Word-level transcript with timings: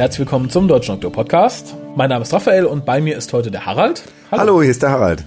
Hallo 0.00 0.06
herzlich 0.06 0.20
willkommen 0.20 0.48
zum 0.48 0.66
Deutschen 0.66 0.94
Doktor 0.94 1.12
Podcast. 1.12 1.74
Mein 1.94 2.08
Name 2.08 2.22
ist 2.22 2.32
Raphael 2.32 2.64
und 2.64 2.86
bei 2.86 3.02
mir 3.02 3.18
ist 3.18 3.34
heute 3.34 3.50
der 3.50 3.66
Harald. 3.66 4.02
Hallo, 4.30 4.62
hier 4.62 4.70
ist 4.70 4.82
der 4.82 4.92
Harald. 4.92 5.22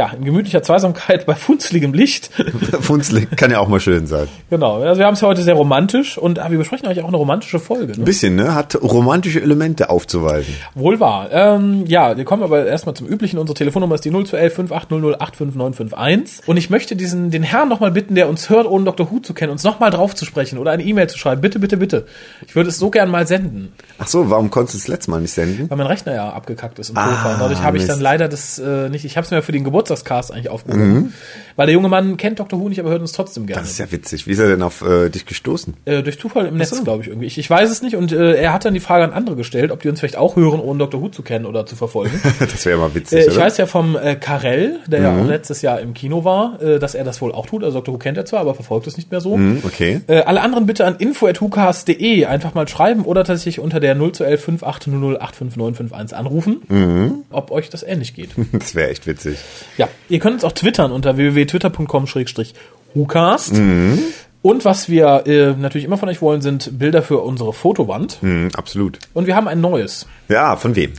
Ja, 0.00 0.12
in 0.16 0.24
gemütlicher 0.24 0.62
Zweisamkeit 0.62 1.26
bei 1.26 1.34
funzligem 1.34 1.92
Licht. 1.92 2.30
Funzlig 2.80 3.36
kann 3.36 3.50
ja 3.50 3.58
auch 3.58 3.68
mal 3.68 3.80
schön 3.80 4.06
sein. 4.06 4.28
genau, 4.48 4.80
also 4.80 4.98
wir 4.98 5.04
haben 5.04 5.12
es 5.12 5.20
heute 5.20 5.42
sehr 5.42 5.52
romantisch 5.52 6.16
und 6.16 6.38
ah, 6.38 6.50
wir 6.50 6.56
besprechen 6.56 6.86
eigentlich 6.86 7.02
auch 7.04 7.08
eine 7.08 7.18
romantische 7.18 7.58
Folge. 7.58 7.92
Ein 7.92 7.98
Ne? 7.98 8.04
bisschen, 8.06 8.34
ne? 8.34 8.54
Hat 8.54 8.80
romantische 8.82 9.42
Elemente 9.42 9.90
aufzuweisen. 9.90 10.54
Wohl 10.74 11.00
wahr. 11.00 11.28
Ähm, 11.30 11.84
ja, 11.86 12.16
wir 12.16 12.24
kommen 12.24 12.42
aber 12.42 12.64
erstmal 12.64 12.94
zum 12.94 13.06
Üblichen. 13.08 13.38
Unsere 13.38 13.54
Telefonnummer 13.54 13.94
ist 13.96 14.04
die 14.06 14.10
0211 14.10 14.54
5800 14.54 15.20
85951. 15.20 16.48
Und 16.48 16.56
ich 16.56 16.70
möchte 16.70 16.96
diesen, 16.96 17.30
den 17.30 17.42
Herrn 17.42 17.68
nochmal 17.68 17.90
bitten, 17.90 18.14
der 18.14 18.30
uns 18.30 18.48
hört, 18.48 18.66
ohne 18.66 18.86
Dr. 18.86 19.10
Who 19.10 19.18
zu 19.18 19.34
kennen, 19.34 19.52
uns 19.52 19.64
nochmal 19.64 19.90
drauf 19.90 20.14
zu 20.14 20.24
sprechen 20.24 20.58
oder 20.58 20.70
eine 20.70 20.82
E-Mail 20.82 21.08
zu 21.08 21.18
schreiben. 21.18 21.42
Bitte, 21.42 21.58
bitte, 21.58 21.76
bitte. 21.76 22.06
Ich 22.46 22.56
würde 22.56 22.70
es 22.70 22.78
so 22.78 22.88
gern 22.90 23.10
mal 23.10 23.26
senden, 23.26 23.72
Ach 23.98 24.06
so, 24.08 24.30
warum 24.30 24.48
konntest 24.50 24.74
du 24.76 24.78
das 24.78 24.88
letzte 24.88 25.10
Mal 25.10 25.20
nicht 25.20 25.32
senden? 25.32 25.68
weil 25.68 25.76
mein 25.76 25.86
Rechner 25.86 26.14
ja 26.14 26.30
abgekackt 26.30 26.78
ist 26.78 26.88
im 26.88 26.96
Ah. 26.96 27.32
Und 27.34 27.40
dadurch 27.40 27.60
habe 27.62 27.76
ich 27.76 27.86
dann 27.86 28.00
leider 28.00 28.28
das 28.28 28.58
äh, 28.58 28.88
nicht, 28.88 29.04
ich 29.04 29.16
habe 29.18 29.26
es 29.26 29.30
mir 29.30 29.42
für 29.42 29.52
den 29.52 29.64
Geburtstagscast 29.90 30.32
eigentlich 30.32 30.48
aufgehoben. 30.48 30.92
Mhm. 30.94 31.12
Weil 31.56 31.66
der 31.66 31.74
junge 31.74 31.88
Mann 31.88 32.16
kennt 32.16 32.38
Dr. 32.38 32.58
Who 32.58 32.68
nicht, 32.68 32.80
aber 32.80 32.90
hört 32.90 33.00
uns 33.02 33.12
trotzdem 33.12 33.46
gerne. 33.46 33.60
Das 33.62 33.70
ist 33.70 33.78
ja 33.78 33.90
witzig. 33.92 34.26
Wie 34.26 34.30
ist 34.32 34.38
er 34.38 34.48
denn 34.48 34.62
auf 34.62 34.80
äh, 34.82 35.10
dich 35.10 35.26
gestoßen? 35.26 35.74
Äh, 35.84 36.02
durch 36.02 36.18
Zufall 36.18 36.46
im 36.46 36.56
Netz, 36.56 36.82
glaube 36.82 37.02
ich, 37.02 37.08
irgendwie. 37.08 37.26
Ich, 37.26 37.36
ich 37.36 37.50
weiß 37.50 37.70
es 37.70 37.82
nicht 37.82 37.96
und 37.96 38.12
äh, 38.12 38.34
er 38.34 38.52
hat 38.54 38.64
dann 38.64 38.72
die 38.72 38.80
Frage 38.80 39.04
an 39.04 39.12
andere 39.12 39.36
gestellt, 39.36 39.70
ob 39.70 39.82
die 39.82 39.88
uns 39.90 40.00
vielleicht 40.00 40.16
auch 40.16 40.36
hören, 40.36 40.60
ohne 40.60 40.78
Dr. 40.78 41.02
Who 41.02 41.08
zu 41.08 41.22
kennen 41.22 41.44
oder 41.46 41.66
zu 41.66 41.76
verfolgen. 41.76 42.20
Das 42.40 42.64
wäre 42.64 42.78
mal 42.78 42.94
witzig, 42.94 43.18
äh, 43.18 43.22
ich 43.22 43.26
oder? 43.28 43.36
Mhm. 43.36 43.40
weiß 43.42 43.56
ja 43.58 43.66
vom 43.66 43.96
äh, 43.96 44.16
Karel, 44.16 44.78
der 44.86 45.02
ja 45.02 45.20
auch 45.20 45.26
letztes 45.26 45.60
Jahr 45.62 45.80
im 45.80 45.92
Kino 45.94 46.24
war, 46.24 46.60
äh, 46.62 46.78
dass 46.78 46.94
er 46.94 47.04
das 47.04 47.20
wohl 47.20 47.32
auch 47.32 47.46
tut. 47.46 47.62
Also 47.64 47.78
Dr. 47.80 47.94
Who 47.94 47.98
kennt 47.98 48.16
er 48.16 48.24
zwar, 48.24 48.40
aber 48.40 48.54
verfolgt 48.54 48.86
es 48.86 48.96
nicht 48.96 49.10
mehr 49.10 49.20
so. 49.20 49.34
Hm, 49.34 49.62
okay. 49.64 50.00
Äh, 50.06 50.20
alle 50.22 50.40
anderen 50.40 50.66
bitte 50.66 50.86
an 50.86 50.96
info.hucast.de 50.96 52.24
einfach 52.26 52.54
mal 52.54 52.66
schreiben 52.68 53.04
oder 53.04 53.24
tatsächlich 53.24 53.60
unter 53.60 53.80
der 53.80 53.94
0211 53.94 54.40
5800 54.44 55.20
85951 55.22 56.16
anrufen, 56.16 56.62
Mhm. 56.68 57.24
ob 57.30 57.50
euch 57.50 57.68
das 57.70 57.82
ähnlich 57.82 58.14
geht. 58.14 58.30
Das 58.52 58.74
wäre 58.74 58.90
echt 58.90 59.06
witzig. 59.06 59.38
Ja, 59.80 59.88
ihr 60.10 60.18
könnt 60.18 60.34
uns 60.34 60.44
auch 60.44 60.52
twittern 60.52 60.92
unter 60.92 61.16
www.twitter.com-hucast. 61.16 63.54
Mhm. 63.54 63.98
Und 64.42 64.64
was 64.66 64.90
wir 64.90 65.22
äh, 65.26 65.54
natürlich 65.54 65.86
immer 65.86 65.96
von 65.96 66.10
euch 66.10 66.20
wollen, 66.20 66.42
sind 66.42 66.78
Bilder 66.78 67.00
für 67.00 67.20
unsere 67.20 67.54
Fotowand. 67.54 68.18
Hm, 68.20 68.50
absolut. 68.54 68.98
Und 69.14 69.26
wir 69.26 69.36
haben 69.36 69.48
ein 69.48 69.62
neues. 69.62 70.06
Ja, 70.28 70.56
von 70.56 70.76
wem? 70.76 70.92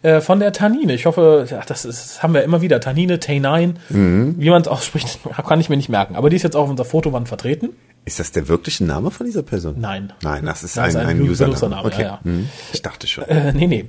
Äh, 0.00 0.22
von 0.22 0.40
der 0.40 0.54
Tannine. 0.54 0.94
Ich 0.94 1.04
hoffe, 1.04 1.46
ja, 1.50 1.60
das, 1.66 1.84
ist, 1.84 2.00
das 2.00 2.22
haben 2.22 2.32
wir 2.32 2.42
immer 2.42 2.62
wieder. 2.62 2.80
Tannine, 2.80 3.18
T9. 3.18 3.74
Mhm. 3.90 4.36
Wie 4.38 4.48
man 4.48 4.62
es 4.62 4.68
ausspricht, 4.68 5.18
kann 5.46 5.60
ich 5.60 5.68
mir 5.68 5.76
nicht 5.76 5.90
merken. 5.90 6.16
Aber 6.16 6.30
die 6.30 6.36
ist 6.36 6.42
jetzt 6.42 6.56
auch 6.56 6.62
auf 6.62 6.70
unserer 6.70 6.86
Fotowand 6.86 7.28
vertreten. 7.28 7.76
Ist 8.04 8.18
das 8.18 8.32
der 8.32 8.48
wirkliche 8.48 8.84
Name 8.84 9.10
von 9.12 9.26
dieser 9.26 9.42
Person? 9.44 9.76
Nein. 9.78 10.12
Nein, 10.22 10.44
das 10.44 10.64
ist 10.64 10.76
Das 10.76 10.82
ein, 10.84 10.90
ist 10.90 10.96
ein 10.96 11.06
ein, 11.06 11.20
Username. 11.22 11.54
Benutzername, 11.54 11.84
Okay. 11.86 12.02
ja, 12.02 12.08
ja. 12.08 12.20
Hm, 12.24 12.48
ich 12.72 12.82
dachte 12.82 13.06
schon. 13.06 13.24
Äh, 13.28 13.52
nee, 13.52 13.68
nee. 13.68 13.84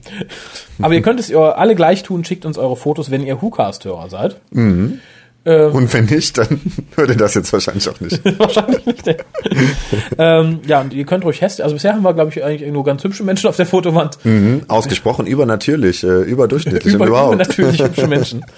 Aber 0.81 0.93
ihr 0.93 1.01
könnt 1.01 1.19
es 1.19 1.29
ihr 1.31 1.39
alle 1.57 1.73
gleich 1.73 2.03
tun. 2.03 2.23
Schickt 2.23 2.45
uns 2.45 2.57
eure 2.59 2.75
Fotos, 2.75 3.09
wenn 3.09 3.23
ihr 3.25 3.41
WhoCast-Hörer 3.41 4.09
seid. 4.09 4.39
Und 5.45 5.93
wenn 5.93 6.05
nicht, 6.05 6.37
dann 6.37 6.61
ihr 6.97 7.17
das 7.17 7.33
jetzt 7.33 7.51
wahrscheinlich 7.51 7.89
auch 7.89 7.99
nicht. 7.99 8.23
Wahrscheinlich 8.39 8.85
nicht. 8.85 9.17
ähm, 10.17 10.59
ja, 10.65 10.79
und 10.79 10.93
ihr 10.93 11.05
könnt 11.05 11.25
ruhig 11.25 11.41
hässlich. 11.41 11.63
Also 11.63 11.75
bisher 11.75 11.93
haben 11.93 12.03
wir, 12.03 12.13
glaube 12.13 12.31
ich, 12.31 12.41
eigentlich 12.41 12.71
nur 12.71 12.85
ganz 12.85 13.03
hübsche 13.03 13.23
Menschen 13.23 13.49
auf 13.49 13.57
der 13.57 13.65
Fotowand. 13.65 14.17
Hm, 14.23 14.61
ausgesprochen 14.69 15.27
übernatürlich, 15.27 16.03
äh, 16.05 16.21
überdurchschnittlich 16.21 16.93
Über, 16.93 17.07
überhaupt. 17.07 17.37
natürlich 17.37 17.81
hübsche 17.81 18.07
Menschen. 18.07 18.45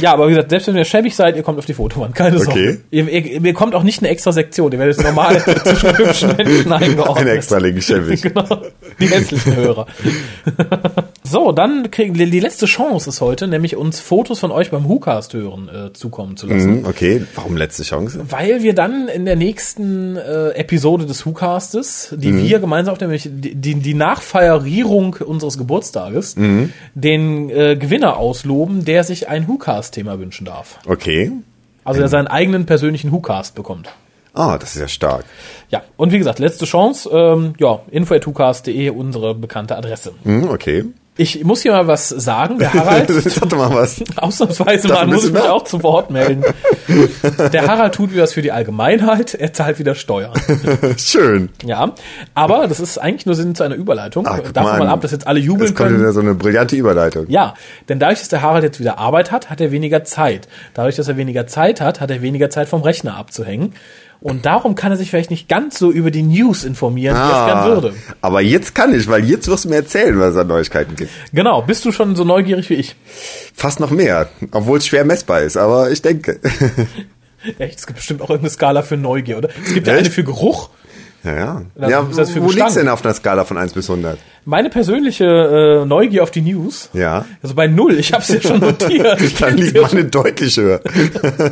Ja, 0.00 0.12
aber 0.12 0.26
wie 0.26 0.30
gesagt, 0.30 0.50
selbst 0.50 0.68
wenn 0.68 0.76
ihr 0.76 0.84
schäbig 0.84 1.14
seid, 1.14 1.36
ihr 1.36 1.42
kommt 1.42 1.58
auf 1.58 1.66
die 1.66 1.74
Fotowand. 1.74 2.14
Keine 2.14 2.38
Sorge. 2.38 2.50
Okay. 2.50 2.78
Ihr, 2.90 3.08
ihr, 3.08 3.44
ihr 3.44 3.54
kommt 3.54 3.74
auch 3.74 3.82
nicht 3.82 3.98
in 3.98 4.06
eine 4.06 4.12
extra 4.14 4.32
Sektion. 4.32 4.72
Ihr 4.72 4.78
werdet 4.78 5.02
normal 5.02 5.40
zwischen 5.40 5.98
hübschen 5.98 6.36
Menschen 6.36 6.72
eingeordnet. 6.72 7.26
Ein 7.26 7.36
extra 7.36 7.58
links 7.58 7.86
schäbig. 7.86 8.22
Genau. 8.22 8.62
Die 8.98 9.06
hässlichen 9.06 9.56
Hörer. 9.56 9.86
So, 11.22 11.52
dann 11.52 11.90
kriegen 11.90 12.14
die, 12.14 12.30
die 12.30 12.40
letzte 12.40 12.66
Chance 12.66 13.10
ist 13.10 13.20
heute, 13.20 13.46
nämlich 13.46 13.76
uns 13.76 14.00
Fotos 14.00 14.38
von 14.38 14.50
euch 14.50 14.70
beim 14.70 14.88
WhoCast 14.88 15.34
hören 15.34 15.68
äh, 15.68 15.92
zukommen 15.92 16.36
zu 16.36 16.46
lassen. 16.46 16.78
Hm, 16.78 16.86
okay, 16.86 17.22
warum 17.34 17.56
letzte 17.56 17.82
Chance? 17.82 18.24
Weil 18.30 18.62
wir 18.62 18.74
dann 18.74 19.08
in 19.08 19.26
der 19.26 19.36
nächsten 19.36 20.16
äh, 20.16 20.50
Episode 20.50 21.04
des 21.04 21.26
WhoCastes, 21.26 22.14
die 22.16 22.36
wir 22.36 22.58
gemeinsam 22.58 22.94
aufnehmen, 22.94 23.12
nämlich 23.12 23.54
die, 23.54 23.74
die, 23.74 23.94
Nachfeierierung 23.94 25.16
unseres 25.16 25.58
Geburtstages, 25.58 26.36
den 26.94 27.50
äh, 27.50 27.76
Gewinner 27.76 28.16
ausloben, 28.16 28.84
der 28.86 29.04
sich 29.04 29.28
ein 29.28 29.46
WhoCast-Thema 29.46 30.18
wünschen 30.18 30.46
darf. 30.46 30.78
Okay. 30.86 31.32
Also 31.84 32.00
der 32.00 32.08
seinen 32.08 32.28
eigenen 32.28 32.66
persönlichen 32.66 33.12
WhoCast 33.12 33.54
bekommt. 33.54 33.90
Ah, 34.32 34.58
das 34.58 34.74
ist 34.74 34.80
ja 34.80 34.88
stark. 34.88 35.24
Ja, 35.70 35.82
und 35.96 36.12
wie 36.12 36.18
gesagt, 36.18 36.38
letzte 36.38 36.64
Chance, 36.64 37.10
ähm, 37.12 37.54
ja, 37.58 37.80
info.hucast.de, 37.90 38.90
unsere 38.90 39.34
bekannte 39.34 39.76
Adresse. 39.76 40.12
Hm, 40.22 40.48
okay. 40.48 40.84
Ich 41.20 41.44
muss 41.44 41.60
hier 41.60 41.72
mal 41.72 41.86
was 41.86 42.08
sagen, 42.08 42.58
der 42.58 42.72
Harald, 42.74 43.10
Sag 43.10 43.52
mal 43.54 43.70
was. 43.74 44.02
ausnahmsweise 44.16 44.88
mal 44.88 45.06
muss 45.06 45.26
ich 45.26 45.32
mich 45.32 45.42
mehr? 45.42 45.52
auch 45.52 45.64
zu 45.64 45.82
Wort 45.82 46.10
melden. 46.10 46.42
Der 47.52 47.66
Harald 47.66 47.94
tut 47.94 48.12
wieder 48.12 48.22
was 48.22 48.32
für 48.32 48.40
die 48.40 48.52
Allgemeinheit, 48.52 49.34
er 49.34 49.52
zahlt 49.52 49.78
wieder 49.78 49.94
Steuern. 49.94 50.32
Schön. 50.96 51.50
Ja, 51.62 51.92
aber 52.32 52.68
das 52.68 52.80
ist 52.80 52.96
eigentlich 52.96 53.26
nur 53.26 53.34
Sinn 53.34 53.54
zu 53.54 53.64
einer 53.64 53.74
Überleitung. 53.74 54.24
Guck 54.24 54.54
Davon 54.54 54.78
mal 54.78 54.88
ab, 54.88 55.02
dass 55.02 55.10
jetzt 55.10 55.26
alle 55.26 55.40
jubeln 55.40 55.68
Jetzt 55.68 55.76
kommt 55.76 55.90
können. 55.90 56.00
wieder 56.00 56.12
so 56.14 56.20
eine 56.20 56.34
brillante 56.34 56.76
Überleitung. 56.76 57.26
Ja, 57.28 57.52
denn 57.90 57.98
dadurch, 57.98 58.20
dass 58.20 58.30
der 58.30 58.40
Harald 58.40 58.64
jetzt 58.64 58.80
wieder 58.80 58.96
Arbeit 58.96 59.30
hat, 59.30 59.50
hat 59.50 59.60
er 59.60 59.72
weniger 59.72 60.04
Zeit. 60.04 60.48
Dadurch, 60.72 60.96
dass 60.96 61.06
er 61.08 61.18
weniger 61.18 61.46
Zeit 61.46 61.82
hat, 61.82 62.00
hat 62.00 62.10
er 62.10 62.22
weniger 62.22 62.48
Zeit 62.48 62.66
vom 62.66 62.80
Rechner 62.80 63.18
abzuhängen. 63.18 63.74
Und 64.20 64.44
darum 64.44 64.74
kann 64.74 64.92
er 64.92 64.98
sich 64.98 65.08
vielleicht 65.08 65.30
nicht 65.30 65.48
ganz 65.48 65.78
so 65.78 65.90
über 65.90 66.10
die 66.10 66.22
News 66.22 66.64
informieren, 66.64 67.16
wie 67.16 67.20
er 67.20 67.40
es 67.40 67.46
gern 67.46 67.64
würde. 67.66 67.94
Ah, 68.08 68.14
aber 68.20 68.42
jetzt 68.42 68.74
kann 68.74 68.94
ich, 68.94 69.08
weil 69.08 69.24
jetzt 69.24 69.48
wirst 69.48 69.64
du 69.64 69.70
mir 69.70 69.76
erzählen, 69.76 70.18
was 70.18 70.32
es 70.32 70.36
an 70.36 70.46
Neuigkeiten 70.46 70.94
gibt. 70.94 71.10
Genau, 71.32 71.62
bist 71.62 71.84
du 71.86 71.92
schon 71.92 72.14
so 72.16 72.24
neugierig 72.24 72.68
wie 72.68 72.74
ich? 72.74 72.96
Fast 73.54 73.80
noch 73.80 73.90
mehr, 73.90 74.28
obwohl 74.52 74.78
es 74.78 74.86
schwer 74.86 75.04
messbar 75.04 75.40
ist, 75.40 75.56
aber 75.56 75.90
ich 75.90 76.02
denke. 76.02 76.38
Echt, 77.58 77.78
es 77.78 77.86
gibt 77.86 77.96
bestimmt 77.96 78.20
auch 78.20 78.28
irgendeine 78.28 78.50
Skala 78.50 78.82
für 78.82 78.98
Neugier, 78.98 79.38
oder? 79.38 79.48
Es 79.64 79.72
gibt 79.72 79.86
ja 79.86 79.94
Echt? 79.94 80.04
eine 80.04 80.10
für 80.10 80.24
Geruch. 80.24 80.68
Ja, 81.22 81.34
ja. 81.36 81.62
Das- 81.74 81.90
ja 81.90 82.02
wo 82.08 82.14
Gestank? 82.14 82.54
liegt's 82.54 82.74
denn 82.74 82.88
auf 82.88 83.04
einer 83.04 83.12
Skala 83.14 83.44
von 83.44 83.58
1 83.58 83.72
bis 83.74 83.90
100? 83.90 84.18
Meine 84.46 84.70
persönliche 84.70 85.24
äh, 85.82 85.86
Neugier 85.86 86.22
auf 86.22 86.30
die 86.30 86.40
News. 86.40 86.88
Ja. 86.94 87.26
Also 87.42 87.54
bei 87.54 87.66
null, 87.66 87.98
ich 87.98 88.12
habe 88.14 88.22
es 88.22 88.28
ja 88.30 88.40
schon 88.40 88.58
notiert. 88.60 89.40
Dann 89.40 89.56
liegt 89.58 89.80
meine 89.82 90.04
deutlich 90.06 90.56
höher. 90.56 90.80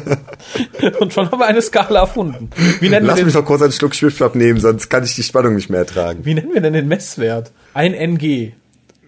Und 1.00 1.12
schon 1.12 1.30
haben 1.30 1.38
wir 1.38 1.46
eine 1.46 1.60
Skala 1.62 2.00
erfunden. 2.00 2.48
Wie 2.80 2.88
nennen, 2.88 3.04
wir 3.06 3.12
Lass 3.12 3.22
mich 3.22 3.32
den, 3.34 3.40
doch 3.42 3.46
kurz 3.46 3.62
einen 3.62 3.72
Schluck 3.72 3.94
Schwippschwapp 3.94 4.34
nehmen, 4.34 4.58
sonst 4.60 4.88
kann 4.88 5.04
ich 5.04 5.14
die 5.14 5.22
Spannung 5.22 5.54
nicht 5.54 5.68
mehr 5.70 5.80
ertragen. 5.80 6.20
wie 6.24 6.34
nennen 6.34 6.52
wir 6.54 6.60
denn 6.60 6.72
den 6.72 6.88
Messwert? 6.88 7.52
Ein 7.74 7.94
NG. 7.94 8.52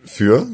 Für? 0.04 0.46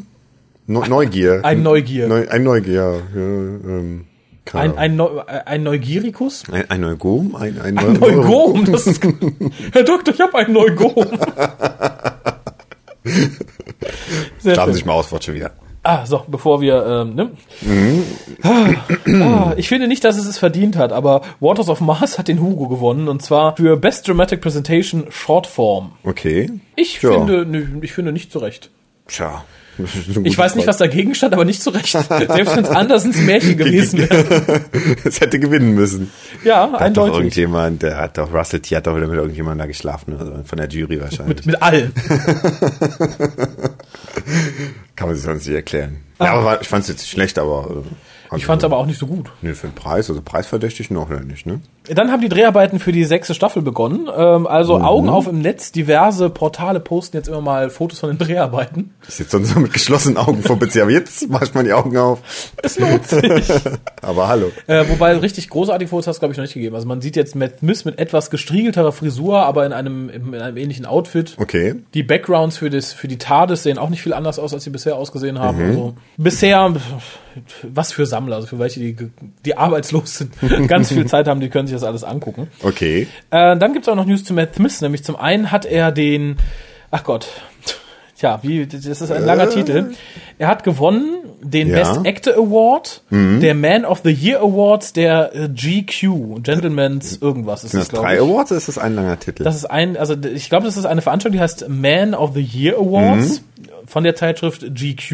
Neu- 0.68 0.86
Neugier. 0.88 1.40
Ein 1.44 1.62
Neugier. 1.62 2.08
Neu, 2.08 2.28
ein 2.28 2.42
Neugier, 2.44 2.72
ja. 2.72 3.20
ähm, 3.20 4.04
Ein, 4.52 4.78
ein, 4.78 4.96
Neu, 4.96 5.20
ein 5.26 5.62
Neugiericus? 5.64 6.44
ein, 6.50 6.70
ein 6.70 6.80
Neugom? 6.80 7.34
Ein, 7.36 7.60
ein, 7.60 7.76
Ein 7.78 7.92
Neu- 7.94 8.12
Neugom, 8.12 8.64
das 8.64 8.86
ist. 8.86 9.02
Herr 9.72 9.82
Doktor, 9.84 10.14
ich 10.14 10.20
habe 10.20 10.38
ein 10.38 10.52
Neugom. 10.52 10.94
Schlafen 14.40 14.64
schön. 14.64 14.72
sich 14.74 14.84
mal 14.84 14.92
aus, 14.94 15.10
Wort 15.12 15.24
schon 15.24 15.34
wieder. 15.34 15.50
Ah, 15.82 16.04
so, 16.04 16.24
bevor 16.26 16.60
wir, 16.60 16.84
ähm, 16.84 17.14
ne? 17.14 17.30
Mhm. 17.60 18.02
Ah, 19.22 19.54
ich 19.56 19.68
finde 19.68 19.86
nicht, 19.86 20.02
dass 20.02 20.16
es 20.18 20.26
es 20.26 20.36
verdient 20.36 20.76
hat, 20.76 20.90
aber 20.92 21.22
Waters 21.38 21.68
of 21.68 21.80
Mars 21.80 22.18
hat 22.18 22.26
den 22.26 22.40
Hugo 22.40 22.66
gewonnen 22.68 23.06
und 23.06 23.22
zwar 23.22 23.54
für 23.56 23.76
Best 23.76 24.08
Dramatic 24.08 24.40
Presentation 24.40 25.04
Shortform. 25.10 25.92
Okay. 26.02 26.50
Ich 26.74 27.00
Ja. 27.02 27.12
finde, 27.12 27.46
ich 27.82 27.92
finde 27.92 28.10
nicht 28.10 28.32
zu 28.32 28.40
Recht. 28.40 28.70
Tja. 29.08 29.44
Ich 30.24 30.38
weiß 30.38 30.54
nicht, 30.54 30.66
was 30.66 30.78
dagegen 30.78 31.14
stand, 31.14 31.34
aber 31.34 31.44
nicht 31.44 31.62
zu 31.62 31.68
Recht. 31.68 31.88
Selbst 32.08 32.56
wenn 32.56 32.64
es 32.64 32.70
Andersens 32.70 33.18
Märchen 33.18 33.58
gewesen 33.58 33.98
wäre. 34.08 34.62
Es 35.04 35.20
hätte 35.20 35.38
gewinnen 35.38 35.74
müssen. 35.74 36.10
Ja, 36.44 36.66
Da 36.66 36.72
hat 36.72 36.72
doch 36.72 36.80
eindeutig. 36.80 37.14
irgendjemand, 37.16 37.82
der 37.82 37.98
hat 37.98 38.16
doch, 38.16 38.32
Russell 38.32 38.60
T. 38.60 38.74
hat 38.74 38.86
doch 38.86 38.96
wieder 38.96 39.06
mit 39.06 39.18
irgendjemandem 39.18 39.58
da 39.58 39.66
geschlafen, 39.66 40.14
oder? 40.14 40.42
von 40.44 40.56
der 40.58 40.68
Jury 40.68 40.98
wahrscheinlich. 40.98 41.36
Mit, 41.44 41.46
mit 41.46 41.62
allen. 41.62 41.92
Kann 44.96 45.08
man 45.08 45.16
sich 45.16 45.24
sonst 45.24 45.46
nicht 45.46 45.54
erklären. 45.54 45.98
Ja, 46.20 46.32
aber 46.32 46.60
ich 46.62 46.68
fand 46.68 46.82
es 46.84 46.88
jetzt 46.88 47.00
nicht 47.00 47.10
schlecht, 47.10 47.38
aber. 47.38 47.84
äh, 48.32 48.36
Ich 48.36 48.46
fand 48.46 48.62
es 48.62 48.64
aber 48.64 48.78
auch 48.78 48.86
nicht 48.86 48.98
so 48.98 49.06
gut. 49.06 49.30
Nee, 49.42 49.52
für 49.54 49.66
den 49.68 49.74
Preis, 49.74 50.08
also 50.08 50.22
preisverdächtig 50.22 50.90
noch 50.90 51.08
nicht, 51.10 51.44
ne? 51.46 51.60
Dann 51.88 52.10
haben 52.10 52.20
die 52.20 52.28
Dreharbeiten 52.28 52.78
für 52.78 52.92
die 52.92 53.04
sechste 53.04 53.34
Staffel 53.34 53.62
begonnen. 53.62 54.08
Ähm, 54.14 54.46
also 54.46 54.80
Augen 54.80 55.08
auf 55.08 55.26
im 55.26 55.40
Netz. 55.40 55.72
Diverse 55.72 56.30
Portale 56.30 56.80
posten 56.80 57.16
jetzt 57.16 57.28
immer 57.28 57.40
mal 57.40 57.70
Fotos 57.70 58.00
von 58.00 58.10
den 58.10 58.18
Dreharbeiten. 58.18 58.94
Ich 59.08 59.14
sitze 59.14 59.32
sonst 59.38 59.54
so 59.54 59.60
mit 59.60 59.72
geschlossenen 59.72 60.16
Augen 60.16 60.42
vor 60.42 60.58
PC, 60.58 60.78
aber 60.82 60.90
jetzt 60.90 61.28
mach 61.28 61.42
ich 61.42 61.54
mal 61.54 61.64
die 61.64 61.72
Augen 61.72 61.96
auf. 61.96 62.52
Es 62.62 62.78
lohnt 62.78 63.06
sich. 63.06 63.52
Aber 64.02 64.28
hallo. 64.28 64.52
äh, 64.66 64.84
wobei 64.88 65.16
richtig 65.16 65.48
großartige 65.48 65.88
Fotos 65.88 66.06
hat 66.06 66.14
es, 66.14 66.18
glaube 66.20 66.32
ich, 66.32 66.38
noch 66.38 66.44
nicht 66.44 66.54
gegeben. 66.54 66.74
Also 66.74 66.86
man 66.86 67.00
sieht 67.00 67.16
jetzt 67.16 67.34
Matt 67.34 67.58
Smith 67.58 67.84
mit 67.84 67.98
etwas 67.98 68.30
gestriegelterer 68.30 68.92
Frisur, 68.92 69.40
aber 69.40 69.66
in 69.66 69.72
einem, 69.72 70.08
in 70.08 70.34
einem 70.34 70.56
ähnlichen 70.56 70.86
Outfit. 70.86 71.34
Okay. 71.38 71.74
Die 71.94 72.02
Backgrounds 72.02 72.56
für, 72.58 72.70
das, 72.70 72.92
für 72.92 73.08
die 73.08 73.18
TARDIS 73.18 73.62
sehen 73.62 73.78
auch 73.78 73.90
nicht 73.90 74.02
viel 74.02 74.12
anders 74.12 74.38
aus, 74.38 74.54
als 74.54 74.64
sie 74.64 74.70
bisher 74.70 74.96
ausgesehen 74.96 75.38
haben. 75.38 75.58
Mhm. 75.58 75.68
Also 75.68 75.94
bisher, 76.16 76.74
was 77.62 77.92
für 77.92 78.06
Sammler, 78.06 78.36
also 78.36 78.48
für 78.48 78.58
welche, 78.58 78.80
die, 78.80 78.96
die 79.44 79.56
arbeitslos 79.56 80.18
sind, 80.18 80.32
ganz 80.68 80.88
viel 80.88 81.06
Zeit 81.06 81.28
haben, 81.28 81.40
die 81.40 81.48
können 81.48 81.66
sich 81.66 81.75
das 81.76 81.84
alles 81.84 82.04
angucken. 82.04 82.48
Okay. 82.62 83.06
Äh, 83.30 83.56
dann 83.56 83.72
gibt's 83.72 83.88
auch 83.88 83.94
noch 83.96 84.06
News 84.06 84.24
zu 84.24 84.34
Matt 84.34 84.54
Smith, 84.56 84.80
nämlich 84.80 85.04
zum 85.04 85.16
einen 85.16 85.50
hat 85.52 85.64
er 85.64 85.92
den, 85.92 86.36
ach 86.90 87.04
Gott, 87.04 87.28
Tja, 88.18 88.38
wie, 88.42 88.66
das 88.66 88.86
ist 88.86 89.10
ein 89.10 89.24
langer 89.26 89.50
Titel. 89.50 89.92
Er 90.38 90.48
hat 90.48 90.64
gewonnen 90.64 91.18
den 91.42 91.68
Ja. 91.68 91.76
Best 91.76 92.06
Actor 92.06 92.34
Award, 92.34 93.02
der 93.10 93.54
Man 93.54 93.84
of 93.84 94.00
the 94.04 94.10
Year 94.10 94.40
Awards, 94.40 94.94
der 94.94 95.34
äh, 95.34 95.48
GQ, 95.50 96.42
Gentleman's 96.42 97.18
irgendwas 97.20 97.62
ist 97.62 97.72
Sind 97.72 97.80
das, 97.80 97.88
das 97.88 98.00
drei 98.00 98.14
ich. 98.14 98.20
Awards 98.22 98.50
oder 98.52 98.58
ist 98.58 98.68
das 98.68 98.78
ein 98.78 98.94
langer 98.94 99.20
Titel? 99.20 99.44
Das 99.44 99.54
ist 99.54 99.66
ein, 99.66 99.98
also 99.98 100.14
ich 100.14 100.48
glaube, 100.48 100.64
das 100.64 100.78
ist 100.78 100.86
eine 100.86 101.02
Veranstaltung, 101.02 101.36
die 101.36 101.42
heißt 101.42 101.68
Man 101.68 102.14
of 102.14 102.32
the 102.32 102.40
Year 102.40 102.76
Awards 102.78 103.42
von 103.86 104.04
der 104.04 104.14
Zeitschrift 104.14 104.74
GQ 104.74 105.12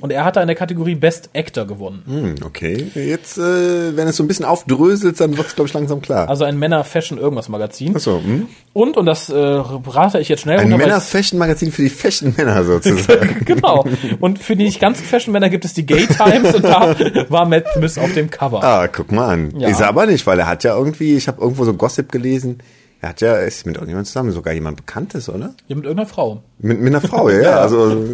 und 0.00 0.10
er 0.10 0.24
hatte 0.24 0.40
in 0.40 0.46
der 0.46 0.56
Kategorie 0.56 0.94
Best 0.94 1.30
Actor 1.34 1.66
gewonnen. 1.66 2.02
Hm, 2.06 2.34
okay. 2.44 2.86
Jetzt, 2.94 3.38
äh, 3.38 3.96
wenn 3.96 4.08
es 4.08 4.16
so 4.16 4.22
ein 4.22 4.28
bisschen 4.28 4.44
aufdröselt, 4.44 5.20
dann 5.20 5.36
wird 5.36 5.48
es, 5.48 5.54
glaube 5.54 5.68
ich, 5.68 5.74
langsam 5.74 6.00
klar. 6.00 6.28
Also 6.28 6.44
ein 6.44 6.58
Männer 6.58 6.84
Fashion 6.84 7.18
irgendwas 7.18 7.48
Magazin. 7.48 7.96
Achso, 7.96 8.20
hm? 8.22 8.46
Und, 8.72 8.96
und 8.96 9.06
das 9.06 9.28
äh, 9.28 9.36
rate 9.36 10.20
ich 10.20 10.28
jetzt 10.28 10.42
schnell 10.42 10.60
Ein 10.60 10.68
Männer-Fashion-Magazin 10.70 11.72
für 11.72 11.82
die 11.82 11.88
Fashion-Männer 11.88 12.62
sozusagen. 12.64 13.44
genau. 13.44 13.84
Und 14.20 14.38
für 14.38 14.54
die 14.54 14.64
nicht 14.64 14.80
ganz 14.80 15.00
Fashion-Männer 15.00 15.50
gibt 15.50 15.64
es 15.64 15.74
die 15.74 15.84
Gay 15.84 16.06
Times 16.06 16.54
und 16.54 16.64
da 16.64 16.94
war 17.28 17.46
Matt 17.46 17.64
Smith 17.74 17.98
auf 17.98 18.12
dem 18.14 18.30
Cover. 18.30 18.62
ah, 18.62 18.86
guck 18.86 19.10
mal 19.10 19.28
an. 19.28 19.58
Ja. 19.58 19.68
Ist 19.68 19.80
er 19.80 19.88
aber 19.88 20.06
nicht, 20.06 20.26
weil 20.26 20.38
er 20.38 20.46
hat 20.46 20.62
ja 20.62 20.76
irgendwie, 20.76 21.16
ich 21.16 21.26
habe 21.26 21.40
irgendwo 21.40 21.64
so 21.64 21.74
Gossip 21.74 22.12
gelesen, 22.12 22.58
er 23.00 23.08
hat 23.10 23.20
ja, 23.20 23.36
ist 23.36 23.66
mit 23.66 23.76
irgendjemand 23.76 24.06
zusammen, 24.06 24.30
sogar 24.32 24.52
jemand 24.52 24.76
Bekanntes, 24.76 25.28
oder? 25.28 25.54
Ja, 25.68 25.76
mit 25.76 25.84
irgendeiner 25.84 26.06
Frau. 26.08 26.42
Mit, 26.58 26.80
mit 26.80 26.94
einer 26.94 27.00
Frau, 27.06 27.28
ja, 27.30 27.40
ja. 27.40 27.58
Also 27.60 28.04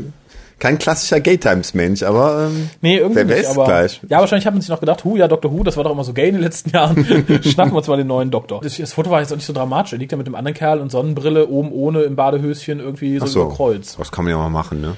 kein 0.58 0.78
klassischer 0.78 1.20
Gay-Times-Mensch, 1.20 2.02
aber 2.02 2.46
ähm, 2.46 2.70
Nee, 2.80 2.96
irgendwie 2.98 3.16
wer, 3.16 3.24
nicht, 3.26 3.40
ist 3.40 3.50
aber 3.50 3.64
gleich? 3.66 4.00
ja, 4.08 4.20
wahrscheinlich 4.20 4.46
haben 4.46 4.54
sie 4.54 4.62
sich 4.62 4.70
noch 4.70 4.80
gedacht, 4.80 5.04
hu, 5.04 5.16
ja, 5.16 5.28
Dr. 5.28 5.52
Who, 5.52 5.62
das 5.64 5.76
war 5.76 5.84
doch 5.84 5.90
immer 5.90 6.04
so 6.04 6.14
gay 6.14 6.28
in 6.28 6.34
den 6.36 6.42
letzten 6.42 6.70
Jahren. 6.70 7.04
Schnappen 7.42 7.72
wir 7.72 7.78
uns 7.78 7.88
mal 7.88 7.96
den 7.98 8.06
neuen 8.06 8.30
Doktor. 8.30 8.60
Das, 8.62 8.76
das 8.76 8.92
Foto 8.94 9.10
war 9.10 9.20
jetzt 9.20 9.32
auch 9.32 9.36
nicht 9.36 9.44
so 9.44 9.52
dramatisch. 9.52 9.92
Er 9.92 9.98
liegt 9.98 10.12
ja 10.12 10.18
mit 10.18 10.26
dem 10.26 10.34
anderen 10.34 10.54
Kerl 10.54 10.80
und 10.80 10.90
Sonnenbrille 10.90 11.48
oben 11.48 11.72
ohne 11.72 12.02
im 12.02 12.16
Badehöschen 12.16 12.80
irgendwie 12.80 13.18
so, 13.18 13.24
Ach 13.24 13.28
so, 13.28 13.42
über 13.42 13.54
Kreuz. 13.54 13.96
das 13.96 14.10
kann 14.10 14.24
man 14.24 14.30
ja 14.32 14.38
mal 14.38 14.48
machen, 14.48 14.80
ne? 14.80 14.96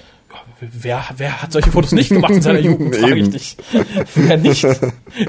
Wer, 0.61 1.05
wer 1.17 1.41
hat 1.41 1.53
solche 1.53 1.71
Fotos 1.71 1.93
nicht 1.93 2.09
gemacht 2.09 2.33
in 2.33 2.43
seiner 2.43 2.59
Jugend, 2.59 2.97
frage 2.97 3.17
ich 3.17 3.31
dich. 3.31 3.57
Wer 4.17 4.37
nicht? 4.39 4.67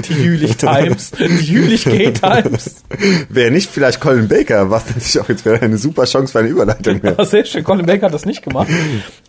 Die 0.07 0.13
Jülich 0.13 0.57
Times, 0.57 1.11
die 1.11 1.23
Jülich 1.53 1.83
Gay 1.85 2.11
Times. 2.13 2.83
Wer 3.29 3.51
nicht 3.51 3.69
vielleicht 3.69 3.99
Colin 3.99 4.27
Baker, 4.27 4.71
was 4.71 4.87
natürlich 4.87 5.19
auch 5.19 5.29
jetzt 5.29 5.45
wäre 5.45 5.61
eine 5.61 5.77
super 5.77 6.05
Chance 6.05 6.31
für 6.31 6.39
eine 6.39 6.47
Überleitung 6.47 7.03
wäre. 7.03 7.19
Ah, 7.19 7.25
Sehr 7.25 7.45
schön, 7.45 7.63
Colin 7.63 7.85
Baker 7.85 8.07
hat 8.07 8.13
das 8.15 8.25
nicht 8.25 8.41
gemacht. 8.41 8.69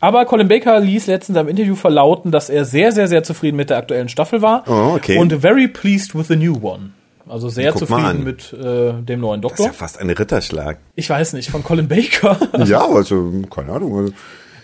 Aber 0.00 0.24
Colin 0.24 0.48
Baker 0.48 0.80
ließ 0.80 1.06
letztens 1.06 1.36
am 1.36 1.48
Interview 1.48 1.74
verlauten, 1.74 2.30
dass 2.30 2.48
er 2.48 2.64
sehr, 2.64 2.92
sehr, 2.92 3.06
sehr 3.06 3.22
zufrieden 3.22 3.56
mit 3.58 3.68
der 3.68 3.76
aktuellen 3.76 4.08
Staffel 4.08 4.40
war. 4.40 4.64
Oh, 4.68 4.94
okay. 4.96 5.18
Und 5.18 5.32
very 5.34 5.68
pleased 5.68 6.14
with 6.14 6.28
the 6.28 6.36
new 6.36 6.56
one. 6.62 6.92
Also 7.28 7.50
sehr 7.50 7.72
Guck 7.72 7.80
zufrieden 7.80 8.24
mit 8.24 8.52
äh, 8.54 8.94
dem 9.02 9.20
neuen 9.20 9.42
Das 9.42 9.52
ist 9.52 9.58
Doktor. 9.58 9.66
ja 9.66 9.72
fast 9.74 10.00
ein 10.00 10.08
Ritterschlag. 10.08 10.78
Ich 10.96 11.10
weiß 11.10 11.34
nicht, 11.34 11.50
von 11.50 11.62
Colin 11.62 11.88
Baker. 11.88 12.38
Ja, 12.64 12.88
also, 12.88 13.30
keine 13.54 13.72
Ahnung. 13.72 13.98
Also, 13.98 14.12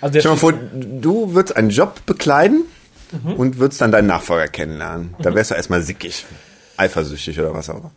Also 0.07 0.21
Stell 0.21 0.23
dir 0.23 0.29
mal 0.35 0.37
vor, 0.37 0.53
du 1.01 1.35
würdest 1.35 1.57
einen 1.57 1.71
Job 1.71 2.05
bekleiden 2.07 2.63
Mhm. 3.13 3.35
und 3.35 3.59
würdest 3.59 3.81
dann 3.81 3.93
deinen 3.93 4.09
Nachfolger 4.09 4.49
kennenlernen. 4.49 5.15
Da 5.21 5.33
wärst 5.33 5.53
du 5.53 5.55
erstmal 5.55 5.81
sickig, 5.81 6.27
eifersüchtig 6.77 7.39
oder 7.39 7.55
was 7.55 7.71
auch 7.71 7.77
immer. 7.77 7.93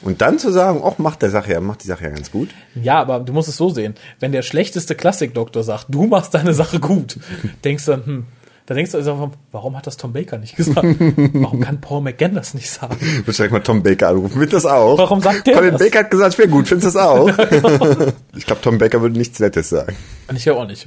Und 0.00 0.22
dann 0.22 0.38
zu 0.38 0.50
sagen, 0.52 0.80
ach, 0.84 0.96
macht 0.98 1.20
der 1.20 1.28
Sache 1.30 1.52
ja, 1.52 1.60
macht 1.60 1.82
die 1.82 1.86
Sache 1.88 2.04
ja 2.04 2.10
ganz 2.10 2.30
gut. 2.30 2.48
ja, 2.74 2.98
aber 3.00 3.20
du 3.20 3.32
musst 3.34 3.48
es 3.50 3.56
so 3.58 3.68
sehen. 3.70 3.94
Wenn 4.20 4.32
der 4.32 4.40
schlechteste 4.42 4.94
Klassikdoktor 4.94 5.64
sagt, 5.64 5.86
du 5.90 6.06
machst 6.06 6.32
deine 6.32 6.54
Sache 6.54 6.80
gut, 6.80 7.18
denkst 7.64 7.84
du 7.84 7.90
dann, 7.90 8.06
hm, 8.06 8.26
da 8.66 8.74
denkst 8.74 8.92
du 8.92 8.98
also, 8.98 9.32
warum 9.50 9.76
hat 9.76 9.86
das 9.86 9.96
Tom 9.96 10.12
Baker 10.12 10.38
nicht 10.38 10.54
gesagt? 10.56 10.86
Warum 11.32 11.60
kann 11.60 11.80
Paul 11.80 12.00
McGann 12.00 12.34
das 12.34 12.54
nicht 12.54 12.70
sagen? 12.70 12.96
Ich 13.00 13.26
würde 13.26 13.32
direkt 13.32 13.52
mal 13.52 13.60
Tom 13.60 13.82
Baker 13.82 14.08
anrufen. 14.08 14.38
Wird 14.38 14.52
das 14.52 14.66
auch? 14.66 14.98
Warum 14.98 15.20
sagt 15.20 15.48
der 15.48 15.54
Colin 15.54 15.72
das? 15.72 15.80
Baker 15.80 15.98
hat 16.00 16.10
gesagt, 16.10 16.34
ich 16.34 16.38
wäre 16.38 16.48
gut. 16.48 16.68
Findest 16.68 16.94
du 16.94 16.98
das 16.98 17.06
auch? 17.06 17.28
ich 18.36 18.46
glaube, 18.46 18.62
Tom 18.62 18.78
Baker 18.78 19.00
würde 19.00 19.18
nichts 19.18 19.40
Nettes 19.40 19.70
sagen. 19.70 19.96
Ich 20.34 20.44
ja 20.44 20.54
auch 20.54 20.66
nicht. 20.66 20.86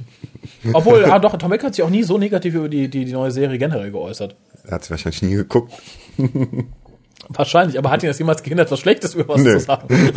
Obwohl, 0.72 1.04
ah, 1.04 1.18
doch, 1.18 1.36
Tom 1.36 1.50
Baker 1.50 1.66
hat 1.66 1.74
sich 1.74 1.84
auch 1.84 1.90
nie 1.90 2.02
so 2.02 2.16
negativ 2.16 2.54
über 2.54 2.68
die, 2.68 2.88
die, 2.88 3.04
die 3.04 3.12
neue 3.12 3.30
Serie 3.30 3.58
generell 3.58 3.90
geäußert. 3.90 4.36
Er 4.64 4.72
hat 4.72 4.84
sie 4.84 4.90
wahrscheinlich 4.90 5.22
nie 5.22 5.34
geguckt. 5.34 5.72
Wahrscheinlich, 7.28 7.78
aber 7.78 7.90
hat 7.90 8.02
ihn 8.02 8.08
das 8.08 8.18
jemals 8.18 8.42
gehindert, 8.42 8.70
was 8.70 8.80
Schlechtes 8.80 9.14
über 9.14 9.28
was 9.28 9.42
Nö. 9.42 9.58
zu 9.58 9.60
sagen? 9.60 9.88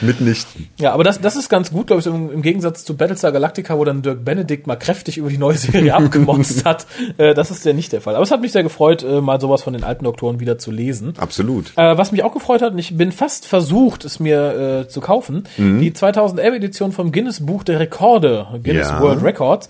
Mitnichten. 0.00 0.68
Ja, 0.78 0.92
aber 0.92 1.04
das, 1.04 1.20
das 1.20 1.36
ist 1.36 1.48
ganz 1.48 1.70
gut, 1.70 1.86
glaube 1.86 2.00
ich, 2.00 2.06
im, 2.06 2.32
im 2.32 2.42
Gegensatz 2.42 2.84
zu 2.84 2.96
Battlestar 2.96 3.32
Galactica, 3.32 3.78
wo 3.78 3.84
dann 3.84 4.02
Dirk 4.02 4.24
Benedict 4.24 4.66
mal 4.66 4.76
kräftig 4.76 5.18
über 5.18 5.28
die 5.28 5.38
neue 5.38 5.56
Serie 5.56 5.94
abgemotzt 5.94 6.64
hat. 6.64 6.86
Äh, 7.16 7.34
das 7.34 7.50
ist 7.50 7.64
ja 7.64 7.72
nicht 7.72 7.92
der 7.92 8.00
Fall. 8.00 8.14
Aber 8.16 8.24
es 8.24 8.30
hat 8.30 8.40
mich 8.40 8.52
sehr 8.52 8.62
gefreut, 8.62 9.02
äh, 9.02 9.20
mal 9.20 9.40
sowas 9.40 9.62
von 9.62 9.72
den 9.72 9.84
alten 9.84 10.04
Doktoren 10.04 10.40
wieder 10.40 10.58
zu 10.58 10.70
lesen. 10.70 11.14
Absolut. 11.18 11.72
Äh, 11.76 11.96
was 11.96 12.12
mich 12.12 12.24
auch 12.24 12.32
gefreut 12.32 12.62
hat, 12.62 12.72
und 12.72 12.78
ich 12.78 12.96
bin 12.96 13.12
fast 13.12 13.46
versucht, 13.46 14.04
es 14.04 14.18
mir 14.20 14.80
äh, 14.84 14.88
zu 14.88 15.00
kaufen, 15.00 15.44
die 15.56 15.92
2011-Edition 15.92 16.92
vom 16.92 17.12
Guinness 17.12 17.44
Buch 17.44 17.62
der 17.64 17.80
Rekorde, 17.80 18.46
Guinness 18.62 18.88
Ja. 18.88 19.00
World 19.00 19.22
Records, 19.22 19.68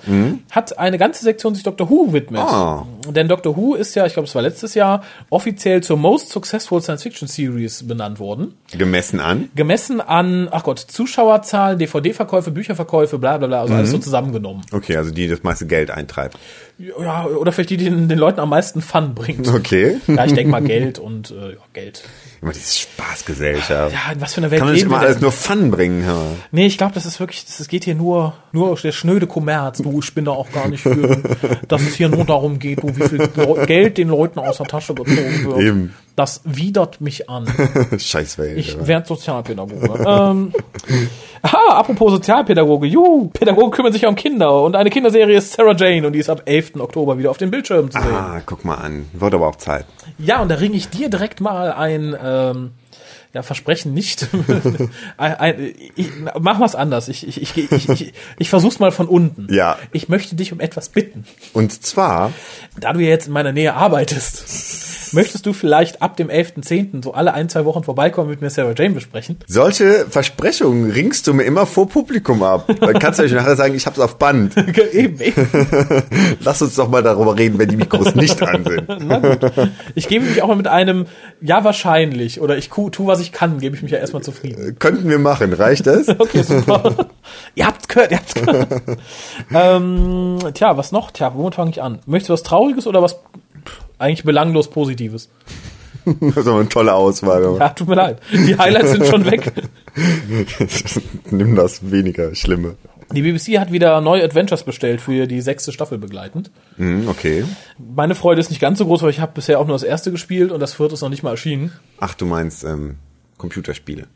hat 0.51 0.79
eine 0.79 0.99
ganze 0.99 1.25
Sektion 1.25 1.55
sich 1.55 1.65
Doctor 1.65 1.91
Who 1.91 2.13
widmet. 2.13 2.41
Ah. 2.41 2.87
Denn 3.09 3.29
Doctor 3.29 3.57
Who 3.57 3.75
ist 3.75 3.95
ja, 3.95 4.07
ich 4.07 4.15
glaube, 4.15 4.29
es 4.29 4.35
war 4.35 4.43
letztes 4.43 4.75
Jahr, 4.75 5.03
offiziell 5.29 5.83
zur 5.83 5.97
Most 5.97 6.30
Successful 6.31 6.81
Science 6.81 7.03
Fiction 7.03 7.29
Series 7.29 7.87
benannt 7.87 8.19
worden. 8.19 8.55
Gemessen 8.77 9.21
an. 9.21 9.51
Gemessen 9.55 10.01
an, 10.01 10.49
ach 10.51 10.63
Gott, 10.63 10.79
Zuschauerzahlen, 10.79 11.79
DVD-Verkäufe, 11.79 12.51
Bücherverkäufe, 12.51 13.19
bla 13.19 13.39
bla 13.39 13.47
bla, 13.49 13.61
also 13.63 13.75
alles 13.75 13.91
so 13.91 13.99
zusammengenommen. 13.99 14.63
Okay, 14.73 14.97
also 14.97 15.11
die 15.11 15.29
das 15.29 15.43
meiste 15.43 15.67
Geld 15.67 15.91
eintreibt. 15.91 16.39
Ja, 16.81 17.27
oder 17.27 17.53
vielleicht 17.53 17.71
die, 17.71 17.77
die 17.77 17.85
den, 17.85 18.09
den 18.09 18.19
Leuten 18.19 18.41
am 18.41 18.49
meisten 18.49 18.81
Fun 18.81 19.15
bringt. 19.15 19.47
Okay. 19.49 19.99
Ja, 20.07 20.25
ich 20.25 20.33
denke 20.33 20.51
mal 20.51 20.63
Geld 20.63 20.99
und 20.99 21.31
äh, 21.31 21.51
ja, 21.53 21.59
Geld. 21.75 22.05
Immer 22.41 22.53
diese 22.53 22.79
Spaßgesellschaft. 22.79 23.93
Ja, 23.95 24.13
in 24.13 24.21
was 24.21 24.33
für 24.33 24.41
eine 24.41 24.51
Welt 24.51 24.61
Kann 24.61 24.69
man 24.69 24.75
nicht 24.75 24.85
immer 24.85 24.99
alles 24.99 25.17
denn? 25.17 25.23
nur 25.23 25.33
Fun 25.33 25.71
bringen. 25.71 26.03
Ja. 26.03 26.23
Nee, 26.53 26.67
ich 26.67 26.79
glaube, 26.79 26.95
das 26.95 27.05
ist 27.05 27.21
wirklich, 27.21 27.45
das, 27.45 27.61
es 27.61 27.69
geht 27.69 27.85
hier 27.85 27.95
nur, 27.95 28.33
nur 28.53 28.75
der 28.77 28.93
schnöde 28.93 29.27
Kommerz. 29.27 29.79
Du, 29.79 30.01
ich 30.01 30.15
bin 30.15 30.25
da 30.25 30.31
auch 30.31 30.51
gar 30.53 30.69
nicht 30.69 30.83
für, 30.83 31.21
dass 31.69 31.83
es 31.83 31.95
hier 31.97 32.09
nur 32.09 32.25
darum 32.25 32.59
geht, 32.59 32.83
du, 32.83 32.97
wie 32.97 33.09
viel 33.09 33.29
Geld 33.67 33.99
den 33.99 34.09
Leuten 34.09 34.39
aus 34.39 34.57
der 34.57 34.67
Tasche 34.67 34.95
gezogen 34.95 35.45
wird. 35.45 35.59
Eben. 35.61 35.95
Das 36.17 36.41
widert 36.45 37.01
mich 37.01 37.29
an. 37.29 37.47
Scheiß 37.99 38.39
Welt. 38.39 38.59
Ich 38.59 38.87
werde 38.87 39.07
Sozialpädagoge. 39.07 40.05
ähm, 40.07 40.53
aha, 41.43 41.79
apropos 41.79 42.13
Sozialpädagoge. 42.13 42.87
Juhu, 42.87 43.29
Pädagogen 43.29 43.71
kümmern 43.71 43.93
sich 43.93 44.03
ja 44.03 44.09
um 44.09 44.17
Kinder. 44.17 44.63
Und 44.63 44.77
eine 44.77 44.91
Kinderserie 44.91 45.37
ist 45.39 45.53
Sarah 45.53 45.75
Jane 45.75 46.07
und 46.07 46.13
die 46.15 46.19
ist 46.19 46.29
ab 46.29 46.43
11. 46.47 46.70
Oktober 46.79 47.19
wieder 47.19 47.31
auf 47.31 47.39
den 47.39 47.51
Bildschirmen 47.51 47.91
zu 47.91 48.01
sehen. 48.01 48.15
Ah, 48.15 48.41
guck 48.47 48.65
mal 48.65 48.77
an. 48.77 49.09
Wird 49.13 49.35
aber 49.35 49.49
auch 49.49 49.57
Zeit. 49.57 49.87
Ja, 50.19 50.41
und 50.43 50.49
da 50.49 50.57
ringe 50.57 50.77
ich 50.77 50.89
dir 50.89 51.09
direkt 51.09 51.41
mal 51.41 51.73
ein, 51.73 52.15
ähm, 52.23 52.71
ja, 53.33 53.43
Versprechen 53.43 53.95
nicht. 53.95 54.27
ich, 55.95 56.09
mach 56.41 56.59
mal's 56.59 56.75
anders. 56.75 57.07
Ich, 57.07 57.27
ich, 57.29 57.41
ich, 57.41 57.57
ich, 57.71 57.89
ich, 57.89 58.13
ich 58.39 58.51
versuch's 58.51 58.81
mal 58.81 58.91
von 58.91 59.07
unten. 59.07 59.47
Ja. 59.53 59.79
Ich 59.93 60.09
möchte 60.09 60.35
dich 60.35 60.53
um 60.53 60.59
etwas 60.59 60.89
bitten. 60.89 61.25
Und 61.53 61.85
zwar, 61.85 62.33
Da 62.81 62.93
du 62.93 62.99
ja 62.99 63.09
jetzt 63.09 63.29
in 63.29 63.33
meiner 63.33 63.53
Nähe 63.53 63.75
arbeitest, 63.75 65.13
möchtest 65.15 65.47
du 65.47 65.53
vielleicht 65.53 66.03
ab 66.03 66.17
dem 66.17 66.29
11.10. 66.29 67.05
so 67.05 67.15
alle 67.15 67.33
ein, 67.33 67.49
zwei 67.49 67.65
Wochen 67.65 67.85
vorbeikommen 67.85 68.27
und 68.27 68.33
mit 68.33 68.41
mir 68.43 68.51
Sarah 68.51 68.75
Jane 68.77 68.95
besprechen? 68.95 69.37
solche 69.47 70.07
Versprechungen 70.09 70.91
ringst 70.91 71.29
du 71.29 71.35
mir 71.35 71.45
immer 71.45 71.67
vor 71.67 71.89
Publikum 71.89 72.43
ab. 72.43 72.69
Dann 72.81 72.99
kannst 72.99 73.21
du 73.21 73.23
euch 73.23 73.33
nachher 73.33 73.55
sagen, 73.55 73.77
ich 73.77 73.87
hab's 73.87 74.01
auf 74.01 74.17
Band. 74.17 74.57
eben, 74.93 75.21
eben. 75.21 75.49
Lass 76.41 76.63
uns 76.63 76.75
doch 76.75 76.89
mal 76.89 77.03
darüber 77.03 77.39
reden, 77.39 77.59
wenn 77.61 77.69
die 77.69 77.77
Mikros 77.77 78.17
nicht 78.17 78.43
an 78.43 78.65
sind. 78.65 78.89
Na 79.07 79.19
gut. 79.19 79.53
Ich 79.95 80.09
gebe 80.09 80.25
mich 80.25 80.43
auch 80.43 80.49
mal 80.49 80.57
mit 80.57 80.67
einem, 80.67 81.07
ja, 81.41 81.63
wahrscheinlich, 81.63 82.41
oder 82.41 82.57
ich 82.57 82.69
tu, 82.81 82.91
tu 82.91 83.07
was 83.21 83.27
ich 83.27 83.33
kann, 83.33 83.59
gebe 83.59 83.77
ich 83.77 83.83
mich 83.83 83.93
ja 83.93 83.99
erstmal 83.99 84.23
zufrieden. 84.23 84.77
Könnten 84.79 85.09
wir 85.09 85.19
machen, 85.19 85.53
reicht 85.53 85.87
das? 85.87 86.09
Okay, 86.19 86.43
super. 86.43 87.09
ihr 87.55 87.67
habt's 87.67 87.87
gehört, 87.89 88.11
ihr 88.11 88.17
habt's 88.19 88.35
gehört. 88.35 88.83
ähm, 89.55 90.39
tja, 90.55 90.77
was 90.77 90.93
noch? 90.93 91.11
Tja, 91.11 91.33
womit 91.35 91.55
fange 91.55 91.71
ich 91.71 91.83
an? 91.83 92.01
Möchtest 92.07 92.29
du 92.29 92.33
was 92.35 92.43
Trauriges 92.43 92.87
oder 92.87 93.03
was 93.03 93.19
eigentlich 93.99 94.25
belanglos 94.25 94.69
Positives? 94.71 95.29
Das 96.07 96.39
ist 96.39 96.47
aber 96.49 96.61
eine 96.61 96.69
tolle 96.71 96.95
Auswahl. 96.95 97.45
aber 97.45 97.59
Ja, 97.59 97.69
tut 97.69 97.87
mir 97.87 97.95
leid. 97.95 98.21
Die 98.33 98.57
Highlights 98.57 98.93
sind 98.93 99.07
schon 99.07 99.31
weg. 99.31 99.53
Nimm 101.31 101.55
das 101.57 101.91
weniger 101.91 102.35
Schlimme. 102.35 102.77
Die 103.13 103.23
BBC 103.23 103.59
hat 103.59 103.73
wieder 103.73 104.01
neue 104.01 104.23
Adventures 104.23 104.63
bestellt 104.63 105.01
für 105.01 105.27
die 105.27 105.41
sechste 105.41 105.73
Staffel 105.73 105.99
begleitend. 105.99 106.51
Hm, 106.77 107.09
okay. 107.09 107.45
Meine 107.77 108.15
Freude 108.15 108.41
ist 108.41 108.51
nicht 108.51 108.61
ganz 108.61 108.79
so 108.79 108.87
groß, 108.87 109.03
weil 109.03 109.11
ich 109.11 109.21
habe 109.21 109.33
bisher 109.35 109.59
auch 109.59 109.67
nur 109.67 109.75
das 109.75 109.83
erste 109.83 110.11
gespielt 110.13 110.53
und 110.53 110.61
das 110.61 110.75
vierte 110.75 110.95
ist 110.95 111.03
noch 111.03 111.09
nicht 111.09 111.23
mal 111.23 111.31
erschienen. 111.33 111.73
Ach, 111.99 112.15
du 112.15 112.25
meinst 112.25 112.63
ähm, 112.65 112.97
Computerspiele. 113.41 114.07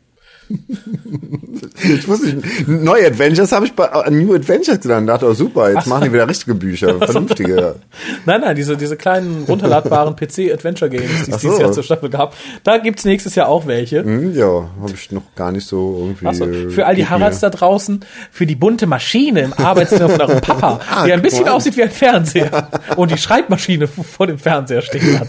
ich 1.83 2.07
wusste 2.07 2.27
nicht. 2.27 2.67
Neue 2.67 3.07
Adventures 3.07 3.51
habe 3.51 3.65
ich 3.65 3.73
bei 3.73 3.85
äh, 3.85 4.11
New 4.11 4.33
Adventures 4.35 4.79
gedacht. 4.79 5.07
Dachte, 5.07 5.27
oh 5.27 5.33
super, 5.33 5.69
jetzt 5.69 5.77
Ach 5.79 5.83
so. 5.85 5.89
machen 5.89 6.03
die 6.05 6.13
wieder 6.13 6.29
richtige 6.29 6.53
Bücher, 6.53 6.99
vernünftige. 6.99 7.75
Nein, 8.27 8.41
nein, 8.41 8.55
diese, 8.55 8.77
diese 8.77 8.95
kleinen 8.95 9.45
runterladbaren 9.45 10.15
PC-Adventure-Games, 10.19 11.25
die 11.25 11.31
es 11.31 11.35
Ach 11.37 11.39
so. 11.39 11.47
dieses 11.47 11.59
Jahr 11.59 11.71
zur 11.71 11.81
Staffel 11.83 12.09
gab, 12.09 12.35
da 12.63 12.77
gibt's 12.77 13.05
nächstes 13.05 13.33
Jahr 13.33 13.47
auch 13.49 13.65
welche. 13.65 14.03
Hm, 14.03 14.35
ja, 14.35 14.69
habe 14.81 14.93
ich 14.93 15.11
noch 15.11 15.23
gar 15.35 15.51
nicht 15.51 15.65
so 15.67 15.97
irgendwie. 15.99 16.27
Achso, 16.27 16.45
äh, 16.45 16.69
für 16.69 16.85
all 16.85 16.93
die 16.95 17.07
Haralds 17.09 17.39
da 17.39 17.49
draußen, 17.49 18.05
für 18.31 18.45
die 18.45 18.55
bunte 18.55 18.85
Maschine 18.85 19.41
im 19.41 19.53
Arbeitszimmer 19.53 20.09
von 20.09 20.21
eurem 20.21 20.41
Papa, 20.41 20.79
Ah, 20.91 21.05
die 21.05 21.13
ein 21.13 21.23
bisschen 21.23 21.47
aussieht 21.47 21.75
wie 21.75 21.83
ein 21.83 21.89
Fernseher 21.91 22.69
und 22.97 23.09
die 23.09 23.17
Schreibmaschine 23.17 23.87
vor 23.87 24.27
dem 24.27 24.37
Fernseher 24.37 24.83
stehen 24.83 25.19
hat. 25.19 25.27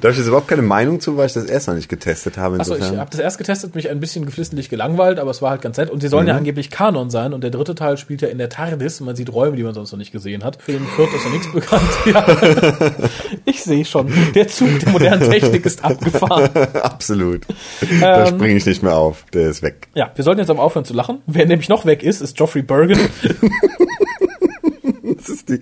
Da 0.00 0.08
habe 0.08 0.12
ich 0.12 0.18
jetzt 0.18 0.26
überhaupt 0.28 0.48
keine 0.48 0.62
Meinung 0.62 1.00
zu, 1.00 1.16
weil 1.16 1.26
ich 1.26 1.32
das 1.32 1.44
erst 1.44 1.68
noch 1.68 1.74
nicht 1.74 1.88
getestet 1.88 2.36
habe. 2.38 2.58
Achso, 2.60 2.74
ich 2.76 2.82
habe 2.84 3.10
das 3.10 3.20
erst 3.20 3.38
getestet, 3.38 3.74
mich 3.74 3.88
ein 3.90 4.00
bisschen 4.00 4.24
geflissentlich 4.26 4.68
gelangweilt, 4.68 5.18
aber 5.18 5.30
es 5.30 5.42
war 5.42 5.50
halt 5.50 5.62
ganz 5.62 5.76
nett. 5.76 5.90
Und 5.90 6.00
sie 6.00 6.08
sollen 6.08 6.24
Mhm. 6.24 6.28
ja 6.30 6.36
angeblich 6.36 6.70
Kanon 6.70 7.10
sein 7.10 7.32
und 7.32 7.42
der 7.42 7.50
dritte 7.50 7.74
Teil 7.74 7.96
spielt 7.98 8.22
ja 8.22 8.28
in 8.28 8.38
der 8.38 8.48
TARDIS 8.48 9.00
und 9.00 9.06
man 9.06 9.16
sieht 9.16 9.32
Räume, 9.32 9.56
die 9.56 9.62
man 9.62 9.74
sonst 9.74 9.92
noch 9.92 9.98
nicht 9.98 10.12
gesehen 10.12 10.44
hat. 10.44 10.62
Für 10.62 10.72
den 10.72 10.86
Viert 10.86 11.12
ist 11.14 11.24
ja 11.24 11.30
nichts 11.30 11.52
bekannt. 11.52 11.82
Ja. 12.06 12.24
Ich 13.44 13.62
sehe 13.62 13.84
schon, 13.84 14.10
der 14.34 14.48
Zug 14.48 14.78
der 14.80 14.90
modernen 14.90 15.28
Technik 15.30 15.66
ist 15.66 15.84
abgefahren. 15.84 16.48
Absolut. 16.82 17.42
Da 18.00 18.26
Ähm. 18.26 18.34
springe 18.34 18.56
ich 18.56 18.66
nicht 18.66 18.82
mehr 18.82 18.96
auf. 18.96 19.24
Der 19.32 19.48
ist 19.50 19.62
weg. 19.62 19.88
Ja, 19.94 20.10
wir 20.14 20.24
sollten 20.24 20.40
jetzt 20.40 20.50
aber 20.50 20.62
aufhören 20.62 20.84
zu 20.84 20.94
lachen. 20.94 21.18
Wer 21.26 21.46
nämlich 21.46 21.68
noch 21.68 21.84
weg 21.86 22.02
ist, 22.02 22.20
ist 22.20 22.36
Geoffrey 22.36 22.62
Bergen. 22.62 22.98
Das 25.16 25.28
ist 25.30 25.48
die, 25.48 25.60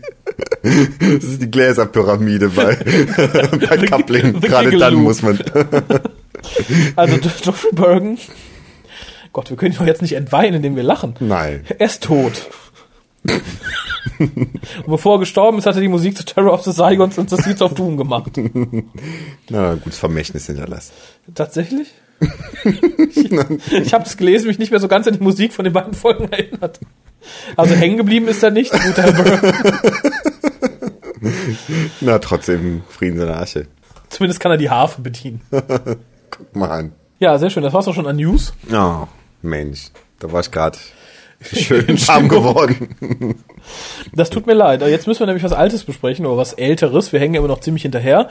das 0.63 1.25
ist 1.25 1.43
die 1.43 1.51
Gläserpyramide 1.51 2.51
bei, 2.51 2.77
bei 3.69 3.79
Coupling. 3.87 4.41
Gerade 4.41 4.77
dann 4.77 4.95
muss 4.95 5.23
man. 5.23 5.39
Also 6.95 7.17
Geoffrey 7.17 7.71
Bergen. 7.73 8.19
Gott, 9.33 9.51
wir 9.51 9.57
können 9.57 9.73
ihn 9.73 9.79
doch 9.79 9.87
jetzt 9.87 10.03
nicht 10.03 10.13
entweihen, 10.13 10.55
indem 10.55 10.77
wir 10.77 10.83
lachen. 10.83 11.15
Nein. 11.19 11.65
Er 11.79 11.87
ist 11.87 12.05
tot. 12.05 12.47
und 14.29 14.87
bevor 14.87 15.17
er 15.17 15.21
gestorben 15.21 15.59
ist, 15.59 15.67
hat 15.67 15.75
er 15.75 15.81
die 15.81 15.89
Musik 15.89 16.17
zu 16.17 16.25
Terror 16.25 16.53
of 16.53 16.63
the 16.63 16.73
Saigons 16.73 17.19
und 17.19 17.31
The 17.31 17.37
Seeds 17.37 17.63
of 17.63 17.75
Doom 17.75 17.97
gemacht. 17.97 18.33
Na, 19.49 19.75
gutes 19.75 19.99
Vermächtnis 19.99 20.47
hinterlassen. 20.47 20.93
Tatsächlich? 21.35 21.89
ich 23.15 23.33
ich 23.73 23.95
habe 23.95 24.05
es 24.05 24.17
gelesen, 24.17 24.47
mich 24.47 24.59
nicht 24.59 24.71
mehr 24.71 24.81
so 24.81 24.89
ganz 24.89 25.07
an 25.07 25.15
die 25.15 25.23
Musik 25.23 25.53
von 25.53 25.65
den 25.65 25.73
beiden 25.73 25.95
Folgen 25.95 26.31
erinnert. 26.31 26.81
Also 27.57 27.75
hängen 27.75 27.97
geblieben 27.97 28.29
ist 28.29 28.43
er 28.43 28.51
nicht, 28.51 28.73
guter 28.73 29.13
Bergen. 29.13 30.13
Na, 32.01 32.19
trotzdem 32.19 32.83
Frieden 32.89 33.19
seiner 33.19 33.41
Asche. 33.41 33.67
Zumindest 34.09 34.41
kann 34.41 34.53
er 34.53 34.59
die 34.59 34.71
Harfe 34.71 35.01
bedienen. 35.01 35.41
Guck 35.51 36.57
mal 36.57 36.71
an. 36.71 36.93
Ja, 37.19 37.39
sehr 37.39 37.51
schön. 37.51 37.63
Das 37.63 37.73
war's 37.73 37.89
auch 37.89 37.95
schon 37.95 38.07
an 38.07 38.17
News. 38.17 38.53
Oh, 38.73 39.07
Mensch. 39.43 39.91
Da 40.19 40.31
war 40.33 40.41
ich 40.41 40.51
gerade 40.51 40.79
schön 41.57 41.87
warm 42.09 42.29
geworden. 42.29 42.89
Das 44.15 44.31
tut 44.31 44.47
mir 44.47 44.55
leid. 44.55 44.83
Jetzt 44.83 45.07
müssen 45.07 45.21
wir 45.21 45.27
nämlich 45.27 45.45
was 45.45 45.53
Altes 45.53 45.85
besprechen 45.85 46.27
oder 46.27 46.37
was 46.37 46.53
Älteres. 46.53 47.13
Wir 47.13 47.21
hängen 47.21 47.35
immer 47.35 47.49
noch 47.49 47.61
ziemlich 47.61 47.83
hinterher. 47.83 48.29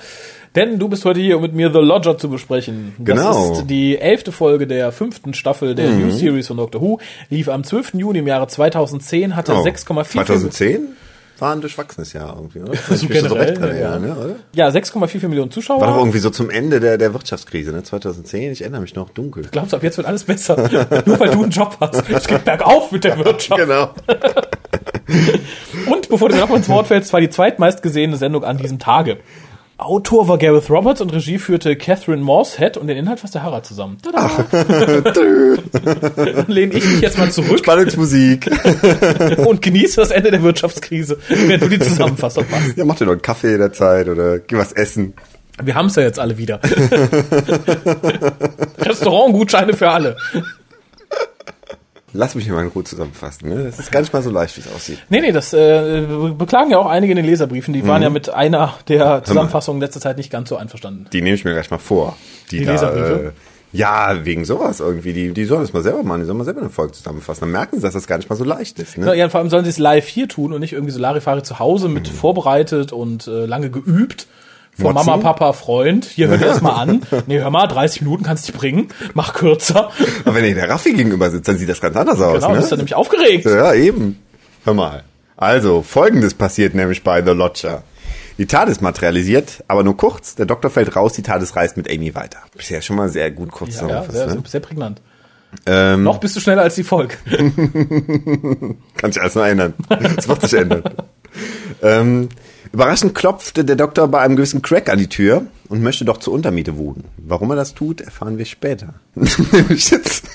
Denn 0.56 0.80
du 0.80 0.88
bist 0.88 1.04
heute 1.04 1.20
hier, 1.20 1.36
um 1.36 1.42
mit 1.42 1.54
mir 1.54 1.72
The 1.72 1.80
Lodger 1.80 2.18
zu 2.18 2.30
besprechen. 2.30 2.94
Das 2.98 3.18
Genau. 3.18 3.52
ist 3.54 3.68
die 3.68 3.98
elfte 3.98 4.32
Folge 4.32 4.68
der 4.68 4.92
fünften 4.94 5.34
Staffel 5.34 5.76
der 5.76 5.90
New 5.92 6.12
Series 6.12 6.48
von 6.48 6.58
Doctor 6.58 6.82
Who. 6.82 7.00
Lief 7.30 7.50
am 7.50 7.64
12. 7.66 7.96
Juni 7.96 8.20
im 8.20 8.28
Jahre 8.28 8.48
2010, 8.48 9.36
hatte 9.36 9.54
Oh, 9.54 9.64
6,4 9.64 10.06
2010 10.12 10.88
war 11.40 11.54
ein 11.54 11.62
durchwachsenes 11.62 12.14
Jahr 12.14 12.36
irgendwie, 12.36 12.60
oder? 12.60 12.74
So 12.96 13.08
generell, 13.08 13.54
dran 13.54 13.78
ja. 13.78 14.00
ne, 14.00 14.16
oder? 14.16 14.36
Ja, 14.54 14.70
6,44 14.70 15.28
Millionen 15.28 15.52
Zuschauer. 15.52 15.82
War 15.82 15.88
doch 15.88 15.98
irgendwie 15.98 16.20
so 16.20 16.30
zum 16.30 16.50
Ende 16.50 16.80
der, 16.80 16.98
der 16.98 17.14
Wirtschaftskrise, 17.14 17.72
ne? 17.72 17.84
2010, 17.84 18.52
ich 18.52 18.62
erinnere 18.62 18.82
mich 18.82 18.96
noch 18.96 19.10
dunkel. 19.10 19.48
Glaubst 19.52 19.74
du, 19.74 19.78
ab 19.78 19.84
jetzt 19.84 19.98
wird 19.98 20.08
alles 20.08 20.24
besser? 20.24 20.56
Nur 21.06 21.20
weil 21.20 21.30
du 21.32 21.44
einen 21.44 21.52
Job 21.52 21.78
hast. 21.80 22.10
Es 22.10 22.28
geht 22.28 22.46
bergauf 22.46 22.92
mit 22.92 23.04
der 23.04 23.18
Wirtschaft. 23.18 23.60
Genau. 23.60 23.94
Und 25.92 26.10
bevor 26.10 26.30
du 26.30 26.36
noch 26.36 26.50
ins 26.56 26.70
Wort 26.70 26.88
fällst, 26.88 27.14
war 27.14 27.22
die 27.22 27.30
zweitmeistgesehene 27.30 28.18
Sendung 28.18 28.44
an 28.44 28.58
diesem 28.58 28.80
Tage. 28.80 29.20
Autor 29.78 30.30
war 30.30 30.38
Gareth 30.38 30.70
Roberts 30.70 31.02
und 31.02 31.12
Regie 31.12 31.38
führte 31.38 31.76
Catherine 31.76 32.22
Morshead 32.22 32.78
und 32.78 32.88
den 32.88 32.96
Inhalt 32.96 33.20
fasste 33.20 33.44
Harald 33.44 33.66
zusammen. 33.66 33.98
Tada. 34.02 34.30
Dann 36.16 36.48
lehne 36.48 36.76
ich 36.76 36.86
mich 36.86 37.02
jetzt 37.02 37.18
mal 37.18 37.30
zurück 37.30 37.60
Spannungsmusik. 37.60 38.50
und 39.46 39.62
genieße 39.62 39.98
das 39.98 40.12
Ende 40.12 40.32
der 40.32 40.44
Wirtschaftskrise, 40.44 41.18
wenn 41.28 41.60
du 41.60 41.68
die 41.68 41.80
Zusammenfassung 41.80 42.46
machst. 42.50 42.78
Ja, 42.78 42.86
mach 42.86 42.96
dir 42.96 43.04
doch 43.06 43.12
einen 43.12 43.22
Kaffee 43.22 43.56
in 43.56 43.60
der 43.60 43.74
Zeit 43.74 44.08
oder 44.08 44.40
geh 44.40 44.56
was 44.56 44.72
essen. 44.72 45.14
Wir 45.62 45.76
haben 45.76 45.88
es 45.88 45.96
ja 45.96 46.04
jetzt 46.04 46.20
alle 46.20 46.38
wieder. 46.38 46.62
Restaurantgutscheine 48.80 49.74
für 49.74 49.90
alle. 49.90 50.16
Lass 52.18 52.36
mich 52.36 52.48
mal 52.50 52.62
in 52.62 52.70
Ruhe 52.70 52.84
zusammenfassen. 52.84 53.50
Ne? 53.50 53.64
Das 53.66 53.80
ist 53.80 53.92
gar 53.92 54.00
nicht 54.00 54.14
mal 54.14 54.22
so 54.24 54.30
leicht, 54.30 54.56
wie 54.58 54.62
es 54.62 54.74
aussieht. 54.74 55.00
Nee, 55.10 55.22
nee, 55.22 55.32
das 55.32 55.54
äh, 55.54 56.04
beklagen 56.38 56.72
ja 56.72 56.78
auch 56.78 56.86
einige 56.88 57.12
in 57.12 57.18
den 57.18 57.26
Leserbriefen. 57.26 57.74
Die 57.74 57.84
Mhm. 57.84 57.88
waren 57.88 58.02
ja 58.02 58.10
mit 58.10 58.30
einer 58.30 58.74
der 58.88 59.24
Zusammenfassungen 59.24 59.82
letzter 59.82 60.00
Zeit 60.00 60.18
nicht 60.18 60.32
ganz 60.32 60.50
so 60.50 60.56
einverstanden. 60.58 61.08
Die 61.12 61.22
nehme 61.22 61.36
ich 61.36 61.44
mir 61.46 61.52
gleich 61.54 61.70
mal 61.72 61.78
vor. 61.78 62.16
Die, 62.52 62.60
Die 62.60 62.66
da, 62.66 62.72
Leserbriefe? 62.74 63.34
äh, 63.36 63.78
ja, 63.78 64.24
wegen 64.24 64.46
sowas 64.46 64.80
irgendwie. 64.80 65.12
Die, 65.12 65.34
die 65.34 65.44
sollen 65.46 65.62
das 65.62 65.74
mal 65.74 65.84
selber 65.84 66.02
machen. 66.04 66.22
Die 66.22 66.26
sollen 66.26 66.38
mal 66.38 66.46
selber 66.46 66.62
eine 66.62 66.70
Folge 66.70 66.94
zusammenfassen. 66.94 67.42
Dann 67.42 67.52
merken 67.52 67.76
sie, 67.76 67.82
dass 67.82 67.94
das 67.94 68.08
gar 68.08 68.18
nicht 68.18 68.30
mal 68.30 68.36
so 68.38 68.46
leicht 68.46 68.80
ist. 68.80 68.98
Ne? 68.98 69.08
Ja, 69.08 69.14
ja, 69.14 69.30
vor 69.30 69.42
allem 69.42 69.50
sollen 69.50 69.66
sie 69.66 69.72
es 69.72 69.78
live 69.78 70.08
hier 70.08 70.30
tun 70.30 70.54
und 70.54 70.62
nicht 70.62 70.72
irgendwie 70.74 70.94
so 70.94 71.00
Larifari 71.00 71.44
zu 71.44 71.60
Hause 71.60 71.90
mit 71.90 72.08
vorbereitet 72.08 72.94
und 72.94 73.28
äh, 73.28 73.46
lange 73.46 73.70
geübt. 73.70 74.28
Von 74.78 74.94
Motzen? 74.94 75.06
Mama, 75.10 75.24
Papa, 75.24 75.54
Freund. 75.54 76.06
Hier, 76.06 76.28
hör 76.28 76.38
dir 76.38 76.46
das 76.48 76.62
mal 76.62 76.74
an. 76.74 77.02
Nee, 77.28 77.40
hör 77.40 77.50
mal, 77.50 77.66
30 77.68 78.02
Minuten 78.02 78.24
kannst 78.24 78.48
du 78.48 78.52
dich 78.52 78.60
bringen. 78.60 78.90
Mach 79.14 79.34
kürzer. 79.34 79.92
Aber 80.26 80.36
wenn 80.36 80.46
ihr 80.46 80.56
der 80.56 80.70
Raffi 80.70 80.94
gegenüber 80.94 81.30
sitzt, 81.30 81.48
dann 81.48 81.58
sieht 81.58 81.70
das 81.70 81.80
ganz 81.80 81.96
anders 81.96 82.20
aus. 82.20 82.36
Genau, 82.42 82.50
ne? 82.50 82.58
bist 82.58 82.72
du 82.72 82.76
nämlich 82.76 82.96
aufgeregt. 82.96 83.46
Ja, 83.46 83.74
eben. 83.74 84.20
Hör 84.66 84.74
mal. 84.74 85.04
Also, 85.38 85.82
folgendes 85.82 86.34
passiert 86.34 86.76
nämlich 86.76 87.04
bei 87.04 87.24
The 87.24 87.32
Lodger. 87.32 87.84
Die 88.38 88.48
TARDIS 88.48 88.82
materialisiert, 88.82 89.64
aber 89.68 89.84
nur 89.84 89.96
kurz. 89.96 90.36
Der 90.36 90.46
Doktor 90.46 90.70
fällt 90.70 90.94
raus, 90.96 91.14
die 91.14 91.22
TARDIS 91.22 91.56
reist 91.56 91.78
mit 91.78 91.90
Amy 91.90 92.14
weiter. 92.16 92.40
Bisher 92.56 92.82
schon 92.82 92.98
mal 92.98 93.08
sehr 93.08 93.32
gut 93.32 93.52
kurz 93.52 93.76
Ja, 93.76 93.76
ja, 93.76 93.82
zusammengefasst, 93.88 94.18
sehr, 94.18 94.36
ne? 94.36 94.44
sehr 94.46 94.60
prägnant. 94.60 95.02
Ähm, 95.66 96.04
Noch 96.04 96.20
bist 96.20 96.36
du 96.36 96.42
schneller 96.42 96.64
als 96.64 96.76
die 96.76 96.84
Folge. 96.84 97.16
Kann 98.98 99.12
sich 99.12 99.22
alles 99.22 99.36
noch 99.36 99.46
ändern. 99.46 99.74
Das 100.18 100.28
wird 100.28 100.42
sich 100.42 100.54
ändern. 100.54 100.84
Ähm, 101.86 102.30
überraschend 102.74 103.14
klopfte 103.14 103.64
der 103.64 103.76
Doktor 103.76 104.08
bei 104.08 104.20
einem 104.20 104.36
gewissen 104.36 104.62
Crack 104.62 104.90
an 104.90 104.98
die 104.98 105.08
Tür 105.08 105.46
und 105.70 105.84
möchte 105.84 106.04
doch 106.04 106.18
zur 106.18 106.34
Untermiete 106.34 106.78
wohnen. 106.78 107.04
Warum 107.18 107.52
er 107.52 107.56
das 107.56 107.76
tut, 107.76 108.02
erfahren 108.02 108.38
wir 108.38 108.46
später. 108.46 108.96
Nämlich 109.14 109.90
jetzt. 109.92 110.26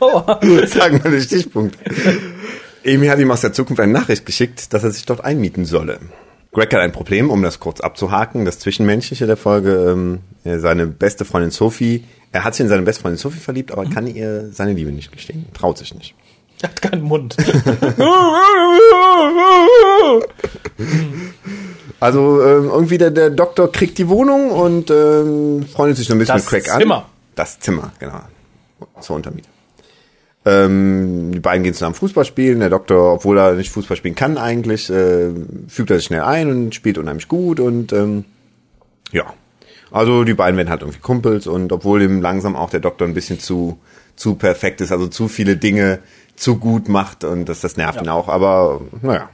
Oh, 0.00 0.22
Sagen 0.66 1.02
wir 1.02 1.10
den 1.10 1.20
Stichpunkt. 1.20 1.76
Amy 2.86 3.06
hat 3.06 3.18
ihm 3.18 3.30
aus 3.30 3.40
der 3.40 3.52
Zukunft 3.52 3.80
eine 3.80 3.92
Nachricht 3.92 4.26
geschickt, 4.26 4.72
dass 4.72 4.84
er 4.84 4.90
sich 4.90 5.04
dort 5.04 5.24
einmieten 5.24 5.64
solle. 5.64 5.98
Greg 6.52 6.72
hat 6.74 6.80
ein 6.80 6.92
Problem, 6.92 7.30
um 7.30 7.42
das 7.42 7.60
kurz 7.60 7.80
abzuhaken, 7.80 8.44
das 8.44 8.58
Zwischenmenschliche 8.58 9.26
der 9.26 9.36
Folge. 9.36 9.90
Ähm, 9.90 10.20
äh, 10.44 10.58
seine 10.58 10.86
beste 10.86 11.24
Freundin 11.24 11.50
Sophie, 11.50 12.04
er 12.32 12.44
hat 12.44 12.54
sich 12.54 12.64
in 12.64 12.68
seine 12.68 12.82
beste 12.82 13.02
Freundin 13.02 13.18
Sophie 13.18 13.38
verliebt, 13.38 13.72
aber 13.72 13.84
kann 13.86 14.06
ihr 14.06 14.50
seine 14.52 14.72
Liebe 14.72 14.90
nicht 14.90 15.12
gestehen. 15.12 15.46
Traut 15.54 15.78
sich 15.78 15.94
nicht. 15.94 16.14
Er 16.62 16.68
hat 16.70 16.82
keinen 16.82 17.02
Mund. 17.02 17.36
Also 22.00 22.42
ähm, 22.42 22.64
irgendwie 22.64 22.98
der, 22.98 23.10
der 23.10 23.30
Doktor 23.30 23.70
kriegt 23.70 23.98
die 23.98 24.08
Wohnung 24.08 24.50
und 24.50 24.90
ähm, 24.90 25.66
freundet 25.72 25.98
sich 25.98 26.08
so 26.08 26.14
ein 26.14 26.18
bisschen 26.18 26.34
Das 26.34 26.50
mit 26.50 26.64
Craig 26.64 26.72
an. 26.74 26.80
Zimmer. 26.80 27.08
Das 27.34 27.60
Zimmer, 27.60 27.92
genau. 27.98 28.20
Zur 29.00 29.16
Untermiete. 29.16 29.48
Ähm, 30.44 31.30
die 31.32 31.38
beiden 31.38 31.62
gehen 31.62 31.74
zusammen 31.74 31.94
Fußball 31.94 32.24
spielen. 32.24 32.58
Der 32.58 32.70
Doktor, 32.70 33.14
obwohl 33.14 33.38
er 33.38 33.54
nicht 33.54 33.70
Fußball 33.70 33.96
spielen 33.96 34.16
kann 34.16 34.38
eigentlich, 34.38 34.90
äh, 34.90 35.30
fügt 35.68 35.90
er 35.90 35.98
sich 35.98 36.06
schnell 36.06 36.22
ein 36.22 36.50
und 36.50 36.74
spielt 36.74 36.98
unheimlich 36.98 37.28
gut 37.28 37.60
und 37.60 37.92
ähm, 37.92 38.24
ja. 39.12 39.32
Also 39.92 40.24
die 40.24 40.34
beiden 40.34 40.56
werden 40.56 40.70
halt 40.70 40.80
irgendwie 40.80 41.00
Kumpels 41.00 41.46
und 41.46 41.70
obwohl 41.70 42.02
ihm 42.02 42.22
langsam 42.22 42.56
auch 42.56 42.70
der 42.70 42.80
Doktor 42.80 43.06
ein 43.06 43.14
bisschen 43.14 43.38
zu 43.38 43.78
zu 44.16 44.34
perfekt 44.34 44.80
ist, 44.80 44.92
also 44.92 45.06
zu 45.06 45.28
viele 45.28 45.56
Dinge 45.56 46.00
zu 46.36 46.56
gut 46.56 46.88
macht 46.88 47.24
und 47.24 47.48
das, 47.48 47.60
das 47.60 47.76
nervt 47.76 47.96
Ja. 47.96 48.02
ihn 48.02 48.08
auch, 48.08 48.28
aber 48.28 48.80
naja. 49.02 49.28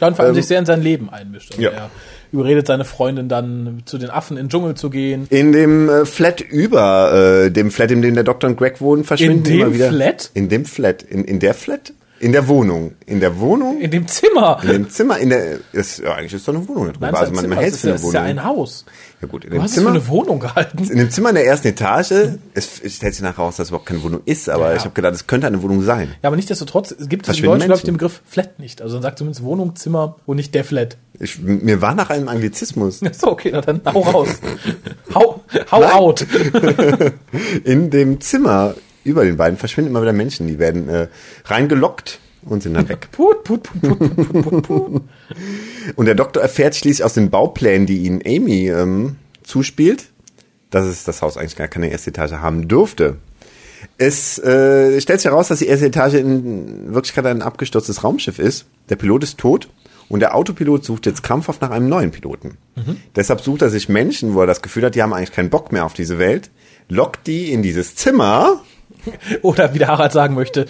Ja, 0.00 0.06
und 0.08 0.16
vor 0.16 0.24
allem 0.24 0.30
Ähm, 0.34 0.34
sich 0.36 0.46
sehr 0.46 0.58
in 0.58 0.64
sein 0.66 0.80
Leben 0.82 1.10
einmischt. 1.10 1.50
Also 1.52 1.62
ja. 1.62 1.70
Er 1.70 1.90
überredet 2.32 2.66
seine 2.66 2.84
Freundin 2.86 3.28
dann 3.28 3.82
zu 3.84 3.98
den 3.98 4.08
Affen 4.08 4.36
in 4.38 4.44
den 4.44 4.50
Dschungel 4.50 4.74
zu 4.74 4.88
gehen. 4.88 5.26
In 5.30 5.52
dem 5.52 5.88
äh, 5.90 6.06
Flat 6.06 6.40
über 6.40 7.44
äh, 7.46 7.50
dem 7.50 7.70
Flat, 7.70 7.90
in 7.90 8.00
dem 8.00 8.14
der 8.14 8.24
Doktor 8.24 8.48
und 8.48 8.56
Greg 8.56 8.80
wohnen, 8.80 9.04
verschwinden 9.04 9.38
In 9.38 9.44
dem 9.44 9.60
immer 9.60 9.74
wieder. 9.74 9.88
Flat? 9.90 10.30
In 10.32 10.48
dem 10.48 10.64
Flat. 10.64 11.02
In, 11.02 11.24
in 11.24 11.38
der 11.38 11.52
Flat? 11.54 11.92
In 12.18 12.32
der 12.32 12.48
Wohnung. 12.48 12.92
In 13.06 13.20
der 13.20 13.38
Wohnung? 13.40 13.80
In 13.80 13.90
dem 13.90 14.06
Zimmer. 14.06 14.58
In 14.62 14.68
dem 14.68 14.90
Zimmer, 14.90 15.18
in 15.18 15.30
der, 15.30 15.58
ist, 15.72 15.98
ja, 16.00 16.14
eigentlich 16.14 16.34
ist 16.34 16.46
doch 16.48 16.54
eine 16.54 16.66
Wohnung 16.68 16.86
da 16.86 16.92
drüber. 16.92 17.06
Nein, 17.06 17.14
also 17.16 17.32
das 17.32 17.42
ist 17.42 17.48
man, 17.48 17.58
hält 17.58 17.74
es 17.74 17.80
für 17.80 17.86
eine 17.88 17.94
ist, 17.96 18.02
ja- 18.02 18.02
das 18.02 18.02
ist 18.08 18.12
ja 18.14 18.20
Wohnung. 18.20 18.30
ein 18.30 18.44
Haus. 18.44 18.84
Ja 19.22 19.28
gut, 19.28 19.44
in 19.44 19.50
Du 19.50 19.56
dem 19.56 19.62
hast 19.62 19.70
es 19.70 19.74
für 19.74 19.80
Zimmer, 19.82 19.90
eine 19.94 20.08
Wohnung 20.08 20.40
gehalten. 20.40 20.78
in 20.78 20.96
dem 20.96 21.10
Zimmer 21.10 21.28
in 21.28 21.34
der 21.34 21.44
ersten 21.46 21.68
Etage, 21.68 22.12
es, 22.54 22.80
stellt 22.94 23.14
sich 23.14 23.20
nachher 23.22 23.36
raus, 23.42 23.56
dass 23.56 23.64
es 23.66 23.70
überhaupt 23.70 23.86
keine 23.86 24.02
Wohnung 24.02 24.22
ist, 24.24 24.48
aber 24.48 24.70
Ja. 24.70 24.76
ich 24.76 24.84
habe 24.84 24.94
gedacht, 24.94 25.12
es 25.14 25.26
könnte 25.26 25.46
eine 25.46 25.62
Wohnung 25.62 25.82
sein. 25.82 26.14
Ja, 26.22 26.28
aber 26.28 26.36
nichtsdestotrotz 26.36 26.90
es 26.92 27.08
gibt 27.08 27.22
es 27.24 27.26
Verschwinden 27.26 27.58
Deutschen, 27.58 27.66
glaube 27.66 27.78
ich, 27.80 27.84
den 27.84 27.94
Begriff 27.94 28.22
Flat 28.26 28.58
nicht. 28.58 28.80
Also 28.80 28.94
dann 28.94 29.02
sagt 29.02 29.18
zumindest 29.18 29.44
Wohnung, 29.44 29.76
Zimmer 29.76 30.16
und 30.24 30.36
nicht 30.36 30.54
der 30.54 30.64
Flat. 30.64 30.96
Ich, 31.18 31.38
mir 31.38 31.82
war 31.82 31.94
nach 31.94 32.08
einem 32.08 32.28
Anglizismus. 32.28 33.00
So, 33.12 33.28
okay, 33.32 33.50
na 33.52 33.60
dann 33.60 33.82
hau 33.84 34.00
raus. 34.00 34.28
hau 35.14 35.42
hau 35.70 35.80
Nein. 35.80 35.92
out. 35.92 36.26
In 37.64 37.90
dem 37.90 38.20
Zimmer 38.20 38.74
über 39.04 39.24
den 39.24 39.36
beiden 39.36 39.58
verschwinden 39.58 39.90
immer 39.90 40.02
wieder 40.02 40.12
Menschen, 40.12 40.46
die 40.46 40.58
werden 40.58 40.88
äh, 40.88 41.08
reingelockt 41.44 42.20
und 42.44 42.62
sind 42.62 42.74
dann 42.74 42.88
weg. 42.88 43.08
Put, 43.12 43.44
put, 43.44 43.62
put, 43.62 43.80
put, 43.80 44.16
put, 44.16 44.42
put, 44.42 44.62
put. 44.62 45.02
Und 45.96 46.06
der 46.06 46.14
Doktor 46.14 46.40
erfährt 46.42 46.74
schließlich 46.74 47.04
aus 47.04 47.14
den 47.14 47.30
Bauplänen, 47.30 47.86
die 47.86 47.98
ihn 47.98 48.22
Amy 48.24 48.68
ähm, 48.68 49.16
zuspielt, 49.42 50.06
dass 50.70 50.86
es 50.86 51.04
das 51.04 51.22
Haus 51.22 51.36
eigentlich 51.36 51.56
gar 51.56 51.68
keine 51.68 51.90
erste 51.90 52.10
Etage 52.10 52.32
haben 52.32 52.68
dürfte. 52.68 53.16
Es 53.98 54.38
äh, 54.38 55.00
stellt 55.00 55.20
sich 55.20 55.30
heraus, 55.30 55.48
dass 55.48 55.58
die 55.58 55.66
erste 55.66 55.86
Etage 55.86 56.14
in 56.14 56.94
Wirklichkeit 56.94 57.26
ein 57.26 57.42
abgestürztes 57.42 58.04
Raumschiff 58.04 58.38
ist. 58.38 58.66
Der 58.88 58.96
Pilot 58.96 59.24
ist 59.24 59.38
tot 59.38 59.68
Und 60.08 60.20
der 60.20 60.34
Autopilot 60.34 60.84
sucht 60.84 61.06
jetzt 61.06 61.22
krampfhaft 61.22 61.62
nach 61.62 61.70
einem 61.70 61.88
neuen 61.88 62.10
Piloten. 62.10 62.58
Deshalb 63.16 63.40
sucht 63.40 63.62
er 63.62 63.70
sich 63.70 63.88
Menschen, 63.88 64.34
wo 64.34 64.40
er 64.40 64.46
das 64.46 64.62
Gefühl 64.62 64.84
hat, 64.84 64.94
die 64.94 65.02
haben 65.02 65.12
eigentlich 65.12 65.32
keinen 65.32 65.50
Bock 65.50 65.72
mehr 65.72 65.84
auf 65.84 65.94
diese 65.94 66.18
Welt, 66.18 66.50
lockt 66.88 67.26
die 67.26 67.52
in 67.52 67.62
dieses 67.62 67.94
Zimmer 67.94 68.60
Oder 69.42 69.74
wie 69.74 69.78
der 69.78 69.88
Harald 69.88 70.12
sagen 70.12 70.34
möchte, 70.34 70.66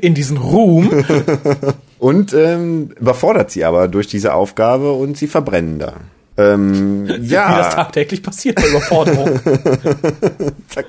in 0.00 0.14
diesen 0.14 0.36
Ruhm. 0.36 1.04
und 1.98 2.32
ähm, 2.32 2.90
überfordert 2.98 3.50
sie 3.50 3.64
aber 3.64 3.88
durch 3.88 4.06
diese 4.06 4.34
Aufgabe 4.34 4.92
und 4.92 5.16
sie 5.16 5.26
verbrennen 5.26 5.78
da. 5.78 5.94
Ähm, 6.36 7.06
Wie 7.06 7.18
das 7.18 7.30
ja, 7.30 7.68
tagtäglich 7.70 8.22
passiert 8.22 8.56
bei 8.56 8.68
Überforderung. 8.68 9.40
zack. 10.68 10.86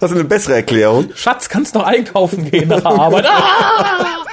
Hast 0.00 0.10
du 0.10 0.18
eine 0.18 0.24
bessere 0.24 0.54
Erklärung? 0.56 1.10
Schatz, 1.14 1.48
kannst 1.48 1.76
noch 1.76 1.84
einkaufen 1.84 2.50
gehen 2.50 2.68
nach 2.68 2.80
der 2.80 2.90
Arbeit. 2.90 3.26
Ah! 3.28 4.24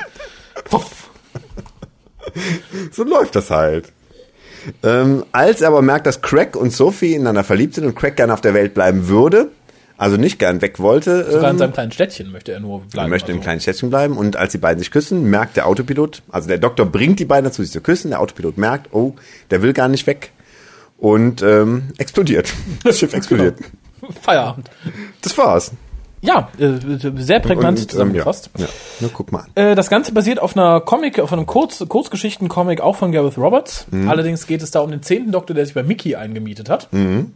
So 2.92 3.04
läuft 3.04 3.36
das 3.36 3.52
halt. 3.52 3.92
Ähm, 4.84 5.26
als 5.32 5.62
er 5.62 5.70
aber 5.70 5.82
merkt, 5.82 6.06
dass 6.06 6.22
Craig 6.22 6.56
und 6.56 6.72
Sophie 6.72 7.14
ineinander 7.14 7.44
verliebt 7.44 7.76
sind 7.76 7.86
und 7.86 7.96
Craig 7.96 8.16
gerne 8.16 8.34
auf 8.34 8.42
der 8.42 8.54
Welt 8.54 8.74
bleiben 8.74 9.08
würde, 9.08 9.50
also 10.02 10.18
nicht 10.18 10.40
gern 10.40 10.64
weg 10.64 10.80
wollte, 10.80 11.26
Sogar 11.32 11.52
in 11.52 11.56
ähm, 11.56 11.58
seinem 11.60 11.74
kleinen 11.74 11.92
Städtchen 11.92 12.32
möchte 12.32 12.52
er 12.52 12.60
nur 12.60 12.82
bleiben. 12.82 13.06
er 13.06 13.10
möchte 13.10 13.32
im 13.32 13.38
also. 13.38 13.44
kleinen 13.44 13.62
Städtchen 13.62 13.92
bleiben 13.92 14.18
und 14.18 14.36
als 14.36 14.52
die 14.52 14.58
beiden 14.58 14.80
sich 14.80 14.90
küssen, 14.90 15.30
merkt 15.30 15.58
der 15.58 15.68
Autopilot, 15.68 16.24
also 16.32 16.48
der 16.48 16.58
Doktor 16.58 16.88
bringt 16.88 17.20
die 17.20 17.26
beiden 17.26 17.46
dazu, 17.46 17.62
sich 17.62 17.72
zu 17.72 17.82
küssen, 17.82 18.10
der 18.10 18.20
Autopilot 18.20 18.58
merkt, 18.58 18.94
oh, 18.96 19.14
der 19.52 19.62
will 19.62 19.74
gar 19.74 19.88
nicht 19.90 20.08
weg 20.08 20.32
und 20.98 21.44
ähm, 21.44 21.90
explodiert. 22.00 22.52
Das 22.84 22.98
Schiff 22.98 23.14
explodiert. 23.14 23.60
Feierabend. 24.22 24.72
Das 25.22 25.38
war's. 25.38 25.72
Ja, 26.22 26.50
äh, 26.58 26.80
sehr 27.18 27.40
prägnant 27.40 27.78
Und, 27.78 27.84
ähm, 27.84 27.90
zusammengefasst. 27.90 28.50
Ja, 28.58 28.66
ja. 28.66 28.70
Nur 29.02 29.12
guck 29.12 29.32
mal 29.32 29.42
an. 29.42 29.50
Äh, 29.54 29.76
Das 29.76 29.90
Ganze 29.90 30.14
basiert 30.14 30.40
auf 30.40 30.58
einer 30.58 30.82
Comic, 30.82 31.20
auf 31.20 31.32
einem 31.34 31.46
Kurz, 31.46 31.84
Kurzgeschichten-Comic 31.88 32.82
auch 32.82 32.96
von 32.96 33.12
Gareth 33.12 33.38
Roberts. 33.38 33.86
Mhm. 33.92 34.10
Allerdings 34.10 34.46
geht 34.48 34.62
es 34.64 34.72
da 34.72 34.82
um 34.82 34.92
den 34.92 35.02
zehnten 35.04 35.32
Doktor, 35.32 35.54
der 35.56 35.66
sich 35.66 35.74
bei 35.76 35.84
Mickey 35.84 36.16
eingemietet 36.16 36.70
hat. 36.70 36.92
Mhm. 36.92 37.34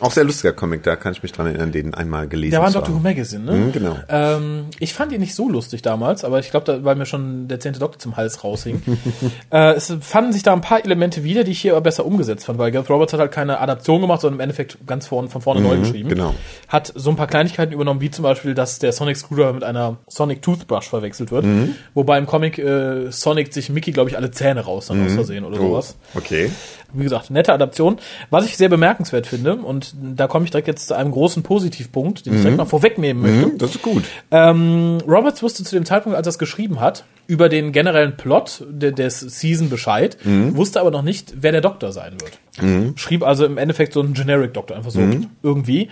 Auch 0.00 0.10
sehr 0.10 0.24
lustiger 0.24 0.52
Comic, 0.52 0.82
da 0.82 0.96
kann 0.96 1.12
ich 1.12 1.22
mich 1.22 1.32
dran 1.32 1.46
erinnern, 1.46 1.70
den 1.70 1.92
einmal 1.94 2.26
gelesen 2.26 2.52
Der 2.52 2.60
war 2.60 2.68
in 2.68 2.72
Doctor 2.72 2.94
Who. 2.94 3.00
Magazine, 3.00 3.44
ne? 3.44 3.52
Mhm, 3.52 3.72
genau. 3.72 3.96
Ähm, 4.08 4.64
ich 4.80 4.94
fand 4.94 5.12
ihn 5.12 5.20
nicht 5.20 5.34
so 5.34 5.48
lustig 5.48 5.82
damals, 5.82 6.24
aber 6.24 6.40
ich 6.40 6.50
glaube, 6.50 6.64
da, 6.66 6.82
weil 6.82 6.96
mir 6.96 7.04
schon 7.06 7.46
der 7.46 7.60
zehnte 7.60 7.78
Doktor 7.78 7.98
zum 7.98 8.16
Hals 8.16 8.42
raushing. 8.42 8.82
äh, 9.50 9.72
es 9.74 9.94
fanden 10.00 10.32
sich 10.32 10.42
da 10.42 10.54
ein 10.54 10.62
paar 10.62 10.82
Elemente 10.82 11.22
wieder, 11.24 11.44
die 11.44 11.52
ich 11.52 11.60
hier 11.60 11.72
aber 11.72 11.82
besser 11.82 12.06
umgesetzt 12.06 12.46
fand, 12.46 12.58
weil 12.58 12.72
Gareth 12.72 12.88
Roberts 12.90 13.12
hat 13.12 13.20
halt 13.20 13.32
keine 13.32 13.60
Adaption 13.60 14.00
gemacht, 14.00 14.22
sondern 14.22 14.38
im 14.38 14.40
Endeffekt 14.40 14.78
ganz 14.86 15.06
von, 15.06 15.28
von 15.28 15.42
vorne 15.42 15.60
neu 15.60 15.76
geschrieben. 15.78 16.08
genau. 16.08 16.34
Hat 16.68 16.90
so 16.96 17.10
ein 17.10 17.16
paar 17.16 17.26
Kleinigkeiten 17.28 17.72
übernommen, 17.72 18.00
wie 18.00 18.10
zum 18.10 18.22
Beispiel, 18.22 18.54
dass 18.54 18.78
der 18.78 18.92
Sonic 18.92 19.18
Screwdriver 19.18 19.52
mit 19.52 19.62
einer 19.62 19.98
Sonic 20.08 20.40
Toothbrush 20.42 20.88
verwechselt 20.88 21.30
wird. 21.30 21.44
Mhm. 21.44 21.74
Wobei 21.94 22.16
im 22.18 22.26
Comic 22.26 22.58
äh, 22.58 23.10
Sonic 23.12 23.52
sich 23.52 23.68
Mickey, 23.68 23.92
glaube 23.92 24.08
ich, 24.08 24.16
alle 24.16 24.30
Zähne 24.30 24.62
raus 24.62 24.86
dann 24.86 25.04
aus 25.06 25.12
Versehen 25.12 25.44
oder 25.44 25.60
Oh, 25.60 25.68
sowas 25.68 25.96
okay. 26.14 26.50
Wie 26.92 27.04
gesagt, 27.04 27.30
nette 27.30 27.52
Adaption. 27.52 27.96
Was 28.30 28.44
ich 28.44 28.56
sehr 28.56 28.68
bemerkenswert 28.68 29.26
finde, 29.26 29.56
und 29.56 29.94
da 30.16 30.26
komme 30.26 30.44
ich 30.44 30.50
direkt 30.50 30.68
jetzt 30.68 30.88
zu 30.88 30.94
einem 30.94 31.10
großen 31.10 31.42
Positivpunkt, 31.42 32.26
den 32.26 32.34
ich 32.34 32.40
direkt 32.40 32.58
mal 32.58 32.64
vorwegnehmen 32.64 33.22
möchte. 33.22 33.52
Mhm, 33.52 33.58
das 33.58 33.76
ist 33.76 33.82
gut. 33.82 34.04
Ähm, 34.30 34.98
Roberts 35.06 35.42
wusste 35.42 35.64
zu 35.64 35.74
dem 35.74 35.84
Zeitpunkt, 35.84 36.16
als 36.16 36.26
er 36.26 36.30
es 36.30 36.38
geschrieben 36.38 36.80
hat, 36.80 37.04
über 37.26 37.48
den 37.48 37.72
generellen 37.72 38.16
Plot 38.16 38.64
de 38.68 38.92
des 38.92 39.20
Season 39.20 39.70
Bescheid, 39.70 40.18
wusste 40.24 40.80
aber 40.80 40.90
noch 40.90 41.02
nicht, 41.02 41.34
wer 41.40 41.52
der 41.52 41.60
Doktor 41.60 41.92
sein 41.92 42.14
wird. 42.20 42.98
Schrieb 42.98 43.22
also 43.22 43.46
im 43.46 43.58
Endeffekt 43.58 43.94
so 43.94 44.00
einen 44.00 44.14
Generic 44.14 44.52
Doktor, 44.52 44.76
einfach 44.76 44.90
so 44.90 45.00
irgendwie. 45.42 45.88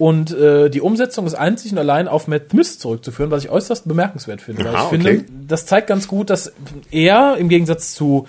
Und 0.00 0.32
äh, 0.32 0.70
die 0.70 0.80
Umsetzung 0.80 1.26
ist 1.26 1.34
einzig 1.34 1.72
und 1.72 1.78
allein 1.78 2.08
auf 2.08 2.26
Matt 2.26 2.52
Smith 2.52 2.78
zurückzuführen, 2.78 3.30
was 3.30 3.44
ich 3.44 3.50
äußerst 3.50 3.86
bemerkenswert 3.86 4.40
finde. 4.40 4.64
Weil 4.64 4.74
Aha, 4.74 4.84
ich 4.84 4.88
finde, 4.88 5.10
okay. 5.10 5.24
das 5.46 5.66
zeigt 5.66 5.88
ganz 5.88 6.08
gut, 6.08 6.30
dass 6.30 6.54
er 6.90 7.36
im 7.36 7.50
Gegensatz 7.50 7.92
zu 7.92 8.26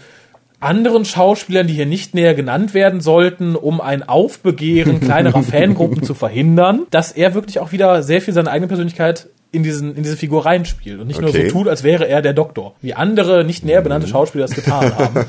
anderen 0.62 1.06
Schauspielern, 1.06 1.68
die 1.68 1.74
hier 1.74 1.86
nicht 1.86 2.14
näher 2.14 2.34
genannt 2.34 2.74
werden 2.74 3.02
sollten, 3.02 3.56
um 3.56 3.82
ein 3.82 4.04
Aufbegehren 4.08 5.00
kleinerer 5.00 5.44
Fangruppen 5.44 6.04
zu 6.04 6.14
verhindern, 6.14 6.88
dass 6.92 7.12
er 7.12 7.34
wirklich 7.34 7.60
auch 7.60 7.72
wieder 7.72 8.04
sehr 8.04 8.22
viel 8.22 8.34
seine 8.34 8.52
eigene 8.52 8.68
Persönlichkeit 8.68 9.28
in, 9.54 9.64
diesen, 9.64 9.96
in 9.98 10.04
diese 10.04 10.16
Figur 10.16 10.46
reinspielt 10.46 11.02
und 11.02 11.08
nicht 11.08 11.20
nur 11.20 11.30
Okay. 11.30 11.48
so 11.50 11.52
tut, 11.52 11.68
als 11.68 11.84
wäre 11.84 12.08
er 12.08 12.22
der 12.22 12.32
Doktor, 12.34 12.76
wie 12.82 12.94
andere 12.94 13.44
nicht 13.44 13.66
näher 13.66 13.82
benannte 13.82 14.08
Schauspieler 14.08 14.46
das 14.48 14.56
getan 14.56 14.96
haben. 14.98 15.26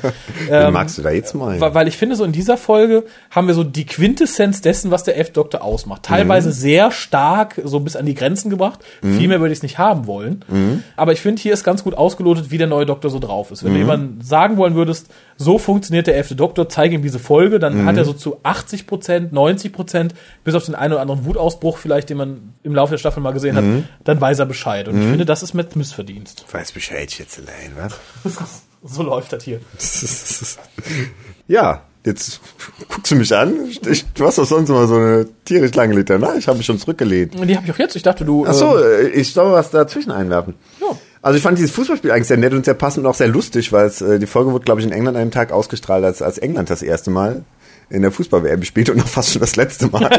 Wen 0.47 0.71
magst 0.73 0.97
du 0.97 1.01
da 1.01 1.09
jetzt 1.11 1.35
mal? 1.35 1.59
Weil, 1.59 1.87
ich 1.89 1.97
finde, 1.97 2.15
so 2.15 2.23
in 2.23 2.31
dieser 2.31 2.55
Folge 2.55 3.03
haben 3.31 3.47
wir 3.47 3.53
so 3.53 3.63
die 3.65 3.85
Quintessenz 3.85 4.61
dessen, 4.61 4.91
was 4.91 5.03
der 5.03 5.17
elfte 5.17 5.33
Doktor 5.33 5.61
ausmacht. 5.61 6.03
Teilweise 6.03 6.49
Mhm. 6.49 6.53
sehr 6.53 6.91
stark, 6.91 7.59
so 7.65 7.81
bis 7.81 7.95
an 7.97 8.05
die 8.05 8.13
Grenzen 8.13 8.49
gebracht. 8.49 8.79
Viel 9.01 9.27
mehr 9.27 9.41
würde 9.41 9.51
ich 9.51 9.59
es 9.59 9.63
nicht 9.63 9.77
haben 9.77 10.07
wollen. 10.07 10.45
Mhm. 10.47 10.83
Aber 10.95 11.11
ich 11.11 11.19
finde, 11.19 11.41
hier 11.41 11.51
ist 11.53 11.63
ganz 11.65 11.83
gut 11.83 11.93
ausgelotet, 11.95 12.49
wie 12.49 12.57
der 12.57 12.67
neue 12.67 12.85
Doktor 12.85 13.09
so 13.09 13.19
drauf 13.19 13.51
ist. 13.51 13.63
Wenn 13.63 13.71
Mhm. 13.71 13.75
du 13.75 13.79
jemandem 13.81 14.21
sagen 14.21 14.55
wollen 14.55 14.75
würdest, 14.75 15.07
so 15.37 15.57
funktioniert 15.57 16.07
der 16.07 16.15
elfte 16.15 16.35
Doktor, 16.35 16.69
zeige 16.69 16.95
ihm 16.95 17.01
diese 17.01 17.19
Folge, 17.19 17.59
dann 17.59 17.81
Mhm. 17.81 17.85
hat 17.85 17.97
er 17.97 18.05
so 18.05 18.13
zu 18.13 18.37
80 18.43 18.87
Prozent, 18.87 19.33
90 19.33 19.73
Prozent, 19.73 20.13
bis 20.43 20.55
auf 20.55 20.65
den 20.65 20.75
einen 20.75 20.93
oder 20.93 21.01
anderen 21.01 21.25
Wutausbruch 21.25 21.77
vielleicht, 21.77 22.09
den 22.09 22.17
man 22.17 22.53
im 22.63 22.73
Laufe 22.75 22.91
der 22.91 22.97
Staffel 22.97 23.21
mal 23.21 23.31
gesehen 23.33 23.55
Mhm. 23.55 23.77
hat, 23.77 23.83
dann 24.03 24.21
weiß 24.21 24.39
er 24.39 24.45
Bescheid. 24.45 24.87
Und 24.87 25.01
ich 25.01 25.07
finde, 25.09 25.25
das 25.25 25.43
ist 25.43 25.53
mit 25.53 25.75
Missverdienst. 25.75 26.45
Weiß 26.51 26.71
Bescheid, 26.71 27.11
Schätzelein, 27.11 27.71
was? 27.77 27.93
So 28.85 29.01
läuft 29.01 29.31
das 29.31 29.45
hier. 29.45 29.61
ja, 31.47 31.81
jetzt 32.05 32.41
guckst 32.89 33.11
du 33.11 33.15
mich 33.15 33.33
an. 33.35 33.53
Ich, 33.89 34.05
du 34.13 34.25
hast 34.25 34.37
doch 34.37 34.45
sonst 34.45 34.69
immer 34.69 34.87
so 34.87 34.95
eine 34.95 35.25
tierisch 35.45 35.73
lange 35.73 35.95
Litanei. 35.95 36.35
Ich 36.37 36.47
habe 36.47 36.57
mich 36.57 36.65
schon 36.65 36.77
zurückgelehnt. 36.79 37.33
Die 37.33 37.55
habe 37.55 37.65
ich 37.65 37.71
auch 37.71 37.79
jetzt. 37.79 37.95
Ich 37.95 38.03
dachte, 38.03 38.25
du. 38.25 38.45
Ach 38.47 38.53
so, 38.53 38.77
ähm, 38.77 39.05
äh, 39.05 39.09
ich 39.09 39.33
soll 39.33 39.51
was 39.53 39.71
dazwischen 39.71 40.11
einwerfen. 40.11 40.55
Ja. 40.81 40.87
Also 41.23 41.37
ich 41.37 41.43
fand 41.43 41.57
dieses 41.57 41.71
Fußballspiel 41.71 42.11
eigentlich 42.11 42.27
sehr 42.27 42.37
nett 42.37 42.53
und 42.53 42.65
sehr 42.65 42.73
passend 42.73 43.05
und 43.05 43.09
auch 43.09 43.15
sehr 43.15 43.29
lustig, 43.29 43.71
weil 43.71 43.85
es, 43.87 44.01
äh, 44.01 44.19
die 44.19 44.27
Folge 44.27 44.51
wurde, 44.51 44.65
glaube 44.65 44.81
ich, 44.81 44.85
in 44.85 44.91
England 44.91 45.15
an 45.15 45.21
einem 45.21 45.31
Tag 45.31 45.53
ausgestrahlt, 45.53 46.03
als, 46.03 46.21
als 46.21 46.37
England 46.37 46.69
das 46.69 46.83
erste 46.83 47.11
Mal 47.11 47.43
in 47.93 48.01
der 48.01 48.11
Fußball-WM 48.11 48.63
spielt 48.63 48.89
und 48.89 48.97
noch 48.97 49.07
fast 49.07 49.31
schon 49.31 49.39
das 49.41 49.55
letzte 49.55 49.87
Mal. 49.87 50.09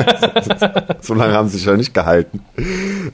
so 1.00 1.12
lange 1.14 1.32
haben 1.34 1.48
sie 1.48 1.56
sich 1.58 1.66
ja 1.66 1.76
nicht 1.76 1.92
gehalten. 1.92 2.40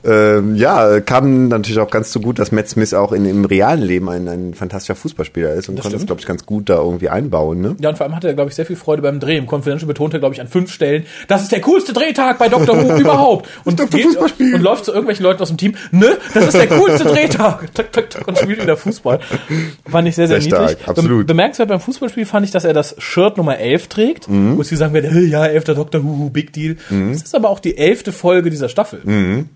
Ähm, 0.05 0.55
ja, 0.57 1.01
kam 1.01 1.49
natürlich 1.49 1.79
auch 1.79 1.91
ganz 1.91 2.13
so 2.13 2.21
gut, 2.21 2.39
dass 2.39 2.53
Matt 2.53 2.69
Smith 2.69 2.93
auch 2.95 3.13
in, 3.13 3.25
im 3.25 3.45
realen 3.45 3.81
Leben 3.83 4.09
ein, 4.11 4.29
ein 4.29 4.55
fantastischer 4.55 4.95
Fußballspieler 4.95 5.55
ist 5.55 5.69
und 5.69 5.77
Das 5.77 5.85
konnte 5.85 5.97
das, 5.97 6.07
glaube 6.07 6.21
ich, 6.21 6.27
ganz 6.27 6.45
gut 6.45 6.69
da 6.69 6.77
irgendwie 6.77 7.09
einbauen. 7.09 7.61
Ne? 7.61 7.77
Ja, 7.81 7.89
und 7.89 7.97
vor 7.97 8.05
allem 8.07 8.15
hatte 8.15 8.29
er, 8.29 8.35
glaube 8.35 8.51
ich, 8.51 8.55
sehr 8.57 8.67
viel 8.67 8.77
Freude 8.77 9.03
beim 9.03 9.19
Dreh. 9.19 9.39
Im 9.39 9.47
Confidential 9.51 9.87
betonte 9.89 10.19
er, 10.19 10.21
glaube 10.21 10.35
ich, 10.35 10.41
an 10.41 10.49
fünf 10.49 10.71
Stellen, 10.73 11.05
das 11.27 11.43
ist 11.43 11.53
der 11.53 11.61
coolste 11.63 11.93
Drehtag 11.93 12.39
bei 12.39 12.49
Dr. 12.49 12.77
Who 12.77 12.97
überhaupt. 13.01 13.49
Und, 13.65 13.79
geht- 13.91 14.17
und 14.17 14.61
läuft 14.63 14.85
zu 14.85 14.93
irgendwelchen 14.93 15.25
Leuten 15.25 15.43
aus 15.43 15.49
dem 15.49 15.57
Team, 15.57 15.75
ne, 15.91 16.19
das 16.35 16.47
ist 16.49 16.55
der 16.57 16.69
coolste 16.69 17.05
Drehtag. 17.05 17.69
Und 18.27 18.39
spielt 18.39 18.63
wieder 18.63 18.77
Fußball. 18.77 19.21
Fand 19.89 20.07
ich 20.09 20.15
sehr, 20.15 20.29
sehr, 20.29 20.41
Sehr 20.41 20.53
niedlich. 20.61 20.77
stark, 20.79 20.89
absolut. 20.89 21.19
Be 21.21 21.25
bemerkenswert 21.35 21.69
beim 21.69 21.81
Fußballspiel 21.81 22.27
fand 22.27 22.45
ich, 22.45 22.53
dass 22.53 22.65
er 22.65 22.73
das 22.73 22.95
Shirt 22.99 23.37
Nummer 23.39 23.59
11 23.59 23.89
trägt, 23.89 24.29
Mhm. 24.29 24.50
Wo 24.57 24.63
sie 24.63 24.77
sagen 24.77 24.93
werden, 24.95 25.11
hey, 25.11 25.27
ja, 25.27 25.47
elfter 25.47 25.75
Dr. 25.75 26.03
Who, 26.03 26.31
Big 26.31 26.53
Deal. 26.53 26.77
Das 26.89 27.23
ist 27.23 27.35
aber 27.35 27.49
auch 27.51 27.61
die 27.61 27.77
elfte 27.77 28.13
Folge 28.13 28.51
dieser 28.51 28.69
Staffel. 28.69 29.47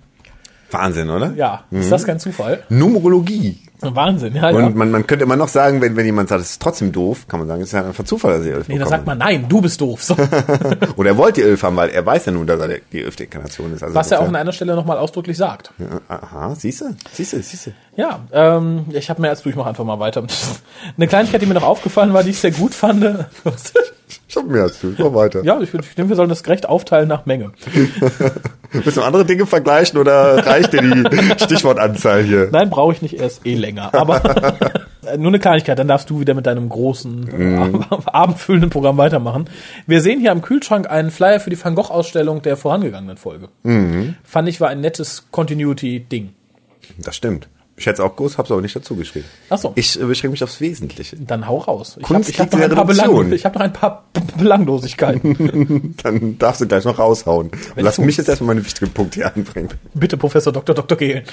Wahnsinn, 0.71 1.09
oder? 1.11 1.33
Ja, 1.37 1.65
ist 1.71 1.93
das 1.93 2.05
kein 2.05 2.19
Zufall? 2.19 2.63
Numerologie. 2.69 3.59
Wahnsinn, 3.81 4.35
ja, 4.35 4.51
ja. 4.51 4.57
Und 4.57 4.77
man, 4.77 4.91
man 4.91 5.07
könnte 5.07 5.25
immer 5.25 5.37
noch 5.37 5.49
sagen, 5.49 5.81
wenn, 5.81 5.97
wenn 5.97 6.07
jemand 6.07 6.29
sagt, 6.29 6.41
es 6.41 6.53
ist 6.53 6.63
trotzdem 6.63 6.93
doof, 6.93 7.27
kann 7.29 7.41
man 7.41 7.49
sagen, 7.49 7.61
es 7.61 7.69
ist 7.69 7.73
ja 7.73 7.85
einfach 7.85 8.05
Zufall, 8.05 8.39
dass 8.39 8.47
er 8.47 8.55
elf 8.55 8.69
Nee, 8.69 8.79
da 8.79 8.87
sagt 8.87 9.07
man, 9.07 9.19
nein, 9.19 9.47
du 9.49 9.61
bist 9.61 9.81
doof. 9.81 10.03
So. 10.03 10.17
Oder 10.97 11.11
er 11.11 11.17
wollte 11.17 11.43
die 11.43 11.47
elf 11.47 11.63
haben, 11.63 11.77
weil 11.77 11.91
er 11.91 12.05
weiß 12.05 12.27
ja 12.27 12.33
nun, 12.33 12.47
dass 12.47 12.61
er 12.61 12.79
die 12.93 13.03
elfte 13.03 13.25
Inkarnation 13.25 13.75
ist. 13.75 13.83
Also 13.83 13.95
Was 13.95 14.11
er 14.11 14.21
auch 14.21 14.29
an 14.29 14.37
einer 14.37 14.53
Stelle 14.53 14.75
nochmal 14.75 14.97
ausdrücklich 14.99 15.37
sagt. 15.37 15.73
ja, 15.79 16.01
Aha, 16.09 16.55
siehst 16.55 16.81
du? 16.81 16.97
Siehst 17.13 17.33
du, 17.35 17.43
siehst 17.43 17.67
du. 17.67 17.71
Ja, 17.97 18.21
ähm, 18.33 18.87
ich 18.91 19.11
habe 19.11 19.21
mir 19.21 19.29
jetzt 19.29 19.45
durch, 19.45 19.57
mach 19.57 19.67
einfach 19.67 19.85
mal 19.85 19.99
weiter. 19.99 20.25
Eine 20.97 21.07
Kleinigkeit, 21.07 21.43
die 21.43 21.47
mir 21.47 21.55
noch 21.55 21.63
aufgefallen 21.63 22.13
war, 22.15 22.23
die 22.23 22.31
ich 22.31 22.39
sehr 22.39 22.53
gut 22.53 22.75
fand. 22.75 23.05
Ich 24.35 24.43
hab 24.43 24.51
mehr 24.51 24.63
als 24.65 24.81
du, 24.81 24.93
mach 24.99 25.15
weiter. 25.15 25.45
ja, 25.45 25.61
ich, 25.61 25.73
ich 25.73 25.95
denke, 25.95 26.09
wir 26.09 26.17
sollen 26.17 26.29
das 26.29 26.43
gerecht 26.43 26.69
aufteilen 26.69 27.09
nach 27.09 27.25
Menge. 27.25 27.53
Willst 28.73 28.97
du 28.97 29.03
andere 29.03 29.25
Dinge 29.25 29.47
vergleichen 29.47 29.97
oder 29.97 30.45
reicht 30.45 30.73
dir 30.73 30.83
die 30.83 31.45
Stichwortanzahl 31.45 32.25
hier? 32.25 32.49
Nein, 32.51 32.69
brauche 32.69 32.93
ich 32.93 33.01
nicht 33.01 33.15
erst 33.15 33.47
eh 33.47 33.55
länger. 33.55 33.95
Aber 33.95 34.21
nur 35.19 35.29
eine 35.29 35.39
Kleinigkeit, 35.39 35.79
dann 35.79 35.87
darfst 35.87 36.11
du 36.11 36.19
wieder 36.19 36.35
mit 36.35 36.47
deinem 36.47 36.69
großen, 36.69 37.29
äh, 37.29 37.97
abendfüllenden 38.07 38.71
Programm 38.71 38.97
weitermachen. 38.97 39.49
Wir 39.87 40.01
sehen 40.01 40.19
hier 40.19 40.33
am 40.33 40.43
Kühlschrank 40.43 40.91
einen 40.91 41.13
Flyer 41.13 41.39
für 41.39 41.51
die 41.51 41.65
Van 41.65 41.77
Gogh-Ausstellung 41.77 42.43
der 42.43 42.57
vorangegangenen 42.57 43.17
Folge. 43.17 43.51
Mhm. 43.63 44.17
Fand 44.25 44.49
ich 44.49 44.61
war 44.61 44.69
ein 44.69 44.81
nettes 44.81 45.27
Continuity-Ding. 45.31 46.31
Das 46.99 47.15
stimmt. 47.15 47.49
Ich 47.77 47.87
hätte 47.87 48.03
es 48.03 48.09
auch 48.09 48.15
gewusst, 48.15 48.39
hab's 48.39 48.53
aber 48.53 48.61
nicht 48.61 48.77
dazu 48.77 48.95
geschrieben. 48.95 49.25
Ach 49.51 49.59
so. 49.59 49.73
Ich 49.75 50.01
äh, 50.01 50.05
beschränke 50.05 50.31
mich 50.33 50.45
aufs 50.45 50.61
Wesentliche. 50.61 51.17
Dann 51.17 51.49
hau 51.49 51.59
raus. 51.59 51.97
Ich 51.99 52.05
Kunst 52.05 52.33
habe 52.39 52.51
hab 52.51 52.53
liegt 52.61 52.71
in 52.71 52.77
noch. 52.77 52.87
Belang- 52.87 53.33
ich 53.33 53.45
hab 53.45 53.55
noch 53.57 53.63
ein 53.63 53.73
paar 53.73 54.05
Belanglosigkeiten. 54.39 55.95
Dann 56.03 56.39
darfst 56.39 56.61
du 56.61 56.67
gleich 56.69 56.85
noch 56.85 56.99
raushauen. 56.99 57.51
Lass 57.77 57.97
du- 57.97 58.03
mich 58.03 58.17
jetzt 58.17 58.29
erstmal 58.29 58.55
meine 58.55 58.65
wichtigen 58.65 58.93
Punkte 58.93 59.17
hier 59.21 59.35
anbringen. 59.35 59.71
Bitte, 59.95 60.17
Professor 60.17 60.53
Dr. 60.53 60.75
Dr. 60.75 60.97
Gehlen. 60.97 61.25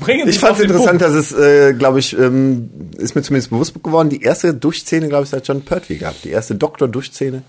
Bringen 0.00 0.24
Sie 0.24 0.30
Ich 0.30 0.36
es 0.36 0.38
fand 0.38 0.56
es 0.56 0.62
interessant, 0.62 1.00
Punkt. 1.00 1.02
dass 1.02 1.12
es, 1.14 1.32
äh, 1.32 1.74
glaube 1.74 1.98
ich, 1.98 2.18
ähm, 2.18 2.70
ist 2.96 3.14
mir 3.14 3.22
zumindest 3.22 3.50
bewusst 3.50 3.74
geworden, 3.82 4.08
die 4.08 4.22
erste 4.22 4.54
Duschszene, 4.54 5.08
glaube 5.08 5.24
ich, 5.24 5.30
seit 5.30 5.46
John 5.46 5.62
Pertwee 5.62 5.96
gab. 5.96 6.20
Die 6.22 6.30
erste 6.30 6.54
Doktor-Duschszene 6.54 7.42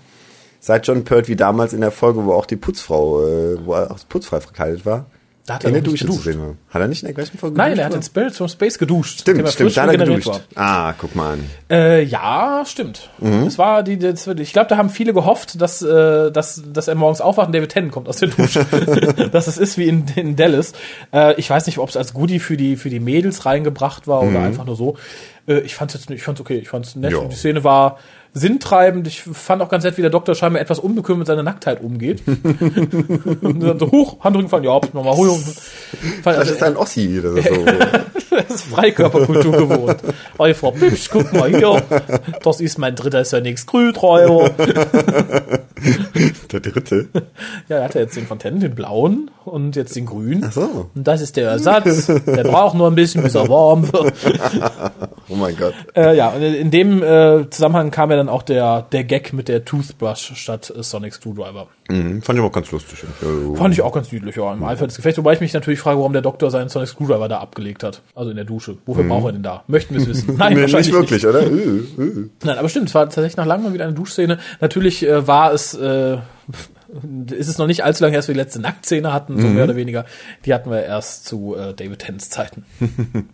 seit 0.60 0.86
John 0.86 1.04
Pertwee 1.04 1.36
damals 1.36 1.72
in 1.72 1.80
der 1.80 1.90
Folge, 1.90 2.24
wo 2.24 2.32
auch 2.32 2.46
die 2.46 2.56
Putzfrau, 2.56 3.26
äh, 3.26 3.64
wo 3.64 3.74
er 3.74 3.90
auch 3.90 3.98
putzfrei 4.08 4.40
verkleidet 4.40 4.84
war. 4.86 5.06
Da 5.46 5.56
hat 5.56 5.64
er 5.64 5.72
doch 5.72 5.92
nicht 5.92 6.00
geduscht. 6.00 6.26
Hat 6.70 6.80
er 6.80 6.88
nicht 6.88 7.02
in 7.02 7.06
der 7.06 7.14
gleichen 7.14 7.36
Folge 7.36 7.56
Nein, 7.58 7.72
geduscht 7.72 7.80
er 7.80 7.86
hat 7.86 7.94
in 7.94 8.02
Spirits 8.02 8.38
from 8.38 8.48
Space 8.48 8.78
geduscht. 8.78 9.20
Stimmt, 9.20 9.40
er 9.40 9.46
stimmt, 9.48 9.76
da 9.76 9.82
hat 9.82 9.90
er 9.90 9.98
geduscht. 9.98 10.40
Ah, 10.54 10.94
guck 10.96 11.14
mal 11.14 11.34
an. 11.34 11.50
Äh, 11.70 12.02
ja, 12.02 12.64
stimmt. 12.66 13.10
Es 13.46 13.58
war 13.58 13.82
die, 13.82 13.98
das, 13.98 14.26
ich 14.26 14.52
glaube, 14.54 14.68
da 14.68 14.78
haben 14.78 14.88
viele 14.88 15.12
gehofft, 15.12 15.60
dass, 15.60 15.82
äh, 15.82 16.32
dass, 16.32 16.62
dass 16.72 16.88
er 16.88 16.94
morgens 16.94 17.20
aufwacht 17.20 17.48
und 17.48 17.54
David 17.54 17.70
Tennant 17.72 17.92
kommt 17.92 18.08
aus 18.08 18.16
der 18.16 18.28
Dusche. 18.28 18.64
dass 19.32 19.46
es 19.46 19.58
ist 19.58 19.76
wie 19.76 19.86
in, 19.86 20.06
in 20.16 20.34
Dallas. 20.34 20.72
Äh, 21.12 21.34
ich 21.34 21.50
weiß 21.50 21.66
nicht, 21.66 21.76
ob 21.76 21.90
es 21.90 21.96
als 21.98 22.14
Goodie 22.14 22.38
für 22.38 22.56
die, 22.56 22.76
für 22.76 22.88
die 22.88 23.00
Mädels 23.00 23.44
reingebracht 23.44 24.06
war 24.06 24.22
oder 24.22 24.40
einfach 24.40 24.64
nur 24.64 24.76
so. 24.76 24.96
Äh, 25.46 25.60
ich 25.60 25.74
fand's 25.74 25.92
jetzt 25.92 26.10
ich 26.10 26.22
fand's 26.22 26.40
okay, 26.40 26.56
ich 26.56 26.68
fand's 26.68 26.96
nett. 26.96 27.12
Ja. 27.12 27.24
Die 27.24 27.36
Szene 27.36 27.64
war 27.64 27.98
sinntreibend. 28.34 29.06
Ich 29.06 29.22
fand 29.22 29.62
auch 29.62 29.68
ganz 29.68 29.84
nett, 29.84 29.96
wie 29.96 30.02
der 30.02 30.10
Doktor 30.10 30.34
scheinbar 30.34 30.60
etwas 30.60 30.80
unbekümmert 30.80 31.20
mit 31.20 31.26
seiner 31.28 31.44
Nacktheit 31.44 31.80
umgeht. 31.80 32.22
und 32.26 33.60
dann 33.60 33.78
so, 33.78 33.90
hoch, 33.90 34.18
Handrücken 34.20 34.50
fallen, 34.50 34.64
ja, 34.64 34.80
nochmal 34.92 35.16
hoch. 35.16 35.38
Das 36.24 36.36
also, 36.36 36.52
ist 36.52 36.62
ein 36.62 36.76
Ossi 36.76 37.20
oder 37.20 37.40
so. 37.40 37.64
das 38.30 38.50
ist 38.50 38.64
Freikörperkultur 38.64 39.52
gewohnt. 39.52 39.98
Oh, 40.36 40.52
Frau 40.52 40.72
Pübsch, 40.72 41.08
guck 41.10 41.32
mal 41.32 41.48
hier. 41.48 41.82
Das 42.42 42.60
ist 42.60 42.78
mein 42.78 42.96
dritter 42.96 43.20
ist 43.20 43.32
ja 43.32 43.40
nichts 43.40 43.66
Grünträuber. 43.66 44.50
der 46.52 46.60
dritte. 46.60 47.08
Ja, 47.68 47.78
er 47.78 47.84
hatte 47.84 48.00
jetzt 48.00 48.16
den 48.16 48.26
Fontaine, 48.26 48.58
den 48.58 48.74
blauen 48.74 49.30
und 49.44 49.76
jetzt 49.76 49.94
den 49.96 50.06
grünen. 50.06 50.44
Ach 50.46 50.52
so. 50.52 50.90
Und 50.94 51.06
das 51.06 51.20
ist 51.20 51.36
der 51.36 51.50
Ersatz. 51.50 52.06
Der 52.06 52.42
braucht 52.44 52.74
nur 52.74 52.88
ein 52.88 52.94
bisschen, 52.94 53.22
bis 53.22 53.34
er 53.34 53.48
warm 53.48 53.92
wird. 53.92 54.12
Oh 55.28 55.36
mein 55.36 55.56
Gott. 55.56 55.74
Äh, 55.96 56.16
ja, 56.16 56.28
und 56.28 56.42
in 56.42 56.70
dem 56.70 57.02
äh, 57.02 57.48
Zusammenhang 57.50 57.90
kam 57.90 58.10
ja 58.10 58.16
dann 58.16 58.23
auch 58.28 58.42
der, 58.42 58.82
der 58.82 59.04
Gag 59.04 59.32
mit 59.32 59.48
der 59.48 59.64
Toothbrush 59.64 60.32
statt 60.34 60.72
äh, 60.76 60.82
Sonic 60.82 61.14
Screwdriver. 61.14 61.68
Mhm, 61.88 62.22
fand 62.22 62.38
ich 62.38 62.44
auch 62.44 62.52
ganz 62.52 62.70
lustig. 62.70 63.02
Ja, 63.02 63.56
Fand 63.56 63.74
ich 63.74 63.82
auch 63.82 63.92
ganz 63.92 64.10
niedlich, 64.10 64.36
ja, 64.36 64.52
im 64.52 64.62
Eifer 64.64 64.86
des 64.86 64.96
Gefechts. 64.96 65.18
Wobei 65.18 65.34
ich 65.34 65.40
mich 65.40 65.52
natürlich 65.52 65.80
frage, 65.80 65.98
warum 65.98 66.12
der 66.12 66.22
Doktor 66.22 66.50
seinen 66.50 66.68
Sonic 66.68 66.88
Screwdriver 66.88 67.28
da 67.28 67.38
abgelegt 67.38 67.82
hat. 67.82 68.02
Also 68.14 68.30
in 68.30 68.36
der 68.36 68.44
Dusche. 68.44 68.78
Wofür 68.86 69.04
braucht 69.04 69.26
er 69.26 69.32
den 69.32 69.42
da? 69.42 69.64
Möchten 69.66 69.94
wir 69.94 70.02
es 70.02 70.08
wissen? 70.08 70.34
Nein, 70.38 70.60
wahrscheinlich 70.60 70.88
nicht 70.88 70.96
wirklich, 70.96 71.26
oder? 71.26 71.42
Äh, 71.42 71.46
äh. 71.46 72.28
Nein, 72.42 72.58
aber 72.58 72.68
stimmt, 72.68 72.88
es 72.88 72.94
war 72.94 73.04
tatsächlich 73.04 73.36
nach 73.36 73.46
langem 73.46 73.66
mal 73.66 73.74
wieder 73.74 73.84
eine 73.84 73.94
Duschszene. 73.94 74.38
Natürlich 74.60 75.06
äh, 75.06 75.26
war 75.26 75.52
es, 75.52 75.74
äh, 75.74 76.18
ist 77.30 77.48
es 77.48 77.58
noch 77.58 77.66
nicht 77.66 77.84
allzu 77.84 78.04
lange 78.04 78.16
dass 78.16 78.28
wir 78.28 78.34
die 78.34 78.40
letzte 78.40 78.60
Nacktszene 78.60 79.12
hatten, 79.12 79.40
so 79.40 79.46
mehr 79.48 79.64
oder 79.64 79.76
weniger. 79.76 80.04
Die 80.44 80.54
hatten 80.54 80.70
wir 80.70 80.82
erst 80.82 81.26
zu 81.26 81.56
äh, 81.56 81.74
David 81.74 82.00
Tennants 82.00 82.30
Zeiten. 82.30 82.64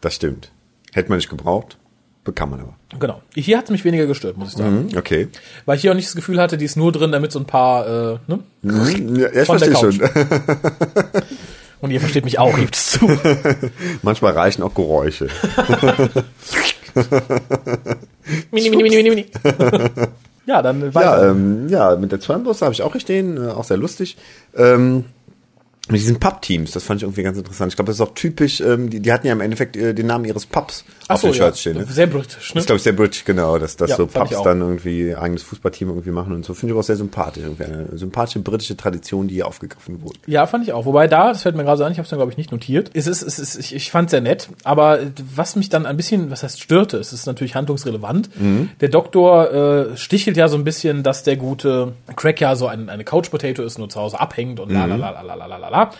Das 0.00 0.14
stimmt. 0.14 0.52
Hätte 0.92 1.08
man 1.08 1.18
nicht 1.18 1.30
gebraucht, 1.30 1.78
bekam 2.26 2.50
man 2.50 2.60
aber. 2.60 2.76
Genau. 2.98 3.22
Hier 3.34 3.56
hat 3.56 3.64
es 3.64 3.70
mich 3.70 3.84
weniger 3.84 4.06
gestört, 4.06 4.36
muss 4.36 4.50
ich 4.50 4.56
sagen. 4.56 4.88
Mhm, 4.90 4.98
okay. 4.98 5.28
Weil 5.64 5.76
ich 5.76 5.82
hier 5.82 5.92
auch 5.92 5.96
nicht 5.96 6.06
das 6.08 6.14
Gefühl 6.14 6.38
hatte, 6.40 6.58
die 6.58 6.66
ist 6.66 6.76
nur 6.76 6.92
drin, 6.92 7.10
damit 7.12 7.32
so 7.32 7.38
ein 7.38 7.46
paar, 7.46 7.86
äh, 7.86 8.18
ne? 8.26 8.40
Mhm, 8.62 9.16
Ja, 9.16 9.28
ich 9.32 9.46
Von 9.46 9.58
der 9.58 9.70
verstehe 9.70 9.92
schon. 9.92 10.00
Und 11.80 11.90
ihr 11.90 12.00
versteht 12.00 12.24
mich 12.24 12.38
auch, 12.38 12.56
gibt 12.58 12.74
es 12.74 12.92
zu. 12.92 13.06
Manchmal 14.02 14.32
reichen 14.32 14.62
auch 14.62 14.74
Geräusche. 14.74 15.28
mini, 18.50 18.70
mini, 18.70 18.82
mini, 18.82 18.96
mini, 18.96 19.10
mini. 19.10 19.26
ja, 20.46 20.62
dann 20.62 20.94
weiter. 20.94 21.22
Ja, 21.22 21.30
ähm, 21.30 21.68
ja, 21.68 21.96
mit 21.96 22.12
der 22.12 22.20
Zweimbus 22.20 22.62
habe 22.62 22.72
ich 22.72 22.82
auch 22.82 22.98
stehen, 22.98 23.36
äh, 23.36 23.50
auch 23.50 23.64
sehr 23.64 23.76
lustig. 23.76 24.16
Ähm, 24.56 25.04
mit 25.88 26.00
diesen 26.00 26.18
Pub-Teams, 26.18 26.72
das 26.72 26.82
fand 26.82 26.98
ich 27.00 27.04
irgendwie 27.04 27.22
ganz 27.22 27.38
interessant. 27.38 27.72
Ich 27.72 27.76
glaube, 27.76 27.86
das 27.86 27.96
ist 27.96 28.00
auch 28.00 28.14
typisch, 28.14 28.60
ähm, 28.60 28.90
die, 28.90 29.00
die 29.00 29.12
hatten 29.12 29.26
ja 29.26 29.32
im 29.32 29.40
Endeffekt 29.40 29.76
äh, 29.76 29.94
den 29.94 30.06
Namen 30.06 30.24
ihres 30.24 30.44
Pubs 30.46 30.84
auf 31.08 31.20
den 31.20 31.32
Shirts 31.32 31.60
stehen. 31.60 31.76
Ne? 31.76 31.86
Sehr 31.88 32.08
britisch, 32.08 32.48
Das 32.48 32.54
ne? 32.54 32.60
ist, 32.60 32.66
glaube 32.66 32.78
ich, 32.78 32.82
sehr 32.82 32.92
britisch, 32.92 33.24
genau, 33.24 33.58
dass, 33.58 33.76
dass 33.76 33.90
Ja, 33.90 33.96
so 33.96 34.06
Pubs 34.06 34.42
dann 34.42 34.60
irgendwie 34.60 35.14
eigenes 35.14 35.44
Fußballteam 35.44 35.88
irgendwie 35.88 36.10
machen 36.10 36.32
und 36.32 36.44
so. 36.44 36.54
Finde 36.54 36.70
ich 36.70 36.72
aber 36.72 36.80
auch 36.80 36.84
sehr 36.84 36.96
sympathisch. 36.96 37.44
Irgendwie 37.44 37.64
eine 37.64 37.86
sympathische 37.96 38.40
britische 38.40 38.76
Tradition, 38.76 39.28
die 39.28 39.34
hier 39.34 39.46
aufgegriffen 39.46 40.02
wurde. 40.02 40.18
Ja, 40.26 40.46
fand 40.46 40.64
ich 40.64 40.72
auch. 40.72 40.86
Wobei 40.86 41.06
da, 41.06 41.28
das 41.28 41.42
fällt 41.42 41.54
mir 41.54 41.62
gerade 41.62 41.78
so 41.78 41.84
an, 41.84 41.92
ich 41.92 41.98
habe 41.98 42.04
es 42.04 42.10
dann 42.10 42.18
glaube 42.18 42.32
ich 42.32 42.38
nicht 42.38 42.50
notiert. 42.50 42.90
Es 42.94 43.06
ist, 43.06 43.22
es 43.22 43.38
ist, 43.38 43.56
ich, 43.56 43.74
ich 43.74 43.90
fand 43.92 44.10
sehr 44.10 44.20
nett, 44.20 44.48
aber 44.64 44.98
was 45.36 45.54
mich 45.54 45.68
dann 45.68 45.86
ein 45.86 45.96
bisschen, 45.96 46.30
was 46.32 46.42
heißt 46.42 46.60
störte, 46.60 46.96
es 46.98 47.12
ist 47.12 47.26
natürlich 47.26 47.54
handlungsrelevant. 47.54 48.30
Der 48.80 48.88
Doktor 48.88 49.52
äh, 49.92 49.96
stichelt 49.96 50.36
ja 50.36 50.48
so 50.48 50.56
ein 50.56 50.64
bisschen, 50.64 51.02
dass 51.04 51.22
der 51.22 51.36
gute 51.36 51.92
Craig 52.16 52.40
ja 52.40 52.56
so 52.56 52.66
ein, 52.66 52.88
eine 52.88 53.04
Couch 53.04 53.30
Potato 53.30 53.62
ist, 53.62 53.78
nur 53.78 53.88
zu 53.88 54.00
Hause 54.00 54.18
abhängt 54.18 54.58
und 54.58 54.72
la 54.72 54.86
la 54.86 54.96
la 54.96 55.20
la 55.22 55.34
la 55.34 55.46
la 55.46 55.56
la 55.56 55.75
la. 55.76 55.90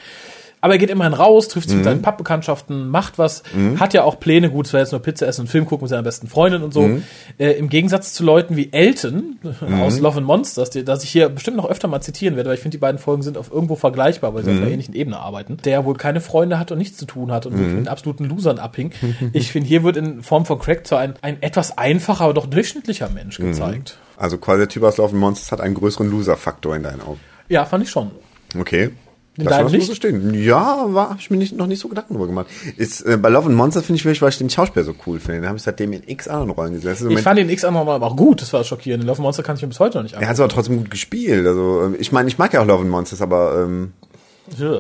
Aber 0.63 0.75
er 0.75 0.79
geht 0.79 0.91
immerhin 0.91 1.13
raus, 1.13 1.47
trifft 1.49 1.69
sich 1.69 1.77
mit 1.77 1.85
seinen 1.85 2.03
Pappbekanntschaften, 2.03 2.89
macht 2.89 3.19
was, 3.19 3.43
hat 3.79 3.95
ja 3.95 4.03
auch 4.03 4.19
Pläne, 4.19 4.51
gut, 4.51 4.67
es 4.67 4.73
war 4.73 4.81
jetzt 4.81 4.91
nur 4.91 5.01
Pizza 5.01 5.27
essen 5.29 5.43
und 5.43 5.47
Film 5.47 5.65
gucken 5.67 5.85
mit 5.85 5.91
seiner 5.91 6.03
besten 6.03 6.27
Freundin 6.29 6.63
und 6.63 6.75
so. 6.75 6.91
Äh, 7.39 7.53
Im 7.53 7.69
Gegensatz 7.69 8.15
zu 8.15 8.25
Leuten 8.25 8.57
wie 8.57 8.73
Elton 8.73 9.39
aus 9.81 10.01
Love 10.01 10.17
and 10.17 10.27
Monsters, 10.27 10.71
die, 10.71 10.83
das 10.83 11.05
ich 11.05 11.11
hier 11.11 11.29
bestimmt 11.29 11.59
noch 11.59 11.69
öfter 11.69 11.87
mal 11.87 12.01
zitieren 12.01 12.35
werde, 12.37 12.49
weil 12.49 12.57
ich 12.57 12.63
finde, 12.63 12.77
die 12.77 12.81
beiden 12.81 12.99
Folgen 12.99 13.23
sind 13.23 13.39
auf 13.39 13.53
irgendwo 13.53 13.77
vergleichbar, 13.77 14.35
weil 14.35 14.45
sie 14.45 14.51
auf 14.51 14.57
einer 14.57 14.71
ähnlichen 14.71 14.95
Ebene 14.95 15.21
arbeiten, 15.21 15.59
der 15.65 15.85
wohl 15.85 15.95
keine 15.95 16.21
Freunde 16.21 16.59
hat 16.59 16.73
und 16.73 16.79
nichts 16.79 16.97
zu 16.97 17.05
tun 17.05 17.31
hat 17.31 17.47
und 17.47 17.57
wirklich 17.57 17.77
mit 17.77 17.89
absoluten 17.89 18.25
Losern 18.25 18.59
abhing. 18.59 18.91
ich 19.33 19.53
finde, 19.53 19.69
hier 19.69 19.85
wird 19.85 19.97
in 19.97 20.23
Form 20.23 20.47
von 20.47 20.59
Craig 20.59 20.85
zwar 20.87 20.99
ein, 20.99 21.15
ein 21.23 21.43
etwas 21.43 21.79
einfacher, 21.79 22.25
aber 22.25 22.35
doch 22.35 22.47
durchschnittlicher 22.47 23.11
Mensch 23.11 23.37
gezeigt. 23.37 23.99
Also 24.17 24.39
quasi 24.39 24.61
der 24.61 24.69
Typ 24.69 24.83
aus 24.83 24.97
Love 24.97 25.11
and 25.11 25.21
Monsters 25.21 25.53
hat 25.53 25.61
einen 25.61 25.75
größeren 25.75 26.11
Loser-Faktor 26.11 26.75
in 26.75 26.83
deinen 26.83 27.03
Augen. 27.03 27.21
Ja, 27.49 27.67
fand 27.67 27.85
ich 27.85 27.91
schon. 27.91 28.11
Okay. 28.59 28.91
In 29.39 29.45
Lass 29.45 29.53
deinem 29.55 29.65
mal 29.65 29.71
so 29.71 29.77
Licht? 29.77 29.97
stehen. 29.97 30.33
Ja, 30.35 30.87
war, 30.89 31.11
habe 31.11 31.19
ich 31.21 31.31
mir 31.31 31.37
nicht, 31.37 31.55
noch 31.57 31.67
nicht 31.67 31.81
so 31.81 31.89
Gedanken 31.89 32.15
drüber 32.15 32.27
gemacht. 32.27 32.47
Ist, 32.77 33.03
äh, 33.03 33.17
bei 33.19 33.29
Love 33.29 33.47
and 33.49 33.55
Monsters 33.57 33.85
finde 33.85 33.99
ich 33.99 34.05
wirklich, 34.05 34.23
weil 34.23 34.31
ich 34.31 34.39
den 34.39 34.49
Schauspieler 34.49 34.85
so 34.85 34.95
cool 35.07 35.21
finde. 35.21 35.41
Den 35.43 35.47
habe 35.49 35.59
ich 35.59 35.63
seitdem 35.63 35.93
in 35.93 36.03
x 36.07 36.27
anderen 36.27 36.51
Rollen. 36.51 36.73
Das 36.75 36.85
im 36.85 36.93
Ich 36.93 37.01
Moment- 37.03 37.21
fand 37.21 37.39
den 37.39 37.51
X 37.51 37.65
anderen 37.65 37.87
aber 37.89 38.07
auch 38.07 38.17
gut, 38.17 38.41
das 38.41 38.53
war 38.53 38.65
schockierend. 38.65 39.05
Love 39.05 39.21
Monster 39.21 39.43
kann 39.43 39.57
ich 39.57 39.63
mir 39.63 39.69
bis 39.69 39.79
heute 39.81 39.99
noch 39.99 40.03
nicht 40.05 40.13
er 40.15 40.19
angucken. 40.19 40.29
hat 40.29 40.35
es 40.35 40.41
aber 40.41 40.49
trotzdem 40.49 40.79
gut 40.79 40.91
gespielt. 40.91 41.47
Also 41.47 41.83
ähm, 41.85 41.97
ich 41.99 42.13
meine, 42.13 42.29
ich 42.29 42.39
mag 42.39 42.53
ja 42.55 42.63
auch 42.63 42.67
Love 42.67 42.83
and 42.83 42.91
Monsters, 42.91 43.21
aber 43.21 43.63
ähm, 43.63 43.93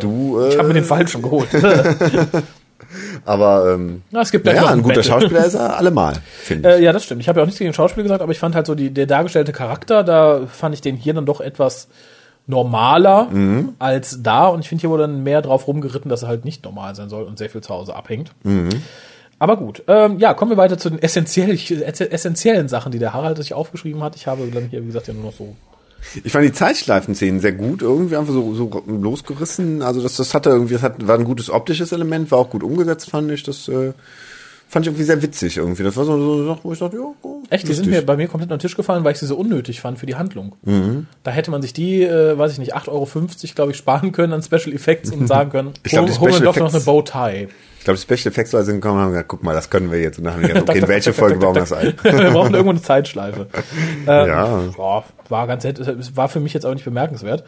du, 0.01 0.41
äh, 0.41 0.49
Ich 0.49 0.59
habe 0.59 0.69
mir 0.69 0.75
den 0.75 0.85
falschen 0.85 1.21
geholt. 1.21 1.49
aber 3.25 3.73
ähm, 3.75 4.03
Na, 4.11 4.21
es 4.23 4.31
gibt 4.31 4.47
ja, 4.47 4.61
noch 4.61 4.71
ein 4.71 4.83
guter 4.83 4.97
Battle. 4.97 5.05
Schauspieler 5.13 5.45
ist 5.45 5.55
er 5.55 5.77
allemal, 5.77 6.15
finde 6.43 6.69
ich. 6.71 6.77
Äh, 6.77 6.85
ja, 6.85 6.93
das 6.93 7.05
stimmt. 7.05 7.21
Ich 7.21 7.29
habe 7.29 7.41
ja 7.41 7.43
auch 7.43 7.47
nichts 7.47 7.59
gegen 7.59 7.71
den 7.71 7.75
Schauspiel 7.75 8.03
gesagt, 8.03 8.23
aber 8.23 8.33
ich 8.33 8.39
fand 8.39 8.55
halt 8.55 8.67
so 8.67 8.75
die, 8.75 8.91
der 8.91 9.07
dargestellte 9.07 9.53
Charakter, 9.53 10.05
da 10.05 10.47
fand 10.47 10.75
ich 10.75 10.81
den 10.81 10.97
hier 10.97 11.15
dann 11.15 11.27
doch 11.27 11.41
etwas 11.41 11.89
normaler 12.47 13.29
Mhm. 13.31 13.75
als 13.79 14.23
da. 14.23 14.47
Und 14.47 14.61
ich 14.61 14.69
finde, 14.69 14.83
hier 14.83 14.91
wurde 14.91 15.03
dann 15.03 15.23
mehr 15.23 15.43
drauf 15.43 15.67
rumgeritten, 15.67 16.09
dass 16.09 16.23
er 16.23 16.29
halt 16.29 16.45
nicht 16.45 16.65
normal 16.65 16.95
sein 16.95 17.09
soll 17.09 17.25
und 17.25 17.39
sehr 17.39 17.51
viel 17.51 17.61
zu 17.61 17.75
Hause 17.75 17.95
abhängt. 17.95 18.31
Mhm. 18.45 18.69
Aber 19.39 19.57
gut, 19.57 19.83
ähm, 19.87 20.19
ja, 20.19 20.33
kommen 20.33 20.53
wir 20.53 20.57
weiter 20.57 20.79
zu 20.79 20.89
den 20.89 21.03
essentiell, 21.03 21.51
essentiellen 22.11 22.69
Sachen, 22.69 22.93
die 22.93 22.99
der 22.99 23.13
Harald 23.13 23.37
sich 23.37 23.53
aufgeschrieben 23.53 24.03
hat. 24.03 24.17
Ich 24.17 24.27
habe 24.27 24.47
dann 24.53 24.69
hier, 24.69 24.83
wie 24.83 24.87
gesagt, 24.87 25.09
ja 25.09 25.15
nur 25.15 25.25
noch 25.25 25.33
so 25.35 25.55
Ich 26.25 26.33
fand 26.33 26.45
die 26.45 26.53
Zeitschleifen-Szenen 26.53 27.41
sehr 27.41 27.53
gut, 27.53 27.83
irgendwie 27.83 28.17
einfach 28.17 28.33
so, 28.33 28.55
so 28.55 28.83
losgerissen. 28.87 29.83
Also 29.83 30.01
das, 30.03 30.17
das 30.17 30.33
hatte 30.33 30.51
irgendwie, 30.51 30.75
das 30.75 30.83
hat, 30.83 31.07
war 31.07 31.19
ein 31.19 31.25
gutes 31.25 31.51
optisches 31.51 31.93
Element, 31.93 32.31
war 32.31 32.39
auch 32.39 32.51
gut 32.51 32.63
umgesetzt, 32.63 33.11
fand 33.11 33.31
ich. 33.31 33.43
Das 33.43 33.69
äh, 33.69 33.93
fand 34.69 34.85
ich 34.85 34.89
irgendwie 34.89 35.05
sehr 35.05 35.23
witzig 35.23 35.57
irgendwie. 35.57 35.83
Das 35.83 35.97
war 35.97 36.05
so, 36.05 36.19
so 36.19 36.33
eine 36.35 36.45
Sache, 36.47 36.59
wo 36.65 36.73
ich 36.73 36.79
dachte, 36.79 36.97
ja, 36.97 37.03
oh, 37.23 37.43
Echt, 37.51 37.63
die 37.69 37.73
sind 37.75 37.87
lustig. 37.87 38.01
mir 38.03 38.07
bei 38.07 38.17
mir 38.17 38.27
komplett 38.29 38.49
unter 38.51 38.57
den 38.57 38.61
Tisch 38.63 38.77
gefallen, 38.77 39.05
weil 39.05 39.13
ich 39.13 39.19
sie 39.19 39.27
so 39.27 39.37
unnötig 39.37 39.81
fand 39.81 39.99
für 39.99 40.07
die 40.07 40.17
Handlung. 40.17 40.57
Mhm. 40.65 41.07
Da 41.23 41.31
hätte 41.31 41.51
man 41.51 41.63
sich 41.63 41.73
die, 41.73 42.03
äh, 42.03 42.37
weiß 42.37 42.53
ich 42.53 42.59
nicht, 42.59 42.75
8,50 42.75 42.89
Euro, 42.89 43.09
glaube 43.55 43.71
ich, 43.71 43.77
sparen 43.77 44.13
können 44.13 44.33
an 44.33 44.43
Special 44.43 44.73
Effects 44.75 45.11
und 45.13 45.27
sagen 45.29 45.51
können, 45.51 45.73
Ich 45.85 45.93
glaub, 45.93 46.09
hol- 46.09 46.19
hol 46.19 46.29
mir 46.29 46.35
Special 46.35 46.53
doch 46.53 46.57
noch 46.61 46.75
eine 46.75 46.83
Bowtie. 46.83 47.49
Ich 47.79 47.85
glaube, 47.85 47.99
die 47.99 48.03
Special 48.03 48.33
Effects 48.33 48.51
Leute 48.51 48.65
sind 48.65 48.81
gekommen 48.81 48.97
und 48.99 49.03
haben 49.05 49.11
gesagt, 49.13 49.29
guck 49.29 49.45
mal, 49.45 49.53
das 49.55 49.71
können 49.71 49.93
wir 49.93 50.01
jetzt. 50.01 50.19
Und 50.19 50.25
dann 50.25 50.35
haben 50.35 50.43
die 50.43 50.49
gesagt, 50.49 50.69
okay, 50.69 50.79
in 50.81 50.89
welche 50.89 51.13
Folge 51.13 51.37
bauen 51.37 51.55
wir 51.55 51.61
das 51.61 51.73
ein? 51.73 51.95
Wir 52.03 52.31
brauchen 52.33 52.53
irgendwo 52.53 52.71
eine 52.71 52.83
Zeitschleife. 52.83 53.47
Ähm, 53.55 54.07
Ja. 54.07 54.27
ja, 54.77 55.05
war 55.29 55.47
ganz 55.47 55.63
nett. 55.63 55.81
War 56.17 56.29
für 56.29 56.41
mich 56.41 56.53
jetzt 56.53 56.67
auch 56.67 56.75
nicht 56.75 56.85
bemerkenswert. 56.85 57.45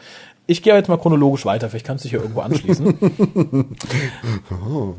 Ich 0.49 0.63
gehe 0.63 0.73
jetzt 0.73 0.89
mal 0.89 0.97
chronologisch 0.97 1.45
weiter, 1.45 1.69
vielleicht 1.69 1.85
kannst 1.85 2.03
du 2.03 2.07
dich 2.07 2.11
hier 2.13 2.21
irgendwo 2.21 2.41
anschließen. 2.41 2.97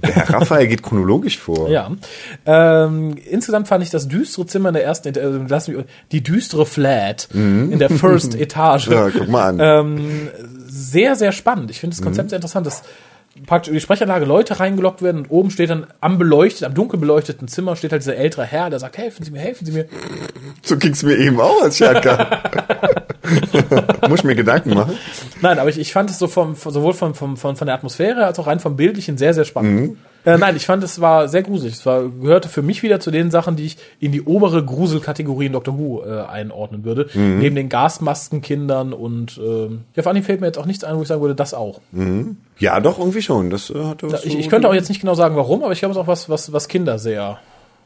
Der 0.03 0.15
Herr 0.15 0.35
Raphael 0.35 0.69
geht 0.69 0.81
chronologisch 0.81 1.39
vor. 1.39 1.69
ja. 1.69 1.91
Ähm, 2.47 3.17
insgesamt 3.29 3.67
fand 3.67 3.83
ich 3.83 3.91
das 3.91 4.07
düstere 4.07 4.47
Zimmer 4.47 4.69
in 4.69 4.75
der 4.75 4.85
ersten, 4.85 5.09
äh, 5.09 5.29
lass 5.49 5.67
mich, 5.67 5.79
die 6.13 6.23
düstere 6.23 6.67
Flat 6.67 7.29
in 7.35 7.81
der 7.81 7.91
First 7.91 8.35
Etage. 8.41 8.87
Mhm. 8.87 8.93
Ja, 8.93 9.11
guck 9.11 9.29
mal 9.29 9.49
an. 9.49 9.59
ähm, 9.61 10.29
sehr, 10.69 11.17
sehr 11.17 11.33
spannend. 11.33 11.73
Ich 11.73 11.81
finde 11.81 11.97
das 11.97 12.05
Konzept 12.05 12.31
sehr 12.31 12.37
interessant, 12.37 12.67
dass 12.67 12.85
praktisch 13.47 13.71
über 13.71 13.77
die 13.77 13.83
Sprechanlage 13.83 14.25
Leute 14.25 14.61
reingelockt 14.61 15.03
werden 15.03 15.23
und 15.23 15.31
oben 15.31 15.51
steht 15.51 15.71
dann 15.71 15.87
am 16.01 16.19
beleuchtet, 16.19 16.65
am 16.65 16.75
dunkel 16.75 16.99
beleuchteten 16.99 17.49
Zimmer 17.49 17.77
steht 17.77 17.93
halt 17.93 18.03
dieser 18.03 18.17
ältere 18.17 18.45
Herr, 18.45 18.71
der 18.71 18.79
sagt, 18.79 18.99
helfen 18.99 19.25
Sie 19.25 19.31
mir, 19.31 19.41
helfen 19.41 19.67
Sie 19.67 19.73
mir. 19.73 19.87
So 20.63 20.77
ging's 20.77 21.03
mir 21.03 21.17
eben 21.17 21.41
auch, 21.41 21.63
als 21.63 21.81
ankam. 21.83 22.27
Muss 24.09 24.21
ich 24.21 24.25
mir 24.25 24.35
Gedanken 24.35 24.75
machen. 24.75 24.97
Nein, 25.41 25.59
aber 25.59 25.71
ich, 25.71 25.79
ich 25.79 25.93
fand 25.93 26.11
es 26.11 26.19
so 26.19 26.27
vom, 26.27 26.55
sowohl 26.55 26.95
vom, 26.95 27.15
vom, 27.15 27.37
von, 27.37 27.57
von 27.57 27.67
der 27.67 27.75
Atmosphäre 27.75 28.27
als 28.27 28.39
auch 28.39 28.47
rein 28.47 28.61
vom 28.61 28.77
Bildlichen 28.77 29.19
sehr, 29.19 29.35
sehr 29.35 29.45
spannend. 29.45 29.99
Äh, 30.25 30.37
nein, 30.39 30.55
ich 30.57 30.67
fand 30.67 30.85
es 30.85 31.01
war 31.01 31.29
sehr 31.29 31.43
gruselig. 31.43 31.75
Es 31.75 31.87
war, 31.87 32.03
gehörte 32.09 32.49
für 32.49 32.63
mich 32.63 32.83
wieder 32.83 33.01
zu 33.01 33.11
den 33.11 33.31
Sachen, 33.31 33.57
die 33.57 33.65
ich 33.67 33.77
in 34.01 34.13
die 34.13 34.23
obere 34.23 34.65
Gruselkategorie 34.65 35.47
in 35.47 35.53
Doctor 35.53 35.79
Who 35.79 36.03
äh, 36.05 36.21
einordnen 36.27 36.85
würde. 36.85 37.09
Neben 37.15 37.57
den 37.57 37.69
Gasmaskenkindern 37.69 38.93
und 38.93 39.39
ähm, 39.43 39.83
ja, 39.95 40.03
vor 40.03 40.13
allem 40.13 40.23
fällt 40.23 40.41
mir 40.41 40.47
jetzt 40.49 40.59
auch 40.59 40.67
nichts 40.67 40.85
ein, 40.85 40.97
wo 40.97 41.03
ich 41.03 41.09
sagen 41.09 41.21
würde, 41.23 41.35
das 41.35 41.55
auch. 41.55 41.81
Ja, 42.59 42.81
doch, 42.81 42.99
irgendwie 42.99 43.23
schon. 43.23 43.51
Das 43.51 43.71
äh, 43.71 43.83
hatte 43.85 44.13
was 44.13 44.25
Ich, 44.25 44.33
so- 44.33 44.39
ich 44.39 44.49
könnte 44.49 44.69
auch 44.69 44.75
jetzt 44.75 44.89
nicht 44.89 45.01
genau 45.01 45.15
sagen, 45.15 45.37
warum, 45.37 45.63
aber 45.65 45.73
ich 45.73 45.79
glaube, 45.79 45.93
es 45.93 45.97
ist 45.97 46.03
auch 46.03 46.07
was, 46.07 46.29
was, 46.29 46.53
was 46.53 46.69
Kinder 46.69 46.99
sehr, 46.99 47.39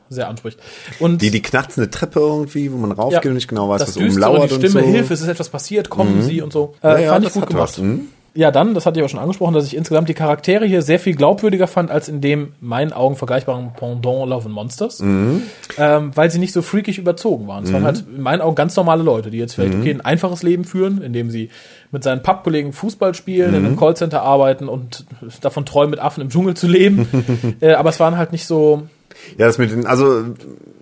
sehr 0.09 0.29
anspricht. 0.29 0.59
Und 0.99 1.23
Die, 1.23 1.31
die 1.31 1.41
knarzende 1.43 1.91
Treppe 1.91 2.19
irgendwie, 2.21 2.73
wo 2.73 2.77
man 2.77 2.93
raufgeht 2.93 3.27
und 3.27 3.35
nicht 3.35 3.49
genau 3.49 3.69
weiß, 3.69 3.83
was 3.83 3.97
oben 3.97 4.07
und 4.11 4.17
lauert 4.19 4.51
die 4.51 4.55
und 4.55 4.61
Stimme, 4.67 4.85
so. 4.85 4.91
Hilfe, 4.91 5.15
es 5.15 5.21
ist 5.21 5.29
etwas 5.29 5.49
passiert, 5.51 5.89
kommen 5.89 6.21
Sie 6.23 6.43
und 6.43 6.53
so. 6.53 6.75
Äh, 6.83 6.89
Ja, 6.89 6.99
ja, 6.99 7.13
fand 7.13 7.25
ich 7.27 7.33
das 7.33 7.41
gut 7.41 7.49
gemacht. 7.51 7.69
was. 7.69 7.79
Mhm. 7.79 8.09
Ja, 8.37 8.51
dann, 8.51 8.75
das 8.75 8.85
hatte 8.85 8.99
ich 8.99 9.05
auch 9.05 9.09
schon 9.09 9.21
angesprochen, 9.21 9.55
dass 9.55 9.65
ich 9.67 9.77
insgesamt 9.77 10.09
die 10.09 10.15
Charaktere 10.15 10.65
hier 10.67 10.83
sehr 10.83 10.99
viel 10.99 11.15
glaubwürdiger 11.15 11.67
fand 11.69 11.91
als 11.91 12.09
in 12.09 12.21
dem 12.21 12.53
meinen 12.61 12.93
Augen 12.93 13.15
vergleichbaren 13.17 13.73
Pendant 13.77 14.29
Love 14.29 14.47
and 14.47 14.55
Monsters, 14.55 15.01
Mhm. 15.01 15.43
ähm, 15.79 16.11
weil 16.17 16.31
sie 16.31 16.39
nicht 16.41 16.53
so 16.53 16.61
freakig 16.61 16.99
überzogen 16.99 17.47
waren. 17.47 17.63
Es 17.65 17.73
waren 17.73 17.85
halt 17.85 18.05
in 18.13 18.21
meinen 18.21 18.41
Augen 18.41 18.57
ganz 18.57 18.75
normale 18.77 19.03
Leute, 19.05 19.31
die 19.31 19.39
jetzt 19.39 19.57
Mhm. 19.57 19.63
vielleicht 19.63 19.79
okay 19.79 19.91
ein 19.91 20.01
einfaches 20.01 20.43
Leben 20.43 20.65
führen, 20.65 21.01
indem 21.01 21.31
sie 21.31 21.51
mit 21.93 22.03
seinen 22.03 22.23
Pappkollegen 22.25 22.73
Fußball 22.73 23.15
spielen, 23.15 23.55
in 23.55 23.61
Mhm. 23.61 23.67
einem 23.67 23.77
Callcenter 23.77 24.23
arbeiten 24.23 24.69
und 24.69 25.05
davon 25.41 25.65
träumen, 25.65 25.91
mit 25.91 26.01
Affen 26.01 26.21
im 26.23 26.29
Dschungel 26.29 26.55
zu 26.55 26.67
leben. 26.67 27.07
äh, 27.61 27.75
aber 27.75 27.91
es 27.91 28.01
waren 28.01 28.17
halt 28.19 28.33
nicht 28.33 28.47
so, 28.47 28.83
Ja, 29.39 29.47
das 29.47 29.59
mit 29.59 29.71
den, 29.71 29.87
also 29.87 30.25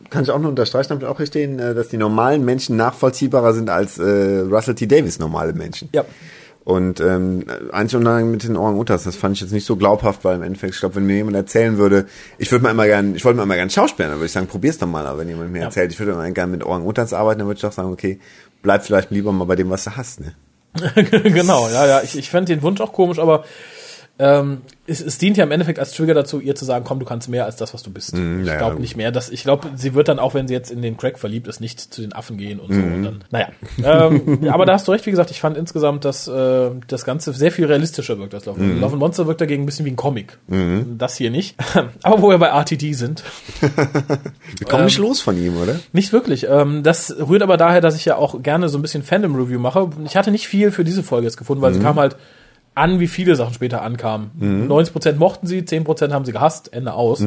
kann 0.08 0.22
ich 0.24 0.30
auch 0.30 0.38
nur 0.38 0.48
unterstreichen, 0.50 0.88
damit 0.88 1.04
auch 1.04 1.18
hier 1.18 1.26
stehen, 1.26 1.58
äh, 1.58 1.74
dass 1.74 1.88
die 1.88 1.98
normalen 1.98 2.44
Menschen 2.46 2.76
nachvollziehbarer 2.76 3.52
sind 3.52 3.68
als 3.68 3.98
äh, 3.98 4.38
Russell 4.50 4.74
T. 4.74 4.86
Davis 4.86 5.18
normale 5.18 5.52
Menschen. 5.52 5.90
ja, 5.92 6.04
Und 6.64 7.00
ähm, 7.00 7.44
einzig 7.72 7.96
und 7.98 8.06
allein 8.06 8.30
mit 8.30 8.44
den 8.44 8.56
Orang-Utans, 8.56 9.02
das 9.02 9.16
fand 9.16 9.34
ich 9.34 9.40
jetzt 9.42 9.50
nicht 9.52 9.66
so 9.66 9.74
glaubhaft, 9.76 10.24
weil 10.24 10.36
im 10.36 10.42
Endeffekt, 10.42 10.74
ich 10.74 10.80
glaube, 10.80 10.94
wenn 10.96 11.06
mir 11.06 11.16
jemand 11.16 11.36
erzählen 11.36 11.76
würde, 11.76 12.06
ich 12.38 12.52
würde 12.52 12.62
mal 12.62 12.70
immer 12.70 12.86
gern, 12.86 13.16
ich 13.16 13.24
wollte 13.24 13.36
mal 13.36 13.42
immer 13.42 13.56
gern 13.56 13.68
Schauspielern, 13.68 14.12
dann 14.12 14.20
würde 14.20 14.26
ich 14.26 14.32
sagen, 14.32 14.46
probier's 14.46 14.78
doch 14.78 14.86
mal. 14.86 15.04
Aber 15.06 15.18
wenn 15.18 15.28
jemand 15.28 15.50
mir 15.50 15.58
Ja. 15.58 15.64
erzählt, 15.64 15.90
ich 15.92 15.98
würde 15.98 16.12
immer 16.12 16.30
gern 16.30 16.52
mit 16.52 16.62
Orang-Utans 16.64 17.12
arbeiten, 17.14 17.40
dann 17.40 17.48
würde 17.48 17.56
ich 17.58 17.62
doch 17.62 17.72
sagen, 17.72 17.90
okay, 17.92 18.20
bleib 18.62 18.84
vielleicht 18.84 19.10
lieber 19.10 19.32
mal 19.32 19.44
bei 19.44 19.56
dem, 19.56 19.70
was 19.70 19.82
du 19.84 19.96
hast, 19.96 20.20
ne? 20.20 20.34
genau, 20.94 21.68
ja, 21.68 21.86
ja. 21.86 22.00
Ich, 22.02 22.16
ich 22.16 22.30
fand 22.30 22.48
den 22.48 22.62
Wunsch 22.62 22.80
auch 22.80 22.92
komisch, 22.92 23.18
aber 23.18 23.44
ähm, 24.18 24.62
es, 24.86 25.00
es 25.00 25.18
dient 25.18 25.36
ja 25.36 25.44
im 25.44 25.50
Endeffekt 25.52 25.78
als 25.78 25.92
Trigger 25.92 26.14
dazu, 26.14 26.38
ihr 26.38 26.54
zu 26.54 26.64
sagen, 26.64 26.84
komm, 26.84 26.98
du 26.98 27.06
kannst 27.06 27.28
mehr 27.28 27.44
als 27.44 27.56
das, 27.56 27.72
was 27.72 27.82
du 27.82 27.90
bist. 27.90 28.14
Mm, 28.14 28.40
ich 28.40 28.56
glaube 28.56 28.74
ja. 28.74 28.80
nicht 28.80 28.96
mehr. 28.96 29.10
Dass, 29.10 29.30
ich 29.30 29.42
glaube, 29.42 29.70
sie 29.74 29.94
wird 29.94 30.08
dann 30.08 30.18
auch, 30.18 30.34
wenn 30.34 30.48
sie 30.48 30.54
jetzt 30.54 30.70
in 30.70 30.82
den 30.82 30.96
Crack 30.96 31.18
verliebt 31.18 31.48
ist, 31.48 31.60
nicht 31.60 31.80
zu 31.80 32.02
den 32.02 32.12
Affen 32.12 32.36
gehen 32.36 32.60
und 32.60 32.72
so. 32.72 32.80
Mm. 32.80 32.94
Und 32.94 33.02
dann, 33.02 33.24
naja. 33.30 33.48
ähm, 33.82 34.38
ja, 34.42 34.52
aber 34.54 34.66
da 34.66 34.74
hast 34.74 34.86
du 34.86 34.92
recht, 34.92 35.06
wie 35.06 35.10
gesagt, 35.10 35.30
ich 35.30 35.40
fand 35.40 35.56
insgesamt, 35.56 36.04
dass 36.04 36.28
äh, 36.28 36.70
das 36.88 37.04
Ganze 37.04 37.32
sehr 37.32 37.52
viel 37.52 37.64
realistischer 37.64 38.18
wirkt 38.18 38.34
als 38.34 38.44
Love. 38.44 38.60
Mm. 38.60 38.80
Love 38.80 38.92
and 38.92 39.00
Monster 39.00 39.26
wirkt 39.26 39.40
dagegen 39.40 39.62
ein 39.62 39.66
bisschen 39.66 39.86
wie 39.86 39.90
ein 39.90 39.96
Comic. 39.96 40.38
Das 40.98 41.16
hier 41.16 41.30
nicht. 41.30 41.56
aber 42.02 42.20
wo 42.22 42.28
wir 42.28 42.38
bei 42.38 42.48
RTD 42.48 42.92
sind, 42.94 43.22
Wir 44.58 44.66
kommen 44.68 44.84
nicht 44.84 44.98
los 44.98 45.20
von 45.20 45.36
ihm, 45.40 45.56
oder? 45.56 45.80
nicht 45.92 46.12
wirklich. 46.12 46.46
Ähm, 46.48 46.82
das 46.82 47.14
rührt 47.16 47.42
aber 47.42 47.56
daher, 47.56 47.80
dass 47.80 47.96
ich 47.96 48.04
ja 48.04 48.16
auch 48.16 48.42
gerne 48.42 48.68
so 48.68 48.78
ein 48.78 48.82
bisschen 48.82 49.02
Fandom-Review 49.02 49.58
mache. 49.58 49.90
Ich 50.04 50.16
hatte 50.16 50.30
nicht 50.30 50.48
viel 50.48 50.70
für 50.70 50.84
diese 50.84 51.02
Folge 51.02 51.26
jetzt 51.26 51.36
gefunden, 51.36 51.62
weil 51.62 51.74
sie 51.74 51.80
kam 51.80 51.98
halt 51.98 52.16
an, 52.74 53.00
wie 53.00 53.08
viele 53.08 53.36
Sachen 53.36 53.54
später 53.54 53.82
ankamen. 53.82 54.30
90% 54.68 55.14
mochten 55.16 55.46
sie, 55.46 55.60
10% 55.60 56.12
haben 56.12 56.24
sie 56.24 56.32
gehasst, 56.32 56.72
Ende 56.72 56.94
aus. 56.94 57.20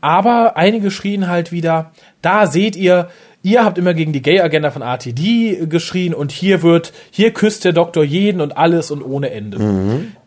Aber 0.00 0.56
einige 0.56 0.90
schrien 0.90 1.28
halt 1.28 1.52
wieder, 1.52 1.92
da 2.22 2.46
seht 2.46 2.74
ihr, 2.76 3.08
ihr 3.42 3.64
habt 3.64 3.78
immer 3.78 3.94
gegen 3.94 4.12
die 4.12 4.22
Gay-Agenda 4.22 4.70
von 4.70 4.82
RTD 4.82 5.66
geschrien 5.68 6.12
und 6.14 6.32
hier 6.32 6.62
wird, 6.62 6.92
hier 7.10 7.32
küsst 7.32 7.64
der 7.64 7.72
Doktor 7.72 8.02
jeden 8.04 8.40
und 8.40 8.56
alles 8.56 8.90
und 8.90 9.02
ohne 9.02 9.30
Ende. 9.30 9.58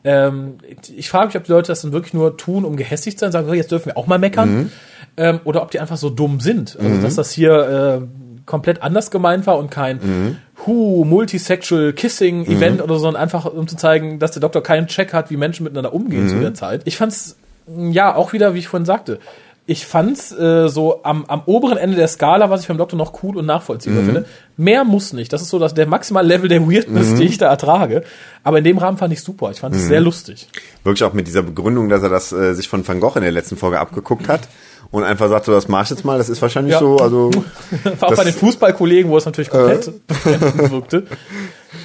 Ähm, 0.04 0.58
ich 0.95 1.10
frage 1.10 1.28
mich, 1.28 1.36
ob 1.38 1.43
die 1.43 1.52
Leute 1.52 1.67
das 1.67 1.82
dann 1.82 1.91
wirklich 1.91 2.13
nur 2.13 2.38
tun, 2.38 2.63
um 2.65 2.76
gehässig 2.78 3.17
zu 3.17 3.26
sein, 3.26 3.32
sagen, 3.32 3.48
so, 3.48 3.54
jetzt 3.54 3.71
dürfen 3.71 3.88
wir 3.88 3.98
auch 3.98 4.08
mal 4.08 4.19
meckern. 4.19 4.71
Ähm, 5.17 5.39
oder 5.45 5.62
ob 5.62 5.71
die 5.71 5.80
einfach 5.80 5.98
so 5.98 6.10
dumm 6.10 6.39
sind. 6.41 6.78
Also, 6.78 7.02
dass 7.02 7.15
das 7.15 7.32
hier 7.32 8.02
äh, 8.02 8.08
komplett 8.46 8.82
anders 8.84 9.12
gemeint 9.12 9.48
war 9.48 9.58
und 9.58 9.72
kein 9.72 10.40
Hu, 10.66 11.04
Multisexual 11.04 11.94
Kissing 11.94 12.46
Event 12.46 12.82
oder 12.82 12.96
so, 12.96 13.02
sondern 13.02 13.22
einfach 13.22 13.46
um 13.46 13.68
zu 13.68 13.76
zeigen, 13.76 14.20
dass 14.20 14.32
der 14.32 14.42
Doktor 14.42 14.64
keinen 14.64 14.88
Check 14.88 15.14
hat, 15.14 15.30
wie 15.30 15.38
Menschen 15.38 15.64
miteinander 15.64 15.94
umgehen 15.94 16.30
zu 16.30 16.40
der 16.40 16.54
Zeit. 16.54 16.82
Ich 16.86 16.98
fand's, 16.98 17.38
ja, 17.68 18.16
auch 18.16 18.34
wieder, 18.34 18.54
wie 18.54 18.60
ich 18.60 18.68
vorhin 18.68 18.86
sagte, 18.86 19.20
ich 19.68 19.88
fand's 19.88 20.32
äh, 20.32 20.70
so 20.70 21.04
am, 21.04 21.26
am 21.26 21.42
oberen 21.48 21.78
Ende 21.78 21.96
der 21.98 22.08
Skala, 22.08 22.52
was 22.52 22.62
ich 22.62 22.68
beim 22.68 22.78
Doktor 22.78 22.98
noch 22.98 23.24
cool 23.24 23.36
und 23.36 23.48
nachvollziehbar 23.48 24.04
finde. 24.04 24.26
Mehr 24.58 24.84
muss 24.84 25.12
nicht. 25.12 25.34
Das 25.34 25.42
ist 25.42 25.50
so 25.50 25.58
dass 25.58 25.74
der 25.74 25.88
maximale 25.88 26.28
Level 26.28 26.48
der 26.48 26.70
Weirdness, 26.70 27.16
die 27.16 27.24
ich 27.24 27.40
da 27.40 27.50
ertrage. 27.50 28.04
Aber 28.44 28.60
in 28.60 28.64
dem 28.64 28.78
Rahmen 28.78 28.98
fand 29.00 29.12
ich 29.12 29.22
super. 29.22 29.50
Ich 29.50 29.62
fand 29.62 29.76
es 29.76 29.88
sehr 29.88 30.02
lustig. 30.02 30.48
Wirklich 30.84 31.04
auch 31.04 31.14
mit 31.14 31.26
dieser 31.26 31.42
Begründung, 31.42 31.90
dass 31.90 32.04
er 32.04 32.10
das 32.10 32.32
äh, 32.32 32.54
sich 32.54 32.68
von 32.68 32.88
Van 32.88 33.00
Gogh 33.00 33.16
in 33.16 33.24
der 33.24 33.32
letzten 33.32 33.58
Folge 33.58 33.80
abgeguckt 33.80 34.30
hat 34.30 34.42
und 34.91 35.04
einfach 35.04 35.30
sagt, 35.30 35.45
so, 35.45 35.52
das 35.52 35.67
mach 35.67 35.84
ich 35.84 35.89
jetzt 35.89 36.06
mal, 36.06 36.17
das 36.17 36.30
ist 36.30 36.41
wahrscheinlich 36.41 36.74
Ja. 36.74 36.80
so, 36.80 36.98
also 36.98 37.30
auch 38.02 38.10
Das- 38.10 38.17
bei 38.17 38.24
den 38.26 38.34
Fußballkollegen, 38.34 39.10
wo 39.12 39.17
es 39.17 39.26
natürlich 39.26 39.50
komplett 39.50 39.91
befremdend 40.08 40.71
wirkte. 40.71 41.04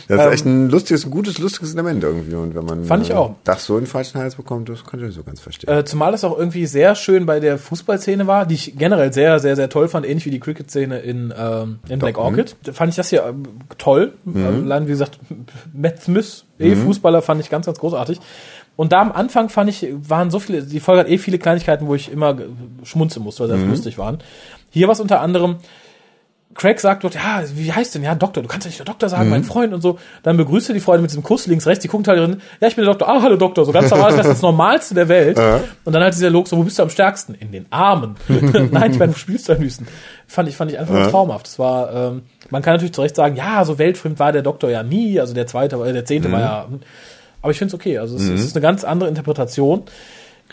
das 0.08 0.26
ist 0.26 0.32
echt 0.32 0.44
ein 0.46 0.68
lustiges, 0.70 1.04
ein 1.04 1.10
gutes, 1.10 1.38
lustiges 1.38 1.72
Element 1.74 2.02
irgendwie. 2.04 2.34
Und 2.34 2.54
wenn 2.54 2.64
man 2.64 2.78
Ähm, 2.80 2.84
Fand 2.84 3.04
ich 3.04 3.10
äh, 3.10 3.14
auch. 3.14 3.34
das 3.44 3.64
so 3.64 3.76
in 3.78 3.84
den 3.84 3.86
falschen 3.90 4.20
Hals 4.20 4.34
bekommt, 4.36 4.68
das 4.68 4.84
kann 4.84 5.00
ich 5.00 5.06
nicht 5.06 5.14
so 5.16 5.22
ganz 5.22 5.40
verstehen. 5.40 5.70
Äh, 5.70 5.84
zumal 5.84 6.12
das 6.12 6.24
auch 6.24 6.36
irgendwie 6.38 6.66
sehr 6.66 6.94
schön 6.94 7.26
bei 7.26 7.40
der 7.40 7.58
Fußballszene 7.58 8.26
war, 8.26 8.46
die 8.46 8.54
ich 8.54 8.76
generell 8.76 9.12
sehr, 9.12 9.38
sehr, 9.40 9.56
sehr 9.56 9.68
toll 9.68 9.88
fand, 9.88 10.06
ähnlich 10.06 10.26
wie 10.26 10.30
die 10.30 10.40
Cricket-Szene 10.40 10.98
in, 11.00 11.32
ähm, 11.36 11.78
in 11.88 11.98
Black 11.98 12.16
mhm. 12.16 12.22
Orchid. 12.22 12.56
Da 12.64 12.72
Fand 12.72 12.90
ich 12.90 12.96
das 12.96 13.10
hier 13.10 13.24
ähm, 13.24 13.42
toll. 13.78 14.12
Allein, 14.34 14.86
wie 14.86 14.92
gesagt, 14.92 15.18
Matt 15.72 16.02
Smith, 16.02 16.44
eh 16.58 16.74
Mhm. 16.74 16.84
Fußballer, 16.84 17.22
fand 17.22 17.40
ich 17.40 17.50
ganz, 17.50 17.66
ganz 17.66 17.78
großartig. 17.78 18.20
Und 18.76 18.92
da 18.92 19.00
am 19.02 19.12
Anfang 19.12 19.48
fand 19.50 19.68
ich, 19.68 19.86
waren 20.08 20.30
so 20.30 20.38
viele, 20.40 20.62
die 20.62 20.80
Folge 20.80 21.00
hat 21.00 21.08
eh 21.08 21.18
viele 21.18 21.38
Kleinigkeiten, 21.38 21.86
wo 21.86 21.94
ich 21.94 22.10
immer 22.10 22.36
schmunzeln 22.84 23.22
musste, 23.24 23.42
weil 23.48 23.58
sie 23.58 23.64
Mhm. 23.64 23.70
lustig 23.70 23.98
waren. 23.98 24.18
Hier 24.70 24.86
war 24.88 24.92
es 24.92 25.00
unter 25.00 25.20
anderem, 25.20 25.56
Craig 26.54 26.80
sagt 26.80 27.04
dort, 27.04 27.14
ja, 27.14 27.42
wie 27.54 27.72
heißt 27.72 27.94
denn? 27.94 28.02
Ja, 28.02 28.16
Doktor, 28.16 28.42
du 28.42 28.48
kannst 28.48 28.64
ja 28.66 28.70
nicht 28.70 28.78
der 28.80 28.84
Doktor 28.86 29.08
sagen, 29.08 29.24
Mhm. 29.26 29.30
mein 29.30 29.44
Freund 29.44 29.72
und 29.72 29.82
so. 29.82 29.98
Dann 30.24 30.36
begrüßt 30.36 30.68
er 30.70 30.74
die 30.74 30.80
Freundin 30.80 31.02
mit 31.02 31.10
diesem 31.12 31.22
Kuss 31.22 31.46
links, 31.46 31.64
rechts, 31.66 31.82
die 31.82 31.88
guckt 31.88 32.08
halt 32.08 32.18
drin, 32.18 32.40
ja, 32.60 32.66
ich 32.66 32.74
bin 32.74 32.84
der 32.84 32.92
Doktor, 32.92 33.08
ah, 33.08 33.22
hallo 33.22 33.36
Doktor, 33.36 33.64
so 33.64 33.70
ganz 33.70 33.88
normal, 33.90 34.10
das 34.16 34.26
ist 34.26 34.32
das 34.32 34.42
Normalste 34.42 34.94
der 34.96 35.08
Welt. 35.08 35.38
Und 35.84 35.92
dann 35.92 36.02
halt 36.02 36.12
dieser 36.14 36.28
Log 36.30 36.48
so, 36.48 36.56
wo 36.56 36.64
bist 36.64 36.76
du 36.78 36.82
am 36.82 36.90
stärksten? 36.90 37.34
In 37.34 37.52
den 37.52 37.66
Armen. 37.70 38.16
Nein, 38.28 38.90
ich 38.92 38.98
meine, 38.98 39.12
wo 39.12 39.16
spielst 39.16 39.48
du 39.48 39.52
am 39.52 39.62
liebsten? 39.62 39.86
Fand 40.26 40.48
ich, 40.48 40.56
fand 40.56 40.72
ich 40.72 40.78
einfach 40.78 40.92
nur 40.94 41.08
traumhaft. 41.08 41.46
Das 41.46 41.58
war, 41.60 41.94
ähm, 41.94 42.22
man 42.50 42.62
kann 42.62 42.74
natürlich 42.74 42.94
zu 42.94 43.02
Recht 43.02 43.14
sagen, 43.14 43.36
ja, 43.36 43.64
so 43.64 43.78
weltfremd 43.78 44.18
war 44.18 44.32
der 44.32 44.42
Doktor 44.42 44.70
ja 44.70 44.82
nie, 44.82 45.20
also 45.20 45.34
der 45.34 45.46
zweite, 45.46 45.76
äh, 45.76 45.92
der 45.92 46.04
zehnte 46.04 46.32
war 46.32 46.40
ja, 46.40 46.66
aber 47.42 47.52
ich 47.52 47.58
finde 47.58 47.74
es 47.74 47.74
okay, 47.74 47.98
also 47.98 48.16
es, 48.16 48.28
es 48.28 48.44
ist 48.44 48.56
eine 48.56 48.62
ganz 48.62 48.84
andere 48.84 49.08
Interpretation. 49.08 49.84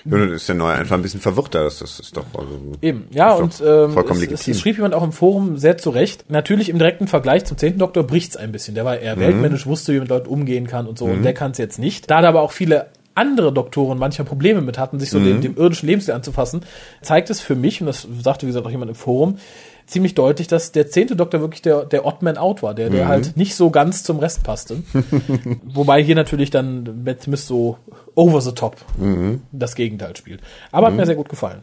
Ja, 0.06 0.18
dann 0.18 0.32
ist 0.32 0.48
der 0.48 0.56
Neue 0.56 0.76
einfach 0.76 0.96
ein 0.96 1.02
bisschen 1.02 1.20
verwirrter, 1.20 1.64
das, 1.64 1.80
das 1.80 2.00
ist 2.00 2.16
doch 2.16 2.26
also, 2.38 2.60
Eben, 2.82 3.08
ja, 3.12 3.34
und 3.34 3.62
ähm, 3.66 3.92
vollkommen 3.92 4.22
es, 4.22 4.30
legitim. 4.30 4.52
es 4.54 4.60
schrieb 4.62 4.76
jemand 4.76 4.94
auch 4.94 5.04
im 5.04 5.12
Forum 5.12 5.58
sehr 5.58 5.78
zurecht. 5.78 6.26
Natürlich 6.30 6.70
im 6.70 6.78
direkten 6.78 7.08
Vergleich 7.08 7.46
zum 7.46 7.58
zehnten 7.58 7.80
Doktor 7.80 8.04
bricht's 8.04 8.38
ein 8.38 8.52
bisschen. 8.52 8.76
Der 8.76 8.86
war 8.86 9.00
eher 9.00 9.20
weltmännisch, 9.20 9.66
wusste, 9.66 9.94
wie 9.94 9.98
man 9.98 10.04
mit 10.04 10.10
Leuten 10.10 10.30
umgehen 10.30 10.68
kann 10.68 10.88
und 10.88 10.98
so, 11.00 11.06
und 11.06 11.24
der 11.24 11.34
kann 11.34 11.52
es 11.52 11.58
jetzt 11.58 11.80
nicht. 11.80 12.10
Da 12.10 12.22
da 12.22 12.30
aber 12.30 12.42
auch 12.42 12.52
viele 12.52 12.88
andere 13.16 13.52
Doktoren 13.52 13.98
manchmal 13.98 14.28
Probleme 14.28 14.62
mit 14.62 14.78
hatten, 14.78 15.00
sich 15.00 15.10
so 15.10 15.20
dem, 15.20 15.42
dem 15.42 15.58
irdischen 15.58 15.88
Lebensstil 15.88 16.14
anzufassen, 16.14 16.62
zeigt 17.02 17.32
es 17.32 17.42
für 17.42 17.56
mich, 17.56 17.82
und 17.82 17.88
das 17.88 18.08
sagte, 18.22 18.46
wie 18.46 18.50
gesagt, 18.50 18.66
auch 18.66 18.72
jemand 18.72 18.90
im 18.90 18.96
Forum, 18.96 19.40
ziemlich 19.88 20.14
deutlich, 20.14 20.48
dass 20.48 20.72
der 20.72 20.90
zehnte 20.90 21.16
Doktor 21.16 21.42
wirklich 21.42 21.62
der, 21.62 21.86
der 21.86 22.06
Odd 22.06 22.18
Man 22.22 22.38
Out 22.38 22.62
war, 22.62 22.76
der, 22.76 22.90
der 22.90 23.08
halt 23.08 23.38
nicht 23.38 23.56
so 23.56 23.72
ganz 23.72 24.04
zum 24.04 24.20
Rest 24.20 24.44
passte. 24.44 24.84
Wobei 25.64 26.04
hier 26.04 26.16
natürlich 26.16 26.50
dann 26.52 27.04
Matt 27.04 27.24
Smith 27.24 27.48
so 27.48 27.78
over 28.14 28.42
the 28.42 28.52
top 28.52 28.76
das 29.52 29.76
Gegenteil 29.76 30.16
spielt. 30.16 30.42
Aber 30.72 30.88
hat 30.88 30.94
mir 30.94 31.06
sehr 31.06 31.16
gut 31.16 31.30
gefallen. 31.30 31.62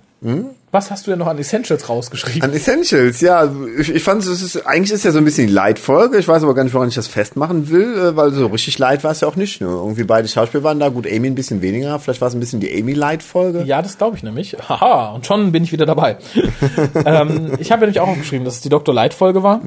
Was 0.75 0.91
hast 0.91 1.07
du 1.07 1.13
denn 1.13 1.21
noch 1.21 1.29
an 1.29 1.39
Essentials 1.39 1.89
rausgeschrieben? 1.89 2.43
An 2.43 2.53
Essentials, 2.53 3.21
ja, 3.21 3.49
ich, 3.79 3.95
ich 3.95 4.03
fand 4.03 4.23
es 4.23 4.43
ist 4.43 4.67
eigentlich 4.67 4.91
ist 4.91 5.05
ja 5.05 5.13
so 5.13 5.19
ein 5.19 5.25
bisschen 5.25 5.47
die 5.47 5.53
Leitfolge. 5.53 6.19
Ich 6.19 6.27
weiß 6.27 6.43
aber 6.43 6.53
gar 6.53 6.65
nicht, 6.65 6.75
woran 6.75 6.89
ich 6.89 6.97
das 6.97 7.07
festmachen 7.07 7.71
will, 7.71 7.97
äh, 7.97 8.17
weil 8.17 8.33
so 8.33 8.49
richtig 8.49 8.77
Leid 8.81 9.05
war 9.05 9.13
es 9.13 9.21
ja 9.21 9.29
auch 9.29 9.37
nicht. 9.37 9.61
Ne? 9.61 9.69
Irgendwie 9.69 10.03
beide 10.03 10.27
Schauspieler 10.27 10.65
waren 10.65 10.81
da, 10.81 10.89
gut, 10.89 11.07
Amy 11.07 11.29
ein 11.29 11.37
bisschen 11.37 11.63
weniger, 11.63 12.01
vielleicht 12.01 12.21
war 12.21 12.27
es 12.27 12.35
ein 12.35 12.41
bisschen 12.41 12.59
die 12.59 12.77
Amy-Leitfolge. 12.77 13.63
Ja, 13.63 13.83
das 13.83 13.99
glaube 13.99 14.17
ich 14.17 14.25
nämlich. 14.25 14.57
Haha, 14.69 15.13
und 15.15 15.25
schon 15.25 15.53
bin 15.53 15.63
ich 15.63 15.71
wieder 15.71 15.87
dabei. 15.87 16.17
ähm, 17.07 17.53
ich 17.61 17.71
habe 17.71 17.83
ja 17.83 17.87
nämlich 17.87 18.01
auch 18.01 18.09
aufgeschrieben, 18.09 18.45
dass 18.45 18.55
es 18.55 18.61
die 18.61 18.69
Dr. 18.69 18.93
Light-Folge 18.93 19.45
war 19.45 19.61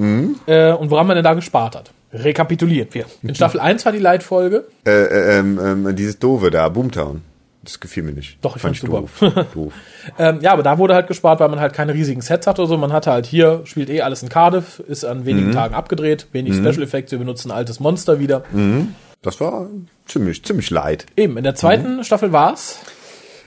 äh, 0.46 0.74
und 0.74 0.91
woran 0.91 1.08
man 1.08 1.15
denn 1.15 1.24
da 1.24 1.36
gespart 1.36 1.78
hat. 1.78 1.91
Rekapitulieren 2.12 2.89
wir. 2.91 3.06
In 3.24 3.34
Staffel 3.34 3.62
1 3.62 3.86
war 3.86 3.93
die 3.93 4.00
Leitfolge. 4.00 4.65
Äh, 4.86 4.91
äh, 4.91 5.39
ähm, 5.39 5.96
dieses 5.96 6.20
Doofe 6.20 6.52
da, 6.52 6.67
Boomtown. 6.67 7.22
Das 7.67 7.82
gefiel 7.82 8.01
mir 8.03 8.13
nicht. 8.13 8.38
Doch, 8.41 8.56
ich 8.56 8.62
Fand 8.62 8.77
fand's 8.77 9.19
doof. 9.19 9.34
doof. 9.53 9.73
Ähm, 10.17 10.39
ja, 10.39 10.53
aber 10.53 10.63
da 10.63 10.77
wurde 10.77 10.95
halt 10.95 11.08
gespart, 11.08 11.41
weil 11.41 11.49
man 11.49 11.60
halt 11.60 11.73
keine 11.73 11.93
riesigen 11.93 12.21
Sets 12.21 12.47
hatte 12.47 12.62
oder 12.62 12.69
so. 12.69 12.77
Man 12.77 12.93
hatte 12.93 13.12
halt 13.12 13.25
hier, 13.25 13.63
spielt 13.65 13.89
eh 13.89 14.01
alles 14.01 14.23
in 14.23 14.30
Cardiff, 14.30 14.80
ist 14.88 15.03
an 15.03 15.25
wenigen 15.25 15.51
Tagen 15.51 15.75
abgedreht, 15.75 16.27
wenig 16.32 16.56
Special 16.56 16.82
Effects, 16.82 17.12
wir 17.12 17.19
benutzen 17.19 17.51
ein 17.51 17.58
altes 17.58 17.82
Monster 17.82 18.17
wieder. 18.17 18.43
Das 19.21 19.41
war 19.41 19.67
ziemlich, 20.06 20.45
ziemlich 20.45 20.69
leid. 20.69 21.08
Eben, 21.17 21.36
in 21.38 21.43
der 21.43 21.56
zweiten 21.56 22.06
Staffel 22.06 22.32
war's. 22.32 22.80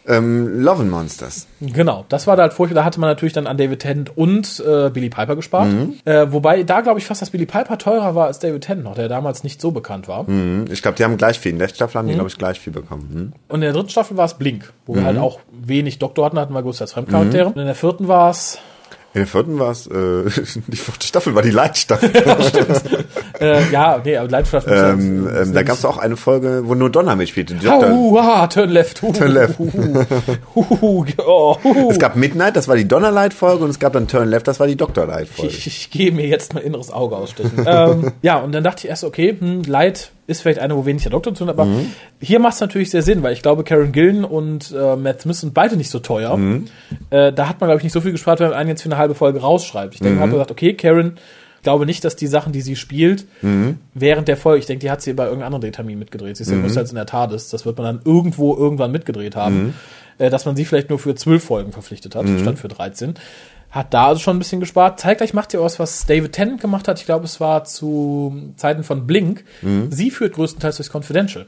Ähm, 0.06 0.62
Love 0.62 0.82
and 0.82 0.90
Monsters. 0.90 1.46
Genau, 1.60 2.04
das 2.08 2.26
war 2.26 2.36
da 2.36 2.42
halt 2.44 2.52
furchtbar. 2.52 2.76
Da 2.80 2.84
hatte 2.84 3.00
man 3.00 3.10
natürlich 3.10 3.32
dann 3.34 3.46
an 3.46 3.56
David 3.58 3.80
Tennant 3.80 4.16
und 4.16 4.60
äh, 4.66 4.90
Billy 4.90 5.10
Piper 5.10 5.36
gespart. 5.36 5.68
Äh, 6.04 6.32
wobei 6.32 6.62
da 6.62 6.80
glaube 6.80 6.98
ich 6.98 7.06
fast, 7.06 7.20
dass 7.22 7.30
Billy 7.30 7.46
Piper 7.46 7.76
teurer 7.78 8.14
war 8.14 8.26
als 8.26 8.38
David 8.38 8.62
Tennant 8.62 8.84
noch, 8.84 8.94
der 8.94 9.08
damals 9.08 9.44
nicht 9.44 9.60
so 9.60 9.70
bekannt 9.70 10.08
war. 10.08 10.26
Hm, 10.26 10.64
Ich 10.70 10.82
glaube, 10.82 10.96
die 10.96 11.04
haben 11.04 11.16
gleich 11.16 11.38
viel. 11.38 11.52
In 11.52 11.58
der 11.58 11.68
Staffel 11.68 11.98
haben 11.98 12.08
die, 12.08 12.14
glaube 12.14 12.28
ich, 12.28 12.38
gleich 12.38 12.58
viel 12.60 12.72
bekommen. 12.72 13.10
Hm? 13.12 13.32
Und 13.48 13.54
in 13.56 13.60
der 13.62 13.72
dritten 13.72 13.90
Staffel 13.90 14.16
war 14.16 14.24
es 14.24 14.34
Blink, 14.34 14.72
wo 14.86 14.94
wir 14.94 15.04
halt 15.04 15.18
auch 15.18 15.38
wenig 15.52 15.98
Doktor 15.98 16.24
hatten, 16.26 16.38
hatten 16.38 16.54
wir 16.54 16.62
größtenteils 16.62 16.92
Fremdcharaktere. 16.92 17.46
Und 17.46 17.58
in 17.58 17.66
der 17.66 17.74
vierten 17.74 18.08
war 18.08 18.30
es, 18.30 18.58
In 19.12 19.23
der 19.23 19.27
vierten 19.27 19.59
war 19.59 19.73
es, 19.73 19.88
äh, 19.88 19.90
die 20.68 20.77
vierte 20.77 21.05
Staffel 21.07 21.35
war 21.35 21.42
die 21.42 21.51
Leitstaffel. 21.51 22.11
äh, 23.40 23.68
ja, 23.73 24.01
nee, 24.05 24.16
aber 24.16 24.31
Leitstaffel. 24.31 24.73
ähm, 24.73 25.29
ähm, 25.37 25.53
da 25.53 25.64
gab 25.64 25.79
es 25.79 25.85
auch 25.85 25.99
eine 25.99 26.16
Folge, 26.16 26.62
wo 26.66 26.75
nur 26.77 26.90
Donna 26.90 27.16
mitspielte. 27.16 27.55
Doktor- 27.55 27.90
Hau, 27.90 28.18
ah, 28.18 28.46
turn 28.46 28.70
left. 28.70 29.03
Hu, 29.03 29.12
Turn 29.12 29.33
left. 29.33 29.57
Oh. 30.55 31.57
Es 31.90 31.99
gab 31.99 32.16
Midnight, 32.16 32.57
das 32.57 32.68
war 32.68 32.77
die 32.77 32.87
Donnerlight-Folge 32.87 33.64
und 33.64 33.70
es 33.70 33.79
gab 33.79 33.92
dann 33.92 34.07
Turn 34.09 34.29
Left, 34.29 34.46
das 34.49 34.61
war 34.61 34.66
die 34.66 34.77
Doctor-Light-Folge. 34.77 35.53
Ich, 35.53 35.66
ich 35.66 35.90
gehe 35.90 36.12
mir 36.12 36.27
jetzt 36.27 36.55
mein 36.55 36.62
inneres 36.62 36.90
Auge 36.90 37.16
ausstechen. 37.16 37.64
ähm, 37.66 38.12
ja, 38.23 38.38
und 38.38 38.53
dann 38.53 38.64
dachte 38.64 38.85
ich 38.85 38.90
erst, 38.90 39.05
okay, 39.05 39.37
hm, 39.38 39.62
Light 39.64 40.12
ist 40.31 40.43
vielleicht 40.43 40.61
eine, 40.61 40.77
wo 40.77 40.87
wenig 40.87 41.03
der 41.03 41.12
Doktor 41.12 41.35
zu 41.35 41.45
tun 41.45 41.49
hat, 41.49 41.59
aber 41.59 41.66
hier 42.21 42.38
macht 42.38 42.55
es 42.55 42.61
natürlich 42.61 42.90
sehr 42.90 43.03
Sinn, 43.03 43.23
weil 43.23 43.33
ich 43.33 43.43
glaube, 43.43 43.64
Karen 43.64 43.93
Gillen 43.93 44.25
und 44.25 44.73
äh, 44.73 44.97
Matt 44.97 45.23
Smith 45.23 45.40
sind 45.40 45.53
beide 45.53 45.77
nicht 45.77 45.90
so 45.90 45.99
teuer. 45.99 46.38
Äh, 47.11 47.33
da 47.33 47.49
hat 47.49 47.61
man, 47.61 47.69
glaube 47.69 47.79
ich, 47.79 47.85
nicht 47.85 47.93
so 47.93 48.01
viel 48.01 48.12
gespart, 48.12 48.40
wenn 48.40 48.49
man 48.51 48.57
einen 48.57 48.71
jetzt 48.71 48.83
für 48.83 48.88
eine 48.88 48.97
halbe 48.97 49.14
Folge 49.14 49.40
rausschreibt. 49.40 49.95
Ich 49.95 50.01
denke, 50.01 50.14
man 50.14 50.29
hat 50.29 50.33
gesagt, 50.33 50.51
okay, 50.51 50.75
Karen, 50.75 51.19
glaube 51.62 51.87
nicht, 51.87 52.05
dass 52.05 52.16
die 52.16 52.27
Sachen, 52.27 52.53
die 52.53 52.61
sie 52.61 52.77
spielt, 52.77 53.27
während 53.94 54.29
der 54.29 54.37
Folge, 54.37 54.61
ich 54.61 54.66
denke, 54.66 54.81
die 54.81 54.90
hat 54.90 55.03
sie 55.03 55.12
bei 55.12 55.25
irgendeinem 55.25 55.46
anderen 55.46 55.62
Drehtermin 55.62 55.99
mitgedreht. 55.99 56.37
Sie 56.37 56.42
ist 56.42 56.51
ja 56.51 56.57
größtenteils 56.62 56.90
in 56.90 56.96
der 56.96 57.07
TARDIS. 57.07 57.51
Das 57.51 57.66
wird 57.66 57.77
man 57.79 57.85
dann 57.87 58.01
irgendwo 58.05 58.57
irgendwann 58.57 58.90
mitgedreht 58.92 59.37
haben. 59.37 59.75
Äh, 60.18 60.31
dass 60.31 60.44
man 60.44 60.55
sie 60.57 60.64
vielleicht 60.64 60.90
nur 60.90 60.99
für 60.99 61.14
zwölf 61.14 61.44
Folgen 61.44 61.73
verpflichtet 61.73 62.14
hat, 62.14 62.27
statt 62.40 62.59
für 62.59 62.68
13. 62.68 63.14
Hat 63.70 63.94
da 63.94 64.09
also 64.09 64.20
schon 64.20 64.37
ein 64.37 64.38
bisschen 64.38 64.61
gespart. 64.61 64.99
Zeitgleich 65.01 65.33
macht 65.33 65.55
ihr 65.55 65.61
was, 65.61 65.79
was 65.79 66.05
David 66.05 66.33
Tennant 66.33 66.61
gemacht 66.61 66.88
hat. 66.88 66.99
Ich 66.99 67.07
glaube, 67.07 67.25
es 67.25 67.40
war 67.40 67.64
zu 67.64 68.53
Zeiten 68.57 68.83
von 68.83 69.07
Blink. 69.07 69.44
Sie 69.90 70.11
führt 70.11 70.35
größtenteils 70.35 70.77
durchs 70.77 70.92
Confidential. 70.92 71.46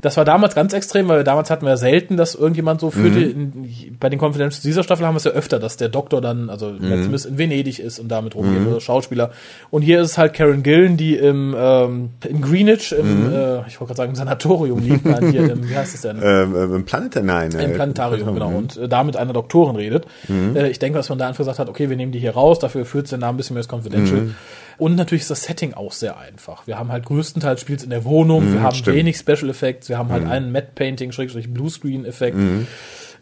Das 0.00 0.16
war 0.16 0.24
damals 0.24 0.54
ganz 0.54 0.72
extrem, 0.72 1.08
weil 1.08 1.24
damals 1.24 1.50
hatten 1.50 1.66
wir 1.66 1.70
ja 1.70 1.76
selten, 1.76 2.16
dass 2.16 2.36
irgendjemand 2.36 2.80
so 2.80 2.90
führte. 2.90 3.20
In, 3.20 3.96
bei 3.98 4.08
den 4.08 4.20
Confidentials 4.20 4.62
dieser 4.62 4.84
Staffel 4.84 5.04
haben 5.06 5.14
wir 5.14 5.18
es 5.18 5.24
ja 5.24 5.32
öfter, 5.32 5.58
dass 5.58 5.76
der 5.76 5.88
Doktor 5.88 6.20
dann, 6.20 6.50
also 6.50 6.72
Smith 6.76 7.24
in 7.24 7.36
Venedig 7.36 7.80
ist 7.80 7.98
und 7.98 8.08
damit 8.08 8.34
rumgeht, 8.34 8.66
oder 8.66 8.80
Schauspieler. 8.80 9.32
Und 9.70 9.82
hier 9.82 10.00
ist 10.00 10.12
es 10.12 10.18
halt 10.18 10.34
Karen 10.34 10.62
Gillen, 10.62 10.96
die 10.96 11.16
im 11.16 11.54
ähm, 11.58 12.10
in 12.24 12.42
Greenwich, 12.42 12.92
im, 12.92 13.32
äh, 13.32 13.66
ich 13.66 13.80
wollte 13.80 13.94
gerade 13.94 13.96
sagen, 13.96 14.10
im 14.10 14.16
Sanatorium 14.16 14.78
liegt, 14.78 15.04
nein, 15.04 15.30
hier 15.30 15.50
im, 15.50 15.68
wie 15.68 15.76
heißt 15.76 15.94
es 15.94 16.02
denn? 16.02 16.22
Ähm, 16.24 16.54
ähm, 16.56 16.74
Im 16.76 16.84
Planet 16.84 17.22
Nein. 17.22 17.50
Im 17.50 17.72
Planetarium, 17.74 18.34
genau. 18.34 18.48
Und 18.48 18.76
äh, 18.76 18.88
da 18.88 19.04
mit 19.04 19.16
einer 19.16 19.32
Doktorin 19.32 19.76
redet. 19.76 20.06
Äh, 20.54 20.70
ich 20.70 20.78
denke, 20.78 20.96
dass 20.98 21.08
man 21.08 21.18
da 21.18 21.28
einfach 21.28 21.38
gesagt 21.38 21.58
hat, 21.58 21.68
okay, 21.68 21.90
wir 21.90 21.96
nehmen 21.96 22.12
die 22.12 22.18
hier 22.18 22.32
raus, 22.32 22.58
dafür 22.58 22.84
führt 22.84 23.10
der 23.10 23.18
Name 23.18 23.34
ein 23.34 23.36
bisschen 23.36 23.54
mehr 23.54 23.62
das 23.62 23.72
Confidential. 23.72 24.30
Und 24.78 24.96
natürlich 24.96 25.22
ist 25.22 25.30
das 25.30 25.44
Setting 25.44 25.74
auch 25.74 25.92
sehr 25.92 26.18
einfach. 26.18 26.66
Wir 26.66 26.78
haben 26.78 26.90
halt 26.90 27.06
größtenteils 27.06 27.60
spielt 27.60 27.82
in 27.82 27.90
der 27.90 28.04
Wohnung, 28.04 28.52
wir 28.52 28.62
haben 28.62 28.74
stimmt. 28.74 28.96
wenig 28.96 29.16
Special 29.16 29.48
Effects, 29.50 29.88
wir 29.88 29.98
haben 29.98 30.10
halt 30.10 30.26
einen 30.26 30.52
Matte 30.52 30.70
Painting, 30.74 31.12
Schrägstrich 31.12 31.52
Bluescreen 31.52 32.04
Effekt. 32.04 32.36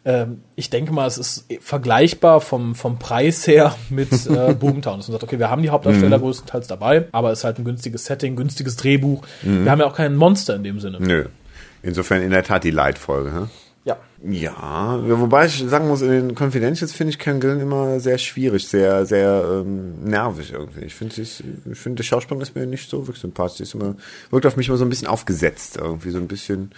Ähm, 0.04 0.42
ich 0.56 0.68
denke 0.68 0.92
mal, 0.92 1.06
es 1.06 1.16
ist 1.16 1.46
vergleichbar 1.60 2.40
vom, 2.40 2.74
vom 2.74 2.98
Preis 2.98 3.46
her 3.46 3.76
mit 3.88 4.10
äh, 4.26 4.54
Boomtown. 4.58 4.98
Dass 4.98 5.08
man 5.08 5.12
sagt, 5.12 5.22
okay, 5.22 5.38
wir 5.38 5.48
haben 5.48 5.62
die 5.62 5.70
Hauptdarsteller 5.70 6.18
größtenteils 6.18 6.66
dabei, 6.66 7.06
aber 7.12 7.30
es 7.30 7.40
ist 7.40 7.44
halt 7.44 7.58
ein 7.58 7.64
günstiges 7.64 8.06
Setting, 8.06 8.34
günstiges 8.34 8.76
Drehbuch. 8.76 9.24
Wir 9.42 9.70
haben 9.70 9.78
ja 9.78 9.86
auch 9.86 9.94
kein 9.94 10.16
Monster 10.16 10.56
in 10.56 10.64
dem 10.64 10.80
Sinne. 10.80 10.98
Nö. 11.00 11.26
Insofern 11.82 12.22
in 12.22 12.30
der 12.30 12.42
Tat 12.42 12.64
die 12.64 12.70
Leitfolge. 12.70 13.32
Hm? 13.32 13.50
Ja. 13.84 13.96
Ja, 14.24 15.00
wobei 15.20 15.46
ich 15.46 15.64
sagen 15.68 15.88
muss, 15.88 16.02
in 16.02 16.10
den 16.10 16.34
Confidentials 16.36 16.92
finde 16.92 17.10
ich 17.10 17.18
Karen 17.18 17.40
Gillen 17.40 17.58
immer 17.60 17.98
sehr 17.98 18.16
schwierig, 18.18 18.68
sehr, 18.68 19.04
sehr 19.06 19.44
ähm, 19.64 20.04
nervig 20.04 20.52
irgendwie. 20.52 20.84
Ich 20.84 20.94
finde, 20.94 21.20
ist- 21.20 21.42
ich 21.70 21.78
finde, 21.78 22.00
die 22.02 22.06
Schauspielerin 22.06 22.42
ist 22.42 22.54
mir 22.54 22.64
nicht 22.66 22.88
so 22.88 22.98
wirklich 23.08 23.20
sympathisch. 23.20 23.56
Sie 23.56 23.62
ist 23.64 23.74
immer, 23.74 23.96
wirkt 24.30 24.46
auf 24.46 24.56
mich 24.56 24.68
immer 24.68 24.76
so 24.76 24.84
ein 24.84 24.88
bisschen 24.88 25.08
aufgesetzt 25.08 25.78
irgendwie, 25.78 26.10
so 26.10 26.18
ein 26.18 26.28
bisschen, 26.28 26.70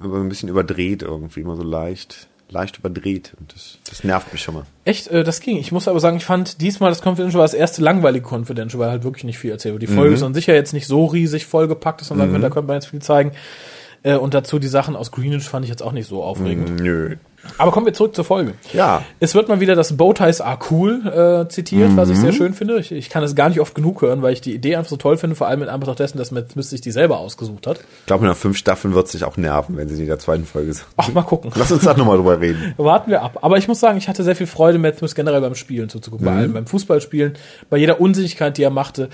aber 0.00 0.18
ein 0.20 0.28
bisschen 0.30 0.48
überdreht 0.48 1.02
irgendwie, 1.02 1.40
immer 1.40 1.56
so 1.56 1.62
leicht, 1.62 2.28
leicht 2.48 2.78
überdreht. 2.78 3.34
Und 3.38 3.52
das, 3.54 3.76
das 3.90 4.02
nervt 4.02 4.32
mich 4.32 4.40
schon 4.40 4.54
mal. 4.54 4.64
Echt, 4.86 5.08
äh, 5.08 5.24
das 5.24 5.40
ging. 5.40 5.58
Ich 5.58 5.72
muss 5.72 5.86
aber 5.86 6.00
sagen, 6.00 6.16
ich 6.16 6.24
fand 6.24 6.62
diesmal 6.62 6.90
das 6.90 7.02
Confidential 7.06 7.40
war 7.40 7.44
das 7.44 7.52
erste 7.54 7.82
langweilige 7.82 8.26
Confidential, 8.26 8.80
weil 8.80 8.90
halt 8.90 9.04
wirklich 9.04 9.24
nicht 9.24 9.38
viel 9.38 9.50
erzählt 9.50 9.74
wird. 9.74 9.82
Die 9.82 9.86
Folge 9.94 10.14
ist 10.14 10.22
an 10.22 10.32
sich 10.32 10.46
ja 10.46 10.54
jetzt 10.54 10.72
nicht 10.72 10.86
so 10.86 11.04
riesig 11.04 11.44
vollgepackt, 11.44 12.00
man 12.08 12.18
sagen 12.20 12.30
könnte, 12.32 12.40
da 12.48 12.50
könnte 12.54 12.68
man 12.68 12.76
jetzt 12.76 12.86
viel 12.88 13.02
zeigen. 13.02 13.32
Äh, 14.02 14.16
und 14.16 14.34
dazu 14.34 14.58
die 14.58 14.68
Sachen 14.68 14.96
aus 14.96 15.10
Greenwich 15.10 15.48
fand 15.48 15.64
ich 15.64 15.70
jetzt 15.70 15.82
auch 15.82 15.92
nicht 15.92 16.08
so 16.08 16.22
aufregend. 16.22 16.80
Nö. 16.80 17.16
Aber 17.58 17.72
kommen 17.72 17.86
wir 17.86 17.92
zurück 17.92 18.14
zur 18.14 18.24
Folge. 18.24 18.54
Ja. 18.72 19.02
Es 19.20 19.34
wird 19.34 19.48
mal 19.48 19.60
wieder 19.60 19.74
das 19.74 19.96
Bowties 19.96 20.40
are 20.40 20.58
cool 20.70 21.44
äh, 21.44 21.48
zitiert, 21.48 21.96
was 21.96 22.08
ich 22.08 22.18
sehr 22.18 22.32
schön 22.32 22.54
finde. 22.54 22.78
Ich, 22.78 22.92
ich 22.92 23.10
kann 23.10 23.22
es 23.22 23.34
gar 23.34 23.48
nicht 23.48 23.60
oft 23.60 23.74
genug 23.74 24.02
hören, 24.02 24.22
weil 24.22 24.32
ich 24.32 24.40
die 24.40 24.54
Idee 24.54 24.76
einfach 24.76 24.90
so 24.90 24.96
toll 24.96 25.16
finde, 25.16 25.36
vor 25.36 25.48
allem 25.48 25.62
in 25.62 25.68
Anbetracht 25.68 25.98
dessen, 25.98 26.18
dass 26.18 26.30
Matt 26.30 26.52
Smith 26.52 26.70
sich 26.70 26.80
die 26.80 26.92
selber 26.92 27.18
ausgesucht 27.18 27.66
hat. 27.66 27.78
Ich 28.00 28.06
glaube, 28.06 28.26
nach 28.26 28.36
fünf 28.36 28.56
Staffeln 28.56 28.94
wird 28.94 29.08
sich 29.08 29.24
auch 29.24 29.36
nerven, 29.36 29.76
wenn 29.76 29.88
sie 29.88 30.00
in 30.00 30.06
der 30.06 30.18
zweiten 30.18 30.44
Folge 30.44 30.72
sind. 30.72 30.86
Ach, 30.96 31.12
mal 31.12 31.22
gucken. 31.22 31.50
Lass 31.56 31.72
uns 31.72 31.84
da 31.84 31.94
nochmal 31.94 32.16
drüber 32.16 32.40
reden. 32.40 32.74
Warten 32.76 33.10
wir 33.10 33.22
ab. 33.22 33.38
Aber 33.42 33.58
ich 33.58 33.68
muss 33.68 33.80
sagen, 33.80 33.98
ich 33.98 34.08
hatte 34.08 34.22
sehr 34.22 34.36
viel 34.36 34.46
Freude, 34.46 34.78
Matt 34.78 34.98
Smith 34.98 35.14
generell 35.14 35.40
beim 35.40 35.54
Spielen 35.54 35.88
zuzugucken. 35.88 36.24
Bei 36.26 36.32
allem, 36.32 36.52
beim 36.52 36.66
Fußballspielen, 36.66 37.34
bei 37.70 37.76
jeder 37.76 38.00
Unsinnigkeit, 38.00 38.56
die 38.56 38.62
er 38.62 38.70
machte. 38.70 39.08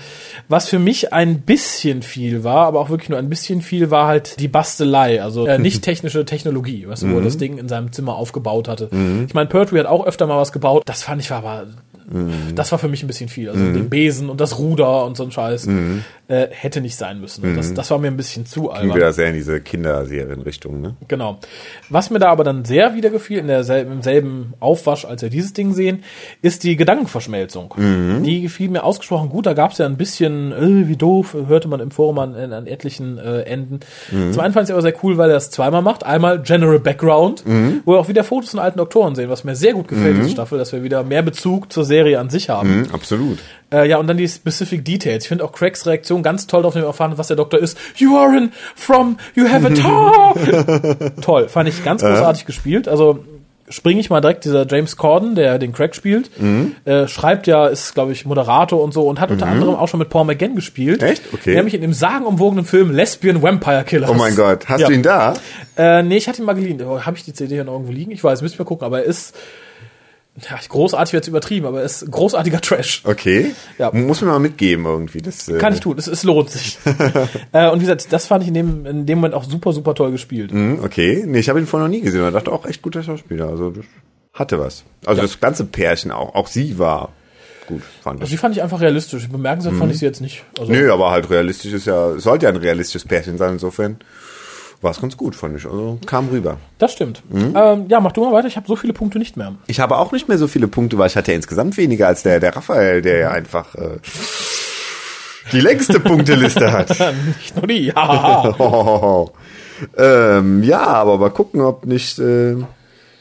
Was 0.47 0.67
für 0.67 0.79
mich 0.79 1.13
ein 1.13 1.41
bisschen 1.41 2.03
viel 2.03 2.43
war, 2.43 2.67
aber 2.67 2.79
auch 2.79 2.89
wirklich 2.89 3.09
nur 3.09 3.17
ein 3.17 3.29
bisschen 3.29 3.61
viel, 3.61 3.91
war 3.91 4.07
halt 4.07 4.39
die 4.39 4.47
Bastelei. 4.47 5.21
Also 5.21 5.47
äh, 5.47 5.57
nicht 5.57 5.81
technische 5.89 6.25
Technologie, 6.25 6.87
weißt 6.87 7.03
du, 7.03 7.13
wo 7.13 7.19
das 7.19 7.37
Ding 7.37 7.57
in 7.57 7.67
seinem 7.67 7.91
Zimmer 7.91 8.18
aufgebaut 8.19 8.67
hatte. 8.67 8.89
Ich 9.27 9.33
meine, 9.33 9.49
Pertwee 9.49 9.79
hat 9.79 9.87
auch 9.87 10.05
öfter 10.05 10.27
mal 10.27 10.37
was 10.37 10.51
gebaut. 10.51 10.83
Das 10.85 11.03
fand 11.03 11.21
ich 11.21 11.31
aber 11.31 11.65
das 12.55 12.71
war 12.71 12.79
für 12.79 12.87
mich 12.87 13.03
ein 13.03 13.07
bisschen 13.07 13.29
viel. 13.29 13.49
Also 13.49 13.63
den 13.63 13.89
Besen 13.89 14.29
und 14.29 14.41
das 14.41 14.57
Ruder 14.57 15.05
und 15.05 15.15
so 15.15 15.23
ein 15.23 15.31
Scheiß 15.31 15.67
äh, 16.27 16.47
hätte 16.51 16.81
nicht 16.81 16.95
sein 16.95 17.21
müssen. 17.21 17.55
Das, 17.55 17.73
das 17.73 17.91
war 17.91 17.99
mir 17.99 18.07
ein 18.07 18.17
bisschen 18.17 18.45
zu 18.45 18.71
albern. 18.71 18.95
Wieder 18.95 19.13
sehr 19.13 19.27
in 19.27 19.35
diese 19.35 19.61
Kinderserien-Richtung, 19.61 20.81
ne? 20.81 20.95
Genau. 21.07 21.39
Was 21.89 22.09
mir 22.09 22.19
da 22.19 22.29
aber 22.29 22.43
dann 22.43 22.65
sehr 22.65 22.95
wieder 22.95 23.09
gefiel, 23.09 23.39
in 23.39 23.47
derselben, 23.47 23.91
im 23.91 24.01
selben 24.01 24.53
Aufwasch, 24.59 25.05
als 25.05 25.21
wir 25.21 25.29
dieses 25.29 25.53
Ding 25.53 25.73
sehen, 25.73 26.03
ist 26.41 26.63
die 26.63 26.75
Gedankenverschmelzung. 26.75 27.73
Die 28.23 28.41
gefiel 28.41 28.69
mir 28.69 28.83
ausgesprochen 28.83 29.29
gut. 29.29 29.45
Da 29.45 29.53
gab 29.53 29.71
es 29.71 29.77
ja 29.77 29.85
ein 29.85 29.97
bisschen, 29.97 30.51
äh, 30.51 30.87
wie 30.87 30.95
doof, 30.95 31.35
hörte 31.47 31.67
man 31.67 31.79
im 31.79 31.91
Forum 31.91 32.19
an, 32.19 32.35
an 32.35 32.67
etlichen 32.67 33.17
äh, 33.17 33.41
Enden. 33.41 33.79
Zum 34.09 34.39
einen 34.39 34.53
fand 34.53 34.67
ich 34.67 34.73
aber 34.73 34.81
sehr 34.81 34.95
cool, 35.03 35.17
weil 35.17 35.29
er 35.29 35.37
es 35.37 35.51
zweimal 35.51 35.81
macht. 35.81 36.05
Einmal 36.05 36.41
General 36.41 36.79
Background, 36.79 37.43
wo 37.85 37.93
wir 37.93 37.99
auch 37.99 38.07
wieder 38.07 38.23
Fotos 38.23 38.51
von 38.51 38.59
alten 38.59 38.77
Doktoren 38.77 39.15
sehen, 39.15 39.29
was 39.29 39.43
mir 39.43 39.55
sehr 39.55 39.73
gut 39.73 39.87
gefällt, 39.87 40.17
diese 40.17 40.29
Staffel, 40.29 40.57
dass 40.57 40.71
wir 40.71 40.83
wieder 40.83 41.03
mehr 41.03 41.21
Bezug 41.21 41.71
zur 41.71 41.85
Serie 41.85 41.98
an 42.19 42.29
sich 42.29 42.49
haben. 42.49 42.81
Mhm, 42.81 42.87
absolut. 42.91 43.39
Äh, 43.71 43.87
ja, 43.87 43.97
und 43.97 44.07
dann 44.07 44.17
die 44.17 44.27
Specific 44.27 44.83
Details. 44.83 45.23
Ich 45.23 45.29
finde 45.29 45.43
auch 45.43 45.51
Craigs 45.51 45.85
Reaktion 45.85 46.23
ganz 46.23 46.47
toll 46.47 46.65
wenn 46.75 46.81
wir 46.81 46.87
erfahren, 46.87 47.13
was 47.17 47.27
der 47.27 47.37
Doktor 47.37 47.59
ist. 47.59 47.77
You 47.97 48.17
are 48.17 48.35
in 48.35 48.51
from, 48.75 49.17
you 49.35 49.47
have 49.47 49.65
a 49.67 49.69
talk. 49.69 50.37
toll, 51.21 51.49
fand 51.49 51.69
ich 51.69 51.83
ganz 51.83 52.01
großartig 52.01 52.45
gespielt. 52.45 52.87
Also 52.87 53.23
springe 53.71 53.99
ich 53.99 54.09
mal 54.09 54.19
direkt, 54.19 54.45
dieser 54.45 54.65
James 54.67 54.97
Corden, 54.97 55.35
der 55.35 55.59
den 55.59 55.73
Craig 55.73 55.93
spielt, 55.93 56.31
äh, 56.85 57.07
schreibt 57.07 57.45
ja, 57.45 57.67
ist, 57.67 57.93
glaube 57.93 58.11
ich, 58.11 58.25
Moderator 58.25 58.81
und 58.81 58.95
so 58.95 59.03
und 59.07 59.19
hat 59.19 59.29
unter 59.29 59.45
anderem 59.45 59.75
auch 59.75 59.87
schon 59.87 59.99
mit 59.99 60.09
Paul 60.09 60.25
McGann 60.25 60.55
gespielt. 60.55 61.03
Echt? 61.03 61.21
Okay. 61.31 61.53
Nämlich 61.53 61.75
in 61.75 61.81
dem 61.81 61.93
sagenumwogenen 61.93 62.65
Film 62.65 62.89
Lesbian 62.91 63.43
Vampire 63.43 63.83
Killers. 63.83 64.09
Oh 64.09 64.15
mein 64.15 64.35
Gott, 64.35 64.67
hast 64.67 64.81
Ja. 64.81 64.87
du 64.87 64.93
ihn 64.93 65.03
da? 65.03 65.35
Äh, 65.77 66.01
nee, 66.01 66.17
ich 66.17 66.27
hatte 66.27 66.41
ihn 66.41 66.45
mal 66.45 66.53
geliehen. 66.53 66.81
Oh, 66.81 67.01
Habe 67.01 67.15
ich 67.17 67.23
die 67.23 67.33
CD 67.33 67.53
hier 67.55 67.63
noch 67.63 67.73
irgendwo 67.73 67.91
liegen? 67.91 68.09
Ich 68.11 68.23
weiß, 68.23 68.41
ihr 68.41 68.57
mal 68.57 68.65
gucken. 68.65 68.85
Aber 68.87 69.01
er 69.01 69.05
ist, 69.05 69.35
ja, 70.49 70.59
großartig 70.67 71.13
wird 71.13 71.27
übertrieben, 71.27 71.65
aber 71.65 71.79
er 71.79 71.85
ist 71.85 72.09
großartiger 72.09 72.61
Trash. 72.61 73.01
Okay. 73.05 73.53
Ja. 73.77 73.91
Muss 73.91 74.21
mir 74.21 74.27
mal 74.27 74.39
mitgeben 74.39 74.85
irgendwie. 74.85 75.21
Das, 75.21 75.47
äh, 75.47 75.57
Kann 75.57 75.73
ich 75.73 75.79
tun, 75.79 75.95
es, 75.97 76.07
es 76.07 76.23
lohnt 76.23 76.49
sich. 76.49 76.77
äh, 77.51 77.69
und 77.69 77.77
wie 77.79 77.85
gesagt, 77.85 78.11
das 78.11 78.27
fand 78.27 78.43
ich 78.43 78.47
in 78.49 78.53
dem, 78.53 78.85
in 78.85 79.05
dem 79.05 79.17
Moment 79.19 79.33
auch 79.33 79.43
super, 79.43 79.73
super 79.73 79.93
toll 79.95 80.11
gespielt. 80.11 80.51
Hm, 80.51 80.79
Okay. 80.83 81.23
Nee, 81.25 81.39
ich 81.39 81.49
habe 81.49 81.59
ihn 81.59 81.67
vorher 81.67 81.87
noch 81.87 81.93
nie 81.93 82.01
gesehen. 82.01 82.25
Ich 82.27 82.33
dachte 82.33 82.51
auch 82.51 82.65
echt 82.65 82.81
guter 82.81 83.03
Schauspieler. 83.03 83.47
Also 83.49 83.71
das 83.71 83.85
hatte 84.33 84.59
was. 84.59 84.83
Also 85.05 85.21
Ja. 85.21 85.27
das 85.27 85.39
ganze 85.39 85.65
Pärchen 85.65 86.11
auch. 86.11 86.35
Auch 86.35 86.47
sie 86.47 86.77
war 86.79 87.09
gut, 87.67 87.81
fand 88.01 88.19
Also 88.21 88.25
ich. 88.25 88.31
die 88.31 88.37
fand 88.37 88.55
ich 88.55 88.63
einfach 88.63 88.81
realistisch. 88.81 89.27
Bemerkenswert 89.29 89.75
fand 89.75 89.91
ich 89.91 89.99
sie 89.99 90.05
jetzt 90.05 90.21
nicht. 90.21 90.43
Also, 90.59 90.71
Nö, 90.71 90.91
aber 90.91 91.11
halt 91.11 91.29
realistisch 91.29 91.73
ist 91.73 91.85
ja, 91.85 92.11
es 92.11 92.23
sollte 92.23 92.45
ja 92.45 92.49
ein 92.51 92.55
realistisches 92.57 93.05
Pärchen 93.07 93.37
sein. 93.37 93.53
Insofern 93.53 93.97
war 94.81 94.91
es 94.91 95.01
ganz 95.01 95.17
gut, 95.17 95.35
fand 95.35 95.57
ich. 95.57 95.65
Also 95.65 95.99
kam 96.05 96.29
rüber. 96.29 96.57
Das 96.77 96.93
stimmt. 96.93 97.21
Mhm. 97.29 97.53
Ähm, 97.55 97.85
ja, 97.89 97.99
mach 97.99 98.11
du 98.11 98.23
mal 98.23 98.31
weiter. 98.31 98.47
Ich 98.47 98.55
habe 98.55 98.67
so 98.67 98.75
viele 98.75 98.93
Punkte 98.93 99.19
nicht 99.19 99.35
mehr. 99.35 99.55
Ich 99.67 99.79
habe 99.79 99.97
auch 99.97 100.11
nicht 100.11 100.27
mehr 100.27 100.37
so 100.37 100.47
viele 100.47 100.67
Punkte, 100.67 100.97
weil 100.97 101.07
ich 101.07 101.15
hatte 101.15 101.31
ja 101.31 101.35
insgesamt 101.35 101.77
weniger 101.77 102.07
als 102.07 102.23
der, 102.23 102.39
der 102.39 102.55
Raphael, 102.55 103.01
der 103.01 103.17
ja 103.17 103.31
einfach 103.31 103.75
äh, 103.75 103.99
die 105.51 105.59
längste 105.61 105.99
Punkteliste 105.99 106.71
hat. 106.71 106.89
nicht 107.37 107.55
nur 107.55 107.67
die. 107.67 107.91
Hahaha. 107.93 109.25
ähm, 109.97 110.63
ja, 110.63 110.85
aber 110.85 111.17
mal 111.17 111.31
gucken, 111.31 111.61
ob 111.61 111.85
nicht. 111.85 112.19
Äh, 112.19 112.55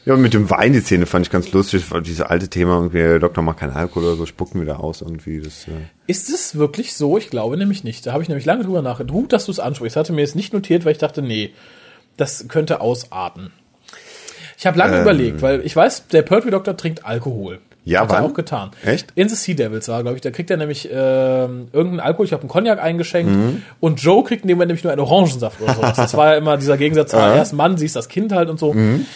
ja, 0.09 0.17
mit 0.17 0.35
dem 0.35 0.49
Wein 0.51 0.73
die 0.73 0.81
Szene 0.81 1.07
fand 1.07 1.27
ich 1.27 1.31
ganz 1.33 1.53
lustig. 1.53 1.91
weil 1.91 2.03
Dieses 2.03 2.23
alte 2.23 2.49
Thema, 2.49 2.75
irgendwie, 2.77 2.99
der 2.99 3.19
Doktor 3.19 3.43
macht 3.43 3.59
keinen 3.59 3.75
Alkohol 3.75 4.05
oder 4.05 4.17
so, 4.17 4.27
spucken 4.27 4.61
wieder 4.61 4.81
aus 4.81 5.03
irgendwie. 5.03 5.41
Das, 5.41 5.69
äh, 5.69 5.73
Ist 6.07 6.29
es 6.31 6.57
wirklich 6.57 6.95
so? 6.95 7.19
Ich 7.19 7.31
glaube 7.31 7.57
nämlich 7.57 7.85
nicht. 7.85 8.07
Da 8.07 8.13
habe 8.13 8.23
ich 8.23 8.29
nämlich 8.29 8.47
lange 8.47 8.65
drüber 8.65 8.83
nachgedacht. 8.83 9.13
Gut, 9.13 9.33
dass 9.33 9.45
du 9.47 9.53
es 9.53 9.61
ansprichst. 9.61 9.97
Hatte 9.97 10.13
mir 10.13 10.23
jetzt 10.23 10.35
nicht 10.37 10.53
notiert, 10.53 10.85
weil 10.85 10.93
ich 10.93 10.99
dachte, 10.99 11.23
nee, 11.23 11.53
das 12.17 12.47
könnte 12.49 12.81
ausarten. 12.81 13.53
Ich 14.57 14.67
habe 14.67 14.77
lange 14.79 15.01
überlegt, 15.01 15.41
weil 15.41 15.61
ich 15.65 15.77
weiß, 15.77 16.09
der 16.09 16.23
Pertwee 16.23 16.51
Doktor 16.51 16.77
trinkt 16.77 17.05
Alkohol. 17.05 17.61
Ja, 17.85 18.01
Hat 18.01 18.11
er 18.11 18.17
wann? 18.17 18.25
auch 18.31 18.35
getan. 18.35 18.71
Echt? 18.85 19.13
In 19.15 19.29
The 19.29 19.35
Sea 19.37 19.55
Devils 19.55 19.89
war, 19.89 20.03
glaube 20.03 20.17
ich, 20.17 20.21
da 20.21 20.31
kriegt 20.31 20.51
er 20.51 20.57
nämlich 20.57 20.89
ähm, 20.93 21.69
irgendeinen 21.73 22.01
Alkohol, 22.01 22.27
ich 22.27 22.33
habe 22.33 22.43
einen 22.43 22.51
Cognac 22.51 22.83
eingeschenkt 22.83 23.33
Mhm. 23.33 23.63
und 23.81 24.03
Joe 24.03 24.25
kriegt 24.25 24.45
Moment 24.45 24.69
nämlich 24.69 24.83
nur 24.85 24.93
einen 24.93 25.01
Orangensaft 25.01 25.61
oder 25.63 25.75
sowas. 25.75 25.97
Das 25.97 26.15
war 26.15 26.33
ja 26.33 26.39
immer 26.39 26.57
dieser 26.59 26.77
Gegensatz, 26.77 27.15
ah, 27.15 27.37
erst 27.37 27.53
Mann, 27.55 27.79
siehst 27.79 27.95
das 27.97 28.09
Kind 28.09 28.33
halt 28.33 28.51
und 28.51 28.59
so. 28.59 28.75
Mhm. 28.75 29.07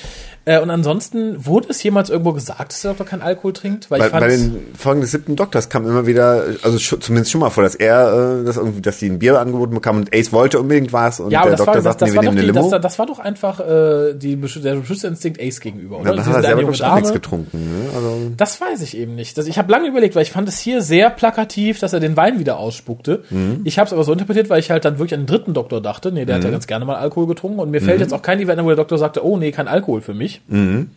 Äh, 0.44 0.60
und 0.60 0.70
ansonsten, 0.70 1.46
wurde 1.46 1.68
es 1.70 1.80
jemals 1.82 2.10
irgendwo 2.10 2.32
gesagt, 2.32 2.72
dass 2.72 2.82
der 2.82 2.90
Doktor 2.90 3.06
keinen 3.06 3.22
Alkohol 3.22 3.52
trinkt? 3.52 3.90
Weil 3.90 4.00
Bei, 4.00 4.06
ich 4.06 4.12
bei 4.12 4.26
den 4.28 4.56
Folgen 4.76 5.00
des 5.00 5.12
siebten 5.12 5.36
Doktors 5.36 5.68
kam 5.68 5.86
immer 5.86 6.06
wieder, 6.06 6.44
also 6.62 6.78
scho- 6.78 6.98
zumindest 7.00 7.30
schon 7.30 7.40
mal 7.42 7.50
vor, 7.50 7.62
dass 7.62 7.76
er, 7.76 8.40
äh, 8.40 8.44
dass 8.44 8.56
irgendwie, 8.56 8.80
dass 8.82 8.98
sie 8.98 9.06
ein 9.08 9.18
Bier 9.20 9.38
angeboten 9.38 9.74
bekam 9.74 9.98
und 9.98 10.12
Ace 10.14 10.32
wollte 10.32 10.58
unbedingt 10.58 10.92
was 10.92 11.20
und 11.20 11.30
ja, 11.30 11.42
der 11.42 11.52
das 11.52 11.60
war, 11.60 11.66
Doktor 11.66 11.82
das, 11.82 11.84
sagte, 11.84 12.04
nee, 12.06 12.10
war 12.16 12.22
wir 12.24 12.30
nehmen 12.30 12.36
die, 12.38 12.42
eine 12.50 12.52
Limo. 12.58 12.70
das, 12.70 12.80
das 12.80 12.98
war 12.98 13.06
doch 13.06 13.18
einfach 13.20 13.60
äh, 13.60 14.14
die, 14.14 14.34
der 14.36 14.74
Beschützerinstinkt 14.76 15.40
Ace 15.40 15.60
gegenüber, 15.60 16.00
oder? 16.00 16.16
dann 16.16 16.26
hat 16.26 16.34
er 16.34 16.42
selber, 16.42 16.48
eine 16.48 16.60
glaub 16.62 16.72
ich, 16.74 16.78
junge 16.80 16.90
auch 16.92 16.96
nichts 16.96 17.12
getrunken. 17.12 17.58
Ne? 17.84 17.90
Also, 17.94 18.16
Das 18.36 18.60
weiß 18.60 18.80
ich 18.82 18.96
eben 18.96 19.14
nicht. 19.14 19.38
Das, 19.38 19.46
ich 19.46 19.58
habe 19.58 19.70
lange 19.70 19.86
überlegt, 19.86 20.16
weil 20.16 20.22
ich 20.22 20.32
fand 20.32 20.48
es 20.48 20.58
hier 20.58 20.82
sehr 20.82 21.08
plakativ, 21.10 21.78
dass 21.78 21.92
er 21.92 22.00
den 22.00 22.16
Wein 22.16 22.38
wieder 22.40 22.58
ausspuckte. 22.58 23.22
Mhm. 23.30 23.60
Ich 23.62 23.78
habe 23.78 23.86
es 23.86 23.92
aber 23.92 24.02
so 24.02 24.12
interpretiert, 24.12 24.50
weil 24.50 24.58
ich 24.58 24.70
halt 24.72 24.84
dann 24.84 24.98
wirklich 24.98 25.14
an 25.14 25.20
den 25.20 25.26
dritten 25.26 25.54
Doktor 25.54 25.80
dachte. 25.80 26.10
Nee, 26.10 26.24
der 26.24 26.36
hat 26.36 26.44
ja 26.44 26.50
ganz 26.50 26.66
gerne 26.66 26.84
mal 26.84 26.96
Alkohol 26.96 27.26
getrunken. 27.28 27.60
Und 27.60 27.70
mir 27.70 27.80
fällt 27.80 27.98
Mhm. 27.98 28.02
jetzt 28.02 28.12
auch 28.14 28.22
kein 28.22 28.40
Event, 28.40 28.60
wo 28.64 28.66
der 28.68 28.76
Doktor 28.76 28.98
sagte, 28.98 29.24
oh 29.24 29.36
nee, 29.36 29.52
kein 29.52 29.68
Alkohol 29.68 30.00
für 30.00 30.14
mich. 30.14 30.31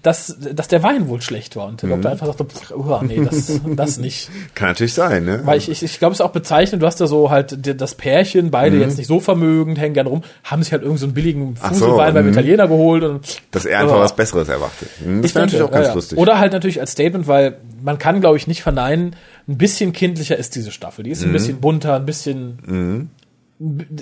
Dass, 0.03 0.37
dass 0.53 0.67
der 0.67 0.83
Wein 0.83 1.07
wohl 1.07 1.21
schlecht 1.21 1.55
war. 1.55 1.67
Und 1.67 1.81
Mhm. 1.83 1.87
der 1.87 1.97
Doktor 1.97 2.11
einfach 2.11 2.27
sagte, 2.27 2.45
pff, 2.45 2.71
oh, 2.75 2.99
nee, 3.05 3.21
das, 3.29 3.59
das 3.75 3.97
nicht. 3.97 4.29
kann 4.53 4.69
natürlich 4.69 4.93
sein, 4.93 5.25
ne? 5.25 5.41
Weil 5.43 5.57
ich, 5.57 5.69
ich, 5.69 5.83
ich 5.83 5.99
glaube, 5.99 6.13
es 6.13 6.19
ist 6.19 6.25
auch 6.25 6.31
bezeichnend, 6.31 6.81
du 6.83 6.87
hast 6.87 6.99
da 7.01 7.07
so 7.07 7.29
halt 7.31 7.57
das 7.81 7.95
Pärchen, 7.95 8.51
beide 8.51 8.77
jetzt 8.77 8.97
nicht 8.97 9.07
so 9.07 9.19
vermögend, 9.19 9.77
hängen 9.79 9.93
gerne 9.93 10.09
rum, 10.09 10.23
haben 10.43 10.63
sich 10.63 10.71
halt 10.71 10.81
irgendwie 10.83 10.99
so 10.99 11.05
einen 11.07 11.13
billigen 11.13 11.49
Mhm. 11.49 11.55
Ach 11.61 11.73
so, 11.73 11.85
Fuselwein 11.85 12.13
beim 12.13 12.25
mhm. 12.25 12.31
Italiener 12.31 12.67
geholt. 12.67 13.03
Und, 13.03 13.41
dass 13.51 13.65
er 13.65 13.79
einfach 13.79 13.97
Oh. 13.97 13.99
was 13.99 14.15
Besseres 14.15 14.47
erwartet. 14.49 14.89
Hm, 15.03 15.21
Das 15.21 15.31
Ich 15.31 15.35
wäre 15.35 15.45
natürlich 15.45 15.63
auch 15.65 15.71
ganz 15.71 15.87
ja, 15.87 15.93
lustig. 15.93 16.17
Oder 16.17 16.39
halt 16.39 16.53
natürlich 16.53 16.79
als 16.79 16.91
Statement, 16.91 17.27
weil 17.27 17.57
man 17.83 17.97
kann, 17.97 18.19
glaube 18.21 18.37
ich, 18.37 18.47
nicht 18.47 18.61
verneinen, 18.63 19.15
ein 19.47 19.57
bisschen 19.57 19.93
kindlicher 19.93 20.35
ist 20.37 20.55
diese 20.55 20.71
Staffel. 20.71 21.03
Die 21.03 21.11
ist 21.11 21.21
Mhm. 21.21 21.29
ein 21.29 21.33
bisschen 21.33 21.57
bunter, 21.61 21.95
ein 21.95 22.05
bisschen. 22.05 23.09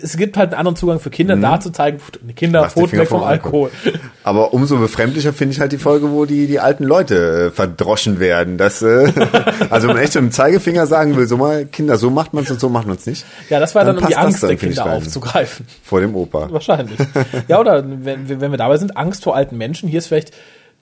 Es 0.01 0.17
gibt 0.17 0.35
halt 0.35 0.49
einen 0.49 0.57
anderen 0.59 0.75
Zugang 0.75 0.99
für 0.99 1.11
Kinder, 1.11 1.35
da 1.35 1.59
zu 1.59 1.69
zeigen, 1.69 1.99
Kinder, 2.35 2.63
Mhm. 2.75 2.87
Finger 2.87 3.01
weg 3.03 3.07
vom 3.07 3.19
vom 3.19 3.27
Alkohol. 3.27 3.69
Aber 4.23 4.51
umso 4.51 4.77
befremdlicher 4.77 5.31
finde 5.31 5.53
ich 5.53 5.59
halt 5.59 5.71
die 5.71 5.77
Folge, 5.77 6.09
wo 6.09 6.25
die, 6.25 6.47
die 6.47 6.59
alten 6.59 6.83
Leute 6.83 7.47
äh, 7.47 7.51
verdroschen 7.51 8.19
werden. 8.19 8.57
Das, 8.57 8.81
äh, 8.81 9.11
also 9.69 9.87
wenn 9.87 9.95
man 9.95 10.03
echt 10.03 10.15
mit 10.15 10.23
dem 10.23 10.31
Zeigefinger 10.31 10.87
sagen 10.87 11.15
will, 11.17 11.27
so 11.27 11.37
mal, 11.37 11.65
Kinder, 11.67 11.97
so 11.97 12.09
macht 12.09 12.33
man 12.33 12.45
es 12.45 12.49
und 12.51 12.59
so 12.59 12.67
macht 12.69 12.87
man 12.87 12.95
es 12.95 13.05
nicht. 13.05 13.25
Ja, 13.51 13.59
das 13.59 13.75
war 13.75 13.85
dann, 13.85 13.99
um 13.99 14.07
die 14.07 14.15
Angst 14.15 14.41
dann, 14.41 14.49
der 14.49 14.57
Kinder 14.57 14.85
aufzugreifen. 14.91 15.67
Vor 15.83 15.99
dem 16.01 16.15
Opa. 16.15 16.47
Wahrscheinlich. 16.51 16.97
ja, 17.47 17.59
oder 17.59 17.83
wenn, 17.87 18.27
wenn 18.41 18.49
wir 18.51 18.57
dabei 18.57 18.77
sind, 18.77 18.97
Angst 18.97 19.23
vor 19.23 19.35
alten 19.35 19.55
Menschen. 19.57 19.87
Hier 19.87 19.99
ist 19.99 20.07
vielleicht, 20.07 20.31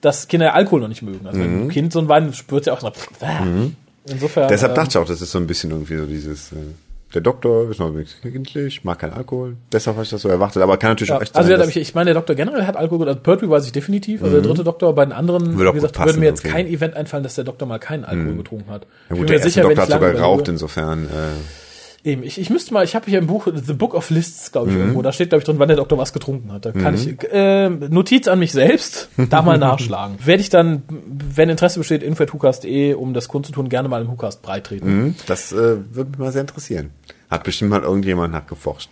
dass 0.00 0.28
Kinder 0.28 0.54
Alkohol 0.54 0.80
noch 0.80 0.88
nicht 0.88 1.02
mögen. 1.02 1.26
Also 1.26 1.38
Mhm. 1.38 1.44
wenn 1.44 1.62
ein 1.64 1.68
Kind 1.68 1.92
so 1.92 1.98
ein 1.98 2.08
Wein 2.08 2.32
spürt 2.32 2.64
ja 2.64 2.72
auch 2.72 2.80
so, 2.80 2.90
pff, 2.90 3.08
äh. 3.20 3.70
Insofern. 4.10 4.48
Deshalb 4.48 4.72
ähm, 4.72 4.76
dachte 4.76 4.88
ich 4.90 4.96
auch, 4.96 5.06
das 5.06 5.20
ist 5.20 5.30
so 5.30 5.38
ein 5.38 5.46
bisschen 5.46 5.70
irgendwie 5.70 5.96
so 5.96 6.06
dieses, 6.06 6.52
äh, 6.52 6.56
der 7.14 7.20
Doktor 7.22 7.70
ist 7.70 7.78
noch 7.78 7.90
bisschen 7.90 8.32
kindlich, 8.32 8.84
mag 8.84 8.98
keinen 8.98 9.12
Alkohol. 9.12 9.56
Deshalb 9.72 9.96
habe 9.96 10.04
ich 10.04 10.10
das 10.10 10.22
so 10.22 10.28
erwartet, 10.28 10.62
aber 10.62 10.76
kann 10.78 10.90
natürlich 10.92 11.10
Ja, 11.10 11.16
auch 11.18 11.22
echt 11.22 11.34
also 11.36 11.46
sein. 11.48 11.58
ja, 11.58 11.64
dass- 11.64 11.74
ich, 11.76 11.94
meine, 11.94 12.06
der 12.06 12.14
Doktor 12.14 12.34
generell 12.34 12.64
hat 12.66 12.76
Alkohol, 12.76 13.08
also 13.08 13.20
Pertwee 13.20 13.48
weiß 13.50 13.66
ich 13.66 13.72
definitiv, 13.72 14.22
also 14.22 14.34
der 14.40 14.42
dritte 14.42 14.64
Doktor, 14.64 14.94
bei 14.94 15.04
den 15.04 15.12
anderen, 15.12 15.52
Mhm. 15.52 15.58
Würde 15.58 15.70
wie 15.70 15.74
gesagt, 15.74 15.94
passen, 15.94 16.08
würde 16.08 16.20
mir 16.20 16.26
jetzt 16.26 16.40
okay. 16.40 16.48
Mhm. 16.48 16.52
kein 16.52 16.66
Event 16.68 16.94
einfallen, 16.96 17.22
dass 17.22 17.34
der 17.34 17.44
Doktor 17.44 17.66
mal 17.66 17.78
keinen 17.78 18.04
Alkohol 18.04 18.36
getrunken 18.36 18.70
hat. 18.70 18.86
ja, 19.10 19.16
gut, 19.16 19.28
der 19.28 19.36
erste 19.36 19.50
sicher, 19.50 19.62
Doktor 19.62 19.82
hat 19.82 19.90
sogar 19.90 20.12
geraucht, 20.12 20.48
insofern. 20.48 21.04
Äh, 21.04 21.08
Eben, 22.04 22.24
ich, 22.24 22.40
ich 22.40 22.50
müsste 22.50 22.74
mal, 22.74 22.84
ich 22.84 22.96
habe 22.96 23.06
hier 23.08 23.20
im 23.20 23.28
Buch 23.28 23.46
The 23.54 23.74
Book 23.74 23.94
of 23.94 24.10
Lists, 24.10 24.50
glaube 24.50 24.70
Mhm. 24.70 24.74
ich, 24.76 24.80
irgendwo, 24.80 25.02
da 25.02 25.12
steht, 25.12 25.28
glaube 25.28 25.40
ich, 25.40 25.44
drin, 25.44 25.60
wann 25.60 25.68
der 25.68 25.76
Doktor 25.76 25.98
was 25.98 26.12
getrunken 26.12 26.50
hat. 26.52 26.64
Da 26.66 26.72
kann 26.72 26.94
ich, 26.96 27.22
äh, 27.32 27.68
Notiz 27.70 28.26
an 28.26 28.40
mich 28.40 28.50
selbst, 28.50 29.08
da 29.30 29.40
mal 29.42 29.56
nachschlagen. 29.58 30.16
Werde 30.24 30.40
ich 30.40 30.48
dann, 30.50 30.82
wenn 30.88 31.48
Interesse 31.48 31.78
besteht, 31.78 32.02
info.hucast.de, 32.02 32.94
um 32.94 33.14
das 33.14 33.28
kundzutun, 33.28 33.68
gerne 33.68 33.88
mal 33.88 34.02
im 34.02 34.10
Hucast 34.10 34.42
breitreten. 34.42 34.86
hm, 34.86 35.14
das 35.26 35.52
äh, 35.52 35.76
würde 35.94 36.10
mich 36.10 36.18
mal 36.18 36.32
sehr 36.32 36.40
interessieren. 36.40 36.90
Hat 37.30 37.44
bestimmt 37.44 37.70
mal 37.70 37.82
irgendjemand 37.82 38.32
nachgeforscht. 38.32 38.90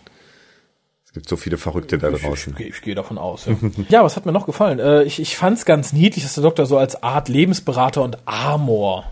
Es 1.05 1.11
gibt 1.13 1.27
so 1.27 1.35
viele 1.35 1.57
Verrückte 1.57 1.97
da 1.97 2.09
draußen. 2.11 2.55
Ich, 2.57 2.65
ich, 2.65 2.73
ich 2.75 2.81
gehe 2.81 2.95
davon 2.95 3.17
aus. 3.17 3.45
Ja. 3.45 3.55
ja, 3.89 4.03
was 4.05 4.15
hat 4.15 4.25
mir 4.25 4.31
noch 4.31 4.45
gefallen? 4.45 4.79
Äh, 4.79 5.03
ich 5.03 5.19
ich 5.19 5.35
fand 5.35 5.57
es 5.57 5.65
ganz 5.65 5.91
niedlich, 5.91 6.23
dass 6.23 6.35
der 6.35 6.43
Doktor 6.43 6.65
so 6.65 6.77
als 6.77 7.03
Art 7.03 7.27
Lebensberater 7.27 8.01
und 8.01 8.19
Amor 8.25 9.03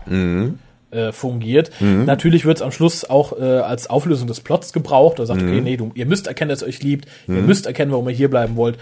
äh, 0.90 1.12
fungiert. 1.12 1.70
Natürlich 1.80 2.44
wird 2.44 2.58
es 2.58 2.62
am 2.62 2.72
Schluss 2.72 3.04
auch 3.08 3.38
äh, 3.38 3.42
als 3.44 3.88
Auflösung 3.88 4.26
des 4.26 4.40
Plots 4.40 4.72
gebraucht. 4.72 5.18
Er 5.18 5.26
sagt, 5.26 5.42
okay, 5.42 5.60
nee, 5.60 5.76
du, 5.76 5.90
ihr 5.94 6.06
müsst 6.06 6.26
erkennen, 6.26 6.48
dass 6.50 6.62
ihr 6.62 6.68
euch 6.68 6.82
liebt. 6.82 7.06
Ihr 7.28 7.42
müsst 7.42 7.66
erkennen, 7.66 7.92
warum 7.92 8.08
ihr 8.08 8.14
hier 8.14 8.30
bleiben 8.30 8.56
wollt. 8.56 8.76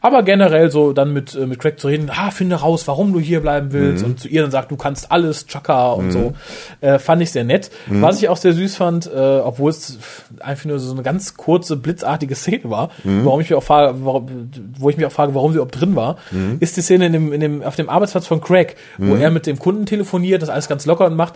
Aber 0.00 0.22
generell 0.22 0.70
so 0.70 0.92
dann 0.92 1.12
mit, 1.12 1.34
äh, 1.34 1.46
mit 1.46 1.58
Craig 1.58 1.80
zu 1.80 1.88
reden, 1.88 2.08
ah, 2.14 2.30
finde 2.30 2.56
raus, 2.56 2.86
warum 2.86 3.12
du 3.12 3.18
hier 3.18 3.40
bleiben 3.40 3.72
willst. 3.72 4.04
Und 4.04 4.20
zu 4.20 4.28
ihr 4.28 4.42
dann 4.42 4.50
sagt, 4.52 4.70
du 4.70 4.76
kannst 4.76 5.10
alles, 5.10 5.46
Chaka 5.46 5.90
und 5.92 6.12
so. 6.12 6.32
Äh, 6.80 6.98
fand 7.00 7.20
ich 7.20 7.32
sehr 7.32 7.42
nett. 7.44 7.70
Was 7.88 8.18
ich 8.22 8.28
auch 8.28 8.36
sehr 8.36 8.52
süß 8.52 8.76
fand, 8.76 9.06
äh, 9.06 9.18
obwohl 9.42 9.70
es 9.70 9.98
einfach 10.38 10.66
nur 10.66 10.78
so 10.78 10.92
eine 10.92 11.02
ganz 11.02 11.36
kurze, 11.36 11.76
blitzartige 11.76 12.34
Szene 12.36 12.70
war, 12.70 12.90
warum 13.24 13.40
ich 13.40 13.50
mich 13.50 13.56
auch 13.56 13.62
frage, 13.62 13.98
warum, 14.04 14.50
wo 14.78 14.88
ich 14.88 14.96
mich 14.96 15.04
auch 15.06 15.12
frage, 15.12 15.34
warum 15.34 15.50
sie 15.52 15.56
überhaupt 15.56 15.80
drin 15.80 15.96
war, 15.96 16.16
ist 16.60 16.76
die 16.76 16.82
Szene 16.82 17.06
in 17.06 17.12
dem, 17.12 17.32
in 17.32 17.40
dem, 17.40 17.62
auf 17.62 17.74
dem 17.74 17.88
Arbeitsplatz 17.88 18.26
von 18.26 18.40
Craig, 18.40 18.76
wo 18.98 19.16
er 19.16 19.30
mit 19.30 19.46
dem 19.46 19.58
Kunden 19.58 19.84
telefoniert, 19.86 20.42
das 20.42 20.48
alles 20.48 20.68
ganz 20.68 20.86
locker 20.86 21.06
und 21.06 21.16
macht. 21.16 21.34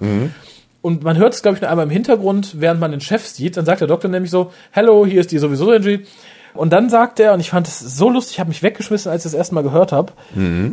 Und 0.83 1.03
man 1.05 1.17
hört 1.17 1.35
es, 1.35 1.43
glaube 1.43 1.57
ich, 1.57 1.61
nur 1.61 1.71
einmal 1.71 1.87
im 1.87 1.91
Hintergrund, 1.91 2.61
während 2.61 2.81
man 2.81 2.91
den 2.91 3.01
Chef 3.01 3.25
sieht. 3.27 3.57
Dann 3.57 3.65
sagt 3.65 3.81
der 3.81 3.89
Doktor 3.89 4.09
nämlich 4.09 4.31
so, 4.31 4.53
Hello, 4.73 5.07
hier 5.07 5.21
ist 5.21 5.31
die 5.33 5.39
sowieso 5.39 5.73
Energy. 5.73 6.05
Und 6.55 6.73
dann 6.73 6.91
sagt 6.91 7.19
er, 7.21 7.33
und 7.33 7.41
ich 7.41 7.51
fand 7.51 7.67
es 7.67 7.81
so 7.81 8.11
lustig, 8.11 8.35
ich 8.35 8.41
habe 8.41 8.49
mich 8.49 8.63
weggeschmissen, 8.63 9.11
als 9.11 9.25
ich 9.25 9.33
das 9.33 9.39
erste 9.39 9.55
Mal 9.55 9.63
gehört 9.63 9.93
habe, 9.93 10.13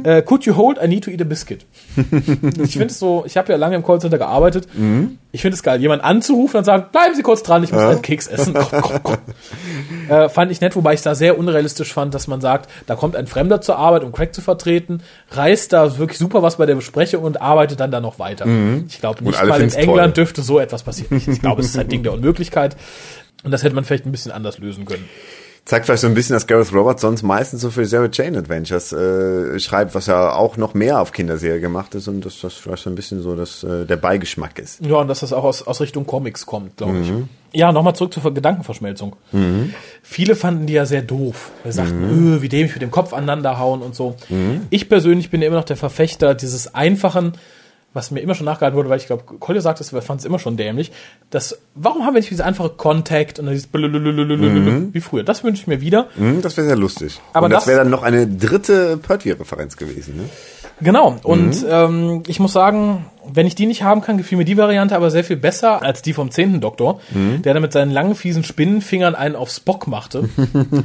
äh, 0.03 0.21
Could 0.21 0.45
you 0.45 0.55
hold? 0.55 0.77
I 0.81 0.87
need 0.87 1.03
to 1.05 1.11
eat 1.11 1.21
a 1.21 1.23
biscuit. 1.23 1.65
ich 1.95 2.73
finde 2.73 2.87
es 2.87 2.99
so, 2.99 3.23
ich 3.25 3.37
habe 3.37 3.51
ja 3.51 3.57
lange 3.57 3.75
im 3.75 3.83
Callcenter 3.83 4.17
gearbeitet. 4.17 4.67
Ich 5.31 5.41
finde 5.41 5.55
es 5.55 5.63
geil, 5.63 5.79
jemanden 5.79 6.03
anzurufen 6.05 6.57
und 6.57 6.63
sagen, 6.63 6.85
bleiben 6.91 7.15
Sie 7.15 7.21
kurz 7.21 7.43
dran, 7.43 7.63
ich 7.63 7.71
muss 7.71 7.81
einen 7.81 8.01
Keks 8.01 8.27
essen. 8.27 8.55
äh, 10.09 10.27
fand 10.29 10.51
ich 10.51 10.59
nett, 10.59 10.75
wobei 10.75 10.93
ich 10.93 10.99
es 10.99 11.03
da 11.03 11.15
sehr 11.15 11.37
unrealistisch 11.37 11.93
fand, 11.93 12.13
dass 12.13 12.27
man 12.27 12.41
sagt, 12.41 12.69
da 12.87 12.95
kommt 12.95 13.15
ein 13.15 13.27
Fremder 13.27 13.61
zur 13.61 13.77
Arbeit, 13.77 14.03
um 14.03 14.11
Craig 14.11 14.33
zu 14.33 14.41
vertreten, 14.41 15.01
reißt 15.31 15.71
da 15.71 15.97
wirklich 15.97 16.17
super 16.17 16.41
was 16.41 16.57
bei 16.57 16.65
der 16.65 16.75
Besprechung 16.75 17.23
und 17.23 17.41
arbeitet 17.41 17.79
dann 17.79 17.91
da 17.91 17.99
noch 18.01 18.19
weiter. 18.19 18.45
Ich 18.87 18.99
glaube 18.99 19.23
nicht 19.23 19.43
mal 19.45 19.61
in 19.61 19.71
England 19.71 20.15
toll. 20.15 20.23
dürfte 20.23 20.41
so 20.41 20.59
etwas 20.59 20.83
passieren. 20.83 21.17
Ich, 21.17 21.27
ich 21.27 21.41
glaube, 21.41 21.61
es 21.61 21.67
ist 21.67 21.77
ein 21.77 21.87
Ding 21.87 22.03
der 22.03 22.13
Unmöglichkeit. 22.13 22.75
Und 23.43 23.51
das 23.51 23.63
hätte 23.63 23.75
man 23.75 23.85
vielleicht 23.85 24.05
ein 24.05 24.11
bisschen 24.11 24.31
anders 24.31 24.57
lösen 24.59 24.85
können. 24.85 25.07
Zeigt 25.65 25.85
vielleicht 25.85 26.01
so 26.01 26.07
ein 26.07 26.15
bisschen, 26.15 26.33
dass 26.33 26.47
Gareth 26.47 26.73
Roberts 26.73 27.01
sonst 27.03 27.21
meistens 27.21 27.61
so 27.61 27.69
für 27.69 27.85
Sarah 27.85 28.09
Jane 28.11 28.39
Adventures 28.39 28.91
äh, 28.91 29.59
schreibt, 29.59 29.93
was 29.93 30.07
ja 30.07 30.33
auch 30.33 30.57
noch 30.57 30.73
mehr 30.73 30.99
auf 30.99 31.11
Kinderserie 31.11 31.59
gemacht 31.59 31.93
ist 31.93 32.07
und 32.07 32.25
dass 32.25 32.41
das 32.41 32.55
vielleicht 32.55 32.83
so 32.83 32.89
ein 32.89 32.95
bisschen 32.95 33.21
so 33.21 33.35
dass 33.35 33.63
äh, 33.63 33.85
der 33.85 33.97
Beigeschmack 33.97 34.57
ist. 34.57 34.83
Ja, 34.83 34.95
und 34.95 35.07
dass 35.09 35.19
das 35.19 35.31
auch 35.31 35.43
aus, 35.43 35.61
aus 35.67 35.79
Richtung 35.79 36.07
Comics 36.07 36.45
kommt, 36.47 36.77
glaube 36.77 36.99
ich. 37.01 37.11
Ja, 37.51 37.71
nochmal 37.71 37.95
zurück 37.95 38.13
zur 38.13 38.23
Ver- 38.23 38.31
Gedankenverschmelzung. 38.31 39.15
Viele 40.03 40.35
fanden 40.35 40.65
die 40.65 40.73
ja 40.73 40.85
sehr 40.85 41.01
doof. 41.01 41.51
Wir 41.63 41.71
sagten, 41.71 42.03
öh, 42.37 42.41
wie 42.41 42.49
dämlich 42.49 42.73
mit 42.73 42.81
dem 42.81 42.91
Kopf 42.91 43.13
aneinander 43.13 43.59
hauen 43.59 43.81
und 43.81 43.93
so. 43.95 44.15
Ich 44.71 44.89
persönlich 44.89 45.29
bin 45.29 45.41
ja 45.41 45.47
immer 45.47 45.57
noch 45.57 45.65
der 45.65 45.77
Verfechter 45.77 46.33
dieses 46.35 46.73
einfachen, 46.73 47.33
was 47.93 48.11
mir 48.11 48.19
immer 48.19 48.35
schon 48.35 48.45
nachgehalten 48.45 48.77
wurde, 48.77 48.89
weil 48.89 48.99
ich 48.99 49.07
glaube, 49.07 49.23
Kolja 49.23 49.61
sagt 49.61 49.81
es, 49.81 49.91
wir 49.93 50.01
fanden 50.01 50.19
es 50.19 50.25
immer 50.25 50.37
schon 50.39 50.57
dämlich, 50.57 50.91
das, 51.31 51.57
warum 51.75 52.05
haben 52.05 52.13
wir 52.13 52.19
nicht 52.19 52.29
diese 52.29 52.45
einfache 52.45 52.69
Contact 52.69 53.39
und 53.39 53.45
dann 53.45 53.53
dieses 53.53 53.67
blablabla 53.67 54.93
wie 54.93 55.01
früher? 55.01 55.23
Das 55.23 55.43
wünsche 55.43 55.61
ich 55.61 55.67
mir 55.67 55.81
wieder. 55.81 56.07
Hm, 56.15 56.41
das 56.41 56.55
wäre 56.57 56.67
sehr 56.67 56.75
lustig. 56.75 57.19
Aber 57.33 57.45
und 57.45 57.51
das, 57.51 57.61
das- 57.63 57.67
wäre 57.67 57.79
dann 57.79 57.89
noch 57.89 58.03
eine 58.03 58.27
dritte 58.27 58.97
Pertwee-Referenz 58.97 59.75
gewesen. 59.77 60.17
Ne? 60.17 60.29
Genau. 60.81 61.17
Und 61.23 61.65
ähm, 61.69 62.23
ich 62.27 62.39
muss 62.39 62.53
sagen, 62.53 63.05
wenn 63.31 63.45
ich 63.45 63.55
die 63.55 63.65
nicht 63.65 63.83
haben 63.83 64.01
kann, 64.01 64.17
gefiel 64.17 64.37
mir 64.37 64.45
die 64.45 64.57
Variante 64.57 64.95
aber 64.95 65.11
sehr 65.11 65.23
viel 65.23 65.37
besser 65.37 65.83
als 65.83 66.01
die 66.01 66.13
vom 66.13 66.31
zehnten 66.31 66.61
Doktor, 66.61 66.99
der 67.13 67.53
dann 67.53 67.61
mit 67.61 67.73
seinen 67.73 67.91
langen, 67.91 68.15
fiesen 68.15 68.43
Spinnenfingern 68.43 69.15
einen 69.15 69.35
auf 69.35 69.49
Spock 69.49 69.87
machte. 69.87 70.29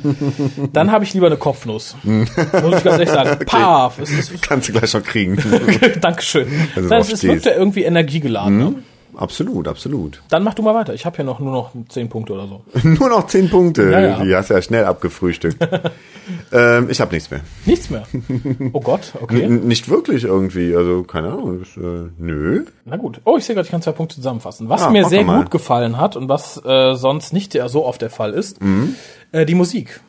dann 0.73 0.91
habe 0.91 1.05
ich 1.05 1.15
lieber 1.15 1.27
eine 1.27 1.37
Kopfnuss. 1.37 1.97
Muss 2.03 2.29
ich 2.31 2.85
ganz 2.85 2.87
ehrlich 2.87 3.11
sagen. 3.11 3.45
Paf! 3.47 3.99
Es 3.99 4.11
ist, 4.11 4.43
Kannst 4.43 4.69
du 4.69 4.73
gleich 4.73 4.91
schon 4.91 5.03
kriegen. 5.03 5.39
Dankeschön. 6.01 6.49
Also 6.75 6.89
Nein, 6.89 7.01
drauf 7.01 7.09
es, 7.09 7.15
es 7.15 7.23
wirkt 7.23 7.47
ja 7.47 7.53
irgendwie 7.53 7.85
energiegeladen. 7.85 8.59
Ne? 8.59 8.75
Absolut, 9.17 9.69
absolut. 9.69 10.23
Dann 10.29 10.43
mach 10.43 10.55
du 10.55 10.63
mal 10.63 10.75
weiter. 10.75 10.95
Ich 10.95 11.05
habe 11.07 11.17
hier 11.17 11.25
noch 11.25 11.41
nur 11.41 11.53
noch 11.53 11.71
zehn 11.89 12.09
Punkte 12.09 12.33
oder 12.35 12.47
so. 12.47 12.63
Nur 12.83 13.09
noch 13.09 13.27
zehn 13.27 13.49
Punkte. 13.51 13.91
Ja, 13.91 14.01
ja. 14.01 14.25
Die 14.25 14.35
hast 14.35 14.51
du 14.51 14.55
ja 14.55 14.63
schnell 14.63 14.85
abgefrühstückt. 14.85 15.57
ähm, 16.53 16.89
ich 16.91 17.01
habe 17.01 17.15
nichts 17.15 17.31
mehr. 17.31 17.41
Nichts 17.67 17.91
mehr. 17.91 18.05
Oh 18.73 18.81
Gott, 18.81 19.13
okay. 19.21 19.43
N 19.43 19.67
nicht 19.67 19.89
wirklich 19.89 20.25
irgendwie. 20.25 20.75
Also, 20.77 21.03
keine 21.05 21.29
Ahnung. 21.29 21.61
Das, 21.61 21.77
äh, 21.77 22.09
nö. 22.19 22.65
Na 22.85 22.97
gut. 22.97 23.21
Oh, 23.25 23.37
ich 23.39 23.45
sehe 23.45 23.55
gerade, 23.55 23.67
ich 23.67 23.71
kann 23.71 23.83
zwei 23.83 23.93
Punkte 23.93 24.17
zusammenfassen. 24.17 24.69
Was 24.69 24.83
Ah, 24.83 24.91
mir 24.91 25.05
sehr 25.07 25.25
gut 25.25 25.51
gefallen 25.51 25.99
hat 25.99 26.17
und 26.17 26.29
was 26.29 26.61
äh, 26.65 26.95
sonst 26.95 27.33
nicht 27.33 27.59
so 27.67 27.85
oft 27.87 28.03
der 28.03 28.11
Fall 28.11 28.33
ist, 28.33 28.63
Mhm. 28.63 28.95
Äh, 29.35 29.45
die 29.47 29.55
Musik. 29.55 30.01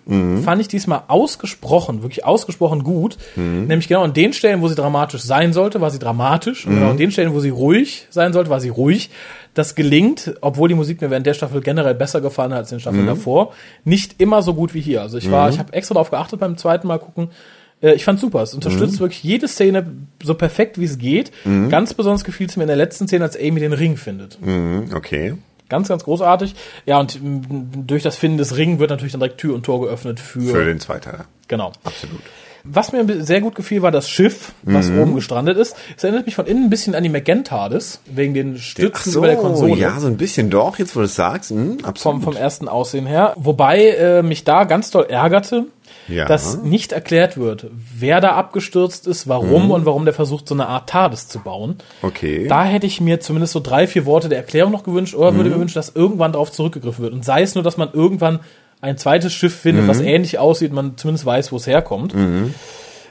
Fand 0.43 0.61
ich 0.61 0.67
diesmal 0.67 1.03
ausgesprochen, 1.07 2.01
wirklich 2.03 2.23
ausgesprochen 2.26 2.84
gut. 2.84 3.17
Mhm. 3.36 3.65
Nämlich 3.67 3.88
genau 3.88 4.03
an 4.03 4.13
den 4.13 4.34
Stellen, 4.34 4.61
wo 4.61 4.67
sie 4.67 4.76
dramatisch 4.76 5.21
sein 5.23 5.51
sollte, 5.51 5.82
war 5.82 5.89
sie 5.91 5.99
dramatisch. 5.99 6.65
Und 6.65 6.73
Mhm. 6.73 6.76
genau 6.78 6.91
an 6.91 6.97
den 6.97 7.11
Stellen, 7.11 7.34
wo 7.34 7.39
sie 7.39 7.49
ruhig 7.49 8.07
sein 8.11 8.32
sollte, 8.34 8.49
war 8.49 8.59
sie 8.61 8.69
ruhig. 8.69 9.09
Das 9.55 9.73
gelingt, 9.76 10.36
obwohl 10.41 10.69
die 10.69 10.76
Musik 10.76 11.01
mir 11.01 11.09
während 11.09 11.26
der 11.26 11.34
Staffel 11.34 11.61
generell 11.61 11.95
besser 11.95 12.21
gefallen 12.21 12.51
hat 12.51 12.59
als 12.59 12.71
in 12.71 12.76
den 12.78 12.82
Staffeln 12.82 13.03
Mhm. 13.03 13.07
davor, 13.07 13.53
nicht 13.84 14.15
immer 14.21 14.41
so 14.41 14.53
gut 14.53 14.73
wie 14.73 14.82
hier. 14.82 15.01
Also 15.01 15.17
ich 15.17 15.32
war, 15.32 15.49
ich 15.49 15.59
habe 15.59 15.73
extra 15.73 15.93
darauf 15.95 16.11
geachtet 16.11 16.39
beim 16.39 16.55
zweiten 16.57 16.88
Mal 16.88 16.99
gucken. 16.99 17.30
Äh, 17.82 17.93
Ich 17.95 18.03
fand 18.05 18.19
super. 18.19 18.41
Es 18.43 18.53
unterstützt 18.53 18.99
wirklich 18.99 19.23
jede 19.23 19.47
Szene 19.47 19.86
so 20.23 20.34
perfekt, 20.36 20.80
wie 20.80 20.86
es 20.86 20.97
geht. 20.97 21.32
Ganz 21.69 21.93
besonders 21.93 22.23
gefiel 22.23 22.47
es 22.47 22.55
mir 22.57 22.63
in 22.63 22.67
der 22.67 22.78
letzten 22.78 23.07
Szene, 23.07 23.23
als 23.26 23.38
Amy 23.38 23.59
den 23.59 23.73
Ring 23.73 23.97
findet. 23.97 24.38
Mhm, 24.41 24.91
okay. 24.95 25.34
Ganz, 25.70 25.88
ganz 25.88 26.03
großartig. 26.03 26.55
Ja, 26.86 26.99
und 26.99 27.20
durch 27.22 28.03
das 28.03 28.16
Finden 28.16 28.38
des 28.38 28.55
Ring 28.57 28.80
wird 28.80 28.89
natürlich 28.91 29.13
dann 29.13 29.22
direkt 29.22 29.39
Tür 29.39 29.55
und 29.55 29.63
Tor 29.63 29.82
geöffnet 29.82 30.20
für, 30.20 30.41
Für 30.41 30.66
den 30.66 30.80
Zweiteiler. 30.80 31.26
genau. 31.47 31.72
Absolut. 31.84 32.22
Was 32.68 32.91
mir 32.91 33.24
sehr 33.24 33.41
gut 33.41 33.53
gefiel, 33.53 33.84
war 33.84 33.91
das 33.91 34.09
Schiff, 34.09 34.53
was 34.63 34.89
Mhm. 34.89 34.99
oben 34.99 35.16
gestrandet 35.16 35.55
ist. 35.55 35.76
Es 35.95 36.03
erinnert 36.03 36.26
mich 36.26 36.34
von 36.34 36.47
innen 36.47 36.63
ein 36.63 36.70
bisschen 36.72 36.95
an 36.95 37.03
die 37.03 37.09
McGentardis, 37.09 37.99
wegen 38.07 38.34
den 38.34 38.57
Stützen 38.57 39.11
so, 39.11 39.20
über 39.20 39.28
der 39.28 39.36
Konsole. 39.36 39.76
ja, 39.76 39.99
so 39.99 40.07
ein 40.07 40.18
bisschen 40.18 40.49
doch, 40.49 40.80
jetzt 40.80 40.95
wo 40.95 41.01
du 41.01 41.05
es 41.05 41.13
sagst. 41.13 41.51
Hm, 41.51 41.78
vom, 41.80 41.86
absolut. 41.88 42.24
vom 42.24 42.36
ersten 42.36 42.68
Aussehen 42.68 43.05
her. 43.05 43.34
Wobei 43.38 43.89
äh, 43.89 44.24
mich 44.24 44.45
da 44.45 44.63
ganz 44.63 44.89
doll 44.89 45.05
ärgerte, 45.07 45.66
Ja. 46.08 46.26
dass 46.26 46.58
nicht 46.62 46.91
erklärt 46.91 47.38
wird, 47.38 47.68
wer 47.97 48.22
da 48.22 48.34
abgestürzt 48.34 49.08
ist, 49.08 49.28
warum 49.28 49.72
und 49.72 49.86
warum 49.86 50.06
der 50.06 50.14
versucht, 50.14 50.47
so 50.47 50.53
eine 50.53 50.68
Art 50.68 50.88
TARDIS 50.89 51.28
zu 51.28 51.39
bauen. 51.39 51.78
Mhm. 52.01 52.08
Okay. 52.08 52.47
Da 52.47 52.64
hätte 52.66 52.86
ich 52.86 53.01
mir 53.01 53.20
zumindest 53.20 53.53
so 53.53 53.60
drei, 53.60 53.88
vier 53.88 54.06
Worte 54.06 54.30
der 54.30 54.38
Erklärung 54.38 54.72
noch 54.72 54.84
gewünscht 54.84 55.16
oder 55.16 55.32
Mhm. 55.32 55.38
würde 55.38 55.49
mir 55.51 55.60
wünschen, 55.60 55.76
dass 55.80 55.89
irgendwann 55.95 56.32
darauf 56.34 56.51
zurückgegriffen 56.51 57.03
wird. 57.03 57.14
Und 57.14 57.26
sei 57.26 57.41
es 57.41 57.56
nur, 57.56 57.64
dass 57.64 57.78
man 57.78 57.89
irgendwann 57.93 58.39
ein 58.82 58.97
zweites 58.97 59.34
Schiff 59.34 59.56
findet, 59.56 59.86
Mhm. 59.86 59.88
was 59.88 59.99
ähnlich 60.01 60.38
aussieht, 60.38 60.72
man 60.74 60.95
zumindest 60.97 61.26
weiß, 61.26 61.51
wo 61.51 61.56
es 61.56 61.66
herkommt. 61.66 62.14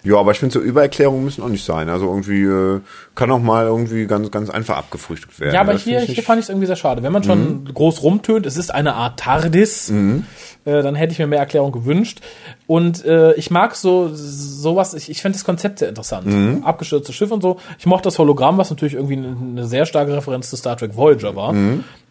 Ja, 0.04 0.18
aber 0.18 0.32
ich 0.32 0.38
finde, 0.38 0.52
so 0.52 0.60
Übererklärungen 0.60 1.24
müssen 1.24 1.42
auch 1.42 1.48
nicht 1.48 1.64
sein. 1.64 1.88
Also 1.88 2.06
irgendwie 2.06 2.42
äh, 2.42 2.80
kann 3.14 3.30
auch 3.30 3.40
mal 3.40 3.64
irgendwie 3.64 4.06
ganz, 4.06 4.30
ganz 4.30 4.50
einfach 4.50 4.76
abgefrühstückt 4.76 5.40
werden. 5.40 5.54
Ja, 5.54 5.62
aber 5.62 5.72
Das 5.72 5.82
hier, 5.82 6.02
ich 6.02 6.10
hier 6.12 6.22
fand 6.22 6.38
ich 6.38 6.44
es 6.44 6.48
irgendwie 6.50 6.66
sehr 6.66 6.76
schade. 6.76 7.02
Wenn 7.02 7.12
man 7.12 7.24
schon 7.24 7.64
groß 7.72 8.02
rumtönt, 8.02 8.44
es 8.44 8.58
ist 8.58 8.72
eine 8.72 8.94
Art 8.94 9.18
TARDIS, 9.20 9.90
äh, 9.90 10.82
dann 10.82 10.94
hätte 10.94 11.12
ich 11.12 11.18
mir 11.18 11.26
mehr 11.26 11.38
Erklärung 11.38 11.72
gewünscht. 11.72 12.20
Und 12.66 13.04
äh, 13.06 13.32
ich 13.34 13.50
mag 13.50 13.74
so 13.76 14.10
sowas, 14.12 14.92
ich, 14.92 15.10
ich 15.10 15.22
finde 15.22 15.38
das 15.38 15.44
Konzept 15.44 15.78
sehr 15.78 15.88
interessant. 15.88 16.26
Abgestürztes 16.64 17.14
Schiff 17.14 17.30
und 17.30 17.40
so. 17.42 17.56
Ich 17.78 17.86
mochte 17.86 18.04
das 18.04 18.18
Hologramm, 18.18 18.58
was 18.58 18.68
natürlich 18.70 18.94
irgendwie 18.94 19.16
eine, 19.16 19.66
sehr 19.66 19.86
starke 19.86 20.14
Referenz 20.14 20.50
zu 20.50 20.56
Star 20.56 20.76
Trek 20.76 20.96
Voyager 20.96 21.34
war. 21.34 21.54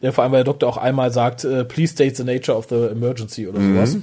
Ja, 0.02 0.12
vor 0.12 0.24
allem, 0.24 0.34
weil 0.34 0.40
der 0.40 0.46
Doktor 0.46 0.68
auch 0.68 0.78
einmal 0.78 1.12
sagt, 1.12 1.44
äh, 1.46 1.64
please 1.64 1.94
state 1.94 2.16
the 2.16 2.24
nature 2.24 2.58
of 2.58 2.66
the 2.70 2.76
emergency 2.92 3.48
oder 3.48 3.60
sowas. 3.76 3.98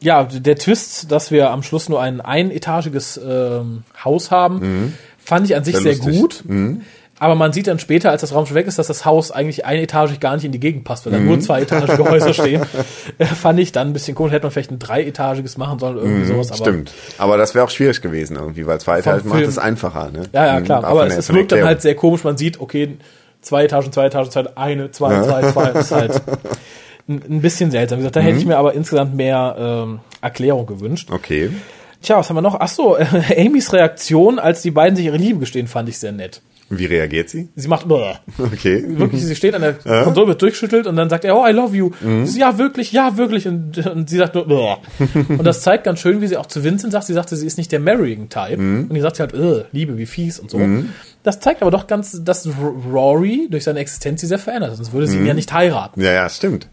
Ja, 0.00 0.24
der 0.24 0.56
Twist, 0.56 1.10
dass 1.12 1.30
wir 1.30 1.50
am 1.50 1.62
Schluss 1.62 1.88
nur 1.88 2.00
ein 2.00 2.20
einetagiges 2.20 3.20
ähm, 3.26 3.82
Haus 4.04 4.30
haben, 4.30 4.94
fand 5.22 5.46
ich 5.46 5.56
an 5.56 5.64
sich 5.64 5.76
Sehr 5.76 5.94
sehr, 5.94 6.12
gut. 6.12 6.44
Aber 7.18 7.34
man 7.34 7.50
sieht 7.54 7.66
dann 7.66 7.78
später, 7.78 8.10
als 8.10 8.20
das 8.20 8.34
Raumschiff 8.34 8.54
weg 8.54 8.66
ist, 8.66 8.78
dass 8.78 8.88
das 8.88 9.06
Haus 9.06 9.30
eigentlich 9.30 9.64
einetagig 9.64 10.20
gar 10.20 10.34
nicht 10.34 10.44
in 10.44 10.52
die 10.52 10.60
Gegend 10.60 10.84
passt, 10.84 11.06
weil 11.06 11.14
da 11.14 11.18
nur 11.18 11.40
zwei 11.40 11.62
etagige 11.62 12.04
Häuser 12.04 12.34
stehen. 12.34 12.62
Äh, 13.16 13.24
fand 13.24 13.58
ich 13.58 13.72
dann 13.72 13.88
ein 13.88 13.92
bisschen 13.94 14.14
komisch. 14.14 14.32
Hätte 14.32 14.44
man 14.44 14.50
vielleicht 14.50 14.70
ein 14.70 14.78
dreietagiges 14.78 15.56
machen 15.56 15.78
sollen 15.78 15.96
irgendwie 15.96 16.26
sowas. 16.26 16.48
Aber 16.52 16.58
Stimmt. 16.58 16.92
Aber 17.16 17.38
das 17.38 17.54
wäre 17.54 17.64
auch 17.64 17.70
schwierig 17.70 18.02
gewesen 18.02 18.36
irgendwie, 18.36 18.66
weil 18.66 18.78
zwei 18.80 18.98
Etagen 18.98 19.30
macht 19.30 19.40
es 19.44 19.56
einfacher, 19.56 20.10
ne? 20.10 20.24
Ja, 20.34 20.46
ja, 20.46 20.60
Mhm, 20.60 20.64
klar. 20.64 20.80
auch 20.80 20.88
Aber 20.90 21.06
es, 21.06 21.16
es 21.16 21.32
wirkt 21.32 21.52
dann 21.52 21.64
halt 21.64 21.80
sehr 21.80 21.94
komisch. 21.94 22.22
Man 22.22 22.36
sieht, 22.36 22.60
okay, 22.60 22.98
zwei 23.40 23.64
Etagen, 23.64 23.92
zwei 23.92 24.06
Etagen, 24.06 24.30
zwei, 24.30 24.44
eine, 24.54 24.90
zwei, 24.90 25.22
zwei, 25.22 25.50
zwei. 25.50 25.70
Das 25.72 25.86
ist 25.86 25.92
halt 25.92 26.22
ein, 27.08 27.40
bisschen 27.40 27.70
seltsam. 27.70 27.98
Wie 27.98 28.02
gesagt, 28.02 28.16
da 28.16 28.20
hätte 28.20 28.36
ich 28.38 28.44
Mhm. 28.44 28.50
mir 28.50 28.58
aber 28.58 28.74
insgesamt 28.74 29.14
mehr 29.14 29.56
ähm, 29.58 30.00
Erklärung 30.20 30.66
gewünscht. 30.66 31.10
Okay. 31.10 31.50
Tja, 32.02 32.18
was 32.18 32.28
haben 32.28 32.36
wir 32.36 32.42
noch? 32.42 32.56
Ach 32.60 32.68
so, 32.68 32.96
äh, 32.96 33.06
Amys 33.46 33.72
Reaktion, 33.72 34.38
als 34.38 34.62
die 34.62 34.70
beiden 34.70 34.96
sich 34.96 35.06
ihre 35.06 35.16
Liebe 35.16 35.40
gestehen, 35.40 35.66
fand 35.66 35.88
ich 35.88 35.98
sehr 35.98 36.12
nett. 36.12 36.42
Wie 36.68 36.86
reagiert 36.86 37.28
sie? 37.30 37.48
Sie 37.54 37.68
macht, 37.68 37.86
Bäh. 37.86 38.14
Okay. 38.38 38.82
wirklich, 38.98 39.24
sie 39.24 39.36
steht 39.36 39.54
an 39.54 39.62
der 39.62 39.74
Konsole, 39.74 40.26
wird 40.26 40.42
durchschüttelt 40.42 40.88
und 40.88 40.96
dann 40.96 41.08
sagt 41.08 41.24
er, 41.24 41.36
oh, 41.36 41.46
I 41.46 41.52
love 41.52 41.76
you. 41.76 41.90
Mhm. 42.00 42.26
Sie 42.26 42.40
ja, 42.40 42.58
wirklich, 42.58 42.90
ja, 42.90 43.16
wirklich. 43.16 43.46
Und, 43.46 43.86
und 43.86 44.10
sie 44.10 44.16
sagt 44.16 44.34
nur, 44.34 44.48
Bäh. 44.48 44.74
und 45.28 45.44
das 45.44 45.62
zeigt 45.62 45.84
ganz 45.84 46.00
schön, 46.00 46.20
wie 46.20 46.26
sie 46.26 46.36
auch 46.36 46.46
zu 46.46 46.64
Vincent 46.64 46.92
sagt. 46.92 47.06
Sie 47.06 47.12
sagte, 47.12 47.36
sie 47.36 47.46
ist 47.46 47.56
nicht 47.56 47.70
der 47.70 47.78
Marrying-Type. 47.78 48.56
Mhm. 48.60 48.86
Und 48.88 48.94
die 48.94 49.00
sagt 49.00 49.14
sie 49.14 49.22
halt, 49.22 49.34
"Ugh, 49.34 49.64
Liebe, 49.70 49.96
wie 49.96 50.06
fies 50.06 50.40
und 50.40 50.50
so. 50.50 50.60
Das 51.22 51.38
zeigt 51.38 51.62
aber 51.62 51.70
doch 51.70 51.86
ganz, 51.86 52.20
dass 52.24 52.48
Rory 52.92 53.46
durch 53.48 53.62
seine 53.62 53.78
Existenz 53.78 54.20
sie 54.20 54.26
sehr 54.26 54.40
verändert 54.40 54.70
hat. 54.70 54.76
Sonst 54.78 54.92
würde 54.92 55.06
sie 55.06 55.18
ihn 55.18 55.26
ja 55.26 55.34
nicht 55.34 55.52
heiraten. 55.52 56.00
Ja, 56.00 56.12
ja, 56.12 56.28
stimmt. 56.28 56.68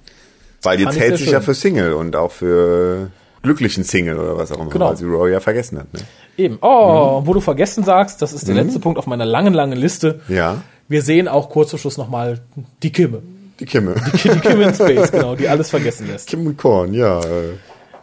Weil 0.64 0.80
jetzt 0.80 0.98
hält 1.00 1.18
sich 1.18 1.26
schön. 1.26 1.34
ja 1.34 1.42
für 1.42 1.54
Single 1.54 1.94
und 1.94 2.16
auch 2.16 2.32
für 2.32 3.10
glücklichen 3.42 3.84
Single 3.84 4.18
oder 4.18 4.38
was 4.38 4.52
auch 4.52 4.60
immer, 4.60 4.70
Genau. 4.70 4.90
weil 4.90 4.98
sie 4.98 5.06
Roy 5.06 5.32
ja 5.32 5.40
vergessen 5.40 5.78
hat. 5.80 5.94
Ne? 5.94 6.00
Eben. 6.38 6.58
Oh, 6.62 7.20
Mhm. 7.22 7.28
wo 7.28 7.34
du 7.34 7.42
vergessen 7.42 7.84
sagst, 7.84 8.22
das 8.22 8.32
ist 8.34 8.48
der 8.48 8.56
letzte 8.56 8.80
Punkt 8.80 8.98
auf 8.98 9.06
meiner 9.08 9.26
langen, 9.26 9.54
langen 9.54 9.78
Liste. 9.78 10.22
Ja, 10.30 10.58
Wir 10.88 11.02
sehen 11.02 11.28
auch 11.28 11.50
kurz 11.50 11.70
vor 11.72 11.80
Schluss 11.80 11.98
nochmal 11.98 12.40
die 12.84 12.92
Kimme. 12.92 13.22
die 13.60 13.66
Kimme. 13.66 13.96
Die 14.14 14.30
Kimme 14.40 14.64
in 14.64 14.74
Space, 14.74 15.12
genau, 15.12 15.36
die 15.36 15.48
alles 15.48 15.70
vergessen 15.70 16.08
lässt. 16.08 16.28
Kim 16.28 16.46
und 16.48 16.58
Korn, 16.58 16.94
ja. 16.94 17.22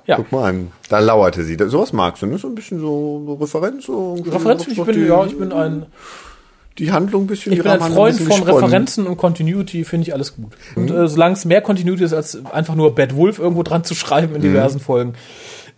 Ja. 0.06 0.16
Guck 0.16 0.32
mal 0.32 0.48
an. 0.48 0.72
Da 0.88 0.98
lauerte 0.98 1.44
sie. 1.44 1.56
Sowas 1.66 1.92
magst 1.92 2.22
du, 2.22 2.26
ne? 2.26 2.38
So 2.38 2.48
ein 2.48 2.54
bisschen 2.54 2.80
so, 2.80 3.22
so 3.26 3.34
Referenz. 3.34 3.84
So 3.86 4.14
Referenz, 4.14 4.66
ich 4.66 4.82
bin, 4.82 4.94
die, 4.94 5.06
ja, 5.06 5.24
ich 5.24 5.38
bin 5.38 5.52
ein, 5.52 5.86
Die 6.80 6.90
Handlung 6.92 7.24
ein 7.24 7.26
bisschen, 7.28 7.52
ich 7.52 7.58
die 7.58 7.62
bin 7.62 7.70
ein 7.70 7.80
Freund 7.92 8.16
von 8.16 8.26
gesponnen. 8.26 8.54
Referenzen 8.54 9.06
und 9.06 9.16
Continuity, 9.16 9.84
finde 9.84 10.08
ich 10.08 10.12
alles 10.14 10.34
gut. 10.34 10.52
Und 10.76 10.90
äh, 10.90 11.06
solange 11.08 11.34
es 11.34 11.44
mehr 11.44 11.60
Continuity 11.60 12.02
ist, 12.04 12.12
als 12.12 12.44
einfach 12.46 12.74
nur 12.74 12.94
Bad 12.94 13.14
Wolf 13.14 13.38
irgendwo 13.38 13.62
dran 13.62 13.84
zu 13.84 13.94
schreiben 13.94 14.34
in 14.34 14.42
diversen 14.42 14.80
Folgen, 14.80 15.14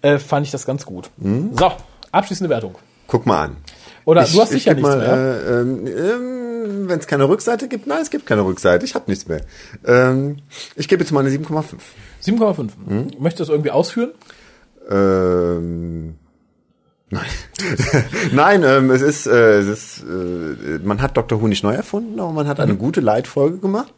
äh, 0.00 0.18
fand 0.18 0.46
ich 0.46 0.52
das 0.52 0.64
ganz 0.64 0.86
gut. 0.86 1.10
So, 1.18 1.72
abschließende 2.10 2.48
Wertung. 2.48 2.76
Guck 3.06 3.26
mal 3.26 3.44
an. 3.44 3.56
Oder 4.04 4.24
Ich- 4.24 4.32
du 4.32 4.40
hast 4.40 4.52
ich 4.52 4.62
sicher 4.62 4.74
nichts 4.74 4.88
mal, 4.88 4.98
mehr. 4.98 5.12
Äh, 5.12 5.60
ähm, 5.60 5.86
ähm, 5.86 6.88
Wenn 6.88 6.98
es 6.98 7.06
keine 7.06 7.28
Rückseite 7.28 7.68
gibt, 7.68 7.86
nein, 7.86 8.00
es 8.02 8.10
gibt 8.10 8.24
keine 8.26 8.44
Rückseite. 8.44 8.84
Ich 8.84 8.94
habe 8.94 9.04
nichts 9.10 9.28
mehr. 9.28 9.42
Ähm, 9.86 10.38
ich 10.76 10.88
gebe 10.88 11.02
jetzt 11.02 11.12
mal 11.12 11.20
eine 11.20 11.30
7,5. 11.30 11.80
7,5. 12.24 12.70
Möchtest 13.20 13.40
du 13.40 13.44
das 13.44 13.48
irgendwie 13.50 13.70
ausführen? 13.70 14.10
Ähm, 14.90 16.14
nein, 17.12 17.24
nein 18.32 18.62
ähm, 18.64 18.90
es 18.90 19.02
ist, 19.02 19.26
äh, 19.26 19.58
es 19.58 19.68
ist 19.68 20.02
äh, 20.02 20.78
man 20.82 21.00
hat 21.00 21.16
Dr. 21.16 21.40
Who 21.40 21.48
nicht 21.48 21.62
neu 21.62 21.74
erfunden, 21.74 22.18
aber 22.18 22.32
man 22.32 22.48
hat 22.48 22.58
eine 22.58 22.74
gute 22.74 23.00
Leitfolge 23.00 23.58
gemacht. 23.58 23.92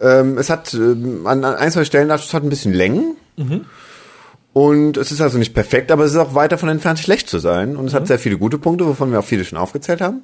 Ähm, 0.00 0.38
es 0.38 0.50
hat 0.50 0.74
ähm, 0.74 1.26
an, 1.26 1.44
an 1.44 1.54
ein, 1.54 1.70
zwei 1.70 1.84
Stellen, 1.84 2.10
es 2.10 2.34
hat 2.34 2.42
ein 2.42 2.50
bisschen 2.50 2.74
Längen. 2.74 3.16
Und 4.52 4.96
es 4.96 5.10
ist 5.10 5.20
also 5.20 5.36
nicht 5.36 5.52
perfekt, 5.52 5.90
aber 5.90 6.04
es 6.04 6.12
ist 6.12 6.16
auch 6.16 6.36
weit 6.36 6.52
davon 6.52 6.68
entfernt, 6.68 7.00
schlecht 7.00 7.28
zu 7.28 7.40
sein. 7.40 7.76
Und 7.76 7.86
es 7.86 7.94
hat 7.94 8.06
sehr 8.06 8.20
viele 8.20 8.38
gute 8.38 8.56
Punkte, 8.56 8.86
wovon 8.86 9.10
wir 9.10 9.18
auch 9.18 9.24
viele 9.24 9.44
schon 9.44 9.58
aufgezählt 9.58 10.00
haben. 10.00 10.22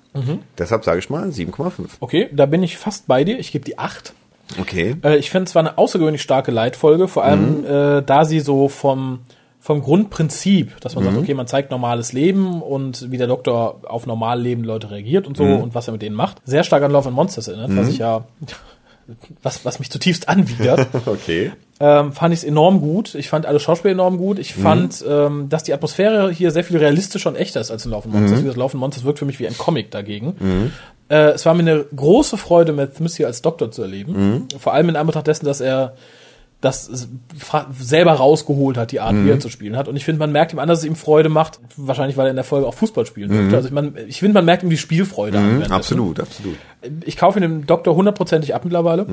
Deshalb 0.57 0.85
sage 0.85 1.01
ich 1.01 1.11
mal 1.11 1.29
7,5. 1.29 1.73
Okay, 1.99 2.29
da 2.33 2.47
bin 2.47 2.63
ich 2.63 2.77
fast 2.79 3.09
bei 3.09 3.25
dir. 3.25 3.41
Ich 3.41 3.51
gebe 3.51 3.65
die 3.65 3.79
8. 3.79 4.15
Okay. 4.59 4.97
Äh, 5.03 5.17
ich 5.17 5.31
finde 5.31 5.49
es 5.49 5.55
war 5.55 5.61
eine 5.61 5.79
außergewöhnlich 5.79 6.23
starke 6.23 6.51
Leitfolge, 6.51 7.09
vor 7.09 7.25
allem 7.25 7.65
äh, 7.65 8.03
da 8.03 8.25
sie 8.25 8.41
so 8.41 8.69
vom 8.69 9.21
vom 9.61 9.83
Grundprinzip, 9.83 10.81
dass 10.81 10.95
man 10.95 11.05
sagt, 11.05 11.19
okay, 11.19 11.35
man 11.35 11.47
zeigt 11.47 11.71
normales 11.71 12.13
Leben 12.13 12.63
und 12.63 13.11
wie 13.11 13.19
der 13.19 13.27
Doktor 13.27 13.83
auf 13.87 14.07
normal 14.07 14.41
lebende 14.41 14.67
Leute 14.67 14.91
reagiert 14.91 15.27
und 15.27 15.37
so 15.37 15.45
und 15.45 15.75
was 15.75 15.87
er 15.87 15.93
mit 15.93 16.03
denen 16.03 16.17
macht, 16.17 16.39
sehr 16.45 16.65
stark 16.65 16.83
an 16.83 16.91
Love 16.91 17.09
and 17.09 17.17
Monsters 17.17 17.49
erinnert, 17.49 17.77
was 17.77 17.89
ich 17.89 17.99
ja 17.99 18.25
was, 19.43 19.65
was 19.65 19.79
mich 19.79 19.91
zutiefst 19.91 20.29
anwidert. 20.29 20.87
Okay. 21.07 21.53
ähm, 21.81 22.13
fand 22.13 22.33
ich 22.33 22.41
es 22.41 22.45
enorm 22.45 22.81
gut. 22.81 23.15
Ich 23.15 23.29
fand 23.29 23.47
alle 23.47 23.59
Schauspieler 23.59 23.93
enorm 23.93 24.19
gut. 24.19 24.39
Ich 24.39 24.55
fand, 24.55 25.05
ähm, 25.09 25.49
dass 25.49 25.63
die 25.63 25.75
Atmosphäre 25.75 26.31
hier 26.31 26.51
sehr 26.51 26.65
viel 26.65 26.77
realistischer 26.77 27.31
und 27.31 27.37
echter 27.37 27.61
ist 27.61 27.71
als 27.71 27.85
in 27.85 27.91
Laufen 27.91 28.13
Monsters. 28.13 28.43
Wie 28.43 28.47
Das 28.47 28.57
Laufen 28.57 28.79
Monsters 28.79 29.05
wirkt 29.05 29.19
für 29.19 29.25
mich 29.25 29.41
wie 29.41 29.47
ein 29.47 29.57
Comic 29.59 29.91
dagegen. 29.91 30.73
Äh, 31.09 31.31
es 31.31 31.45
war 31.47 31.55
mir 31.55 31.61
eine 31.61 31.85
große 31.95 32.37
Freude, 32.37 32.73
Matt 32.73 32.97
Smith 32.97 33.17
hier 33.17 33.27
als 33.27 33.43
Doktor 33.43 33.71
zu 33.71 33.83
erleben. 33.83 34.47
Vor 34.59 34.73
allem 34.75 34.89
in 34.91 34.97
Anbetracht 34.97 35.27
dessen, 35.27 35.47
dass 35.47 35.61
er 35.61 35.95
das 36.61 37.09
selber 37.79 38.13
rausgeholt 38.13 38.77
hat, 38.77 38.93
die 38.93 39.01
Art, 39.01 39.15
wie 39.25 39.31
er 39.31 39.41
zu 39.41 39.49
spielen 39.49 39.77
hat. 39.77 39.89
Und 39.89 39.97
ich 39.97 40.05
finde, 40.05 40.19
man 40.19 40.31
merkt 40.31 40.53
ihm 40.53 40.59
an, 40.59 40.69
dass 40.69 40.81
es 40.81 40.85
ihm 40.85 40.95
Freude 40.95 41.31
macht. 41.31 41.59
Wahrscheinlich, 41.77 42.17
weil 42.19 42.27
er 42.27 42.31
in 42.31 42.37
der 42.37 42.45
Folge 42.45 42.67
auch 42.67 42.75
Fußball 42.75 43.07
spielen 43.07 43.31
durfte. 43.31 43.57
Also 43.57 43.69
ich, 43.69 43.73
man, 43.75 43.95
ich 44.09 44.19
finde, 44.21 44.35
man 44.35 44.45
merkt 44.45 44.63
ihm 44.63 44.69
die 44.71 44.77
Spielfreude 44.77 45.39
an. 45.39 45.45
währenddessen. 45.61 45.73
Absolut, 45.73 46.21
absolut. 46.21 46.57
Ich 47.05 47.17
kaufe 47.17 47.39
ihn 47.39 47.43
dem 47.43 47.67
Doktor 47.67 47.95
hundertprozentig 47.97 48.55
ab 48.55 48.65
mittlerweile. 48.65 49.07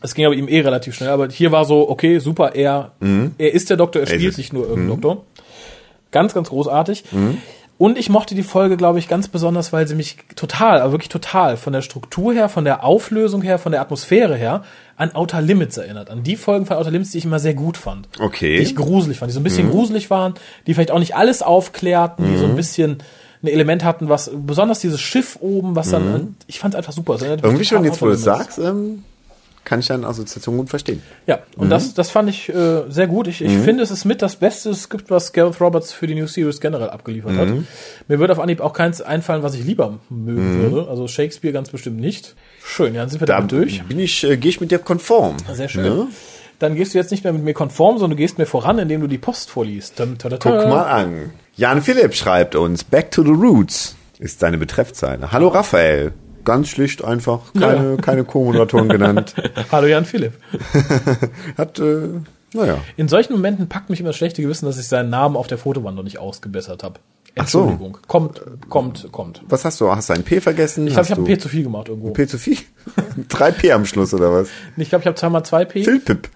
Es 0.00 0.14
ging 0.14 0.24
aber 0.24 0.34
ihm 0.34 0.48
eh 0.48 0.60
relativ 0.60 0.94
schnell. 0.94 1.10
Aber 1.10 1.28
hier 1.28 1.52
war 1.52 1.64
so, 1.66 1.88
okay, 1.88 2.18
super, 2.18 2.54
er, 2.54 2.92
er 3.38 3.52
ist 3.54 3.68
der 3.70 3.76
Doktor, 3.76 4.00
er 4.00 4.06
spielt 4.06 4.38
nicht 4.38 4.52
nur 4.54 4.66
irgendein 4.66 5.00
Doktor. 5.00 5.24
Ganz, 6.12 6.32
ganz 6.32 6.48
großartig. 6.48 7.04
Und 7.76 7.98
ich 7.98 8.08
mochte 8.08 8.36
die 8.36 8.44
Folge, 8.44 8.76
glaube 8.76 9.00
ich, 9.00 9.08
ganz 9.08 9.26
besonders, 9.26 9.72
weil 9.72 9.88
sie 9.88 9.96
mich 9.96 10.18
total, 10.36 10.80
aber 10.80 10.92
wirklich 10.92 11.08
total, 11.08 11.56
von 11.56 11.72
der 11.72 11.82
Struktur 11.82 12.32
her, 12.32 12.48
von 12.48 12.64
der 12.64 12.84
Auflösung 12.84 13.42
her, 13.42 13.58
von 13.58 13.72
der 13.72 13.80
Atmosphäre 13.80 14.36
her, 14.36 14.62
an 14.96 15.12
Outer 15.14 15.40
Limits 15.40 15.76
erinnert. 15.76 16.08
An 16.08 16.22
die 16.22 16.36
Folgen 16.36 16.66
von 16.66 16.76
Outer 16.76 16.92
Limits, 16.92 17.10
die 17.10 17.18
ich 17.18 17.24
immer 17.24 17.40
sehr 17.40 17.54
gut 17.54 17.76
fand. 17.76 18.08
Okay. 18.20 18.58
Die 18.58 18.62
ich 18.62 18.76
gruselig 18.76 19.18
fand, 19.18 19.30
die 19.30 19.34
so 19.34 19.40
ein 19.40 19.44
bisschen 19.44 19.70
gruselig 19.70 20.08
waren, 20.08 20.34
die 20.66 20.74
vielleicht 20.74 20.92
auch 20.92 21.00
nicht 21.00 21.16
alles 21.16 21.42
aufklärten, 21.42 22.24
die 22.32 22.38
so 22.38 22.44
ein 22.44 22.54
bisschen 22.54 22.98
ein 23.42 23.48
Element 23.48 23.82
hatten, 23.82 24.08
was, 24.08 24.30
besonders 24.34 24.78
dieses 24.78 25.00
Schiff 25.00 25.38
oben, 25.40 25.74
was 25.74 25.90
dann, 25.90 26.36
ich 26.46 26.60
fand 26.60 26.74
es 26.74 26.78
einfach 26.78 26.92
super. 26.92 27.18
Irgendwie 27.20 27.64
schon, 27.64 27.84
jetzt 27.84 28.00
wo 28.00 28.06
du 28.06 28.12
es 28.12 28.22
sagst, 28.22 28.58
ähm, 28.58 29.02
kann 29.64 29.80
ich 29.80 29.86
deine 29.86 30.06
Assoziation 30.06 30.56
gut 30.56 30.68
verstehen. 30.70 31.02
Ja, 31.26 31.40
und 31.56 31.70
das, 31.70 31.94
das 31.94 32.10
fand 32.10 32.28
ich 32.28 32.48
äh, 32.48 32.82
sehr 32.88 33.06
gut. 33.06 33.26
Ich, 33.28 33.42
ich 33.42 33.56
finde, 33.58 33.82
es 33.82 33.90
ist 33.90 34.04
mit 34.04 34.22
das 34.22 34.36
Beste 34.36 34.74
Skript, 34.74 35.10
was 35.10 35.32
Gareth 35.32 35.60
Roberts 35.60 35.92
für 35.92 36.06
die 36.06 36.14
New 36.14 36.26
Series 36.26 36.60
generell 36.60 36.90
abgeliefert 36.90 37.36
hat. 37.36 37.48
Mir 38.08 38.18
würde 38.18 38.32
auf 38.32 38.40
Anhieb 38.40 38.60
auch 38.60 38.72
keins 38.72 39.00
einfallen, 39.00 39.42
was 39.42 39.54
ich 39.54 39.64
lieber 39.64 39.98
mögen 40.10 40.60
würde. 40.60 40.88
Also 40.88 41.08
Shakespeare 41.08 41.52
ganz 41.52 41.70
bestimmt 41.70 42.00
nicht. 42.00 42.34
Schön, 42.62 42.94
ja, 42.94 43.00
dann 43.02 43.10
sind 43.10 43.20
wir 43.20 43.26
Da 43.26 43.36
damit 43.36 43.52
durch. 43.52 43.82
bin 43.84 43.98
ich, 43.98 44.24
äh, 44.24 44.36
gehe 44.36 44.50
ich 44.50 44.60
mit 44.60 44.70
dir 44.70 44.78
konform. 44.78 45.36
Sehr 45.52 45.68
schön. 45.68 45.82
Ne? 45.82 46.06
Dann 46.58 46.76
gehst 46.76 46.94
du 46.94 46.98
jetzt 46.98 47.10
nicht 47.10 47.24
mehr 47.24 47.32
mit 47.32 47.42
mir 47.42 47.52
konform, 47.54 47.98
sondern 47.98 48.16
du 48.16 48.22
gehst 48.22 48.38
mir 48.38 48.46
voran, 48.46 48.78
indem 48.78 49.00
du 49.00 49.06
die 49.06 49.18
Post 49.18 49.50
vorliest. 49.50 49.98
Dum, 49.98 50.16
ta, 50.18 50.28
ta, 50.28 50.36
ta. 50.36 50.50
Guck 50.60 50.68
mal 50.68 50.84
an. 50.84 51.32
Jan 51.56 51.82
Philipp 51.82 52.14
schreibt 52.14 52.54
uns, 52.54 52.84
Back 52.84 53.10
to 53.10 53.22
the 53.22 53.30
Roots 53.30 53.96
ist 54.18 54.40
seine 54.40 54.58
Betreffzeile. 54.58 55.32
Hallo 55.32 55.48
Raphael. 55.48 56.12
Ganz 56.44 56.68
schlicht 56.68 57.02
einfach, 57.04 57.40
keine, 57.58 57.96
keine 57.96 58.24
Co-Moderatoren 58.24 58.88
genannt. 58.88 59.34
Hallo 59.72 59.86
Jan 59.86 60.04
Philipp. 60.04 60.34
Hat, 61.58 61.78
äh, 61.78 62.08
Naja. 62.52 62.78
In 62.96 63.08
solchen 63.08 63.32
Momenten 63.32 63.68
packt 63.68 63.90
mich 63.90 64.00
immer 64.00 64.10
das 64.10 64.16
schlechte 64.16 64.42
Gewissen, 64.42 64.66
dass 64.66 64.78
ich 64.78 64.86
seinen 64.86 65.10
Namen 65.10 65.36
auf 65.36 65.46
der 65.46 65.58
Fotowand 65.58 65.96
noch 65.96 66.04
nicht 66.04 66.18
ausgebessert 66.18 66.82
habe. 66.82 67.00
Ach 67.36 67.48
so. 67.48 67.62
Entschuldigung. 67.62 67.98
Kommt, 68.06 68.42
kommt, 68.68 69.08
kommt. 69.10 69.42
Was 69.48 69.64
hast 69.64 69.80
du? 69.80 69.90
Hast 69.90 70.08
du 70.08 70.12
ein 70.12 70.22
P 70.22 70.40
vergessen? 70.40 70.86
Ich 70.86 70.92
glaube, 70.92 71.06
ich 71.06 71.10
habe 71.10 71.22
ein 71.22 71.26
P 71.26 71.38
zu 71.38 71.48
viel 71.48 71.64
gemacht 71.64 71.88
irgendwo. 71.88 72.10
P 72.10 72.26
zu 72.26 72.38
viel? 72.38 72.58
Drei 73.28 73.50
P 73.50 73.72
am 73.72 73.86
Schluss 73.86 74.14
oder 74.14 74.32
was? 74.32 74.48
Ich 74.76 74.88
glaube, 74.90 75.02
ich 75.02 75.06
habe 75.06 75.16
zweimal 75.16 75.44
zwei 75.44 75.64
P. 75.64 75.82
Philpip. 75.82 76.28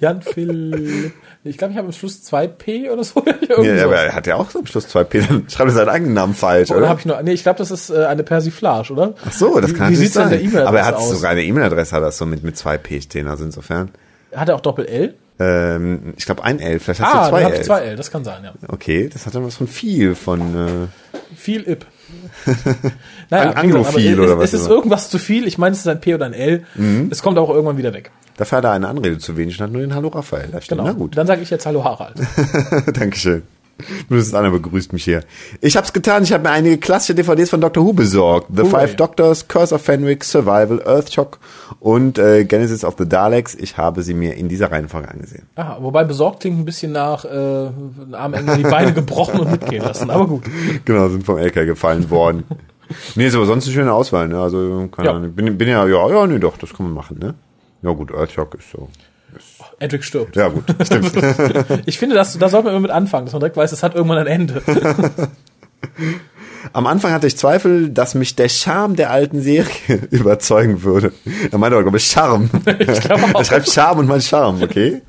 Jan 0.00 0.22
Phil. 0.22 1.12
Ich 1.44 1.56
glaube, 1.56 1.72
ich 1.72 1.78
habe 1.78 1.86
am 1.88 1.92
Schluss 1.92 2.22
zwei 2.22 2.46
P 2.46 2.90
oder 2.90 3.04
so. 3.04 3.22
Ja, 3.48 3.84
aber 3.84 3.96
er 3.96 4.14
hat 4.14 4.26
ja 4.26 4.34
auch 4.36 4.54
am 4.54 4.66
Schluss 4.66 4.88
zwei 4.88 5.04
P. 5.04 5.20
Dann 5.20 5.48
schreibt 5.48 5.70
er 5.70 5.74
seinen 5.74 5.88
eigenen 5.88 6.14
Namen 6.14 6.34
falsch, 6.34 6.70
oder 6.70 6.80
oder? 6.80 6.88
habe 6.90 7.00
ich 7.00 7.06
nur. 7.06 7.22
Nee, 7.22 7.32
ich 7.32 7.42
glaube, 7.42 7.58
das 7.58 7.70
ist 7.70 7.90
äh, 7.90 8.04
eine 8.06 8.22
Persiflage, 8.24 8.92
oder? 8.92 9.14
Ach 9.26 9.32
so, 9.32 9.58
das 9.60 9.70
Wie- 9.70 9.74
kann 9.74 9.88
wie 9.88 9.92
natürlich 9.94 10.12
sein. 10.12 10.32
E-Mail-Adresse 10.32 10.68
aber 10.68 10.78
er 10.80 10.86
hat 10.86 10.94
aus? 10.96 11.10
sogar 11.10 11.30
eine 11.30 11.42
E-Mail-Adresse, 11.44 11.96
hat 11.96 12.02
das 12.02 12.18
so 12.18 12.26
mit, 12.26 12.42
mit 12.44 12.56
zwei 12.56 12.76
P 12.76 13.00
stehen, 13.00 13.28
also 13.28 13.44
insofern. 13.44 13.90
Hat 14.34 14.48
er 14.48 14.56
auch 14.56 14.60
Doppel 14.60 14.86
L? 14.86 15.14
Ähm, 15.40 16.14
ich 16.16 16.26
glaube 16.26 16.42
ein 16.44 16.58
L, 16.58 16.80
vielleicht 16.80 17.00
hast 17.00 17.14
Ah, 17.14 17.22
du 17.24 17.30
zwei 17.30 17.36
dann 17.38 17.44
habe 17.44 17.54
L. 17.54 17.60
ich 17.60 17.66
zwei 17.66 17.80
L. 17.80 17.96
Das 17.96 18.10
kann 18.10 18.24
sein, 18.24 18.42
ja. 18.44 18.52
Okay, 18.68 19.08
das 19.10 19.24
hat 19.24 19.34
dann 19.34 19.46
was 19.46 19.54
von 19.56 19.68
viel, 19.68 20.14
von 20.16 20.40
äh, 20.40 21.34
Viel 21.36 21.68
IP. 21.68 21.86
Gesagt, 23.30 23.56
Anglophil 23.58 24.18
oder 24.20 24.32
es, 24.32 24.38
was 24.38 24.52
Es 24.54 24.60
ist 24.62 24.68
irgendwas 24.68 25.10
zu 25.10 25.18
viel. 25.18 25.46
Ich 25.46 25.58
meine, 25.58 25.72
es 25.74 25.80
ist 25.80 25.88
ein 25.88 26.00
P 26.00 26.14
oder 26.14 26.26
ein 26.26 26.32
L. 26.32 26.64
Mhm. 26.74 27.08
Es 27.10 27.22
kommt 27.22 27.38
auch 27.38 27.50
irgendwann 27.50 27.76
wieder 27.76 27.92
weg. 27.92 28.10
Dafür 28.38 28.58
hat 28.58 28.64
er 28.64 28.72
eine 28.72 28.88
Anrede 28.88 29.18
zu 29.18 29.36
wenig 29.36 29.58
und 29.58 29.64
hat 29.64 29.72
nur 29.72 29.82
den 29.82 29.94
Hallo 29.94 30.08
Raphael. 30.08 30.48
Da 30.50 30.60
Genau. 30.66 30.84
Na 30.84 30.92
gut. 30.92 31.14
Dann 31.16 31.26
sage 31.26 31.42
ich 31.42 31.50
jetzt 31.50 31.66
Hallo 31.66 31.84
Harald. 31.84 32.14
Dankeschön. 32.94 33.42
Nur 34.08 34.18
das 34.18 34.34
einer 34.34 34.50
begrüßt 34.50 34.92
mich 34.92 35.04
hier. 35.04 35.22
Ich 35.60 35.76
hab's 35.76 35.92
getan, 35.92 36.24
ich 36.24 36.32
habe 36.32 36.42
mir 36.42 36.50
einige 36.50 36.78
klassische 36.78 37.14
DVDs 37.14 37.48
von 37.50 37.60
Doctor 37.60 37.84
Who 37.84 37.92
besorgt. 37.92 38.48
The 38.52 38.62
Hooray. 38.62 38.70
Five 38.70 38.96
Doctors, 38.96 39.46
Curse 39.46 39.72
of 39.76 39.82
Fenric, 39.82 40.24
Survival, 40.24 40.82
Earthshock 40.84 41.38
und 41.78 42.18
äh, 42.18 42.44
Genesis 42.44 42.84
of 42.84 42.96
the 42.98 43.08
Daleks. 43.08 43.54
Ich 43.54 43.76
habe 43.76 44.02
sie 44.02 44.14
mir 44.14 44.34
in 44.34 44.48
dieser 44.48 44.72
Reihenfolge 44.72 45.08
angesehen. 45.08 45.46
Aha, 45.54 45.78
wobei 45.80 46.02
besorgt 46.02 46.40
klingt 46.40 46.58
ein 46.58 46.64
bisschen 46.64 46.90
nach 46.90 47.24
äh, 47.24 47.28
Arm 48.16 48.34
Engel 48.34 48.56
die 48.56 48.62
Beine 48.64 48.92
gebrochen 48.92 49.38
und 49.38 49.52
mitgehen 49.52 49.84
lassen. 49.84 50.10
Aber 50.10 50.26
gut. 50.26 50.42
Genau, 50.84 51.08
sind 51.08 51.24
vom 51.24 51.38
LK 51.38 51.54
gefallen 51.64 52.10
worden. 52.10 52.42
nee, 53.14 53.28
ist 53.28 53.36
aber 53.36 53.46
sonst 53.46 53.66
eine 53.66 53.74
schöne 53.74 53.92
Auswahl, 53.92 54.26
ne? 54.26 54.40
Also, 54.40 54.88
keine 54.90 55.08
Ja. 55.08 55.14
Ahnung. 55.14 55.32
Bin, 55.34 55.56
bin 55.56 55.68
ja, 55.68 55.86
ja, 55.86 56.08
ja, 56.10 56.26
nee, 56.26 56.40
doch, 56.40 56.56
das 56.56 56.74
kann 56.74 56.86
man 56.86 56.94
machen, 56.94 57.20
ne? 57.20 57.34
Ja 57.82 57.92
gut, 57.92 58.12
Earthshock 58.12 58.54
ist 58.56 58.70
so. 58.70 58.88
Edric 59.78 60.04
stirbt. 60.04 60.36
Ja 60.36 60.48
gut, 60.48 60.64
stimmt. 60.82 61.12
Ich 61.86 61.98
finde, 61.98 62.14
das, 62.16 62.36
da 62.38 62.48
sollte 62.48 62.66
man 62.66 62.74
immer 62.74 62.82
mit 62.82 62.90
anfangen, 62.90 63.26
dass 63.26 63.32
man 63.32 63.40
direkt 63.40 63.56
weiß, 63.56 63.72
es 63.72 63.82
hat 63.82 63.94
irgendwann 63.94 64.18
ein 64.18 64.26
Ende. 64.26 64.62
Am 66.72 66.86
Anfang 66.86 67.12
hatte 67.12 67.26
ich 67.26 67.36
Zweifel, 67.36 67.88
dass 67.90 68.14
mich 68.14 68.34
der 68.34 68.48
Charme 68.48 68.96
der 68.96 69.10
alten 69.10 69.40
Serie 69.40 69.70
überzeugen 70.10 70.82
würde. 70.82 71.12
Er 71.50 71.58
meinte 71.58 71.76
aber, 71.76 71.84
glaube 71.84 71.98
ich, 71.98 72.06
Charme. 72.06 72.50
er 72.64 73.44
schreibt 73.44 73.70
Charme 73.70 74.00
und 74.00 74.08
mein 74.08 74.20
Charme, 74.20 74.62
okay? 74.62 75.02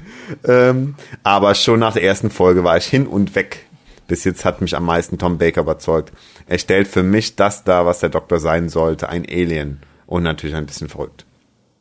ähm, 0.48 0.96
aber 1.24 1.56
schon 1.56 1.80
nach 1.80 1.94
der 1.94 2.04
ersten 2.04 2.30
Folge 2.30 2.64
war 2.64 2.78
ich 2.78 2.86
hin 2.86 3.08
und 3.08 3.36
weg. 3.36 3.66
Bis 4.08 4.24
jetzt 4.24 4.46
hat 4.46 4.62
mich 4.62 4.76
am 4.76 4.86
meisten 4.86 5.18
Tom 5.18 5.38
Baker 5.38 5.62
überzeugt. 5.62 6.12
Er 6.48 6.58
stellt 6.58 6.88
für 6.88 7.04
mich 7.04 7.36
das 7.36 7.64
dar, 7.64 7.86
was 7.86 8.00
der 8.00 8.10
Doktor 8.10 8.40
sein 8.40 8.70
sollte, 8.70 9.10
ein 9.10 9.26
Alien. 9.28 9.82
Und 10.08 10.24
natürlich 10.24 10.56
ein 10.56 10.66
bisschen 10.66 10.90
verrückt. 10.90 11.26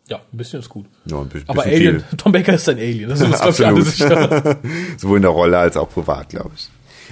Ja, 0.08 0.16
ein 0.32 0.36
bisschen 0.38 0.60
ist 0.60 0.68
gut. 0.68 0.86
Ja, 1.04 1.18
ein 1.20 1.28
bisschen 1.28 1.48
Aber 1.48 1.62
bisschen 1.62 1.76
Alien, 1.76 2.00
viel. 2.08 2.16
Tom 2.18 2.32
Baker 2.32 2.54
ist 2.54 2.68
ein 2.68 2.78
Alien. 2.78 3.10
Das 3.10 3.18
sind 3.18 3.28
uns, 3.30 3.56
glaube 3.56 3.80
ich, 3.80 4.06
alle. 4.06 4.56
Sowohl 4.96 5.16
in 5.16 5.22
der 5.22 5.30
Rolle 5.30 5.58
als 5.58 5.76
auch 5.76 5.88
privat, 5.90 6.30
glaube 6.30 6.50
ich. 6.56 6.68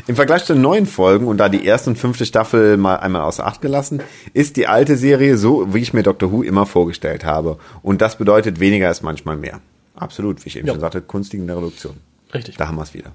Im 0.07 0.14
Vergleich 0.16 0.44
zu 0.44 0.53
den 0.53 0.62
neuen 0.62 0.86
Folgen 0.86 1.26
und 1.26 1.38
da 1.38 1.49
die 1.49 1.64
erste 1.64 1.90
und 1.90 1.97
fünfte 1.97 2.26
Staffel 2.26 2.76
mal 2.76 2.97
einmal 2.97 3.22
außer 3.22 3.47
Acht 3.47 3.61
gelassen, 3.62 4.03
ist 4.34 4.57
die 4.57 4.66
alte 4.66 4.97
Serie 4.97 5.36
so, 5.38 5.72
wie 5.74 5.78
ich 5.78 5.94
mir 5.94 6.03
Doctor 6.03 6.30
Who 6.32 6.42
immer 6.42 6.66
vorgestellt 6.66 7.24
habe. 7.24 7.59
Und 7.82 8.03
das 8.03 8.16
bedeutet, 8.18 8.61
weniger 8.61 8.90
ist 8.90 9.03
manchmal 9.03 9.36
mehr. 9.36 9.61
Absolut, 9.94 10.44
wie 10.44 10.49
ich 10.49 10.57
eben 10.59 10.66
Ja. 10.66 10.74
schon 10.74 10.80
sagte, 10.80 11.01
kunstige 11.01 11.42
Reduktion. 11.44 11.94
Richtig. 12.34 12.57
Da 12.57 12.68
haben 12.68 12.76
wir 12.76 12.82
es 12.82 12.92
wieder. 12.92 13.12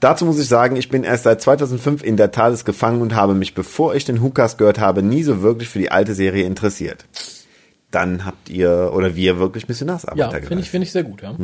Dazu 0.00 0.24
muss 0.24 0.38
ich 0.38 0.48
sagen, 0.48 0.76
ich 0.76 0.88
bin 0.88 1.02
erst 1.04 1.24
seit 1.24 1.42
2005 1.42 2.02
in 2.04 2.16
der 2.16 2.30
TARDIS 2.30 2.64
gefangen 2.64 3.02
und 3.02 3.14
habe 3.14 3.34
mich, 3.34 3.54
bevor 3.54 3.94
ich 3.94 4.04
den 4.04 4.22
Hukas 4.22 4.56
gehört 4.56 4.78
habe, 4.78 5.02
nie 5.02 5.24
so 5.24 5.42
wirklich 5.42 5.68
für 5.68 5.78
die 5.80 5.90
alte 5.90 6.14
Serie 6.14 6.44
interessiert. 6.44 7.04
Dann 7.90 8.26
habt 8.26 8.50
ihr 8.50 8.92
oder 8.94 9.16
wir 9.16 9.38
wirklich 9.38 9.66
Missionarsarbeit 9.66 10.18
Ja, 10.18 10.30
finde 10.30 10.62
ich, 10.62 10.68
finde 10.70 10.84
ich 10.86 10.92
sehr 10.92 11.04
gut, 11.04 11.22
ja. 11.22 11.34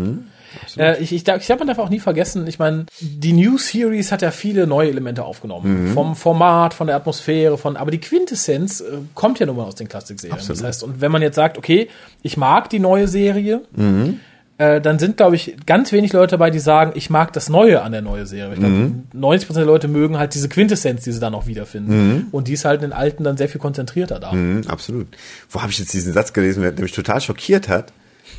äh, 0.76 1.02
ich 1.02 1.12
ich, 1.12 1.26
ich 1.26 1.46
glaube, 1.46 1.58
man 1.60 1.68
darf 1.68 1.78
auch 1.78 1.88
nie 1.88 2.00
vergessen, 2.00 2.46
ich 2.46 2.58
meine, 2.58 2.84
die 3.00 3.32
New 3.32 3.56
Series 3.56 4.12
hat 4.12 4.20
ja 4.20 4.30
viele 4.30 4.66
neue 4.66 4.90
Elemente 4.90 5.24
aufgenommen. 5.24 5.88
Vom 5.94 6.16
Format, 6.16 6.74
von 6.74 6.86
der 6.86 6.96
Atmosphäre, 6.96 7.56
von, 7.56 7.78
aber 7.78 7.90
die 7.90 7.98
Quintessenz 8.00 8.80
äh, 8.82 8.98
kommt 9.14 9.38
ja 9.38 9.46
nun 9.46 9.56
mal 9.56 9.64
aus 9.64 9.74
den 9.76 9.88
Klassikserien. 9.88 10.36
Das 10.46 10.62
heißt, 10.62 10.82
und 10.82 11.00
wenn 11.00 11.10
man 11.10 11.22
jetzt 11.22 11.36
sagt, 11.36 11.56
okay, 11.56 11.88
ich 12.22 12.36
mag 12.36 12.68
die 12.68 12.78
neue 12.78 13.08
Serie, 13.08 13.62
äh, 14.76 14.80
dann 14.80 14.98
sind, 14.98 15.16
glaube 15.16 15.36
ich, 15.36 15.56
ganz 15.66 15.92
wenig 15.92 16.12
Leute 16.12 16.32
dabei, 16.32 16.50
die 16.50 16.58
sagen, 16.58 16.92
ich 16.94 17.10
mag 17.10 17.32
das 17.32 17.48
Neue 17.48 17.82
an 17.82 17.92
der 17.92 18.02
neuen 18.02 18.26
Serie. 18.26 18.52
Ich 18.54 18.60
glaube, 18.60 18.92
90% 19.14 19.54
der 19.54 19.64
Leute 19.64 19.88
mögen 19.88 20.18
halt 20.18 20.34
diese 20.34 20.48
Quintessenz, 20.48 21.04
die 21.04 21.12
sie 21.12 21.20
dann 21.20 21.34
auch 21.34 21.46
wiederfinden. 21.46 22.28
Und 22.32 22.48
die 22.48 22.52
ist 22.54 22.64
halt 22.64 22.82
in 22.82 22.90
den 22.90 22.92
alten 22.96 23.24
dann 23.24 23.36
sehr 23.36 23.48
viel 23.48 23.60
konzentrierter 23.60 24.20
da. 24.20 24.32
Mhm, 24.32 24.62
absolut. 24.68 25.06
Wo 25.50 25.60
habe 25.62 25.70
ich 25.72 25.78
jetzt 25.78 25.92
diesen 25.92 26.12
Satz 26.12 26.32
gelesen, 26.32 26.62
der 26.62 26.72
mich 26.78 26.92
total 26.92 27.20
schockiert 27.20 27.68
hat? 27.68 27.92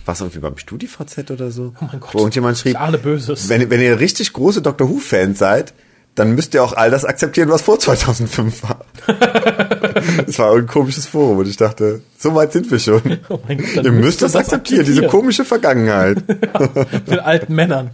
Was 0.05 0.21
irgendwie 0.21 0.39
beim 0.39 0.57
StudiVZ 0.57 1.31
oder 1.31 1.49
so? 1.51 1.73
Oh 1.81 1.85
mein 1.91 1.99
Gott. 1.99 2.13
Wo 2.13 2.19
irgendjemand 2.19 2.57
schrieb, 2.57 2.73
Ich 2.73 2.79
ahne 2.79 2.97
Böses. 2.97 3.49
wenn, 3.49 3.69
wenn 3.69 3.81
ihr 3.81 3.99
richtig 3.99 4.33
große 4.33 4.61
Doctor 4.61 4.89
Who-Fans 4.89 5.39
seid, 5.39 5.73
dann 6.15 6.33
müsst 6.33 6.53
ihr 6.53 6.63
auch 6.63 6.73
all 6.73 6.89
das 6.89 7.03
akzeptieren, 7.05 7.49
was 7.49 7.61
vor 7.61 7.77
2005 7.77 8.63
war. 8.63 8.85
das 10.25 10.39
war 10.39 10.55
ein 10.55 10.65
komisches 10.65 11.05
Forum 11.05 11.39
und 11.39 11.47
ich 11.47 11.57
dachte, 11.57 12.01
so 12.17 12.33
weit 12.33 12.53
sind 12.53 12.71
wir 12.71 12.79
schon. 12.79 13.01
Oh 13.27 13.39
Gott, 13.47 13.83
ihr 13.83 13.91
müsst 13.91 14.05
müsst 14.05 14.21
das 14.21 14.31
das 14.33 14.41
akzeptieren, 14.41 14.85
diese 14.85 15.01
akzeptieren. 15.01 15.11
komische 15.11 15.45
Vergangenheit. 15.45 16.23
Mit 16.27 17.07
den 17.07 17.19
alten 17.19 17.55
Männern. 17.55 17.89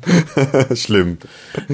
Schlimm. 0.76 1.17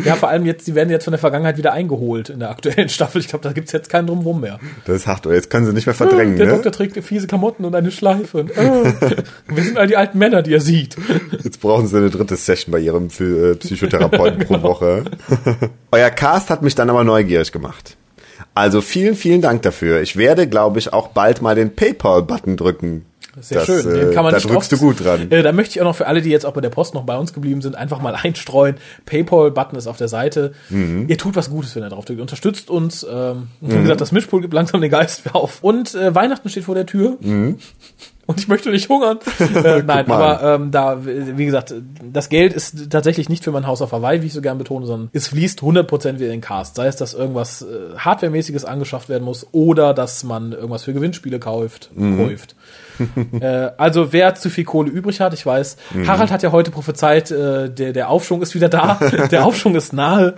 Ja, 0.06 0.16
vor 0.16 0.30
allem 0.30 0.46
jetzt, 0.46 0.68
die 0.68 0.76
werden 0.76 0.90
jetzt 0.90 1.06
von 1.06 1.12
der 1.12 1.20
Vergangenheit 1.20 1.58
wieder 1.58 1.74
eingeholt 1.74 2.30
in 2.30 2.40
der 2.40 2.50
aktuellen 2.50 2.90
Staffel. 2.90 3.20
Ich 3.20 3.28
glaube, 3.28 3.44
da 3.44 3.52
gibt's 3.52 3.72
jetzt 3.72 3.90
keinen 3.90 4.08
Drumrum 4.08 4.42
mehr. 4.42 4.60
Das 4.86 4.98
ist 4.98 5.08
hart. 5.08 5.26
Jetzt 5.26 5.50
können 5.50 5.66
sie 5.66 5.74
nicht 5.74 5.86
mehr 5.86 5.96
verdrängen, 5.96 6.38
der 6.38 6.46
ne? 6.46 6.54
Doktor 6.54 6.72
trägt 6.72 7.04
fiese 7.04 7.28
Klamotten 7.28 7.66
und 7.66 7.76
eine 7.76 7.92
Schleife. 7.92 8.38
Und, 8.38 8.52
äh, 8.52 8.94
wir 9.48 9.64
sind 9.64 9.78
all 9.78 9.88
die 9.88 9.98
alten 9.98 10.18
Männer, 10.18 10.42
die 10.44 10.54
er 10.54 10.62
sieht. 10.62 10.96
Jetzt 11.44 11.60
brauchen 11.60 11.88
sie 11.88 11.98
eine 11.98 12.10
dritte 12.10 12.36
Session 12.36 12.72
bei 12.72 12.80
ihrem 12.80 13.08
äh, 13.08 13.56
Psychotherapeuten 13.56 14.46
pro 14.46 14.62
Woche. 14.62 15.06
Euer 15.92 16.10
Cast 16.38 16.52
hat 16.52 16.62
mich 16.62 16.76
dann 16.76 16.92
aber 16.92 17.04
neugierig 17.04 17.52
gemacht. 17.52 17.98
Also 18.54 18.82
vielen, 18.82 19.16
vielen 19.16 19.42
Dank 19.42 19.64
dafür. 19.64 20.02
Ich 20.02 20.18
werde, 20.18 20.48
glaube 20.48 20.78
ich, 20.78 20.94
auch 20.94 21.08
bald 21.08 21.42
mal 21.42 21.56
den 21.56 21.76
PayPal-Button 21.76 22.58
drücken. 22.58 23.06
Sehr 23.40 23.58
Das, 23.60 23.66
schön. 23.66 23.80
äh, 23.96 24.00
Den 24.06 24.14
kann 24.14 24.24
man 24.24 24.32
da 24.34 24.38
nicht 24.38 24.48
drückst 24.48 24.72
oft- 24.74 24.82
du 24.82 24.86
gut 24.86 25.04
dran. 25.04 25.32
Äh, 25.32 25.42
da 25.42 25.52
möchte 25.52 25.72
ich 25.72 25.82
auch 25.82 25.86
noch 25.86 25.96
für 25.96 26.06
alle, 26.06 26.22
die 26.22 26.30
jetzt 26.30 26.46
auch 26.46 26.54
bei 26.54 26.62
der 26.62 26.70
Post 26.70 26.94
noch 26.94 27.04
bei 27.06 27.18
uns 27.18 27.34
geblieben 27.34 27.62
sind, 27.64 27.76
einfach 27.76 28.00
mal 28.02 28.14
einstreuen. 28.24 28.76
PayPal-Button 29.08 29.78
ist 29.80 29.88
auf 29.88 29.98
der 29.98 30.08
Seite. 30.10 30.54
Mhm. 30.70 31.06
Ihr 31.08 31.18
tut 31.18 31.36
was 31.36 31.50
Gutes, 31.50 31.76
wenn 31.76 31.82
ihr 31.84 31.90
drauf 31.90 32.06
drückt. 32.06 32.22
Unterstützt 32.22 32.70
uns. 32.70 33.04
Ähm, 33.12 33.48
Wie 33.62 33.76
gesagt, 33.82 34.02
das 34.02 34.12
Mischpult 34.12 34.44
gibt 34.44 34.54
langsam 34.54 34.80
den 34.82 34.92
Geist 34.92 35.26
wieder 35.26 35.36
auf. 35.38 35.58
Und 35.64 35.96
äh, 35.96 36.14
Weihnachten 36.14 36.50
steht 36.50 36.66
vor 36.66 36.76
der 36.76 36.86
Tür. 36.86 37.18
Und 38.28 38.40
ich 38.40 38.48
möchte 38.48 38.70
nicht 38.70 38.88
hungern. 38.90 39.18
äh, 39.40 39.82
nein, 39.84 40.06
Mhm. 40.06 40.12
aber 40.12 40.44
ähm, 40.44 40.70
da, 40.72 40.98
wie 41.04 41.46
gesagt, 41.46 41.74
das 42.04 42.30
Geld 42.30 42.54
ist 42.54 42.92
tatsächlich 42.92 43.30
nicht 43.30 43.44
für 43.44 43.52
mein 43.52 43.66
Haus 43.66 43.82
auf 43.82 43.92
Hawaii, 43.94 44.22
wie 44.22 44.28
ich 44.28 44.34
so 44.34 44.42
gern 44.42 44.58
betone, 44.58 44.86
sondern 44.86 45.10
es 45.14 45.28
fließt 45.30 45.62
100% 45.62 46.16
wieder 46.16 46.26
in 46.26 46.32
den 46.34 46.42
Cast. 46.42 46.76
Sei 46.76 46.88
es, 46.88 46.98
dass 46.98 47.14
irgendwas 47.16 47.62
äh, 47.64 47.98
Hardwaremäßiges 47.98 48.66
angeschafft 48.66 49.10
werden 49.10 49.24
muss 49.24 49.48
oder 49.54 49.94
dass 49.94 50.24
man 50.24 50.52
irgendwas 50.52 50.84
für 50.84 50.94
Gewinnspiele 50.94 51.40
kauft. 51.40 51.90
Mhm. 51.96 52.30
kauft. 52.30 52.56
äh, 53.42 53.70
also 53.78 54.12
wer 54.14 54.36
zu 54.36 54.50
viel 54.50 54.66
Kohle 54.66 54.90
übrig 54.92 55.22
hat, 55.22 55.34
ich 55.34 55.46
weiß, 55.46 55.78
Mhm. 55.94 56.08
Harald 56.08 56.30
hat 56.32 56.44
ja 56.44 56.52
heute 56.52 56.70
prophezeit, 56.72 57.32
äh, 57.32 57.70
der, 57.70 57.94
der 57.94 58.10
Aufschwung 58.10 58.42
ist 58.42 58.54
wieder 58.56 58.70
da, 58.70 59.00
der 59.32 59.46
Aufschwung 59.46 59.76
ist 59.76 59.94
nahe. 59.94 60.36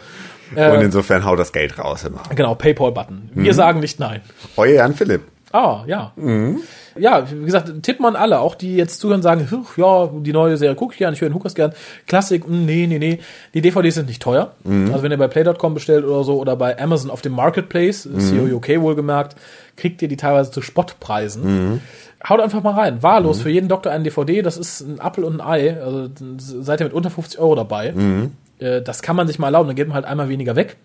Und 0.56 0.82
insofern 0.82 1.26
hau 1.26 1.36
das 1.36 1.52
Geld 1.54 1.78
raus 1.78 2.04
immer. 2.06 2.22
Genau, 2.36 2.56
Paypal-Button. 2.56 3.30
Mhm. 3.36 3.44
Wir 3.44 3.54
sagen 3.54 3.80
nicht 3.82 4.00
nein. 4.00 4.22
Euer 4.58 4.74
Jan 4.76 4.96
Philipp. 4.96 5.22
Ah, 5.52 5.84
ja. 5.88 6.12
Mhm. 6.16 6.60
Ja, 6.97 7.26
wie 7.32 7.45
gesagt, 7.45 7.72
Tipp 7.82 8.00
man 8.00 8.16
alle, 8.16 8.39
auch 8.39 8.56
die 8.56 8.76
jetzt 8.76 9.00
zuhören, 9.00 9.22
sagen, 9.22 9.50
"Huch, 9.50 9.78
ja, 9.78 10.10
die 10.14 10.32
neue 10.34 10.58
Serie 10.58 10.76
gucke 10.76 10.93
ich 10.93 11.00
gern, 11.00 11.14
ich 11.14 11.22
höre 11.22 11.30
den 11.30 11.34
Hukas 11.36 11.56
gern. 11.56 11.74
Klassik, 12.08 12.47
mh, 12.47 12.56
nee, 12.56 12.86
nee, 12.88 13.00
nee. 13.00 13.20
Die 13.54 13.62
DVDs 13.62 13.95
sind 13.95 14.08
nicht 14.08 14.22
teuer. 14.22 14.52
Mhm. 14.64 14.91
Also 14.91 15.02
wenn 15.04 15.12
ihr 15.12 15.18
bei 15.18 15.28
Play.com 15.28 15.74
bestellt 15.74 16.06
oder 16.06 16.24
so 16.24 16.38
oder 16.39 16.56
bei 16.56 16.80
Amazon 16.80 17.10
auf 17.10 17.22
dem 17.22 17.34
Marketplace, 17.34 18.06
Mhm. 18.06 18.50
COUK 18.52 18.82
wohlgemerkt, 18.82 19.36
kriegt 19.76 20.02
ihr 20.02 20.08
die 20.08 20.18
teilweise 20.18 20.52
zu 20.52 20.62
Spottpreisen. 20.62 21.43
Mhm. 21.72 21.82
Haut 22.28 22.41
einfach 22.41 22.62
mal 22.62 22.74
rein. 22.74 23.02
Wahllos 23.02 23.41
für 23.41 23.50
jeden 23.50 23.70
Doktor 23.70 23.91
eine 23.91 24.04
DVD, 24.04 24.41
das 24.41 24.58
ist 24.58 24.82
ein 24.82 25.00
Apfel 25.00 25.24
und 25.24 25.39
ein 25.39 25.47
Ei. 25.47 25.82
Also 25.82 26.10
seid 26.38 26.82
ihr 26.82 26.86
mit 26.86 26.93
unter 26.93 27.10
50 27.10 27.39
Euro 27.39 27.56
dabei. 27.56 27.93
Mhm. 27.93 28.34
Äh, 28.60 28.82
Das 28.82 29.02
kann 29.02 29.16
man 29.16 29.26
sich 29.26 29.39
mal 29.39 29.47
erlauben, 29.47 29.68
dann 29.68 29.76
geht 29.78 29.88
man 29.88 29.95
halt 29.95 30.06
einmal 30.06 30.28
weniger 30.30 30.56
weg. 30.58 30.76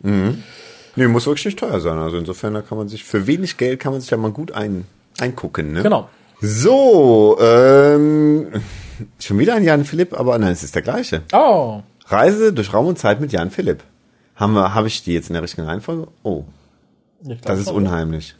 Nee, 0.96 1.06
muss 1.08 1.26
wirklich 1.26 1.46
nicht 1.46 1.58
teuer 1.58 1.80
sein. 1.80 1.98
Also 1.98 2.18
insofern, 2.18 2.54
da 2.54 2.62
kann 2.62 2.78
man 2.78 2.88
sich, 2.88 3.04
für 3.04 3.26
wenig 3.26 3.56
Geld 3.56 3.80
kann 3.80 3.92
man 3.92 4.00
sich 4.00 4.10
ja 4.10 4.16
mal 4.16 4.30
gut 4.30 4.52
ein, 4.52 4.84
eingucken, 5.18 5.72
ne? 5.72 5.82
Genau. 5.82 6.08
So, 6.40 7.38
ähm, 7.40 8.48
schon 9.18 9.38
wieder 9.38 9.54
ein 9.54 9.64
Jan 9.64 9.84
Philipp, 9.84 10.18
aber 10.18 10.38
nein, 10.38 10.52
es 10.52 10.62
ist 10.62 10.74
der 10.74 10.82
gleiche. 10.82 11.22
Oh, 11.32 11.80
Reise 12.06 12.52
durch 12.52 12.72
Raum 12.72 12.86
und 12.86 12.98
Zeit 12.98 13.20
mit 13.20 13.32
Jan 13.32 13.50
Philipp. 13.50 13.82
Haben 14.36 14.54
wir, 14.54 14.74
habe 14.74 14.88
ich 14.88 15.02
die 15.04 15.14
jetzt 15.14 15.28
in 15.28 15.34
der 15.34 15.42
richtigen 15.42 15.66
Reihenfolge? 15.66 16.08
Oh, 16.22 16.44
das 17.42 17.60
ist 17.60 17.70
unheimlich. 17.70 18.34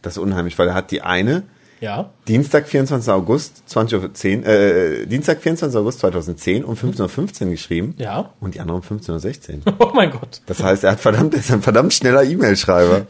Das 0.00 0.14
ist 0.14 0.22
unheimlich, 0.22 0.58
weil 0.58 0.68
er 0.68 0.74
hat 0.74 0.90
die 0.90 1.02
eine, 1.02 1.42
Ja. 1.82 2.10
Dienstag, 2.28 2.68
24. 2.68 3.12
August, 3.12 3.64
20.10 3.68 4.38
Uhr, 4.42 4.46
äh, 4.46 5.06
Dienstag, 5.06 5.42
24. 5.42 5.78
August 5.78 5.98
2010 5.98 6.64
um 6.64 6.74
15.15 6.74 7.42
Uhr 7.44 7.50
geschrieben. 7.50 7.94
Ja. 7.98 8.30
Und 8.40 8.54
die 8.54 8.60
andere 8.60 8.76
um 8.76 8.82
15.16 8.82 9.66
Uhr. 9.66 9.74
Oh 9.80 9.90
mein 9.94 10.10
Gott. 10.12 10.40
Das 10.46 10.62
heißt, 10.62 10.84
er 10.84 10.92
hat 10.92 11.00
verdammt, 11.00 11.34
er 11.34 11.40
ist 11.40 11.50
ein 11.50 11.60
verdammt 11.60 11.92
schneller 11.92 12.22
E-Mail-Schreiber. 12.22 13.06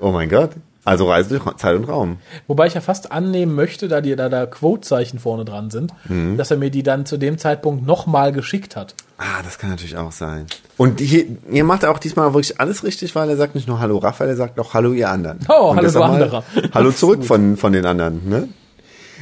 Oh 0.00 0.10
mein 0.12 0.28
Gott. 0.30 0.50
Also 0.84 1.10
Reise 1.10 1.38
durch 1.38 1.56
Zeit 1.56 1.76
und 1.76 1.84
Raum. 1.84 2.18
Wobei 2.46 2.68
ich 2.68 2.74
ja 2.74 2.80
fast 2.80 3.10
annehmen 3.12 3.54
möchte, 3.54 3.88
da 3.88 4.00
die 4.00 4.14
da, 4.16 4.28
da 4.28 4.46
Quote-Zeichen 4.46 5.18
vorne 5.18 5.44
dran 5.44 5.68
sind, 5.70 5.92
Mhm. 6.08 6.36
dass 6.36 6.50
er 6.50 6.56
mir 6.56 6.70
die 6.70 6.82
dann 6.84 7.04
zu 7.06 7.16
dem 7.18 7.38
Zeitpunkt 7.38 7.84
nochmal 7.84 8.32
geschickt 8.32 8.76
hat. 8.76 8.94
Ah, 9.18 9.42
das 9.42 9.58
kann 9.58 9.70
natürlich 9.70 9.96
auch 9.96 10.12
sein. 10.12 10.46
Und 10.76 11.00
hier, 11.00 11.24
ihr 11.50 11.64
macht 11.64 11.84
auch 11.86 11.98
diesmal 11.98 12.34
wirklich 12.34 12.60
alles 12.60 12.84
richtig, 12.84 13.14
weil 13.14 13.30
er 13.30 13.36
sagt 13.36 13.54
nicht 13.54 13.66
nur 13.66 13.80
Hallo 13.80 13.96
Raphael, 13.96 14.30
er 14.30 14.36
sagt 14.36 14.60
auch 14.60 14.74
Hallo 14.74 14.92
ihr 14.92 15.08
anderen. 15.08 15.38
Oh, 15.48 15.70
Und 15.70 15.78
hallo 15.78 15.90
du 15.90 16.02
anderer. 16.02 16.44
Hallo 16.74 16.92
zurück 16.92 17.24
von, 17.24 17.56
von 17.56 17.72
den 17.72 17.86
anderen, 17.86 18.28
ne? 18.28 18.48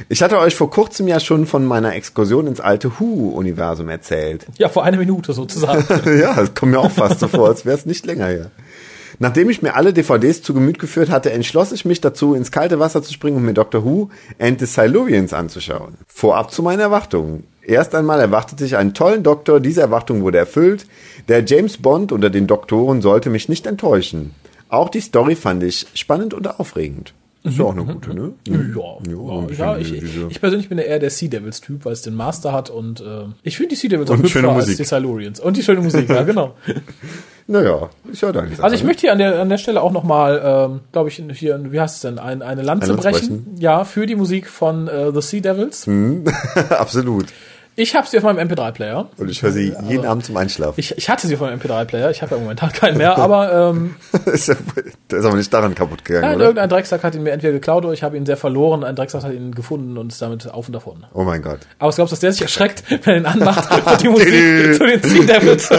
Ich 0.09 0.21
hatte 0.21 0.37
euch 0.39 0.55
vor 0.55 0.69
kurzem 0.69 1.07
ja 1.07 1.21
schon 1.21 1.45
von 1.45 1.65
meiner 1.65 1.95
Exkursion 1.95 2.47
ins 2.47 2.59
alte 2.59 2.99
Who-Universum 2.99 3.87
erzählt. 3.87 4.45
Ja, 4.57 4.67
vor 4.67 4.83
einer 4.83 4.97
Minute 4.97 5.31
sozusagen. 5.31 5.85
ja, 6.19 6.33
das 6.33 6.53
kommt 6.53 6.73
mir 6.73 6.79
auch 6.79 6.91
fast 6.91 7.21
so 7.21 7.29
vor, 7.29 7.47
als 7.47 7.65
wäre 7.65 7.77
es 7.77 7.85
nicht 7.85 8.05
länger 8.05 8.27
her. 8.27 8.51
Nachdem 9.19 9.49
ich 9.49 9.61
mir 9.61 9.75
alle 9.75 9.93
DVDs 9.93 10.41
zu 10.41 10.53
Gemüt 10.53 10.79
geführt 10.79 11.09
hatte, 11.09 11.31
entschloss 11.31 11.71
ich 11.71 11.85
mich 11.85 12.01
dazu, 12.01 12.33
ins 12.33 12.51
kalte 12.51 12.79
Wasser 12.79 13.01
zu 13.01 13.13
springen 13.13 13.37
und 13.37 13.45
mir 13.45 13.53
Doctor 13.53 13.85
Who 13.85 14.09
and 14.39 14.59
the 14.59 14.65
Silurians 14.65 15.33
anzuschauen. 15.33 15.95
Vorab 16.07 16.51
zu 16.51 16.61
meinen 16.61 16.81
Erwartungen. 16.81 17.45
Erst 17.67 17.95
einmal 17.95 18.19
erwartete 18.19 18.63
ich 18.63 18.77
einen 18.77 18.93
tollen 18.93 19.23
Doktor, 19.23 19.59
diese 19.59 19.81
Erwartung 19.81 20.21
wurde 20.21 20.37
erfüllt. 20.37 20.85
Der 21.27 21.43
James 21.43 21.77
Bond 21.77 22.11
unter 22.11 22.29
den 22.29 22.47
Doktoren 22.47 23.01
sollte 23.01 23.29
mich 23.29 23.49
nicht 23.49 23.65
enttäuschen. 23.65 24.31
Auch 24.69 24.89
die 24.89 25.01
Story 25.01 25.35
fand 25.35 25.63
ich 25.63 25.87
spannend 25.93 26.33
und 26.33 26.59
aufregend. 26.59 27.13
Ist 27.43 27.59
ja 27.59 27.65
auch 27.65 27.73
eine 27.73 27.85
gute, 27.85 28.15
ne? 28.15 28.33
Ja, 28.47 28.57
bisschen 28.57 29.55
ja, 29.57 29.77
ich, 29.77 29.93
ich 29.93 30.41
persönlich 30.41 30.67
bin 30.67 30.79
ja 30.79 30.83
eher 30.83 30.97
der 30.97 31.11
Sea 31.11 31.29
Devils 31.29 31.61
Typ, 31.61 31.85
weil 31.85 31.93
es 31.93 32.01
den 32.01 32.15
Master 32.15 32.51
hat 32.51 32.71
und 32.71 33.01
äh, 33.01 33.25
ich 33.43 33.57
finde 33.57 33.69
die 33.69 33.75
Sea 33.75 33.87
Devils 33.87 34.09
auch 34.09 34.17
hübscher 34.17 34.49
als 34.49 34.65
die 34.65 34.83
Silurians. 34.83 35.39
Und 35.39 35.55
die 35.55 35.61
schöne 35.61 35.81
Musik, 35.81 36.09
ja, 36.09 36.23
genau. 36.23 36.55
Naja, 37.47 37.91
ist 38.11 38.23
ja 38.23 38.31
deine 38.31 38.49
Sache. 38.49 38.63
Also 38.63 38.75
ich 38.75 38.83
möchte 38.83 39.01
hier 39.01 39.11
an 39.11 39.19
der, 39.19 39.39
an 39.39 39.49
der 39.49 39.59
Stelle 39.59 39.79
auch 39.83 39.91
nochmal, 39.91 40.41
ähm, 40.43 40.79
glaube 40.91 41.09
ich, 41.09 41.23
hier, 41.33 41.71
wie 41.71 41.79
heißt 41.79 41.97
es 41.97 42.01
denn, 42.01 42.17
ein, 42.17 42.41
eine 42.41 42.63
Lanze 42.63 42.91
Lanze 42.93 43.11
brechen. 43.11 43.55
Ja, 43.59 43.83
für 43.83 44.07
die 44.07 44.15
Musik 44.15 44.47
von 44.47 44.87
äh, 44.87 45.11
The 45.13 45.21
Sea 45.21 45.41
Devils. 45.41 45.87
Absolut. 46.69 47.27
Ich 47.77 47.93
habe 47.93 48.07
sie 48.07 48.17
auf 48.17 48.23
meinem 48.23 48.47
MP3-Player. 48.47 49.09
Und 49.17 49.29
ich 49.29 49.41
höre 49.43 49.51
sie 49.51 49.75
jeden 49.89 50.05
Abend 50.05 50.23
zum 50.25 50.37
Einschlafen. 50.37 50.75
Ich, 50.79 50.97
ich 50.97 51.09
hatte 51.09 51.27
sie 51.27 51.35
auf 51.35 51.41
meinem 51.41 51.59
MP3-Player. 51.59 52.09
Ich 52.09 52.21
habe 52.21 52.33
ja 52.35 52.39
momentan 52.41 52.71
keinen 52.71 52.97
mehr, 52.97 53.17
aber 53.17 53.71
ähm, 53.75 53.95
ist 54.27 54.47
ja- 54.47 54.55
Der 55.11 55.19
ist 55.19 55.25
aber 55.25 55.35
nicht 55.35 55.53
daran 55.53 55.75
kaputt 55.75 56.05
gegangen, 56.05 56.23
ja, 56.29 56.35
oder? 56.35 56.45
irgendein 56.45 56.69
Drecksack 56.69 57.03
hat 57.03 57.15
ihn 57.15 57.23
mir 57.23 57.31
entweder 57.31 57.51
geklaut 57.51 57.83
oder 57.83 57.93
ich 57.93 58.01
habe 58.01 58.15
ihn 58.15 58.25
sehr 58.25 58.37
verloren. 58.37 58.85
Ein 58.85 58.95
Drecksack 58.95 59.23
hat 59.23 59.33
ihn 59.33 59.53
gefunden 59.53 59.97
und 59.97 60.13
ist 60.13 60.21
damit 60.21 60.49
auf 60.49 60.67
und 60.67 60.73
davon. 60.73 61.05
Oh 61.13 61.23
mein 61.25 61.41
Gott. 61.41 61.59
Aber 61.79 61.91
glaubst 61.91 62.11
du, 62.11 62.13
dass 62.13 62.19
der 62.21 62.31
sich 62.31 62.43
erschreckt, 62.43 62.83
wenn 62.89 63.01
er 63.03 63.17
ihn 63.17 63.25
anmacht 63.25 63.69
und 63.91 64.01
die 64.03 64.07
Musik 64.07 64.75
zu 64.75 64.85
den 64.87 65.03
Sea 65.03 65.23
Devils? 65.39 65.69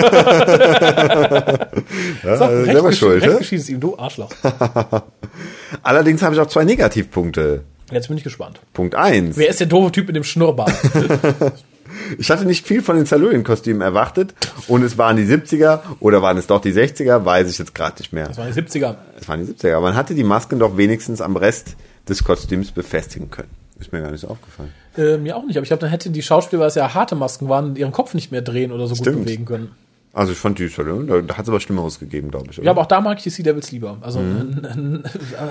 Ja, 2.22 2.36
So, 2.36 2.44
äh, 2.44 2.64
selber 2.64 2.92
schuld, 2.92 3.22
recht 3.22 3.38
geschieht 3.38 3.60
es 3.60 3.68
ihm, 3.70 3.80
du 3.80 3.98
Arschloch. 3.98 4.30
Allerdings 5.82 6.22
habe 6.22 6.34
ich 6.34 6.40
auch 6.42 6.46
zwei 6.48 6.64
Negativpunkte. 6.64 7.62
Jetzt 7.90 8.08
bin 8.08 8.16
ich 8.18 8.24
gespannt. 8.24 8.60
Punkt 8.74 8.94
eins. 8.96 9.36
Wer 9.38 9.48
ist 9.48 9.60
der 9.60 9.66
doofe 9.68 9.92
Typ 9.92 10.08
mit 10.08 10.16
dem 10.16 10.24
Schnurrbart? 10.24 10.72
Ich 12.18 12.30
hatte 12.30 12.44
nicht 12.44 12.66
viel 12.66 12.82
von 12.82 12.96
den 12.96 13.06
Silurian-Kostümen 13.06 13.80
erwartet 13.82 14.34
und 14.68 14.82
es 14.82 14.98
waren 14.98 15.16
die 15.16 15.24
70er 15.24 15.80
oder 16.00 16.22
waren 16.22 16.36
es 16.36 16.46
doch 16.46 16.60
die 16.60 16.72
60er, 16.72 17.24
weiß 17.24 17.48
ich 17.50 17.58
jetzt 17.58 17.74
gerade 17.74 17.98
nicht 17.98 18.12
mehr. 18.12 18.28
Das 18.28 18.38
waren 18.38 18.52
die 18.52 18.60
70er. 18.60 18.94
Es 19.20 19.28
waren 19.28 19.44
die 19.46 19.52
70er. 19.52 19.74
Aber 19.76 19.86
man 19.86 19.94
hatte 19.96 20.14
die 20.14 20.24
Masken 20.24 20.58
doch 20.58 20.76
wenigstens 20.76 21.20
am 21.20 21.36
Rest 21.36 21.76
des 22.08 22.24
Kostüms 22.24 22.70
befestigen 22.72 23.30
können. 23.30 23.50
Ist 23.78 23.92
mir 23.92 24.00
gar 24.00 24.10
nicht 24.10 24.20
so 24.20 24.28
aufgefallen. 24.28 24.72
Äh, 24.96 25.18
mir 25.18 25.36
auch 25.36 25.44
nicht, 25.44 25.56
aber 25.58 25.64
ich 25.64 25.68
glaube, 25.68 25.82
dann 25.82 25.90
hätten 25.90 26.12
die 26.12 26.22
Schauspieler, 26.22 26.60
weil 26.62 26.68
es 26.68 26.76
ja 26.76 26.94
harte 26.94 27.14
Masken 27.14 27.48
waren, 27.48 27.76
ihren 27.76 27.92
Kopf 27.92 28.14
nicht 28.14 28.32
mehr 28.32 28.40
drehen 28.42 28.72
oder 28.72 28.86
so 28.86 28.94
gut 28.94 29.04
Stimmt. 29.06 29.24
bewegen 29.26 29.44
können. 29.44 29.70
Also 30.14 30.32
ich 30.32 30.38
fand 30.38 30.58
die 30.58 30.68
Silurian, 30.68 31.26
da, 31.26 31.36
hat 31.36 31.42
es 31.44 31.48
aber 31.50 31.60
Schlimmeres 31.60 31.98
gegeben, 32.00 32.30
glaube 32.30 32.46
ich. 32.50 32.56
Oder? 32.58 32.64
Ja, 32.64 32.70
aber 32.70 32.80
auch 32.80 32.86
da 32.86 33.02
mag 33.02 33.18
ich 33.18 33.24
die 33.24 33.28
Sea 33.30 33.44
Devils 33.44 33.70
lieber. 33.70 33.98
Also 34.00 34.20
Mhm. 34.20 35.02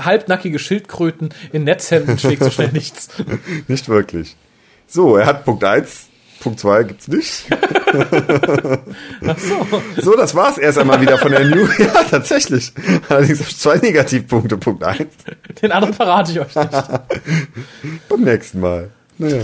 halbnackige 0.03 0.57
Schildkröten 0.57 1.29
in 1.51 1.65
Netzhemden 1.65 2.17
schlägt 2.17 2.43
so 2.43 2.49
schnell 2.49 2.71
nichts. 2.73 3.09
Nicht 3.67 3.89
wirklich. 3.89 4.35
So, 4.87 5.17
er 5.17 5.27
hat 5.27 5.45
Punkt 5.45 5.63
eins. 5.63 6.04
Punkt 6.41 6.59
zwei 6.59 6.83
gibt's 6.83 7.07
nicht. 7.07 7.45
so. 10.01 10.15
das 10.15 10.35
war's 10.35 10.57
erst 10.57 10.77
einmal 10.77 11.01
wieder 11.01 11.17
von 11.17 11.31
der 11.31 11.45
New. 11.45 11.65
Ja, 11.79 12.03
tatsächlich. 12.09 12.71
Allerdings 13.09 13.57
zwei 13.59 13.77
Negativpunkte. 13.77 14.57
Punkt 14.57 14.83
eins. 14.83 15.13
Den 15.61 15.71
anderen 15.71 15.93
verrate 15.93 16.31
ich 16.31 16.39
euch 16.39 16.55
nicht. 16.55 16.71
Beim 18.09 18.21
nächsten 18.21 18.59
Mal. 18.59 18.89
Naja. 19.17 19.43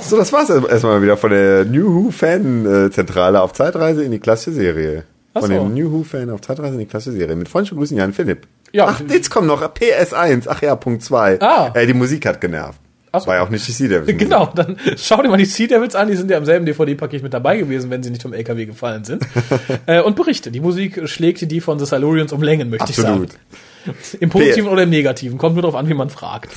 So, 0.00 0.16
das 0.16 0.32
war's 0.32 0.50
erst- 0.50 0.68
erstmal 0.68 1.02
wieder 1.02 1.16
von 1.16 1.30
der 1.30 1.64
New 1.64 2.04
Who 2.06 2.10
Fan 2.10 2.90
Zentrale 2.92 3.40
auf 3.40 3.52
Zeitreise 3.52 4.02
in 4.04 4.10
die 4.10 4.18
klassische 4.20 4.52
Serie. 4.56 5.04
Ach 5.34 5.40
Von 5.42 5.50
so. 5.50 5.56
dem 5.64 5.74
New 5.74 5.90
Who 5.92 6.04
Fan 6.04 6.30
auf 6.30 6.40
Zeitreise 6.40 6.74
in 6.74 6.80
die 6.80 6.86
klassische 6.86 7.16
Serie. 7.16 7.36
Mit 7.36 7.48
freundlichen 7.48 7.78
Grüßen, 7.78 7.96
Jan 7.96 8.12
Philipp. 8.12 8.46
Ja. 8.72 8.86
Ach, 8.88 9.00
jetzt 9.08 9.30
kommt 9.30 9.46
noch 9.46 9.62
PS1. 9.62 10.44
Ach 10.48 10.62
ja, 10.62 10.74
Punkt 10.76 11.02
zwei. 11.02 11.40
Ah. 11.40 11.70
Äh, 11.74 11.86
die 11.86 11.94
Musik 11.94 12.26
hat 12.26 12.40
genervt. 12.40 12.78
Ach 13.14 13.20
so. 13.20 13.28
War 13.28 13.36
ja 13.36 13.42
auch 13.42 13.48
nicht 13.48 13.66
die 13.68 13.72
Sea 13.72 13.86
Devils. 13.86 14.18
Genau, 14.18 14.50
dann 14.54 14.76
schau 14.96 15.22
dir 15.22 15.28
mal 15.28 15.36
die 15.36 15.44
Sea 15.44 15.68
Devils 15.68 15.94
an, 15.94 16.08
die 16.08 16.16
sind 16.16 16.30
ja 16.30 16.36
im 16.36 16.44
selben 16.44 16.66
DVD-Paket 16.66 17.22
mit 17.22 17.32
dabei 17.32 17.58
gewesen, 17.58 17.88
wenn 17.90 18.02
sie 18.02 18.10
nicht 18.10 18.22
vom 18.22 18.32
LKW 18.32 18.66
gefallen 18.66 19.04
sind. 19.04 19.24
äh, 19.86 20.00
und 20.00 20.16
berichte, 20.16 20.50
die 20.50 20.58
Musik 20.58 21.08
schlägt 21.08 21.48
die 21.48 21.60
von 21.60 21.78
The 21.78 21.86
Silurians 21.86 22.32
um 22.32 22.42
Längen, 22.42 22.70
möchte 22.70 22.86
Absolut. 22.88 23.30
ich 23.30 23.92
sagen. 23.92 24.18
Im 24.20 24.30
Positiven 24.30 24.68
oder 24.68 24.82
im 24.82 24.90
Negativen, 24.90 25.38
kommt 25.38 25.54
nur 25.54 25.62
darauf 25.62 25.76
an, 25.76 25.88
wie 25.88 25.94
man 25.94 26.10
fragt. 26.10 26.50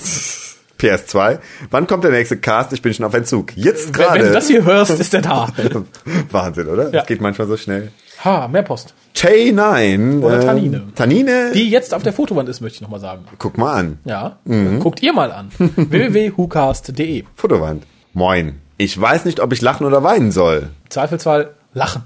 PS2. 0.80 1.39
Wann 1.70 1.86
kommt 1.86 2.03
der 2.03 2.12
nächste 2.12 2.38
Cast? 2.38 2.74
Ich 2.74 2.82
bin 2.82 2.93
schon 2.93 3.05
auf 3.05 3.14
Entzug. 3.14 3.55
Jetzt 3.55 3.88
Wenn, 3.88 4.05
wenn 4.05 4.14
du 4.14 4.20
gerade. 4.20 4.32
das 4.32 4.47
hier 4.47 4.64
hörst, 4.64 4.99
ist 4.99 5.14
der 5.14 5.22
da. 5.22 5.49
Wahnsinn, 6.32 6.68
oder? 6.68 6.86
Ja. 6.86 6.89
Das 6.91 7.08
geht 7.08 7.22
manchmal 7.22 7.47
so 7.47 7.58
schnell. 7.58 7.91
Ha, 8.28 8.50
mehr 8.50 8.64
Post. 8.64 8.94
Tay9. 9.16 10.22
Oder 10.22 10.42
ähm, 10.42 10.46
Tanine. 10.46 10.84
Tanine. 10.96 11.52
Die 11.54 11.70
jetzt 11.70 11.94
auf 11.94 12.04
der 12.04 12.12
Fotowand 12.12 12.50
ist, 12.50 12.60
möchte 12.60 12.76
ich 12.76 12.82
nochmal 12.82 13.00
sagen. 13.00 13.24
Guck 13.38 13.58
mal 13.58 13.74
an. 13.74 14.00
Ja, 14.04 14.40
guckt 14.80 15.02
ihr 15.02 15.14
mal 15.14 15.32
an. 15.32 15.50
www.hucast.de. 15.58 17.24
Fotowand. 17.36 17.84
Moin. 18.12 18.56
Ich 18.78 19.00
weiß 19.00 19.24
nicht, 19.24 19.40
ob 19.40 19.54
ich 19.54 19.62
lachen 19.62 19.88
oder 19.88 20.04
weinen 20.04 20.34
soll. 20.34 20.72
Zweifelsfall 20.90 21.52
lachen. 21.74 22.04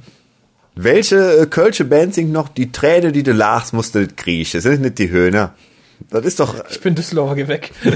Welche 0.75 1.41
äh, 1.41 1.45
Kölsche 1.47 1.85
Band 1.85 2.13
singt 2.13 2.31
noch 2.31 2.49
Die 2.49 2.71
Träne, 2.71 3.11
die 3.11 3.23
du 3.23 3.33
lachst, 3.33 3.73
musst 3.73 3.95
du 3.95 3.99
nicht 3.99 4.15
kriechen? 4.15 4.61
Sind 4.61 4.81
nicht 4.81 4.99
die 4.99 5.09
Höhner? 5.09 5.55
Das 6.09 6.25
ist 6.25 6.39
doch, 6.39 6.55
Ich 6.69 6.81
bin 6.81 6.95
Düsseldorfer, 6.95 7.35
geh 7.35 7.47
weg. 7.47 7.71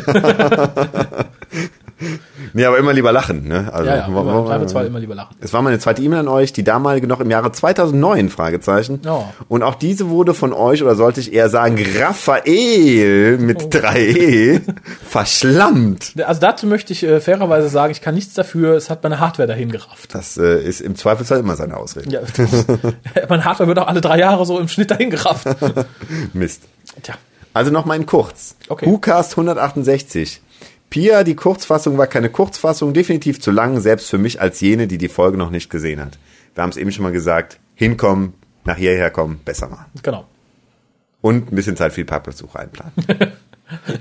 nee, 2.54 2.66
aber 2.66 2.78
immer 2.78 2.94
lieber 2.94 3.12
lachen, 3.12 3.48
ne? 3.48 3.70
Also, 3.74 3.90
Ja, 3.90 3.96
ja, 3.98 4.08
wo- 4.10 4.26
wo- 4.26 4.40
im 4.42 4.46
Zweifelsfall 4.48 4.86
immer 4.88 5.00
lieber 5.00 5.16
lachen. 5.16 5.36
Es 5.40 5.54
war 5.54 5.62
meine 5.62 5.80
zweite 5.80 6.02
E-Mail 6.02 6.20
an 6.20 6.28
euch, 6.28 6.54
die 6.54 6.64
damalige 6.64 7.08
noch 7.08 7.20
im 7.22 7.30
Jahre 7.32 7.52
2009, 7.52 8.30
Fragezeichen. 8.30 9.02
Oh. 9.08 9.24
Und 9.48 9.64
auch 9.64 9.76
diese 9.76 10.10
wurde 10.10 10.34
von 10.34 10.54
euch, 10.54 10.84
oder 10.84 10.96
sollte 10.96 11.20
ich 11.22 11.34
eher 11.34 11.50
sagen, 11.50 11.78
Raphael 12.00 13.38
mit 13.38 13.64
Oh. 13.64 13.68
3e, 13.70 14.62
verschlammt. 15.08 16.14
Also 16.26 16.42
dazu 16.42 16.68
möchte 16.68 16.94
ich 16.94 17.04
äh, 17.04 17.20
fairerweise 17.22 17.70
sagen, 17.70 17.92
ich 17.92 18.02
kann 18.02 18.16
nichts 18.16 18.34
dafür, 18.34 18.76
es 18.76 18.90
hat 18.90 19.04
meine 19.04 19.20
Hardware 19.20 19.48
dahin 19.48 19.72
gerafft. 19.72 20.14
Das 20.14 20.38
äh, 20.38 20.62
ist 20.62 20.82
im 20.82 20.96
Zweifelsfall 20.96 21.40
immer 21.40 21.56
seine 21.56 21.78
Ausrede. 21.78 22.10
Ja, 22.10 22.20
meine 23.30 23.46
Hardware 23.46 23.68
wird 23.68 23.80
auch 23.80 23.88
alle 23.88 24.02
drei 24.02 24.20
Jahre 24.20 24.46
so 24.46 24.60
im 24.60 24.68
Schnitt 24.68 24.92
dahin 24.92 25.10
gerafft. 25.10 25.48
Mist. 26.34 26.64
Tja, 27.02 27.16
Also 27.56 27.72
noch 27.72 27.86
mal 27.86 27.96
in 27.96 28.06
kurz. 28.06 28.58
Okay. 28.68 28.86
WhoCast 28.86 29.32
168. 29.32 30.42
Pia, 30.90 31.24
die 31.24 31.36
Kurzfassung 31.36 31.98
war 31.98 32.06
keine 32.06 32.30
Kurzfassung, 32.30 32.94
definitiv 32.94 33.40
zu 33.40 33.50
lang, 33.50 33.80
selbst 33.80 34.10
für 34.10 34.18
mich 34.18 34.42
als 34.42 34.60
jene, 34.60 34.88
die 34.88 34.98
die 34.98 35.08
Folge 35.08 35.38
noch 35.38 35.52
nicht 35.52 35.70
gesehen 35.70 36.02
hat. 36.02 36.20
Wir 36.54 36.64
haben 36.64 36.72
es 36.72 36.76
eben 36.76 36.92
schon 36.92 37.04
mal 37.04 37.14
gesagt, 37.14 37.60
hinkommen, 37.74 38.34
nach 38.66 38.76
hierher 38.76 39.10
kommen, 39.10 39.40
besser 39.46 39.70
machen. 39.70 39.86
genau. 40.04 40.26
Und 41.22 41.50
ein 41.52 41.56
bisschen 41.56 41.78
Zeit 41.78 41.94
für 41.94 42.02
die 42.02 42.06
Parkplatzsuche 42.06 42.60
einplanen. 42.60 42.94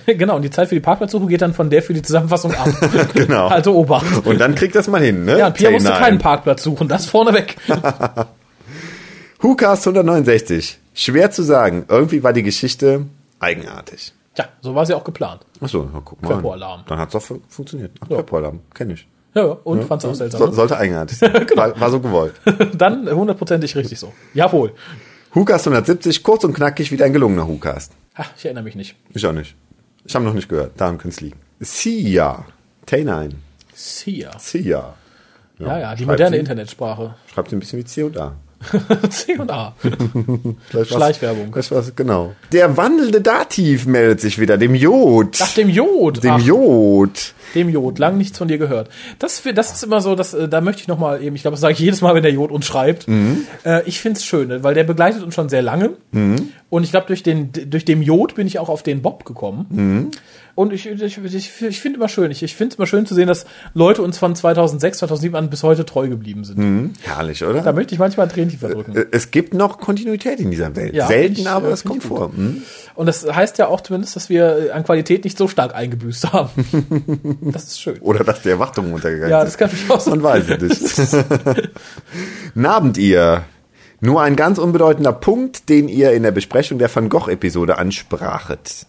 Genau, 0.06 0.36
und 0.36 0.42
die 0.42 0.50
Zeit 0.50 0.68
für 0.68 0.74
die 0.74 0.82
Parkplatzsuche 0.82 1.26
geht 1.26 1.40
dann 1.40 1.54
von 1.54 1.70
der 1.70 1.82
für 1.82 1.94
die 1.94 2.02
Zusammenfassung 2.02 2.52
ab. 2.52 2.68
Genau. 3.14 3.46
Also 3.46 3.74
Obacht. 3.74 4.26
Und 4.26 4.38
dann 4.38 4.54
kriegt 4.54 4.74
das 4.74 4.88
mal 4.88 5.00
hin, 5.00 5.24
ne? 5.24 5.38
Ja, 5.38 5.48
Pia 5.48 5.70
musste 5.70 5.90
Tay9. 5.90 5.98
keinen 5.98 6.18
Parkplatz 6.18 6.62
suchen, 6.62 6.86
das 6.86 7.06
vorneweg. 7.06 7.56
WhoCast 9.40 9.86
169. 9.86 10.78
Schwer 10.92 11.30
zu 11.30 11.42
sagen. 11.42 11.86
Irgendwie 11.88 12.22
war 12.22 12.34
die 12.34 12.42
Geschichte 12.42 13.06
eigenartig. 13.44 14.12
Tja, 14.34 14.48
so 14.60 14.74
war 14.74 14.84
sie 14.86 14.94
auch 14.94 15.04
geplant. 15.04 15.42
Achso, 15.60 15.88
guck 16.04 16.20
mal. 16.22 16.30
Tempoalarm. 16.30 16.82
Dann 16.88 16.98
hat's 16.98 17.12
doch 17.12 17.22
fun 17.22 17.42
funktioniert. 17.48 17.92
Ach, 18.00 18.08
Tempoalarm, 18.08 18.60
kenn 18.74 18.90
ich. 18.90 19.06
Ja, 19.34 19.46
ja, 19.46 19.56
und 19.64 19.84
fand's 19.84 20.04
auch 20.04 20.14
seltsam. 20.14 20.40
So, 20.40 20.52
sollte 20.52 20.76
eigenartig 20.76 21.18
sein. 21.18 21.32
Genau. 21.32 21.56
war, 21.56 21.80
war 21.80 21.90
so 21.90 22.00
gewollt. 22.00 22.34
Dann 22.74 23.08
hundertprozentig 23.08 23.74
richtig 23.76 23.98
so. 23.98 24.12
Jawohl. 24.32 24.72
WhoCast 25.32 25.66
170, 25.66 26.22
kurz 26.22 26.44
und 26.44 26.54
knackig, 26.54 26.90
wie 26.92 27.02
ein 27.02 27.12
gelungener 27.12 27.46
WhoCast. 27.48 27.92
Ach, 28.14 28.30
ich 28.36 28.44
erinnere 28.44 28.64
mich 28.64 28.76
nicht. 28.76 28.96
Ich 29.12 29.26
auch 29.26 29.32
nicht. 29.32 29.56
Ich 30.04 30.14
habe 30.14 30.24
noch 30.24 30.34
nicht 30.34 30.48
gehört. 30.48 30.72
Daran 30.80 30.98
könnte 30.98 31.14
es 31.16 31.20
liegen. 31.20 31.38
Sia. 31.60 32.44
Tay9. 32.86 33.30
Sia. 33.74 34.38
Sia. 34.38 34.94
Ja, 35.58 35.78
ja, 35.78 35.94
die 35.94 36.04
schreibt 36.04 36.10
moderne 36.12 36.36
sie- 36.36 36.40
Internetsprache. 36.40 37.14
Schreibt 37.32 37.50
sie 37.50 37.56
ein 37.56 37.60
bisschen 37.60 37.78
wie 37.80 37.84
C 37.84 38.02
und 38.04 38.16
A. 38.18 38.34
C 39.10 39.36
und 39.38 39.50
A. 39.50 39.74
Schleichwerbung. 40.84 41.52
Vielleicht 41.52 41.70
was, 41.70 41.94
genau. 41.96 42.34
Der 42.52 42.76
wandelnde 42.76 43.20
Dativ 43.20 43.86
meldet 43.86 44.20
sich 44.20 44.38
wieder, 44.38 44.58
dem 44.58 44.74
Jod. 44.74 45.38
Nach 45.40 45.54
dem 45.54 45.68
Jod. 45.68 46.22
dem 46.22 46.32
Ach, 46.32 46.40
Jod. 46.40 47.34
Dem 47.54 47.68
Jod. 47.68 47.98
Lang 47.98 48.18
nichts 48.18 48.38
von 48.38 48.48
dir 48.48 48.58
gehört. 48.58 48.88
Das, 49.18 49.42
das 49.54 49.72
ist 49.72 49.84
immer 49.84 50.00
so, 50.00 50.14
dass, 50.14 50.34
äh, 50.34 50.48
da 50.48 50.60
möchte 50.60 50.82
ich 50.82 50.88
nochmal 50.88 51.22
eben, 51.22 51.36
ich 51.36 51.42
glaube, 51.42 51.54
das 51.54 51.60
sage 51.60 51.72
ich 51.74 51.78
jedes 51.78 52.00
Mal, 52.00 52.14
wenn 52.14 52.22
der 52.22 52.32
Jod 52.32 52.50
uns 52.50 52.66
schreibt. 52.66 53.06
Äh, 53.64 53.82
ich 53.86 54.00
find's 54.00 54.24
schön, 54.24 54.48
ne, 54.48 54.62
weil 54.62 54.74
der 54.74 54.84
begleitet 54.84 55.22
uns 55.22 55.34
schon 55.34 55.48
sehr 55.48 55.62
lange. 55.62 55.90
Und 56.70 56.82
ich 56.82 56.90
glaube, 56.90 57.06
durch 57.06 57.22
den, 57.22 57.50
durch 57.52 57.84
den 57.84 58.02
Jod 58.02 58.34
bin 58.34 58.46
ich 58.46 58.58
auch 58.58 58.68
auf 58.68 58.82
den 58.82 59.02
Bob 59.02 59.24
gekommen. 59.24 60.10
Und 60.56 60.72
ich, 60.72 60.86
ich, 60.86 61.02
ich, 61.18 61.62
ich 61.62 61.80
finde 61.80 61.96
immer 61.98 62.08
schön, 62.08 62.30
ich, 62.30 62.42
ich 62.44 62.54
finde 62.54 62.74
es 62.74 62.78
immer 62.78 62.86
schön 62.86 63.06
zu 63.06 63.14
sehen, 63.14 63.26
dass 63.26 63.44
Leute 63.74 64.02
uns 64.02 64.18
von 64.18 64.36
2006, 64.36 64.98
2007 64.98 65.34
an 65.36 65.50
bis 65.50 65.64
heute 65.64 65.84
treu 65.84 66.08
geblieben 66.08 66.44
sind. 66.44 66.94
Herrlich, 67.02 67.42
oder? 67.44 67.60
Da 67.62 67.72
möchte 67.72 67.94
ich 67.94 67.98
manchmal 67.98 68.26
ein 68.26 68.32
Tränchen 68.32 68.60
verdrücken. 68.60 68.96
Äh, 68.96 69.06
Es 69.10 69.32
gibt 69.32 69.52
noch 69.52 69.78
Kontinuität 69.78 70.38
in 70.38 70.52
dieser 70.52 70.76
Welt. 70.76 70.94
Ja, 70.94 71.08
Selten, 71.08 71.40
ich, 71.40 71.48
aber 71.48 71.70
es 71.70 71.82
find 71.82 71.90
kommt 71.90 72.04
vor. 72.04 72.32
Hm? 72.32 72.62
Und 72.94 73.06
das 73.06 73.26
heißt 73.28 73.58
ja 73.58 73.66
auch 73.66 73.80
zumindest, 73.80 74.14
dass 74.14 74.28
wir 74.28 74.70
an 74.72 74.84
Qualität 74.84 75.24
nicht 75.24 75.36
so 75.36 75.48
stark 75.48 75.74
eingebüßt 75.74 76.32
haben. 76.32 76.50
das 77.52 77.64
ist 77.64 77.80
schön. 77.80 77.98
Oder 78.00 78.24
dass 78.24 78.42
die 78.42 78.48
Erwartungen 78.50 78.92
untergegangen 78.92 79.30
Ja, 79.30 79.40
sind. 79.40 79.48
das 79.48 79.58
kann 79.58 79.70
durchaus 79.70 80.06
Man 80.06 80.22
weiß 80.22 80.44
es 80.48 81.12
nicht. 81.12 81.24
Nabend 82.54 82.98
ihr. 82.98 83.44
Nur 84.00 84.22
ein 84.22 84.36
ganz 84.36 84.58
unbedeutender 84.58 85.12
Punkt, 85.12 85.68
den 85.68 85.88
ihr 85.88 86.12
in 86.12 86.22
der 86.22 86.30
Besprechung 86.32 86.78
der 86.78 86.94
Van 86.94 87.08
Gogh-Episode 87.08 87.78
ansprachet. 87.78 88.86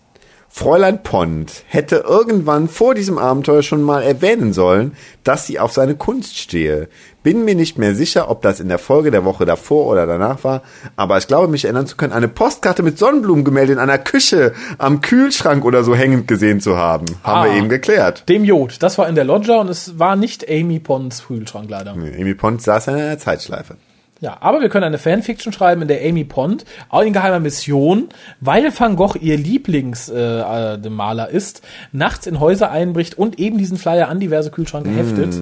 Fräulein 0.57 1.03
Pond 1.03 1.65
hätte 1.67 1.97
irgendwann 2.07 2.69
vor 2.69 2.95
diesem 2.95 3.17
Abenteuer 3.17 3.61
schon 3.61 3.83
mal 3.83 4.01
erwähnen 4.03 4.53
sollen, 4.53 4.95
dass 5.25 5.45
sie 5.45 5.59
auf 5.59 5.73
seine 5.73 5.95
Kunst 5.95 6.37
stehe. 6.37 6.87
Bin 7.23 7.43
mir 7.43 7.55
nicht 7.55 7.77
mehr 7.77 7.93
sicher, 7.93 8.29
ob 8.29 8.41
das 8.41 8.61
in 8.61 8.69
der 8.69 8.77
Folge 8.79 9.11
der 9.11 9.25
Woche 9.25 9.43
davor 9.45 9.87
oder 9.87 10.05
danach 10.07 10.45
war, 10.45 10.61
aber 10.95 11.17
ich 11.17 11.27
glaube, 11.27 11.49
mich 11.49 11.65
erinnern 11.65 11.87
zu 11.87 11.97
können, 11.97 12.13
eine 12.13 12.29
Postkarte 12.29 12.83
mit 12.83 12.97
Sonnenblumengemälde 12.97 13.73
in 13.73 13.79
einer 13.79 13.97
Küche 13.97 14.53
am 14.77 15.01
Kühlschrank 15.01 15.65
oder 15.65 15.83
so 15.83 15.93
hängend 15.93 16.25
gesehen 16.29 16.61
zu 16.61 16.77
haben. 16.77 17.05
Haben 17.21 17.41
Ah. 17.41 17.51
wir 17.51 17.57
eben 17.57 17.67
geklärt. 17.67 18.23
Dem 18.29 18.45
Jod. 18.45 18.77
Das 18.81 18.97
war 18.97 19.09
in 19.09 19.15
der 19.15 19.25
Loggia 19.25 19.59
und 19.59 19.67
es 19.69 19.99
war 19.99 20.15
nicht 20.15 20.49
Amy 20.49 20.79
Ponds 20.79 21.25
Kühlschrank 21.27 21.69
leider. 21.69 21.91
Amy 21.91 22.33
Pond 22.33 22.61
saß 22.61 22.87
in 22.87 22.93
einer 22.95 23.17
Zeitschleife. 23.17 23.75
Ja, 24.21 24.37
aber 24.39 24.61
wir 24.61 24.69
können 24.69 24.85
eine 24.85 24.97
Fanfiction 24.97 25.51
schreiben, 25.51 25.81
in 25.81 25.87
der 25.89 26.01
Amy 26.07 26.23
Pond, 26.23 26.63
auch 26.87 27.01
in 27.01 27.11
geheimer 27.11 27.41
Mission, 27.41 28.07
weil 28.39 28.71
Van 28.77 28.95
Gogh 28.95 29.15
ihr 29.19 29.37
Lieblingsmaler 29.37 30.79
äh, 30.83 30.89
Maler 30.89 31.29
ist, 31.29 31.61
nachts 31.91 32.25
in 32.25 32.39
Häuser 32.39 32.71
einbricht 32.71 33.17
und 33.17 33.39
eben 33.39 33.57
diesen 33.57 33.77
Flyer 33.77 34.07
an 34.07 34.21
diverse 34.21 34.51
Kühlschranke 34.51 34.89
heftet. 34.89 35.35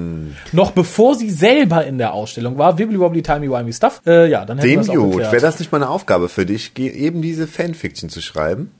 Noch 0.51 0.71
bevor 0.71 1.15
sie 1.15 1.29
selber 1.29 1.85
in 1.85 1.99
der 1.99 2.13
Ausstellung 2.13 2.57
war, 2.57 2.79
wibbly 2.79 2.99
wobbly 2.99 3.21
timey 3.21 3.49
wimey 3.49 3.73
stuff. 3.73 4.01
Äh, 4.07 4.29
ja, 4.29 4.43
dann 4.43 4.57
hätten 4.57 4.69
wir 4.69 4.75
Dem 4.75 4.79
das 4.79 4.89
auch 4.89 4.93
Jod, 4.93 5.17
wäre 5.19 5.39
das 5.39 5.59
nicht 5.59 5.71
mal 5.71 5.77
eine 5.81 5.89
Aufgabe 5.89 6.27
für 6.27 6.45
dich, 6.45 6.77
eben 6.77 7.21
diese 7.21 7.47
Fanfiction 7.47 8.09
zu 8.09 8.21
schreiben? 8.21 8.71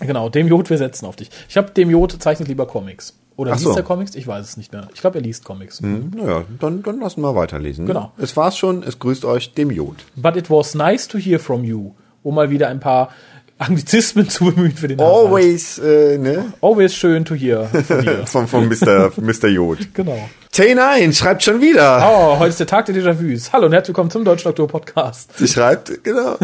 Genau, 0.00 0.28
dem 0.28 0.46
Jod, 0.46 0.70
wir 0.70 0.78
setzen 0.78 1.06
auf 1.06 1.16
dich. 1.16 1.30
Ich 1.48 1.54
glaube, 1.54 1.70
dem 1.70 1.90
Jod 1.90 2.16
zeichnet 2.22 2.48
lieber 2.48 2.66
Comics. 2.66 3.19
Oder 3.40 3.52
Ach 3.52 3.56
liest 3.56 3.72
so. 3.72 3.74
er 3.74 3.82
Comics? 3.82 4.14
Ich 4.16 4.26
weiß 4.26 4.46
es 4.46 4.56
nicht 4.58 4.70
mehr. 4.70 4.88
Ich 4.94 5.00
glaube, 5.00 5.16
er 5.18 5.22
liest 5.22 5.46
Comics. 5.46 5.80
Naja, 5.80 6.44
dann, 6.58 6.82
dann 6.82 7.00
lassen 7.00 7.22
wir 7.22 7.34
weiterlesen. 7.34 7.86
Genau. 7.86 8.12
Es 8.18 8.36
war's 8.36 8.58
schon, 8.58 8.82
es 8.82 8.98
grüßt 8.98 9.24
euch 9.24 9.54
dem 9.54 9.70
Jod. 9.70 9.96
But 10.14 10.36
it 10.36 10.50
was 10.50 10.74
nice 10.74 11.08
to 11.08 11.16
hear 11.16 11.40
from 11.40 11.64
you. 11.64 11.92
Um 12.22 12.34
mal 12.34 12.50
wieder 12.50 12.68
ein 12.68 12.80
paar 12.80 13.08
Anglizismen 13.56 14.28
zu 14.28 14.44
bemühen 14.44 14.72
für 14.72 14.88
den. 14.88 15.00
Always, 15.00 15.78
äh, 15.78 16.18
ne? 16.18 16.52
Always 16.60 16.94
schön 16.94 17.24
to 17.24 17.34
hear 17.34 17.64
von 17.64 18.02
dir. 18.02 18.26
Von, 18.26 18.46
von 18.46 18.68
Mr. 18.68 19.10
Mr. 19.16 19.48
Jod. 19.48 19.78
genau. 19.94 20.28
T9 20.52 21.14
schreibt 21.14 21.42
schon 21.42 21.62
wieder. 21.62 22.06
Oh, 22.06 22.38
heute 22.40 22.50
ist 22.50 22.60
der 22.60 22.66
Tag 22.66 22.84
der 22.86 22.94
Déjà-vus. 22.94 23.54
Hallo 23.54 23.64
und 23.68 23.72
herzlich 23.72 23.96
willkommen 23.96 24.10
zum 24.10 24.22
Deutschen 24.22 24.48
Doktor 24.48 24.68
Podcast. 24.68 25.38
Sie 25.38 25.48
schreibt, 25.48 26.04
genau. 26.04 26.36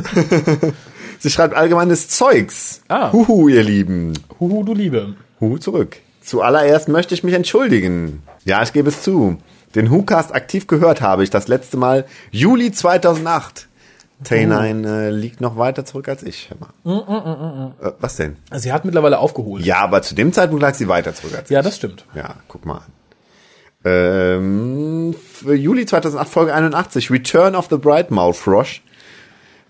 Sie 1.19 1.29
schreibt 1.29 1.55
allgemeines 1.55 2.09
Zeugs. 2.09 2.81
Ah. 2.89 3.13
Huhu, 3.13 3.51
ihr 3.51 3.63
Lieben. 3.63 4.15
Huhu, 4.41 4.65
du 4.65 4.73
Liebe. 4.73 5.15
Huhu 5.43 5.59
zurück. 5.59 5.99
Zuallererst 6.27 6.89
möchte 6.89 7.15
ich 7.15 7.23
mich 7.23 7.35
entschuldigen. 7.35 8.23
Ja, 8.45 8.61
ich 8.63 8.73
gebe 8.73 8.89
es 8.89 9.01
zu. 9.03 9.39
Den 9.77 9.93
WhoCast 9.93 10.35
aktiv 10.35 10.67
gehört 10.67 11.01
habe 11.01 11.23
ich 11.23 11.31
das 11.31 11.47
letzte 11.47 11.77
Mal 11.77 12.05
Juli 12.33 12.73
2008. 12.73 13.69
Tay9 14.25 14.87
äh, 14.89 15.11
liegt 15.11 15.41
noch 15.41 15.57
weiter 15.57 15.85
zurück 15.85 16.09
als 16.09 16.25
ich. 16.25 16.51
Hör 16.51 16.57
mal. 16.59 17.75
Äh, 17.81 17.93
was 18.01 18.17
denn? 18.17 18.39
Sie 18.55 18.73
hat 18.73 18.85
mittlerweile 18.85 19.21
aufgeholt. 19.21 19.65
Ja, 19.65 19.79
aber 19.79 20.03
zu 20.03 20.17
dem 20.17 20.33
Zeitpunkt 20.33 20.63
lag 20.63 20.75
sie 20.75 20.89
weiter 20.89 21.15
zurück 21.15 21.35
als 21.37 21.49
Ja, 21.49 21.63
das 21.63 21.77
stimmt. 21.77 22.05
ich. 22.11 22.17
Ja, 22.17 22.35
guck 22.49 22.67
mal 22.67 22.79
an. 22.79 22.93
Ähm, 23.85 25.15
für 25.33 25.55
Juli 25.55 25.87
2008 25.87 26.29
Folge 26.29 26.55
81 26.55 27.11
Return 27.13 27.55
of 27.55 27.69
the 27.71 27.77
Bright 27.77 28.11
Mouth 28.11 28.37
Frosh 28.37 28.83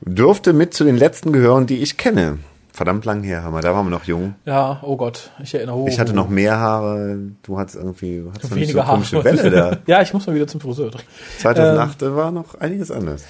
dürfte 0.01 0.55
mit 0.55 0.73
zu 0.73 0.85
den 0.85 0.97
letzten 0.97 1.33
gehören, 1.33 1.67
die 1.67 1.83
ich 1.83 1.99
kenne. 1.99 2.39
Verdammt 2.77 3.07
lang 3.07 3.23
her, 3.23 3.43
Hammer. 3.43 3.63
Da 3.63 3.75
waren 3.75 3.87
wir 3.87 3.91
noch 3.91 4.05
jung. 4.05 4.35
Ja, 4.45 4.81
oh 4.83 4.99
Gott, 4.99 5.31
ich 5.43 5.55
erinnere. 5.55 5.77
Oh, 5.77 5.87
Ich 5.89 5.99
hatte 5.99 6.13
oh, 6.13 6.15
noch 6.15 6.29
mehr 6.29 6.59
Haare. 6.59 7.19
Du 7.43 7.59
hattest 7.59 7.77
irgendwie, 7.77 8.19
du 8.19 8.29
hattest 8.29 8.55
nicht 8.55 8.69
so 8.69 8.75
weniger 8.75 8.83
komische 8.83 9.17
Haare. 9.17 9.25
Welle 9.25 9.51
da. 9.51 9.79
ja, 9.87 10.03
ich 10.03 10.13
muss 10.13 10.27
mal 10.27 10.35
wieder 10.35 10.47
zum 10.47 10.61
Friseur. 10.61 10.91
2008 11.39 12.03
war 12.03 12.31
noch 12.33 12.55
einiges 12.57 12.91
anders. 12.91 13.25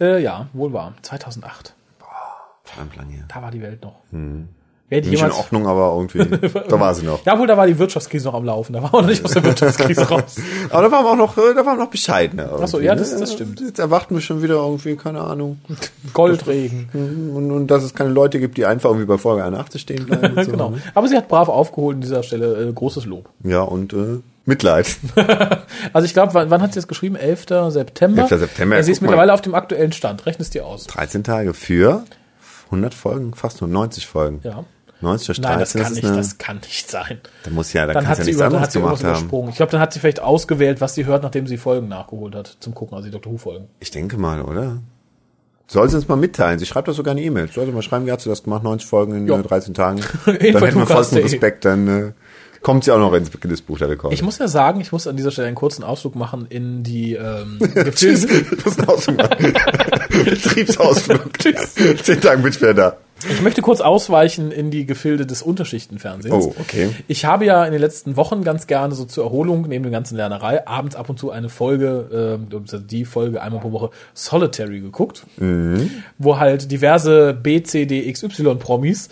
Äh, 0.00 0.20
ja, 0.20 0.48
wohl 0.52 0.72
wahr. 0.72 0.94
2008. 1.02 1.74
Verdammt 2.64 2.96
lang 2.96 3.08
her. 3.10 3.22
Da 3.28 3.40
war 3.40 3.52
die 3.52 3.62
Welt 3.62 3.84
noch. 3.84 4.00
Wer 4.90 4.98
hätte 4.98 5.10
Nicht 5.10 5.22
in 5.22 5.30
Ordnung, 5.32 5.66
aber 5.66 5.94
irgendwie, 5.94 6.48
da 6.68 6.80
war 6.80 6.94
sie 6.94 7.04
noch. 7.04 7.24
Ja, 7.26 7.38
wohl, 7.38 7.46
da 7.46 7.58
war 7.58 7.66
die 7.66 7.78
Wirtschaftskrise 7.78 8.26
noch 8.28 8.34
am 8.34 8.44
Laufen. 8.44 8.72
Da 8.72 8.82
waren 8.82 8.92
wir 8.92 9.02
noch 9.02 9.08
nicht 9.08 9.22
aus 9.24 9.32
der 9.32 9.44
Wirtschaftskrise 9.44 10.08
raus. 10.08 10.36
Aber 10.70 10.82
da 10.82 10.90
waren 10.90 11.04
wir 11.04 11.10
auch 11.10 11.16
noch, 11.16 11.36
äh, 11.36 11.52
da 11.54 11.66
waren 11.66 11.76
wir 11.76 11.84
noch 11.84 11.90
bescheidener. 11.90 12.48
Ach 12.54 12.66
so, 12.68 12.78
irgendwie, 12.78 12.84
ja, 12.86 12.94
ne? 12.94 13.00
das- 13.00 13.16
das 13.18 13.32
stimmt. 13.34 13.60
Jetzt 13.60 13.78
erwarten 13.78 14.14
wir 14.14 14.22
schon 14.22 14.42
wieder 14.42 14.54
irgendwie, 14.54 14.96
keine 14.96 15.20
Ahnung. 15.20 15.58
Goldregen. 16.14 16.88
Und, 17.34 17.50
und 17.52 17.66
dass 17.68 17.82
es 17.84 17.94
keine 17.94 18.10
Leute 18.10 18.40
gibt, 18.40 18.56
die 18.56 18.64
einfach 18.66 18.90
irgendwie 18.90 19.06
bei 19.06 19.18
Folge 19.18 19.44
81 19.44 19.80
stehen 19.82 20.06
bleiben. 20.06 20.42
So, 20.44 20.50
genau. 20.52 20.70
ne? 20.70 20.82
Aber 20.94 21.06
sie 21.08 21.16
hat 21.16 21.28
brav 21.28 21.48
aufgeholt 21.48 21.96
an 21.96 22.00
dieser 22.00 22.22
Stelle. 22.22 22.68
Äh, 22.68 22.72
großes 22.72 23.04
Lob. 23.04 23.28
Ja, 23.44 23.60
und 23.62 23.92
äh, 23.92 24.20
Mitleid. 24.46 24.96
Also 25.92 26.06
ich 26.06 26.14
glaube, 26.14 26.32
wann, 26.34 26.48
wann 26.50 26.62
hat 26.62 26.72
sie 26.72 26.78
das 26.78 26.88
geschrieben? 26.88 27.16
11. 27.16 27.46
September? 27.68 28.22
11. 28.22 28.40
September, 28.40 28.76
Ja, 28.76 28.82
sie 28.82 28.92
ist 28.92 28.98
guck 28.98 29.02
mal. 29.02 29.10
mittlerweile 29.10 29.34
auf 29.34 29.42
dem 29.42 29.54
aktuellen 29.54 29.92
Stand. 29.92 30.24
Rechne 30.24 30.42
es 30.42 30.50
dir 30.50 30.64
aus. 30.66 30.86
13 30.86 31.22
Tage 31.24 31.52
für 31.52 32.02
100 32.66 32.94
Folgen, 32.94 33.34
fast 33.34 33.60
nur 33.60 33.68
90 33.68 34.06
Folgen. 34.06 34.40
Ja. 34.44 34.64
90 35.00 35.26
durch 35.26 35.40
13, 35.40 35.50
Nein, 35.50 35.60
das 35.60 35.72
kann 35.72 35.92
ist 35.92 36.02
nicht, 36.02 36.16
das 36.16 36.38
kann 36.38 36.56
nicht 36.58 36.90
sein. 36.90 37.20
da 37.44 37.50
muss 37.50 37.72
ja, 37.72 37.86
da 37.86 37.92
Dann 37.92 38.08
hat 38.08 38.18
ja 38.18 38.24
sie, 38.24 38.30
nichts 38.30 38.40
über, 38.40 38.44
dann 38.44 38.54
anderes 38.54 38.62
hat 38.66 38.72
sie 38.72 38.78
irgendwas 38.78 39.00
gemacht 39.00 39.32
haben. 39.32 39.48
Ich 39.50 39.56
glaube, 39.56 39.72
dann 39.72 39.80
hat 39.80 39.92
sie 39.92 40.00
vielleicht 40.00 40.20
ausgewählt, 40.20 40.80
was 40.80 40.94
sie 40.94 41.06
hört, 41.06 41.22
nachdem 41.22 41.46
sie 41.46 41.56
Folgen 41.56 41.88
nachgeholt 41.88 42.34
hat, 42.34 42.56
zum 42.60 42.74
Gucken, 42.74 42.96
also 42.96 43.06
die 43.06 43.12
Dr. 43.12 43.32
Who-Folgen. 43.32 43.68
Ich 43.80 43.90
denke 43.90 44.16
mal, 44.16 44.42
oder? 44.42 44.78
Soll 45.70 45.88
sie 45.90 45.96
uns 45.96 46.08
mal 46.08 46.16
mitteilen. 46.16 46.58
Sie 46.58 46.64
schreibt 46.64 46.88
doch 46.88 46.94
sogar 46.94 47.12
eine 47.12 47.20
E-Mail. 47.20 47.48
Soll 47.52 47.66
sie 47.66 47.72
mal 47.72 47.82
schreiben, 47.82 48.06
wie 48.06 48.12
hat 48.12 48.22
sie 48.22 48.30
das 48.30 48.42
gemacht? 48.42 48.62
90 48.62 48.88
Folgen 48.88 49.14
in 49.14 49.28
äh, 49.28 49.42
13 49.42 49.74
Tagen. 49.74 49.98
Info 49.98 50.08
dann 50.26 50.36
hätten 50.36 50.78
wir 50.78 50.86
vollsten 50.86 51.18
Lukas.de. 51.18 51.22
Respekt. 51.24 51.64
Dann 51.66 51.88
äh, 51.88 52.12
kommt 52.62 52.84
sie 52.84 52.92
auch 52.92 52.98
noch 52.98 53.12
ins 53.12 53.30
Guinness-Buch 53.30 53.76
der 53.76 53.90
Rekorde. 53.90 54.14
Ich 54.14 54.22
muss 54.22 54.38
ja 54.38 54.48
sagen, 54.48 54.80
ich 54.80 54.92
muss 54.92 55.06
an 55.06 55.18
dieser 55.18 55.30
Stelle 55.30 55.48
einen 55.48 55.56
kurzen 55.56 55.84
Ausflug 55.84 56.16
machen 56.16 56.46
in 56.48 56.84
die 56.84 57.12
ähm, 57.14 57.58
Gefilde. 57.74 58.44
Ich 58.50 58.64
muss 58.64 58.78
Hause 58.86 59.12
machen. 59.12 59.52
Betriebsausflug. 60.24 61.38
Tschüss. 61.38 61.74
Zehn 62.02 62.20
Tage 62.20 62.40
bin 62.42 62.50
ich 62.50 62.60
wieder 62.60 62.72
da. 62.72 62.96
Ich 63.28 63.42
möchte 63.42 63.62
kurz 63.62 63.80
ausweichen 63.80 64.52
in 64.52 64.70
die 64.70 64.86
Gefilde 64.86 65.26
des 65.26 65.42
Unterschichtenfernsehens. 65.42 66.46
Oh, 66.46 66.54
okay. 66.60 66.90
Ich 67.08 67.24
habe 67.24 67.44
ja 67.44 67.64
in 67.64 67.72
den 67.72 67.80
letzten 67.80 68.16
Wochen 68.16 68.44
ganz 68.44 68.66
gerne 68.66 68.94
so 68.94 69.04
zur 69.04 69.24
Erholung, 69.24 69.66
neben 69.68 69.82
der 69.82 69.90
ganzen 69.90 70.16
Lernerei, 70.16 70.66
abends 70.68 70.94
ab 70.94 71.08
und 71.10 71.18
zu 71.18 71.30
eine 71.30 71.48
Folge, 71.48 72.38
äh, 72.48 72.78
die 72.80 73.04
Folge 73.04 73.42
einmal 73.42 73.60
pro 73.60 73.72
Woche 73.72 73.90
Solitary 74.14 74.80
geguckt, 74.80 75.26
Mhm. 75.38 75.90
wo 76.18 76.38
halt 76.38 76.70
diverse 76.70 77.34
B, 77.34 77.62
C, 77.62 77.86
D, 77.86 78.08
X, 78.08 78.22
Y 78.22 78.58
Promis 78.58 79.08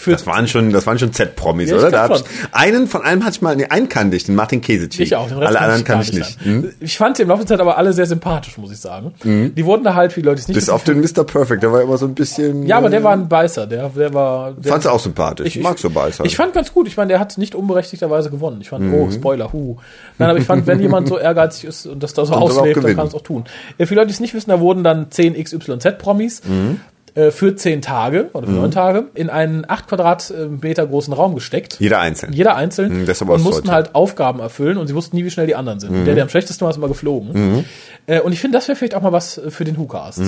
für 0.00 0.12
Das 0.12 0.26
waren 0.26 0.46
schon, 0.46 0.70
das 0.70 0.86
waren 0.86 0.96
schon 0.96 1.12
Z-Promis, 1.12 1.70
Ja, 1.70 1.76
ich 1.76 1.82
oder? 1.82 1.90
Da 1.90 2.14
ich, 2.14 2.22
einen 2.52 2.86
von 2.86 3.02
einem 3.02 3.24
hatte 3.24 3.32
ich 3.34 3.42
mal, 3.42 3.56
nee, 3.56 3.66
einen 3.66 3.88
kannte 3.88 4.16
ich, 4.16 4.22
den 4.22 4.36
Martin 4.36 4.60
Keseci. 4.60 5.02
Ich 5.02 5.16
auch, 5.16 5.26
den 5.26 5.38
Rest 5.38 5.48
Alle 5.48 5.60
anderen 5.60 5.82
kannte 5.82 6.06
ich 6.06 6.12
nicht. 6.12 6.40
Hm? 6.44 6.64
an. 6.64 6.72
Ich 6.78 6.96
fand 6.96 7.16
sie 7.16 7.24
im 7.24 7.28
Laufe 7.28 7.40
der 7.40 7.48
Zeit 7.48 7.60
aber 7.60 7.76
alle 7.76 7.92
sehr 7.92 8.06
sympathisch, 8.06 8.56
muss 8.58 8.70
ich 8.70 8.78
sagen. 8.78 9.12
Die 9.24 9.64
wurden 9.64 9.82
da 9.82 9.94
halt, 9.96 10.16
wie 10.16 10.20
Leute 10.20 10.40
es 10.40 10.46
nicht 10.46 10.54
Bis 10.54 10.68
auf 10.68 10.84
den 10.84 11.00
Mr. 11.00 11.24
Perfect, 11.24 11.64
der 11.64 11.72
war 11.72 11.82
immer 11.82 11.98
so 11.98 12.06
ein 12.06 12.14
bisschen. 12.14 12.64
Ja, 12.64 12.76
aber 12.78 12.90
der 12.90 13.00
äh, 13.00 13.04
war 13.04 13.12
ein 13.12 13.28
Beißer, 13.28 13.66
der, 13.66 13.88
der 13.88 14.14
war. 14.14 14.52
Der, 14.52 14.70
Fand's 14.70 14.86
auch 14.86 15.00
sympathisch. 15.00 15.56
Ich, 15.56 15.62
mag 15.62 15.76
so 15.80 15.90
Beißer. 15.90 16.24
Ich 16.24 16.36
fand 16.36 16.54
ganz 16.54 16.72
gut. 16.72 16.86
Ich 16.86 16.96
meine, 16.96 17.08
der 17.08 17.18
hat 17.18 17.36
nicht 17.36 17.56
unberechtigterweise 17.56 18.30
gewonnen. 18.30 18.58
Ich 18.60 18.68
fand, 18.68 18.84
Mhm. 18.84 18.94
oh, 18.94 19.10
Spoiler, 19.10 19.52
hu. 19.52 19.78
Nein, 20.18 20.30
aber 20.30 20.38
ich 20.38 20.44
fand, 20.46 20.68
wenn 20.68 20.80
jemand 20.80 21.08
so 21.08 21.18
ehrgeizig 21.18 21.64
ist 21.64 21.86
und 21.86 22.02
das 22.04 22.14
da 22.14 22.24
so 22.24 22.34
auslebt, 22.34 22.84
dann 22.84 22.94
kann 22.94 23.08
es 23.08 23.14
auch 23.14 23.22
tun. 23.22 23.44
Äh, 23.78 23.86
für 23.86 23.96
Leute, 23.96 24.06
die 24.06 24.12
es 24.12 24.20
nicht 24.20 24.34
wissen, 24.34 24.50
da 24.50 24.60
wurden 24.60 24.84
dann 24.84 25.10
10 25.10 25.34
XYZ-Promis 25.34 26.42
Mhm. 26.46 26.80
Äh, 27.14 27.30
für 27.30 27.54
10 27.56 27.82
Tage 27.82 28.30
oder 28.32 28.46
für 28.46 28.52
9 28.52 28.70
Tage 28.70 29.04
in 29.14 29.30
einen 29.30 29.64
8 29.68 29.88
Quadratmeter 29.88 30.86
großen 30.86 31.12
Raum 31.12 31.34
gesteckt. 31.34 31.76
Jeder 31.80 32.00
einzeln. 32.00 32.32
Jeder 32.32 32.56
einzeln 32.56 33.00
Mhm, 33.02 33.06
das 33.06 33.20
und 33.22 33.28
mussten 33.28 33.50
Deutsches. 33.50 33.70
halt 33.70 33.94
Aufgaben 33.94 34.40
erfüllen 34.40 34.78
und 34.78 34.86
sie 34.86 34.94
wussten 34.94 35.16
nie, 35.16 35.24
wie 35.24 35.30
schnell 35.30 35.46
die 35.46 35.54
anderen 35.56 35.80
sind. 35.80 35.92
Mhm. 35.92 36.04
Der, 36.04 36.14
der 36.14 36.22
am 36.24 36.28
schlechtesten 36.28 36.62
war, 36.62 36.70
ist 36.70 36.76
immer 36.76 36.88
geflogen. 36.88 37.64
Äh, 38.06 38.20
und 38.20 38.32
ich 38.32 38.40
finde, 38.40 38.56
das 38.58 38.68
wäre 38.68 38.76
vielleicht 38.76 38.94
auch 38.94 39.02
mal 39.02 39.12
was 39.12 39.40
für 39.48 39.64
den 39.64 39.76
WhoCast. 39.78 40.22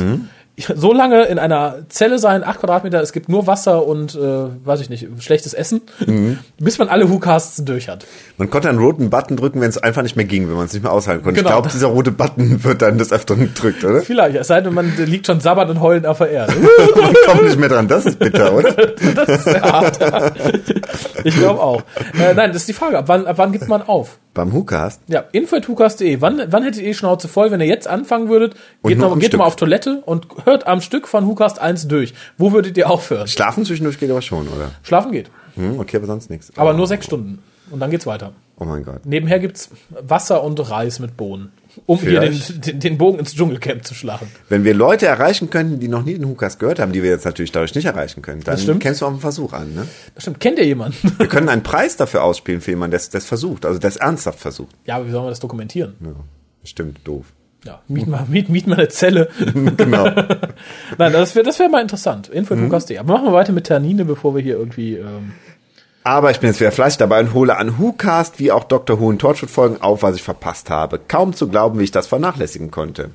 So 0.75 0.93
lange 0.93 1.25
in 1.25 1.39
einer 1.39 1.77
Zelle 1.89 2.19
sein, 2.19 2.45
acht 2.45 2.61
Quadratmeter, 2.61 3.01
es 3.01 3.13
gibt 3.13 3.29
nur 3.29 3.47
Wasser 3.47 3.87
und, 3.87 4.15
äh, 4.15 4.19
weiß 4.65 4.81
ich 4.81 4.91
nicht, 4.91 5.07
schlechtes 5.21 5.55
Essen, 5.55 5.83
bis 6.59 6.79
man 6.79 6.89
alle 6.89 7.11
WhoCasts 7.11 7.65
durch 7.65 7.89
hat. 7.89 8.07
Man 8.37 8.51
konnte 8.51 8.69
einen 8.69 8.79
roten 8.79 9.11
Button 9.11 9.37
drücken, 9.37 9.61
wenn 9.61 9.69
es 9.69 9.79
einfach 9.79 10.03
nicht 10.03 10.17
mehr 10.17 10.25
ging, 10.25 10.49
wenn 10.49 10.57
man 10.57 10.67
es 10.67 10.73
nicht 10.73 10.83
mehr 10.83 10.93
aushalten 10.93 11.23
konnte. 11.25 11.41
Genau. 11.41 11.51
Ich 11.51 11.55
glaube, 11.55 11.69
dieser 11.71 11.87
rote 11.89 12.11
Button 12.11 12.63
wird 12.65 12.83
dann 12.83 12.99
des 12.99 13.13
Öfteren 13.13 13.41
gedrückt, 13.41 13.85
oder? 13.85 14.03
Vielleicht, 14.03 14.37
es 14.37 14.49
sei 14.49 14.61
denn, 14.61 14.75
man 14.75 14.93
liegt 14.97 15.27
schon 15.27 15.41
sabbernd 15.41 15.71
und 15.71 15.81
heulend 15.81 16.07
auf 16.07 16.19
der 16.19 16.31
Erde. 16.31 16.53
Man 17.01 17.15
kommt 17.27 17.45
nicht 17.45 17.59
mehr 17.59 17.69
dran. 17.69 17.89
Das 17.89 18.07
ist 18.07 18.19
bitter, 18.19 18.53
oder? 18.55 18.73
Das 18.73 19.29
ist 19.29 19.45
sehr 19.45 19.63
hart. 19.63 19.99
Ich 21.25 21.37
glaube 21.37 21.61
auch. 21.61 21.83
Äh, 22.19 22.35
nein, 22.35 22.53
das 22.53 22.63
ist 22.63 22.69
die 22.69 22.73
Frage. 22.73 22.99
Ab 22.99 23.05
wann, 23.09 23.27
ab 23.27 23.39
wann 23.39 23.53
gibt 23.53 23.69
man 23.69 23.83
auf? 23.83 24.19
Beim 24.33 24.53
WhoCast? 24.53 25.03
Ja, 25.09 25.25
info.hukas.de. 25.33 26.21
Wann, 26.21 26.41
wann 26.47 26.63
hättet 26.63 26.83
ihr 26.83 26.89
die 26.89 26.95
Schnauze 26.95 27.27
voll, 27.27 27.51
wenn 27.51 27.61
ihr 27.61 27.67
jetzt 27.67 27.89
anfangen 27.89 28.29
würdet? 28.29 28.55
Geht, 28.85 28.99
noch, 28.99 29.15
geht 29.19 29.29
Stück. 29.29 29.39
mal 29.39 29.47
auf 29.47 29.57
Toilette 29.57 30.03
und 30.07 30.27
hört 30.45 30.69
am 30.69 30.81
Stück 30.81 31.09
von 31.09 31.27
Hukast 31.27 31.59
1 31.59 31.89
durch. 31.89 32.15
Wo 32.39 32.53
würdet 32.53 32.77
ihr 32.77 32.89
aufhören? 32.89 33.27
Schlafen 33.27 33.65
zwischendurch 33.65 33.99
geht 33.99 34.11
aber 34.11 34.23
schon, 34.23 34.47
oder? 34.47 34.71
Schlafen 34.83 35.11
geht. 35.11 35.31
Hm, 35.57 35.81
okay, 35.81 35.97
aber 35.97 36.07
sonst 36.07 36.31
nichts. 36.31 36.53
Aber 36.57 36.71
oh. 36.71 36.77
nur 36.77 36.87
sechs 36.87 37.07
Stunden. 37.07 37.43
Und 37.71 37.81
dann 37.81 37.91
geht's 37.91 38.07
weiter. 38.07 38.33
Oh 38.59 38.65
mein 38.65 38.85
Gott. 38.85 39.05
Nebenher 39.05 39.41
gibt's 39.41 39.71
Wasser 39.91 40.45
und 40.45 40.59
Reis 40.71 41.01
mit 41.01 41.17
Bohnen. 41.17 41.53
Um 41.87 41.99
hier 41.99 42.21
den, 42.21 42.33
Vielleicht. 42.33 42.67
den, 42.67 42.81
den 42.81 42.99
Bogen 42.99 43.19
ins 43.19 43.35
Dschungelcamp 43.35 43.85
zu 43.85 43.95
schlagen. 43.95 44.27
Wenn 44.49 44.65
wir 44.65 44.75
Leute 44.75 45.07
erreichen 45.07 45.51
könnten, 45.51 45.81
die 45.81 45.89
noch 45.89 46.05
nie 46.05 46.15
den 46.15 46.29
WhoCast 46.29 46.59
gehört 46.59 46.79
haben, 46.81 46.93
die 46.93 47.03
wir 47.03 47.11
jetzt 47.11 47.25
natürlich 47.25 47.53
dadurch 47.53 47.75
nicht 47.75 47.85
erreichen 47.87 48.23
können, 48.23 48.43
dann 48.43 48.57
Das 48.67 48.79
kennst 48.81 49.01
du 49.01 49.07
auch 49.07 49.11
einen 49.11 49.21
Versuch 49.21 49.53
an, 49.53 49.75
ne? 49.75 49.87
Das 50.15 50.25
stimmt. 50.25 50.41
Kennt 50.41 50.59
ihr 50.59 50.67
jemanden? 50.67 50.97
Wir 51.19 51.29
können 51.29 51.49
einen 51.49 51.63
Preis 51.63 51.97
dafür 51.97 52.25
ausspielen 52.25 52.61
für 52.61 52.73
jemanden, 52.73 52.91
der 52.93 53.01
es 53.01 53.25
versucht, 53.27 53.65
also 53.67 53.79
der 53.79 53.89
es 53.89 53.97
ernsthaft 53.97 54.41
versucht. 54.41 54.75
ja, 54.87 54.97
aber 54.97 55.07
wie 55.07 55.11
sollen 55.11 55.25
wir 55.27 55.31
das 55.31 55.41
dokumentieren? 55.41 55.95
Ja, 56.01 56.13
stimmt, 56.65 57.01
doof. 57.05 57.27
Ja, 57.65 57.83
miet 57.89 58.07
mal, 58.07 58.25
miet, 58.29 58.49
miet 58.49 58.67
mal 58.67 58.77
eine 58.79 58.89
Zelle. 58.89 59.29
Genau. 59.77 60.05
Nein, 60.99 61.13
das 61.13 61.35
wäre 61.35 61.45
das 61.45 61.59
wär 61.59 61.69
mal 61.69 61.83
interessant. 61.83 62.29
Info.hukas.de. 62.29 62.97
Aber 62.99 63.13
machen 63.13 63.27
wir 63.27 63.33
weiter 63.35 63.53
mit 63.53 63.65
Ternine, 63.65 64.05
bevor 64.07 64.35
wir 64.35 64.43
hier 64.43 64.57
irgendwie, 64.57 64.95
ähm, 64.97 65.33
Aber 66.11 66.33
ich 66.33 66.41
bin 66.41 66.51
jetzt 66.51 66.59
wieder 66.59 66.73
fleißig 66.73 66.99
dabei 66.99 67.21
und 67.21 67.35
hole 67.35 67.57
an 67.57 67.79
WhoCast 67.79 68.41
wie 68.41 68.51
auch 68.51 68.65
Dr. 68.65 68.99
Who 68.99 69.07
und 69.11 69.21
Torchwood-Folgen 69.21 69.81
auf, 69.81 70.03
was 70.03 70.17
ich 70.17 70.25
verpasst 70.25 70.69
habe. 70.69 70.99
Kaum 71.07 71.35
zu 71.35 71.47
glauben, 71.47 71.79
wie 71.79 71.85
ich 71.85 71.93
das 71.93 72.09
vernachlässigen 72.09 72.73
konnte. 72.73 73.11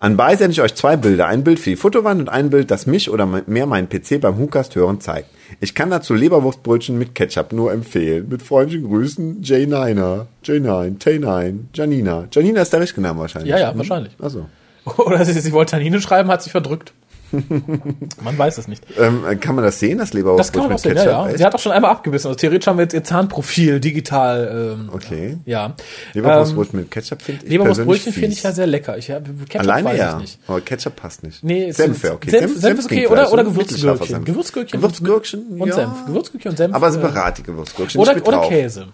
Anbei 0.00 0.36
sende 0.36 0.52
ich 0.52 0.60
euch 0.60 0.74
zwei 0.74 0.98
Bilder. 0.98 1.28
Ein 1.28 1.44
Bild 1.44 1.58
für 1.58 1.70
die 1.70 1.76
Fotowand 1.76 2.20
und 2.20 2.28
ein 2.28 2.50
Bild, 2.50 2.70
das 2.70 2.84
mich 2.84 3.08
oder 3.08 3.24
mehr 3.24 3.64
meinen 3.64 3.88
PC 3.88 4.20
beim 4.20 4.38
WhoCast 4.38 4.76
hören 4.76 5.00
zeigt. 5.00 5.30
Ich 5.60 5.74
kann 5.74 5.88
dazu 5.88 6.12
Leberwurstbrötchen 6.12 6.98
mit 6.98 7.14
Ketchup 7.14 7.54
nur 7.54 7.72
empfehlen. 7.72 8.28
Mit 8.28 8.42
freundlichen 8.42 8.86
Grüßen, 8.86 9.40
J9er, 9.42 10.26
J9, 10.44 10.98
T9, 11.00 11.54
Janina. 11.72 12.28
Janina 12.30 12.60
ist 12.60 12.70
der 12.74 12.80
richtige 12.82 13.00
Name 13.00 13.20
wahrscheinlich. 13.20 13.50
Ja, 13.50 13.58
ja, 13.58 13.70
Hm? 13.70 13.78
wahrscheinlich. 13.78 14.12
Achso. 14.20 14.44
oder 14.98 15.24
sie, 15.24 15.32
sie 15.32 15.52
wollte 15.52 15.70
Ternine 15.70 16.02
schreiben, 16.02 16.28
hat 16.28 16.42
sich 16.42 16.52
verdrückt. 16.52 16.92
Man 18.22 18.38
weiß 18.38 18.58
es 18.58 18.68
nicht. 18.68 18.82
Ähm, 18.98 19.24
kann 19.40 19.54
man 19.54 19.64
das 19.64 19.78
sehen, 19.78 19.98
das 19.98 20.10
Das 20.10 20.14
Leberwurstbrötchen 20.14 20.62
kann 20.62 20.68
man 20.68 20.76
auch 20.76 20.78
sehen, 20.78 20.96
ja, 20.96 21.02
Ketchup? 21.04 21.30
ja. 21.32 21.38
Sie 21.38 21.44
hat 21.44 21.54
auch 21.54 21.58
schon 21.58 21.72
einmal 21.72 21.90
abgebissen. 21.90 22.28
Also 22.28 22.38
theoretisch 22.38 22.66
haben 22.66 22.78
wir 22.78 22.84
jetzt 22.84 22.94
ihr 22.94 23.04
Zahnprofil 23.04 23.80
digital. 23.80 24.76
Ähm, 24.78 24.90
Okay. 24.92 25.36
Ja. 25.44 25.74
Leberwurstbrötchen 26.14 26.80
mit 26.80 26.90
Ketchup 26.90 27.22
finde 27.22 27.44
ich 27.44 27.50
Leberwurstbrötchen 27.50 28.12
finde 28.12 28.32
ich 28.32 28.42
ja 28.42 28.52
sehr 28.52 28.66
lecker. 28.66 28.96
Ich, 28.98 29.06
Ketchup 29.06 29.60
Alleine 29.60 29.88
weiß 29.88 29.98
ja. 29.98 30.12
ich 30.16 30.20
nicht. 30.22 30.38
Aber 30.46 30.60
Ketchup 30.60 30.96
passt 30.96 31.22
nicht. 31.22 31.42
Nee, 31.42 31.70
Senf 31.72 32.02
wäre 32.02 32.14
okay. 32.14 32.30
Senf, 32.30 32.58
Senf, 32.58 32.78
ist 32.78 32.86
okay. 32.86 33.06
Oder, 33.06 33.32
oder 33.32 33.44
Gewürzgürkchen. 33.44 34.06
Senf. 34.06 34.24
Gewürzgürkchen. 34.24 34.80
Gewürzgürkchen, 34.80 35.60
und 35.60 35.68
ja. 35.68 35.74
Senf. 35.74 36.06
Gewürzgürkchen 36.06 36.50
und 36.50 36.56
Senf. 36.56 36.74
Aber 36.74 36.88
äh, 36.88 36.92
separate 36.92 37.42
Gewürzgürkchen. 37.42 38.00
Oder, 38.00 38.26
oder. 38.26 38.48
Käse. 38.48 38.86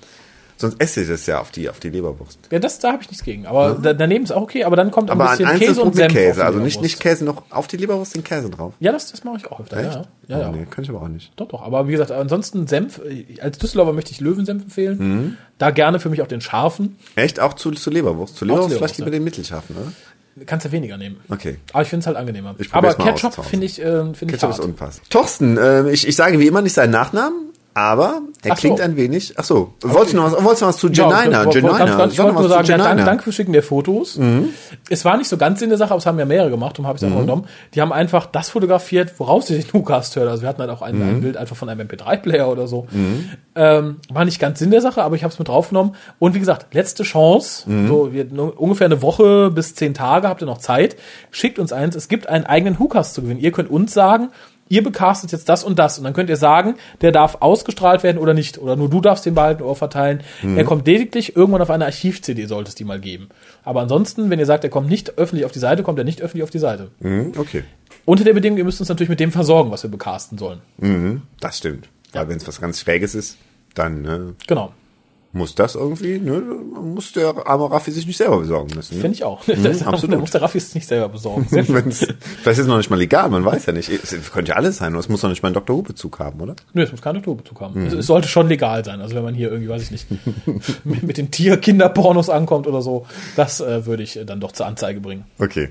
Sonst 0.57 0.81
esse 0.81 1.03
ich 1.03 1.09
das 1.09 1.27
ja 1.27 1.41
auf 1.41 1.51
die, 1.51 1.69
auf 1.69 1.81
die 1.81 1.91
Leberwurst. 1.91 2.39
Ja, 2.51 2.59
das, 2.59 2.79
da 2.79 2.93
habe 2.93 3.03
ich 3.03 3.11
nichts 3.11 3.25
gegen. 3.25 3.47
Aber 3.47 3.75
da, 3.75 3.93
daneben 3.95 4.25
ist 4.25 4.31
auch 4.31 4.43
okay. 4.43 4.65
Aber 4.65 4.77
dann 4.77 4.91
kommt 4.91 5.11
ein 5.11 5.13
Aber 5.13 5.31
ein 5.31 5.39
bisschen 5.39 5.47
einzelnes 5.47 5.77
Käse 5.77 5.83
und 5.83 5.97
Senf. 5.97 6.13
Käse. 6.13 6.45
Also 6.45 6.59
nicht, 6.59 6.81
nicht 6.81 7.01
Käse 7.01 7.25
noch 7.25 7.43
auf 7.51 7.67
die 7.67 7.77
Leberwurst 7.77 8.15
den 8.15 8.25
Käse 8.25 8.51
drauf. 8.51 8.75
Ja, 8.81 8.93
das, 8.93 9.11
das 9.11 9.25
mache 9.25 9.39
ich 9.39 9.47
auch 9.51 9.61
öfter. 9.61 9.77
Echt? 9.79 9.95
Ja, 9.95 10.05
ja. 10.29 10.41
ja. 10.41 10.49
Oh, 10.49 10.53
nee, 10.53 10.67
kann 10.71 10.85
ich 10.85 10.91
aber 10.91 11.03
auch 11.03 11.09
nicht. 11.09 11.33
Doch, 11.37 11.49
doch. 11.49 11.63
Aber 11.63 11.89
wie 11.89 11.93
gesagt, 11.93 12.11
ansonsten 12.11 12.67
Senf, 12.67 13.01
äh, 13.05 13.41
als 13.41 13.59
Düsseldorfer 13.59 13.93
möchte 13.93 14.13
ich 14.13 14.21
Löwensenf 14.21 14.63
empfehlen. 14.63 14.99
Mhm. 14.99 15.37
Da 15.59 15.71
gerne 15.71 16.01
für 16.01 16.11
mich 16.11 16.23
auch 16.23 16.29
den 16.29 16.41
scharfen. 16.41 16.97
Echt? 17.17 17.41
Auch 17.41 17.55
zu, 17.55 17.71
zu 17.73 17.91
Leberwurst? 17.91 18.37
Zu 18.37 18.45
Leberwurst 18.45 18.71
Leberwurst, 18.71 18.79
vielleicht 18.79 18.99
lieber 18.99 19.11
ja. 19.11 19.19
den 19.19 19.25
mittelscharfen, 19.25 19.77
oder? 19.77 19.93
Kannst 20.47 20.65
du 20.65 20.73
weniger 20.73 20.97
nehmen. 20.97 21.21
Okay. 21.29 21.59
Aber 21.73 21.83
ich 21.83 21.89
finde 21.89 22.01
es 22.01 22.07
halt 22.07 22.17
angenehmer. 22.17 22.55
Ich 22.59 22.73
Aber 22.73 22.95
Ketchup 22.95 23.45
finde 23.45 23.67
ich, 23.67 23.79
äh, 23.79 23.85
finde 23.85 24.13
ich 24.13 24.31
Ketchup 24.31 24.51
ist 24.51 24.59
hart. 24.59 24.61
unpassend. 24.61 25.11
Thorsten, 25.11 25.59
äh, 25.59 25.91
ich, 25.91 26.09
ich 26.09 26.17
sage 26.17 26.39
wie 26.39 26.47
immer 26.47 26.63
nicht 26.63 26.73
seinen 26.73 26.91
Nachnamen, 26.91 27.52
aber 27.75 28.21
er 28.43 28.53
Ach 28.53 28.57
so. 28.57 28.61
klingt 28.61 28.81
ein 28.81 28.97
wenig. 28.97 29.35
Ach 29.39 29.45
so, 29.45 29.73
wolltest 29.83 30.13
du 30.13 30.17
noch 30.19 30.33
was, 30.33 30.45
wolltest 30.45 30.61
du 30.63 30.67
noch 30.67 30.73
was 30.75 30.77
zu 30.79 30.89
Janina? 30.91 31.25
Ja, 31.31 31.45
wollte- 31.47 31.59
Janina, 31.61 31.79
ganz, 31.79 31.97
ganz, 31.99 32.13
ich 32.13 32.19
wollte 32.19 32.35
nur 32.35 32.49
sagen, 32.49 32.69
ja, 32.69 32.77
danke, 32.79 33.05
danke 33.05 33.23
für 33.25 33.33
Schicken 33.33 33.53
der 33.53 33.63
Fotos. 33.63 34.19
Es 34.91 35.05
war 35.05 35.17
nicht 35.17 35.29
so 35.29 35.37
ganz 35.37 35.63
in 35.63 35.69
der 35.71 35.79
Sache, 35.79 35.91
aber 35.91 35.99
es 35.99 36.07
haben 36.07 36.19
ja 36.19 36.25
mehrere 36.25 36.51
gemacht, 36.51 36.75
darum 36.77 36.87
habe 36.87 36.97
ich 36.99 37.03
es 37.03 37.09
Mhm. 37.09 37.19
genommen. 37.21 37.47
Die 37.75 37.81
haben 37.81 37.93
einfach 37.93 38.27
das 38.27 38.51
fotografiert, 38.51 39.15
woraus 39.19 39.47
sie 39.47 39.59
den 39.59 39.67
Nukast 39.73 40.17
hört. 40.17 40.29
Also 40.29 40.43
wir 40.43 40.49
hatten 40.49 40.61
halt 40.61 40.71
auch 40.71 40.83
ein, 40.83 40.97
Mhm. 40.97 41.03
ein 41.09 41.21
Bild 41.23 41.37
einfach 41.37 41.57
von 41.57 41.69
einem 41.69 41.81
MP3-Player 41.81 42.49
oder 42.51 42.67
so. 42.67 42.87
Ähm, 43.55 43.97
war 44.11 44.25
nicht 44.25 44.39
ganz 44.41 44.59
Sinn 44.59 44.71
der 44.71 44.81
Sache, 44.81 45.03
aber 45.03 45.15
ich 45.17 45.25
habe 45.25 45.33
es 45.33 45.39
mit 45.39 45.49
draufgenommen. 45.49 45.95
Und 46.19 46.35
wie 46.35 46.39
gesagt, 46.41 46.73
letzte 46.75 47.03
Chance, 47.03 47.71
Mhm. 47.71 47.89
so 47.89 48.13
wir, 48.13 48.27
ungefähr 48.57 48.87
eine 48.87 49.03
Woche 49.03 49.51
bis 49.51 49.75
zehn 49.75 49.95
Tage 49.95 50.29
habt 50.29 50.41
ihr 50.43 50.47
noch 50.47 50.59
Zeit. 50.59 50.97
Schickt 51.31 51.59
uns 51.59 51.73
eins. 51.73 51.95
Es 51.95 52.09
gibt 52.09 52.29
einen 52.29 52.45
eigenen 52.47 52.79
Hookast 52.79 53.15
zu 53.15 53.23
gewinnen. 53.23 53.41
Ihr 53.41 53.53
könnt 53.53 53.71
uns 53.71 53.93
sagen, 53.93 54.31
ihr 54.73 54.83
becastet 54.83 55.33
jetzt 55.33 55.51
das 55.51 55.65
und 55.65 55.79
das. 55.79 55.99
Und 55.99 56.05
dann 56.05 56.15
könnt 56.15 56.31
ihr 56.31 56.37
sagen, 56.37 56.77
der 57.03 57.13
darf 57.13 57.37
ausgestrahlt 57.41 58.03
werden 58.03 58.17
oder 58.17 58.33
nicht. 58.33 58.57
Oder 58.57 58.75
nur 58.75 58.89
du 58.89 59.03
darfst 59.03 59.27
den 59.27 59.35
behalten 59.35 59.63
oder 59.63 59.75
verteilen. 59.75 60.23
Mhm. 60.43 60.57
Er 60.57 60.65
kommt 60.65 60.87
lediglich 60.87 61.37
irgendwann 61.37 61.61
auf 61.61 61.69
eine 61.69 61.85
Archiv-CD, 61.85 62.47
sollte 62.47 62.71
es 62.71 62.75
die 62.75 62.85
mal 62.85 62.99
geben. 62.99 63.29
Aber 63.65 63.83
ansonsten, 63.83 64.31
wenn 64.31 64.39
ihr 64.39 64.47
sagt, 64.47 64.65
er 64.65 64.71
kommt 64.71 64.89
nicht 64.89 65.19
öffentlich 65.19 65.45
auf 65.45 65.53
die 65.53 65.59
Seite, 65.59 65.83
kommt 65.83 65.99
er 65.99 66.05
nicht 66.05 66.23
öffentlich 66.23 66.43
auf 66.43 66.51
die 66.51 66.59
Seite. 66.59 66.89
Mhm, 67.01 67.33
okay. 67.37 67.65
Unter 68.07 68.25
der 68.25 68.33
Bedingung, 68.33 68.57
ihr 68.57 68.65
müsst 68.65 68.81
uns 68.81 68.89
natürlich 68.89 69.11
mit 69.11 69.21
dem 69.21 69.31
versorgen, 69.31 69.71
was 69.71 69.83
wir 69.83 69.91
becasten 69.91 70.39
sollen. 70.39 70.63
Mhm, 70.79 71.23
das 71.39 71.59
stimmt. 71.59 71.89
Weil 72.15 72.29
wenn 72.29 72.39
es 72.39 72.49
was 72.49 72.59
ganz 72.59 72.81
Schräges 72.81 73.15
ist, 73.15 73.37
dann 73.75 74.01
ne, 74.01 74.35
Genau. 74.47 74.73
Muss 75.33 75.55
das 75.55 75.75
irgendwie, 75.75 76.19
ne, 76.19 76.41
muss 76.41 77.13
der 77.13 77.47
arme 77.47 77.71
Raffi 77.71 77.91
sich 77.91 78.07
nicht 78.07 78.19
selber 78.19 78.41
besorgen 78.41 78.75
müssen. 78.75 78.97
Ne? 78.97 79.01
Finde 79.01 79.15
ich 79.15 79.25
auch. 79.25 79.43
das, 79.47 79.83
absolut. 79.83 80.15
Da 80.15 80.21
muss 80.21 80.31
der 80.31 80.43
Raffi 80.43 80.59
es 80.59 80.75
nicht 80.75 80.87
selber 80.87 81.09
besorgen. 81.09 81.47
Vielleicht 81.51 82.59
ist 82.59 82.67
noch 82.67 82.77
nicht 82.77 82.91
mal 82.91 82.97
legal, 82.97 83.31
man 83.31 83.45
weiß 83.45 83.67
ja 83.67 83.73
nicht. 83.73 83.89
Es 83.89 84.33
könnte 84.33 84.51
ja 84.51 84.57
alles 84.57 84.77
sein, 84.79 84.95
es 84.95 85.09
muss 85.09 85.23
doch 85.23 85.31
nicht 85.31 85.43
mal 85.43 85.49
einen 85.49 85.55
Dr. 85.55 85.77
Who-Bezug 85.77 86.19
haben, 86.19 86.41
oder? 86.41 86.55
Nö, 86.75 86.83
es 86.83 86.91
muss 86.91 87.01
kein 87.01 87.15
Naturbezug 87.15 87.61
haben. 87.61 87.81
Mhm. 87.81 87.87
Es, 87.87 87.95
es 87.95 88.07
sollte 88.07 88.29
schon 88.29 88.49
legal 88.49 88.85
sein. 88.85 89.01
Also 89.01 89.15
wenn 89.15 89.25
man 89.25 89.35
hier 89.35 89.51
irgendwie, 89.51 89.71
weiß 89.71 89.83
ich 89.83 89.91
nicht, 89.91 90.07
mit, 90.85 91.03
mit 91.03 91.17
den 91.17 91.31
Tier-Kinder-Pornos 91.31 92.29
ankommt 92.29 92.67
oder 92.67 92.83
so, 92.83 93.07
das 93.37 93.61
äh, 93.61 93.87
würde 93.87 94.03
ich 94.03 94.19
äh, 94.19 94.25
dann 94.25 94.41
doch 94.41 94.53
zur 94.53 94.67
Anzeige 94.67 95.01
bringen. 95.01 95.25
Okay. 95.39 95.71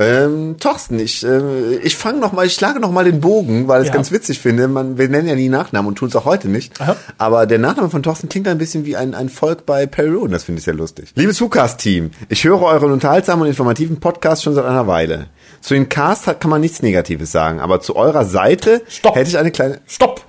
Ähm, 0.00 0.56
Thorsten, 0.58 0.98
ich, 0.98 1.22
äh, 1.26 1.76
ich 1.76 1.94
fange 1.94 2.20
noch 2.20 2.32
mal, 2.32 2.46
ich 2.46 2.54
schlage 2.54 2.80
noch 2.80 2.90
mal 2.90 3.04
den 3.04 3.20
Bogen, 3.20 3.68
weil 3.68 3.82
ich 3.82 3.88
es 3.88 3.90
Ja. 3.90 3.96
ganz 3.96 4.10
witzig 4.10 4.40
finde. 4.40 4.66
Man, 4.66 4.96
wir 4.96 5.10
nennen 5.10 5.28
ja 5.28 5.34
nie 5.34 5.50
Nachnamen 5.50 5.88
und 5.88 5.96
tun 5.96 6.08
es 6.08 6.16
auch 6.16 6.24
heute 6.24 6.48
nicht. 6.48 6.80
Aha. 6.80 6.96
Aber 7.18 7.44
der 7.44 7.58
Nachname 7.58 7.90
von 7.90 8.02
Thorsten 8.02 8.30
klingt 8.30 8.48
ein 8.48 8.56
bisschen 8.56 8.86
wie 8.86 8.96
ein, 8.96 9.14
ein 9.14 9.28
Volk 9.28 9.66
bei 9.66 9.84
Perry 9.86 10.08
Rowan. 10.08 10.30
Das 10.32 10.44
finde 10.44 10.60
ich 10.60 10.64
sehr 10.64 10.72
lustig. 10.74 11.12
Liebes 11.16 11.38
Hucast-Team, 11.40 12.12
ich 12.30 12.42
höre 12.44 12.62
euren 12.62 12.92
unterhaltsamen 12.92 13.42
und 13.42 13.48
informativen 13.48 14.00
Podcast 14.00 14.42
schon 14.42 14.54
seit 14.54 14.64
einer 14.64 14.86
Weile. 14.86 15.26
Zu 15.60 15.74
den 15.74 15.90
Cast 15.90 16.26
hat, 16.26 16.40
kann 16.40 16.50
man 16.50 16.62
nichts 16.62 16.80
Negatives 16.80 17.30
sagen, 17.30 17.60
aber 17.60 17.82
zu 17.82 17.94
eurer 17.94 18.24
Seite 18.24 18.80
Stopp. 18.88 19.14
hätte 19.16 19.28
ich 19.28 19.36
eine 19.38 19.50
kleine... 19.50 19.80
Stopp! 19.86 20.24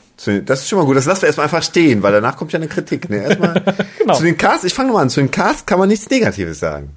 Das 0.45 0.59
ist 0.59 0.69
schon 0.69 0.77
mal 0.77 0.85
gut. 0.85 0.97
Das 0.97 1.05
lassen 1.05 1.23
wir 1.23 1.27
erstmal 1.27 1.45
einfach 1.45 1.63
stehen, 1.63 2.03
weil 2.03 2.11
danach 2.11 2.37
kommt 2.37 2.51
ja 2.51 2.59
eine 2.59 2.67
Kritik. 2.67 3.09
Ne? 3.09 3.23
Erstmal 3.23 3.63
Genau. 3.97 4.13
Zu 4.13 4.23
den 4.23 4.37
Cast, 4.37 4.65
ich 4.65 4.73
fange 4.73 4.89
nochmal 4.89 5.03
an. 5.03 5.09
Zu 5.09 5.19
den 5.21 5.31
Cast 5.31 5.65
kann 5.65 5.79
man 5.79 5.87
nichts 5.87 6.07
Negatives 6.11 6.59
sagen. 6.59 6.91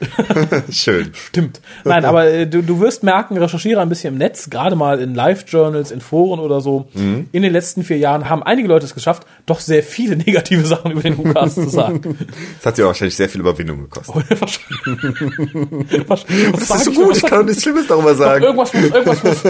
Schön. 0.70 1.12
Stimmt. 1.14 1.60
Nein, 1.84 2.04
aber 2.04 2.26
äh, 2.26 2.46
du, 2.46 2.62
du 2.62 2.80
wirst 2.80 3.02
merken, 3.02 3.36
recherchiere 3.38 3.80
ein 3.80 3.88
bisschen 3.88 4.14
im 4.14 4.18
Netz, 4.18 4.50
gerade 4.50 4.76
mal 4.76 5.00
in 5.00 5.14
Live-Journals, 5.14 5.90
in 5.90 6.00
Foren 6.00 6.40
oder 6.40 6.60
so. 6.60 6.88
Mhm. 6.94 7.28
In 7.32 7.42
den 7.42 7.52
letzten 7.52 7.84
vier 7.84 7.98
Jahren 7.98 8.28
haben 8.28 8.42
einige 8.42 8.68
Leute 8.68 8.86
es 8.86 8.94
geschafft, 8.94 9.26
doch 9.46 9.60
sehr 9.60 9.82
viele 9.82 10.16
negative 10.26 10.66
Sachen 10.66 10.92
über 10.92 11.02
den 11.02 11.16
Hucast 11.16 11.54
zu 11.54 11.68
sagen. 11.68 12.18
Das 12.56 12.66
hat 12.66 12.78
ja 12.78 12.86
wahrscheinlich 12.86 13.16
sehr 13.16 13.28
viel 13.28 13.40
Überwindung 13.40 13.82
gekostet. 13.82 14.40
Wahrscheinlich. 14.40 16.08
Was 16.08 16.24
Das 16.68 16.76
ist 16.76 16.84
so 16.84 16.92
gut, 16.92 17.16
ich 17.16 17.22
kann 17.22 17.40
doch 17.40 17.46
nichts 17.46 17.62
Schlimmes 17.62 17.86
darüber 17.86 18.14
sagen. 18.14 18.44
Irgendwas 18.44 18.72
muss, 18.72 18.84
irgendwas 18.84 19.24
muss. 19.24 19.42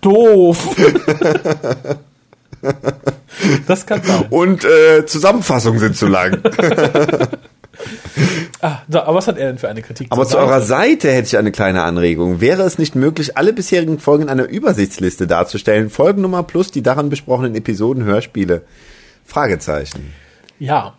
Doof. 0.00 0.76
Das 3.66 3.86
kann 3.86 4.02
sein. 4.02 4.26
Und 4.30 4.64
äh, 4.64 5.04
Zusammenfassungen 5.06 5.80
sind 5.80 5.96
zu 5.96 6.06
lang. 6.06 6.40
Ah, 8.62 8.78
so, 8.88 9.00
aber 9.00 9.16
was 9.16 9.26
hat 9.26 9.36
er 9.38 9.48
denn 9.48 9.58
für 9.58 9.68
eine 9.68 9.82
Kritik? 9.82 10.06
Aber 10.10 10.24
zu 10.24 10.32
sagen? 10.32 10.46
eurer 10.48 10.60
Seite 10.60 11.10
hätte 11.10 11.26
ich 11.26 11.36
eine 11.36 11.50
kleine 11.50 11.82
Anregung. 11.82 12.40
Wäre 12.40 12.62
es 12.62 12.78
nicht 12.78 12.94
möglich, 12.94 13.36
alle 13.36 13.52
bisherigen 13.52 13.98
Folgen 13.98 14.22
in 14.24 14.28
einer 14.28 14.48
Übersichtsliste 14.48 15.26
darzustellen? 15.26 15.90
Folgennummer 15.90 16.44
plus 16.44 16.70
die 16.70 16.82
daran 16.82 17.10
besprochenen 17.10 17.56
Episoden, 17.56 18.04
Hörspiele? 18.04 18.62
Fragezeichen. 19.24 20.12
Ja, 20.58 20.94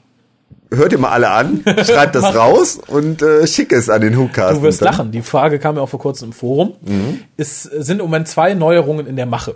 Hört 0.71 0.91
ihr 0.91 0.97
mal 0.97 1.09
alle 1.11 1.29
an, 1.29 1.63
schreibt 1.83 2.15
das 2.15 2.35
raus 2.35 2.79
und 2.87 3.21
äh, 3.21 3.45
schick 3.45 3.71
es 3.71 3.89
an 3.89 4.01
den 4.01 4.17
Hookcast. 4.17 4.57
du 4.57 4.63
wirst 4.63 4.81
lachen. 4.81 5.11
Die 5.11 5.21
Frage 5.21 5.59
kam 5.59 5.75
ja 5.75 5.83
auch 5.83 5.89
vor 5.89 5.99
kurzem 5.99 6.29
im 6.29 6.33
Forum. 6.33 6.73
Mhm. 6.81 7.19
Es 7.37 7.63
sind 7.63 7.99
im 7.99 8.05
Moment 8.05 8.27
zwei 8.27 8.55
Neuerungen 8.55 9.05
in 9.05 9.15
der 9.15 9.27
Mache. 9.27 9.55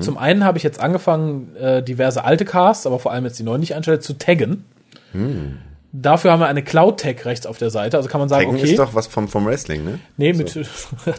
Zum 0.00 0.18
einen 0.18 0.44
habe 0.44 0.58
ich 0.58 0.64
jetzt 0.64 0.78
angefangen, 0.80 1.56
äh, 1.56 1.82
diverse 1.82 2.22
alte 2.22 2.44
Casts, 2.44 2.86
aber 2.86 2.98
vor 2.98 3.12
allem 3.12 3.24
jetzt 3.24 3.38
die 3.38 3.44
neuen, 3.44 3.62
die 3.62 3.66
ich 3.66 3.76
anstelle, 3.76 4.00
zu 4.00 4.18
taggen. 4.18 4.64
Mhm. 5.14 5.56
Dafür 6.00 6.32
haben 6.32 6.40
wir 6.40 6.46
eine 6.46 6.62
Cloud-Tech 6.62 7.24
rechts 7.24 7.46
auf 7.46 7.58
der 7.58 7.70
Seite. 7.70 7.96
Also 7.96 8.08
kann 8.08 8.20
man 8.20 8.28
sagen, 8.28 8.44
Tekken 8.44 8.58
okay. 8.58 8.70
ist 8.70 8.78
doch 8.78 8.94
was 8.94 9.06
vom, 9.06 9.26
vom 9.26 9.46
Wrestling, 9.46 9.84
ne? 9.84 9.98
nee, 10.16 10.32
mit, 10.32 10.54
du 10.54 10.62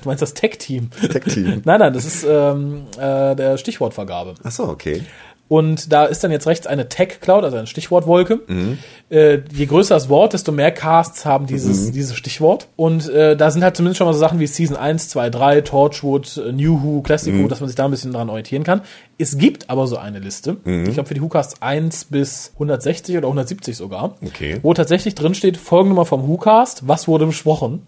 meinst 0.06 0.22
das 0.22 0.34
Tech-Team. 0.34 0.90
Tech-Team. 0.92 1.62
nein, 1.66 1.80
nein, 1.80 1.94
das 1.94 2.06
ist 2.06 2.26
ähm, 2.28 2.88
äh, 2.98 3.36
der 3.36 3.58
Stichwortvergabe. 3.58 4.36
Ach 4.44 4.52
so, 4.52 4.70
okay. 4.70 5.04
Und 5.50 5.92
da 5.92 6.06
ist 6.06 6.24
dann 6.24 6.32
jetzt 6.32 6.46
rechts 6.48 6.68
eine 6.68 6.88
Tech-Cloud, 6.88 7.44
also 7.44 7.58
eine 7.58 7.68
Stichwortwolke. 7.68 8.40
Mhm. 8.48 8.78
Äh, 9.10 9.40
je 9.52 9.66
größer 9.66 9.96
das 9.96 10.08
Wort, 10.08 10.34
desto 10.34 10.52
mehr 10.52 10.72
Casts 10.72 11.26
haben 11.26 11.48
dieses, 11.48 11.88
Mhm. 11.88 11.92
dieses 11.94 12.16
Stichwort. 12.16 12.68
Und 12.76 13.10
äh, 13.10 13.36
da 13.36 13.50
sind 13.50 13.64
halt 13.64 13.76
zumindest 13.76 13.98
schon 13.98 14.06
mal 14.08 14.14
so 14.14 14.20
Sachen 14.20 14.40
wie 14.40 14.46
Season 14.46 14.78
1, 14.78 15.10
2, 15.10 15.32
3, 15.32 15.62
Torchwood, 15.62 16.38
äh, 16.38 16.52
New 16.52 16.84
Who, 16.84 17.02
Classic 17.02 17.34
Mhm. 17.34 17.44
Who, 17.44 17.48
dass 17.48 17.60
man 17.62 17.68
sich 17.68 17.76
da 17.76 17.86
ein 17.86 17.92
bisschen 17.92 18.14
dran 18.14 18.30
orientieren 18.30 18.64
kann. 18.64 18.82
Es 19.18 19.40
gibt 19.40 19.70
aber 19.72 19.88
so 19.88 19.98
eine 19.98 20.20
Liste, 20.20 20.58
Mhm. 20.64 20.86
ich 20.88 20.94
glaube 20.94 21.08
für 21.08 21.16
die 21.16 21.22
WhoCasts 21.24 21.62
1 21.64 22.06
bis 22.06 22.52
160 22.60 23.18
oder 23.18 23.28
170 23.28 23.76
sogar, 23.76 24.16
Okay. 24.24 24.60
wo 24.62 24.74
tatsächlich 24.76 25.16
drin 25.16 25.34
steht, 25.34 25.58
Folgennummer 25.58 26.06
vom 26.06 26.28
WhoCast, 26.28 26.88
was 26.88 27.08
wurde 27.08 27.26
besprochen 27.26 27.82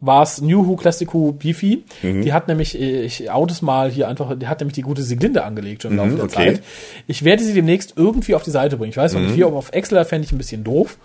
war 0.00 0.22
es 0.22 0.40
New 0.40 0.66
Who 0.66 0.76
Classic 0.76 1.12
Who 1.12 1.32
Beefy. 1.32 1.82
Mhm. 2.02 2.22
Die 2.22 2.32
hat 2.32 2.46
nämlich, 2.46 2.78
ich 2.78 3.30
out 3.30 3.50
es 3.50 3.62
mal 3.62 3.90
hier 3.90 4.06
einfach, 4.06 4.38
die 4.38 4.46
hat 4.46 4.60
nämlich 4.60 4.74
die 4.74 4.82
gute 4.82 5.02
Siglinde 5.02 5.42
angelegt 5.44 5.82
schon 5.82 5.90
im 5.92 5.96
Laufe 5.96 6.10
der 6.10 6.18
Mhm, 6.24 6.30
okay. 6.30 6.50
Mhm. 6.50 6.54
Zeit. 6.56 6.64
Ich 7.08 7.24
werde 7.24 7.42
sie 7.42 7.52
demnächst 7.52 7.94
irgendwie 7.96 8.34
auf 8.36 8.42
die 8.44 8.50
Seite 8.52 8.76
bringen. 8.76 8.90
Ich 8.90 8.96
weiß 8.96 9.14
noch 9.14 9.20
nicht 9.20 9.36
wie, 9.36 9.42
aber 9.44 9.56
auf 9.56 9.72
Excel 9.72 10.04
fände 10.04 10.24
ich 10.24 10.32
ein 10.32 10.38
bisschen 10.38 10.62
doof. 10.62 10.98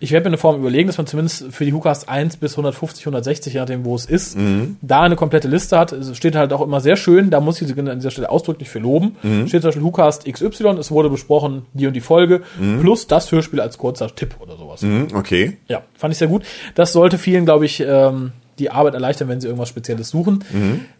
Ich 0.00 0.10
werde 0.10 0.24
mir 0.24 0.30
eine 0.30 0.38
Form 0.38 0.56
überlegen, 0.60 0.88
dass 0.88 0.98
man 0.98 1.06
zumindest 1.06 1.44
für 1.52 1.64
die 1.64 1.72
WhoCast 1.72 2.08
1 2.08 2.38
bis 2.38 2.52
150, 2.54 3.06
160, 3.06 3.52
je 3.54 3.60
nachdem 3.60 3.84
wo 3.84 3.94
es 3.94 4.06
ist, 4.06 4.36
Mhm. 4.36 4.78
da 4.82 5.02
eine 5.02 5.14
komplette 5.16 5.46
Liste 5.48 5.78
hat. 5.78 5.92
Es 5.92 6.16
steht 6.16 6.34
halt 6.34 6.52
auch 6.52 6.60
immer 6.62 6.80
sehr 6.80 6.96
schön, 6.96 7.30
da 7.30 7.40
muss 7.40 7.62
ich 7.62 7.68
sie 7.68 7.78
an 7.78 7.98
dieser 7.98 8.10
Stelle 8.10 8.30
ausdrücklich 8.30 8.68
für 8.68 8.80
loben. 8.80 9.16
Mhm. 9.22 9.46
Steht 9.46 9.62
zum 9.62 9.68
Beispiel 9.68 9.84
WhoCast 9.84 10.24
XY, 10.26 10.76
es 10.80 10.90
wurde 10.90 11.08
besprochen, 11.08 11.66
die 11.72 11.86
und 11.86 11.92
die 11.94 12.00
Folge, 12.00 12.42
plus 12.80 13.06
das 13.06 13.30
Hörspiel 13.30 13.60
als 13.60 13.78
kurzer 13.78 14.12
Tipp 14.14 14.34
oder 14.40 14.56
sowas. 14.56 14.84
Okay. 15.14 15.56
Ja, 15.68 15.82
fand 15.96 16.12
ich 16.12 16.18
sehr 16.18 16.28
gut. 16.28 16.42
Das 16.74 16.92
sollte 16.92 17.18
vielen, 17.18 17.44
glaube 17.44 17.66
ich, 17.66 17.80
ähm, 17.80 18.32
die 18.58 18.70
Arbeit 18.70 18.94
erleichtern, 18.94 19.28
wenn 19.28 19.40
sie 19.40 19.46
irgendwas 19.48 19.68
Spezielles 19.68 20.10
suchen. 20.10 20.44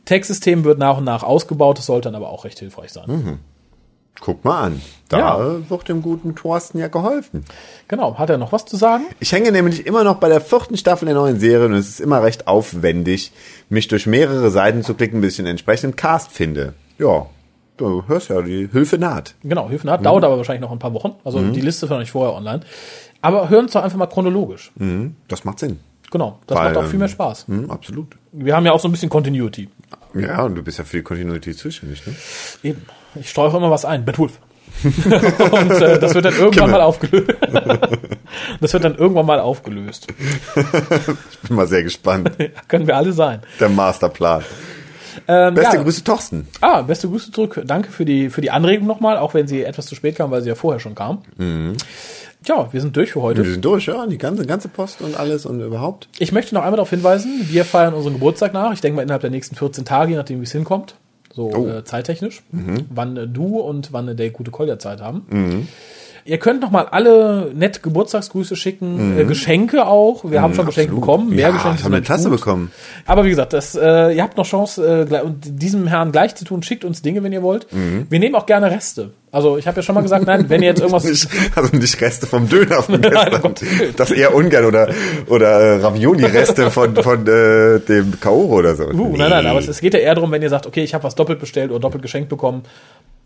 Textsystem 0.05 0.65
wird 0.65 0.79
nach 0.79 0.99
und 0.99 1.05
nach 1.05 1.23
ausgebaut, 1.23 1.79
das 1.79 1.87
sollte 1.87 2.09
dann 2.09 2.15
aber 2.17 2.31
auch 2.31 2.45
recht 2.45 2.59
hilfreich 2.59 2.93
sein. 2.93 3.39
Guck 4.21 4.45
mal 4.45 4.61
an. 4.63 4.81
Da 5.09 5.19
Ja. 5.19 5.71
wird 5.71 5.89
dem 5.89 6.01
guten 6.01 6.35
Thorsten 6.37 6.79
ja 6.79 6.87
geholfen. 6.89 7.45
Genau, 7.89 8.17
hat 8.17 8.31
er 8.31 8.39
noch 8.39 8.53
was 8.53 8.65
zu 8.65 8.77
sagen? 8.77 9.05
Ich 9.19 9.33
hänge 9.33 9.51
nämlich 9.51 9.87
immer 9.87 10.05
noch 10.05 10.17
bei 10.17 10.29
der 10.29 10.41
vierten 10.41 10.77
Staffel 10.77 11.07
der 11.07 11.15
neuen 11.17 11.41
Serie 11.41 11.67
und 11.67 11.75
es 11.75 11.89
ist 11.89 12.01
immer 12.01 12.23
recht 12.23 12.47
aufwendig, 12.47 13.33
mich 13.69 13.89
durch 13.89 14.07
mehrere 14.07 14.51
Seiten 14.51 14.83
zu 14.85 14.95
klicken, 14.95 15.21
bis 15.21 15.33
ich 15.33 15.37
den 15.39 15.47
entsprechenden 15.47 15.97
Cast 15.97 16.31
finde. 16.31 16.75
Ja, 16.99 17.27
du 17.77 18.05
hörst 18.07 18.29
ja, 18.29 18.41
die 18.41 18.69
Hilfe 18.71 18.99
naht. 18.99 19.35
Genau, 19.43 19.69
Hilfen 19.69 19.91
hat, 19.91 20.07
dauert 20.07 20.23
aber 20.25 20.37
wahrscheinlich 20.37 20.63
noch 20.63 20.71
ein 20.73 20.79
paar 20.79 20.95
Wochen. 20.95 21.15
Also 21.25 21.41
die 21.51 21.61
Liste 21.61 21.87
ist 21.87 21.91
noch 21.91 21.99
nicht 21.99 22.13
vorher 22.13 22.35
online. 22.37 22.61
Aber 23.21 23.49
hören 23.49 23.65
es 23.65 23.73
doch 23.73 23.83
einfach 23.83 23.99
mal 23.99 24.07
chronologisch. 24.07 24.71
Hm, 24.79 25.17
das 25.27 25.45
macht 25.45 25.59
Sinn. 25.59 25.81
Genau, 26.15 26.39
das 26.47 26.57
Weil, 26.57 26.73
macht 26.73 26.77
auch 26.77 26.89
viel 26.89 27.01
mehr 27.01 27.09
ähm, 27.09 27.13
Spaß. 27.13 27.49
Hm, 27.49 27.71
absolut. 27.73 28.15
Wir 28.31 28.55
haben 28.55 28.65
ja 28.65 28.71
auch 28.71 28.79
so 28.79 28.87
ein 28.87 28.93
bisschen 28.93 29.09
Continuity. 29.09 29.69
Ja, 30.15 30.45
und 30.45 30.55
du 30.55 30.63
bist 30.63 30.79
ja 30.79 30.85
für 30.85 30.99
die 30.99 31.03
Kontinuität 31.03 31.59
zuständig, 31.59 32.07
ne? 32.07 32.15
Eben. 32.63 32.83
Ich 33.17 33.31
streue 33.31 33.49
auch 33.49 33.55
immer 33.55 33.69
was 33.69 33.85
ein. 33.85 34.05
Batwolf. 34.05 34.39
Und 34.85 35.71
äh, 35.73 35.99
das 35.99 36.15
wird 36.15 36.25
dann 36.25 36.35
irgendwann 36.35 36.51
Kimmel. 36.53 36.71
mal 36.71 36.81
aufgelöst. 36.83 37.35
das 38.61 38.73
wird 38.73 38.85
dann 38.85 38.95
irgendwann 38.95 39.27
mal 39.27 39.41
aufgelöst. 39.41 40.07
Bin 41.49 41.57
mal 41.57 41.67
sehr 41.67 41.83
gespannt. 41.83 42.31
Können 42.69 42.87
wir 42.87 42.97
alle 42.97 43.13
sein. 43.13 43.41
Der 43.59 43.69
Masterplan. 43.69 44.45
Ähm, 45.27 45.55
Beste 45.55 45.79
ja. 45.79 45.83
Grüße, 45.83 46.05
Thorsten. 46.05 46.47
Ah, 46.61 46.83
beste 46.83 47.09
Grüße 47.09 47.33
zurück. 47.33 47.61
Danke 47.67 47.91
für 47.91 48.05
die, 48.05 48.31
für 48.31 48.41
die 48.41 48.53
Anregung 48.53 48.87
nochmal, 48.87 49.19
auch 49.19 49.35
wenn 49.35 49.49
sie 49.49 49.65
etwas 49.65 49.87
zu 49.87 49.97
spät 49.97 50.15
kam, 50.15 50.31
weil 50.31 50.43
sie 50.43 50.49
ja 50.49 50.55
vorher 50.55 50.79
schon 50.79 50.95
kam. 50.95 51.23
Ja, 52.47 52.69
wir 52.73 52.81
sind 52.81 52.95
durch 52.97 53.13
für 53.13 53.23
heute. 53.23 53.45
Wir 53.45 53.53
sind 53.53 53.65
durch, 53.65 53.87
ja, 53.87 54.07
die 54.07 54.19
ganze, 54.19 54.45
ganze 54.45 54.69
Post 54.69 55.01
und 55.01 55.17
alles 55.19 55.47
und 55.47 55.61
überhaupt. 55.61 56.09
Ich 56.19 56.31
möchte 56.33 56.55
noch 56.55 56.63
einmal 56.63 56.77
darauf 56.77 56.91
hinweisen, 56.91 57.47
wir 57.51 57.65
feiern 57.65 57.95
unseren 57.95 58.15
Geburtstag 58.15 58.53
nach. 58.53 58.73
Ich 58.73 58.81
denke 58.81 58.97
mal 58.97 59.03
innerhalb 59.03 59.23
der 59.23 59.31
nächsten 59.31 59.57
14 59.57 59.85
Tage, 59.85 60.11
je 60.13 60.17
nachdem 60.17 60.41
wie 60.41 60.45
es 60.45 60.53
hinkommt. 60.53 60.95
So 61.35 61.51
Oh. 61.53 61.67
äh, 61.67 61.85
zeittechnisch. 61.85 62.43
Wann 62.91 63.17
äh, 63.17 63.27
du 63.27 63.59
und 63.61 63.93
wann 63.93 64.07
äh, 64.09 64.15
der 64.15 64.31
gute 64.31 64.51
Kolja 64.51 64.79
Zeit 64.79 65.01
haben. 65.01 65.67
Ihr 66.27 66.39
könnt 66.39 66.63
noch 66.63 66.71
mal 66.71 66.87
alle 66.87 67.51
nett 67.55 67.83
Geburtstagsgrüße 67.83 68.57
schicken, 68.57 69.19
äh, 69.19 69.25
Geschenke 69.25 69.87
auch. 69.87 70.25
Wir 70.31 70.41
haben 70.41 70.55
schon 70.55 70.65
Geschenke 70.65 70.93
absolut. 70.93 71.01
bekommen, 71.07 71.31
mehr 71.31 71.49
Ja, 71.49 71.51
Geschenke. 71.51 71.77
ich 71.79 71.85
habe 71.85 71.97
eine 71.97 72.05
Tasse 72.05 72.31
gut. 72.31 72.39
bekommen. 72.39 72.71
Aber 73.05 73.25
wie 73.27 73.29
gesagt, 73.29 73.53
das, 73.53 73.75
äh, 73.75 74.13
ihr 74.13 74.23
habt 74.23 74.39
noch 74.39 74.47
Chance, 74.47 75.07
äh, 75.11 75.21
und 75.21 75.43
diesem 75.61 75.87
Herrn 75.87 76.13
gleich 76.13 76.35
zu 76.35 76.47
tun. 76.47 76.63
Schickt 76.63 76.85
uns 76.85 77.03
Dinge, 77.03 77.23
wenn 77.23 77.33
ihr 77.33 77.43
wollt. 77.43 77.71
Mhm. 77.73 78.07
Wir 78.09 78.19
nehmen 78.21 78.35
auch 78.37 78.47
gerne 78.47 78.71
Reste. 78.71 79.11
Also 79.33 79.59
ich 79.59 79.67
habe 79.67 79.77
ja 79.79 79.83
schon 79.83 79.97
mal 79.97 80.01
gesagt, 80.01 80.27
nein, 80.27 80.49
wenn 80.49 80.63
ihr 80.63 80.69
jetzt 80.69 80.81
irgendwas 80.81 81.05
also 81.57 81.77
nicht 81.77 82.01
Reste 82.01 82.27
vom 82.27 82.49
Döner 82.49 82.83
von 82.83 83.01
Nein, 83.01 83.11
gestern. 83.13 83.55
Willen. 83.61 83.95
das 83.97 84.11
eher 84.11 84.35
ungern 84.35 84.65
oder, 84.65 84.89
oder 85.27 85.49
äh, 85.61 85.77
Ravioli-Reste 85.83 86.71
von, 86.71 86.95
von 86.97 87.27
äh, 87.27 87.81
dem 87.81 88.19
Kaoro 88.21 88.61
oder 88.61 88.77
so. 88.77 88.85
Uh, 88.85 89.15
nein, 89.17 89.29
nein, 89.31 89.47
aber 89.47 89.59
es, 89.59 89.69
es 89.69 89.81
geht 89.81 89.93
ja 89.93 90.01
eher 90.01 90.15
darum, 90.15 90.31
wenn 90.31 90.41
ihr 90.41 90.51
sagt, 90.51 90.67
okay, 90.67 90.85
ich 90.85 90.95
habe 90.95 91.05
was 91.05 91.17
doppelt 91.17 91.41
bestellt 91.41 91.71
oder 91.71 91.81
doppelt 91.81 92.03
geschenkt 92.03 92.29
bekommen, 92.29 92.63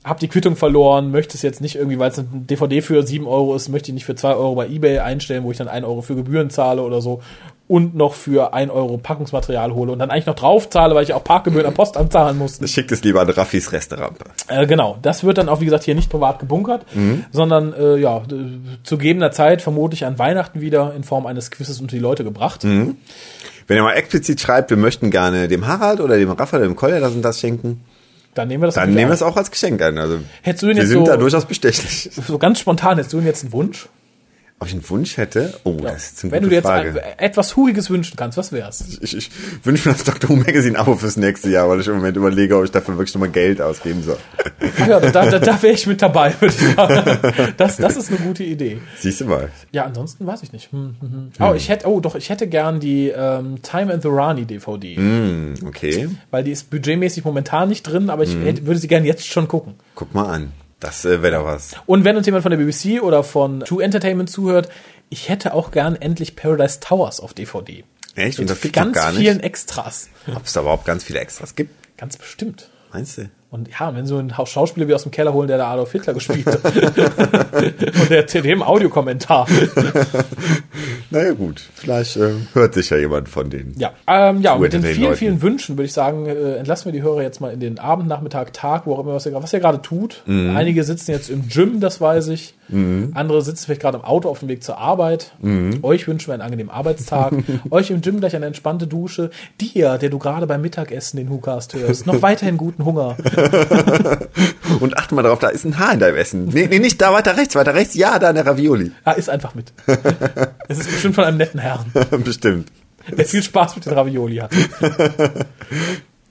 hab 0.04 0.20
die 0.20 0.28
Quittung 0.28 0.56
verloren, 0.56 1.10
möchte 1.10 1.36
es 1.36 1.42
jetzt 1.42 1.60
nicht 1.60 1.76
irgendwie, 1.76 1.98
weil 1.98 2.10
es 2.10 2.18
eine 2.18 2.28
DVD 2.32 2.82
für 2.82 3.06
7 3.06 3.26
Euro 3.26 3.54
ist, 3.54 3.68
möchte 3.68 3.90
ich 3.90 3.94
nicht 3.94 4.04
für 4.04 4.14
2 4.14 4.34
Euro 4.34 4.54
bei 4.54 4.68
Ebay 4.68 5.00
einstellen, 5.00 5.44
wo 5.44 5.50
ich 5.50 5.58
dann 5.58 5.68
1 5.68 5.84
Euro 5.84 6.02
für 6.02 6.14
Gebühren 6.14 6.50
zahle 6.50 6.82
oder 6.82 7.00
so 7.00 7.20
und 7.66 7.94
noch 7.94 8.14
für 8.14 8.54
1 8.54 8.70
Euro 8.72 8.96
Packungsmaterial 8.96 9.74
hole 9.74 9.92
und 9.92 9.98
dann 9.98 10.10
eigentlich 10.10 10.26
noch 10.26 10.34
drauf 10.34 10.70
zahle, 10.70 10.94
weil 10.94 11.04
ich 11.04 11.12
auch 11.12 11.22
Parkgebühren 11.22 11.66
am 11.66 11.74
Postamt 11.74 12.12
zahlen 12.12 12.38
musste. 12.38 12.66
Schickt 12.66 12.90
es 12.92 13.04
lieber 13.04 13.20
an 13.20 13.28
Raffis 13.28 13.72
Resterampe. 13.72 14.24
Äh, 14.48 14.66
genau, 14.66 14.98
das 15.02 15.22
wird 15.22 15.36
dann 15.36 15.48
auch, 15.50 15.60
wie 15.60 15.66
gesagt, 15.66 15.84
hier 15.84 15.94
nicht 15.94 16.10
privat 16.10 16.38
gebunkert, 16.38 16.86
sondern 17.30 17.74
äh, 17.74 17.96
ja, 17.96 18.22
zu 18.84 18.96
gegebener 18.96 19.32
Zeit 19.32 19.60
vermutlich 19.60 20.06
an 20.06 20.18
Weihnachten 20.18 20.60
wieder 20.60 20.94
in 20.94 21.04
Form 21.04 21.26
eines 21.26 21.50
Quizzes 21.50 21.80
unter 21.80 21.94
die 21.94 22.02
Leute 22.02 22.24
gebracht. 22.24 22.64
Wenn 23.66 23.76
ihr 23.76 23.82
mal 23.82 23.92
explizit 23.92 24.40
schreibt, 24.40 24.70
wir 24.70 24.78
möchten 24.78 25.10
gerne 25.10 25.46
dem 25.46 25.66
Harald 25.66 26.00
oder 26.00 26.16
dem 26.16 26.30
Raphael 26.30 26.62
dem 26.62 26.74
Kolja 26.74 27.00
das 27.00 27.12
und 27.12 27.20
das 27.20 27.38
schenken, 27.38 27.84
Dann 28.34 28.48
nehmen 28.48 28.62
wir 28.62 28.66
das 28.66 28.76
dann 28.76 28.94
nehmen 28.94 29.10
wir 29.10 29.14
es 29.14 29.22
auch 29.22 29.36
als 29.36 29.50
Geschenk 29.50 29.82
an. 29.82 29.98
Also 29.98 30.18
Hättest 30.42 30.62
du 30.62 30.66
denn 30.68 30.76
wir 30.76 30.82
jetzt 30.82 30.90
sind 30.90 31.06
so, 31.06 31.10
da 31.10 31.16
durchaus 31.16 31.46
bestechlich. 31.46 32.10
so 32.26 32.38
ganz 32.38 32.60
spontan, 32.60 32.96
hättest 32.96 33.12
du 33.12 33.18
denn 33.18 33.26
jetzt 33.26 33.42
einen 33.42 33.52
Wunsch? 33.52 33.88
Ob 34.60 34.66
ich 34.66 34.72
einen 34.74 34.90
Wunsch 34.90 35.16
hätte? 35.18 35.54
Oh, 35.62 35.76
das 35.80 36.10
ist 36.14 36.24
eine 36.24 36.32
Wenn 36.32 36.42
du 36.42 36.48
dir 36.48 36.56
jetzt 36.56 36.64
Frage. 36.66 37.00
ein, 37.00 37.18
etwas 37.20 37.54
Huiges 37.56 37.90
wünschen 37.90 38.16
kannst, 38.16 38.36
was 38.36 38.50
wär's? 38.50 38.98
Ich, 39.00 39.16
ich 39.16 39.30
wünsche 39.62 39.88
mir 39.88 39.94
das 39.94 40.02
Dr. 40.02 40.30
Who 40.30 40.34
Magazine 40.34 40.76
Abo 40.76 40.96
fürs 40.96 41.16
nächste 41.16 41.48
Jahr, 41.48 41.68
weil 41.68 41.78
ich 41.80 41.86
im 41.86 41.94
Moment 41.94 42.16
überlege, 42.16 42.56
ob 42.58 42.64
ich 42.64 42.72
dafür 42.72 42.98
wirklich 42.98 43.14
nochmal 43.14 43.28
Geld 43.30 43.60
ausgeben 43.60 44.02
soll. 44.02 44.16
Ach 44.80 44.86
ja, 44.88 44.98
da, 44.98 45.30
da, 45.30 45.38
da 45.38 45.62
wäre 45.62 45.74
ich 45.74 45.86
mit 45.86 46.02
dabei, 46.02 46.34
würde 46.40 46.52
ich 46.58 46.74
sagen. 46.74 47.18
Das, 47.56 47.76
das 47.76 47.96
ist 47.96 48.08
eine 48.10 48.18
gute 48.18 48.42
Idee. 48.42 48.80
Siehst 48.98 49.20
du 49.20 49.26
mal. 49.26 49.48
Ja, 49.70 49.84
ansonsten 49.84 50.26
weiß 50.26 50.42
ich 50.42 50.52
nicht. 50.52 50.72
Hm, 50.72 50.96
hm, 51.00 51.12
hm. 51.12 51.30
Oh, 51.38 51.54
ich 51.54 51.68
hätte, 51.68 51.86
oh, 51.88 52.00
doch, 52.00 52.16
ich 52.16 52.28
hätte 52.28 52.48
gern 52.48 52.80
die 52.80 53.10
ähm, 53.10 53.62
Time 53.62 53.92
and 53.94 54.02
the 54.02 54.08
Rani 54.10 54.44
DVD, 54.44 54.96
Hm, 54.96 55.54
okay. 55.66 56.08
weil 56.32 56.42
die 56.42 56.50
ist 56.50 56.68
budgetmäßig 56.68 57.24
momentan 57.24 57.68
nicht 57.68 57.84
drin, 57.84 58.10
aber 58.10 58.24
ich 58.24 58.34
Mhm. 58.34 58.42
hätte, 58.42 58.66
würde 58.66 58.80
sie 58.80 58.88
gerne 58.88 59.06
jetzt 59.06 59.24
schon 59.24 59.46
gucken. 59.46 59.74
Guck 59.94 60.12
mal 60.14 60.26
an. 60.26 60.52
Das 60.80 61.04
äh, 61.04 61.22
wäre 61.22 61.38
doch 61.38 61.44
was. 61.44 61.72
Und 61.86 62.04
wenn 62.04 62.16
uns 62.16 62.26
jemand 62.26 62.42
von 62.42 62.50
der 62.50 62.58
BBC 62.58 63.02
oder 63.02 63.24
von 63.24 63.60
True 63.60 63.82
Entertainment 63.82 64.30
zuhört, 64.30 64.68
ich 65.10 65.28
hätte 65.28 65.54
auch 65.54 65.70
gern 65.70 65.96
endlich 65.96 66.36
Paradise 66.36 66.80
Towers 66.80 67.20
auf 67.20 67.34
DVD. 67.34 67.84
Echt? 68.14 68.38
Und 68.38 68.44
Mit 68.44 68.50
das 68.50 68.60
gibt's 68.60 68.76
doch 68.78 68.84
ganz 68.84 68.94
gar 68.94 69.10
nicht? 69.12 69.20
vielen 69.20 69.40
Extras. 69.40 70.08
Ob 70.34 70.44
es 70.44 70.52
da 70.52 70.60
überhaupt 70.60 70.84
ganz 70.84 71.04
viele 71.04 71.20
Extras 71.20 71.54
gibt? 71.54 71.72
Ganz 71.96 72.16
bestimmt. 72.16 72.70
Meinst 72.92 73.18
du? 73.18 73.30
Und 73.50 73.68
ja, 73.80 73.94
wenn 73.94 74.04
so 74.06 74.18
ein 74.18 74.36
Haus- 74.36 74.50
Schauspieler 74.50 74.88
wie 74.88 74.94
aus 74.94 75.04
dem 75.04 75.10
Keller 75.10 75.32
holen, 75.32 75.48
der 75.48 75.56
da 75.56 75.68
Adolf 75.72 75.92
Hitler 75.92 76.12
gespielt 76.12 76.44
hat. 76.46 76.62
Und 77.94 78.10
der 78.10 78.26
CD 78.26 78.50
im 78.52 78.62
Audiokommentar. 78.62 79.46
Naja 81.10 81.32
gut, 81.32 81.62
vielleicht 81.74 82.18
äh, 82.18 82.32
hört 82.52 82.74
sich 82.74 82.90
ja 82.90 82.98
jemand 82.98 83.30
von 83.30 83.48
denen. 83.48 83.74
Ja, 83.78 83.92
ähm, 84.06 84.42
ja, 84.42 84.52
und 84.52 84.60
mit 84.60 84.74
den 84.74 84.80
Entertain 84.80 84.94
vielen, 84.94 85.04
Leuten. 85.08 85.16
vielen 85.18 85.42
Wünschen 85.42 85.76
würde 85.78 85.86
ich 85.86 85.92
sagen, 85.94 86.26
äh, 86.26 86.56
entlassen 86.56 86.84
wir 86.84 86.92
die 86.92 87.00
Hörer 87.02 87.22
jetzt 87.22 87.40
mal 87.40 87.50
in 87.50 87.60
den 87.60 87.78
Abend, 87.78 88.08
Nachmittag, 88.08 88.52
Tag, 88.52 88.84
wo 88.84 88.94
auch 88.94 89.00
immer, 89.00 89.14
was 89.14 89.24
ihr, 89.24 89.32
was 89.32 89.50
ihr 89.54 89.60
gerade 89.60 89.80
tut. 89.80 90.22
Mhm. 90.26 90.54
Einige 90.54 90.84
sitzen 90.84 91.12
jetzt 91.12 91.30
im 91.30 91.48
Gym, 91.48 91.80
das 91.80 92.02
weiß 92.02 92.28
ich. 92.28 92.54
Andere 92.70 93.42
sitzen 93.42 93.64
vielleicht 93.64 93.80
gerade 93.80 93.98
im 93.98 94.04
Auto 94.04 94.28
auf 94.28 94.40
dem 94.40 94.48
Weg 94.48 94.62
zur 94.62 94.78
Arbeit. 94.78 95.32
Mhm. 95.40 95.78
Euch 95.82 96.06
wünschen 96.06 96.28
wir 96.28 96.34
einen 96.34 96.42
angenehmen 96.42 96.70
Arbeitstag. 96.70 97.32
Euch 97.70 97.90
im 97.90 98.00
Gym 98.02 98.20
gleich 98.20 98.36
eine 98.36 98.46
entspannte 98.46 98.86
Dusche. 98.86 99.30
Dir, 99.60 99.96
der 99.96 100.10
du 100.10 100.18
gerade 100.18 100.46
beim 100.46 100.60
Mittagessen 100.60 101.16
den 101.16 101.30
Hukast 101.30 101.74
hörst, 101.74 102.06
noch 102.06 102.20
weiterhin 102.20 102.56
guten 102.56 102.84
Hunger. 102.84 103.16
Und 104.80 104.98
achte 104.98 105.14
mal 105.14 105.22
drauf, 105.22 105.38
da 105.38 105.48
ist 105.48 105.64
ein 105.64 105.78
Haar 105.78 105.94
in 105.94 106.00
deinem 106.00 106.16
Essen. 106.16 106.46
Nee, 106.46 106.66
nee, 106.68 106.78
nicht 106.78 107.00
da, 107.00 107.12
weiter 107.12 107.36
rechts, 107.36 107.54
weiter 107.54 107.74
rechts. 107.74 107.94
Ja, 107.94 108.18
da 108.18 108.28
in 108.30 108.36
der 108.36 108.46
Ravioli. 108.46 108.92
Ah, 109.04 109.12
ist 109.12 109.30
einfach 109.30 109.54
mit. 109.54 109.72
Es 110.68 110.78
ist 110.78 110.90
bestimmt 110.90 111.14
von 111.14 111.24
einem 111.24 111.38
netten 111.38 111.60
Herrn. 111.60 111.86
Bestimmt. 112.24 112.70
der 113.16 113.24
viel 113.24 113.42
Spaß 113.42 113.76
mit 113.76 113.86
den 113.86 113.94
Ravioli 113.94 114.36
hat. 114.36 114.50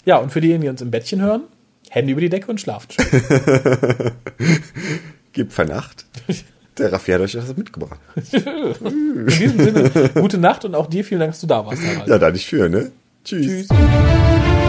Ja, 0.05 0.17
und 0.17 0.31
für 0.31 0.39
diejenigen, 0.39 0.61
die 0.61 0.69
uns 0.69 0.81
im 0.81 0.91
Bettchen 0.91 1.21
hören, 1.21 1.43
Hände 1.89 2.11
über 2.11 2.21
die 2.21 2.29
Decke 2.29 2.49
und 2.49 2.61
schlaft 2.61 2.93
schön. 2.93 3.05
Gib 5.37 5.53
Vernacht. 5.53 6.07
Der 6.79 6.91
Raffi 6.91 7.11
hat 7.11 7.21
euch 7.21 7.33
das 7.33 7.55
mitgebracht. 7.55 7.99
In 8.33 9.27
diesem 9.27 9.59
Sinne, 9.59 10.09
gute 10.15 10.39
Nacht 10.39 10.65
und 10.65 10.73
auch 10.73 10.87
dir 10.87 11.03
vielen 11.03 11.19
Dank, 11.19 11.31
dass 11.31 11.41
du 11.41 11.47
da 11.47 11.63
warst. 11.63 11.79
Harald. 11.83 12.07
Ja, 12.07 12.17
da 12.17 12.31
nicht 12.31 12.47
für, 12.47 12.67
ne? 12.69 12.91
Tschüss. 13.23 13.67
Tschüss. 13.67 14.66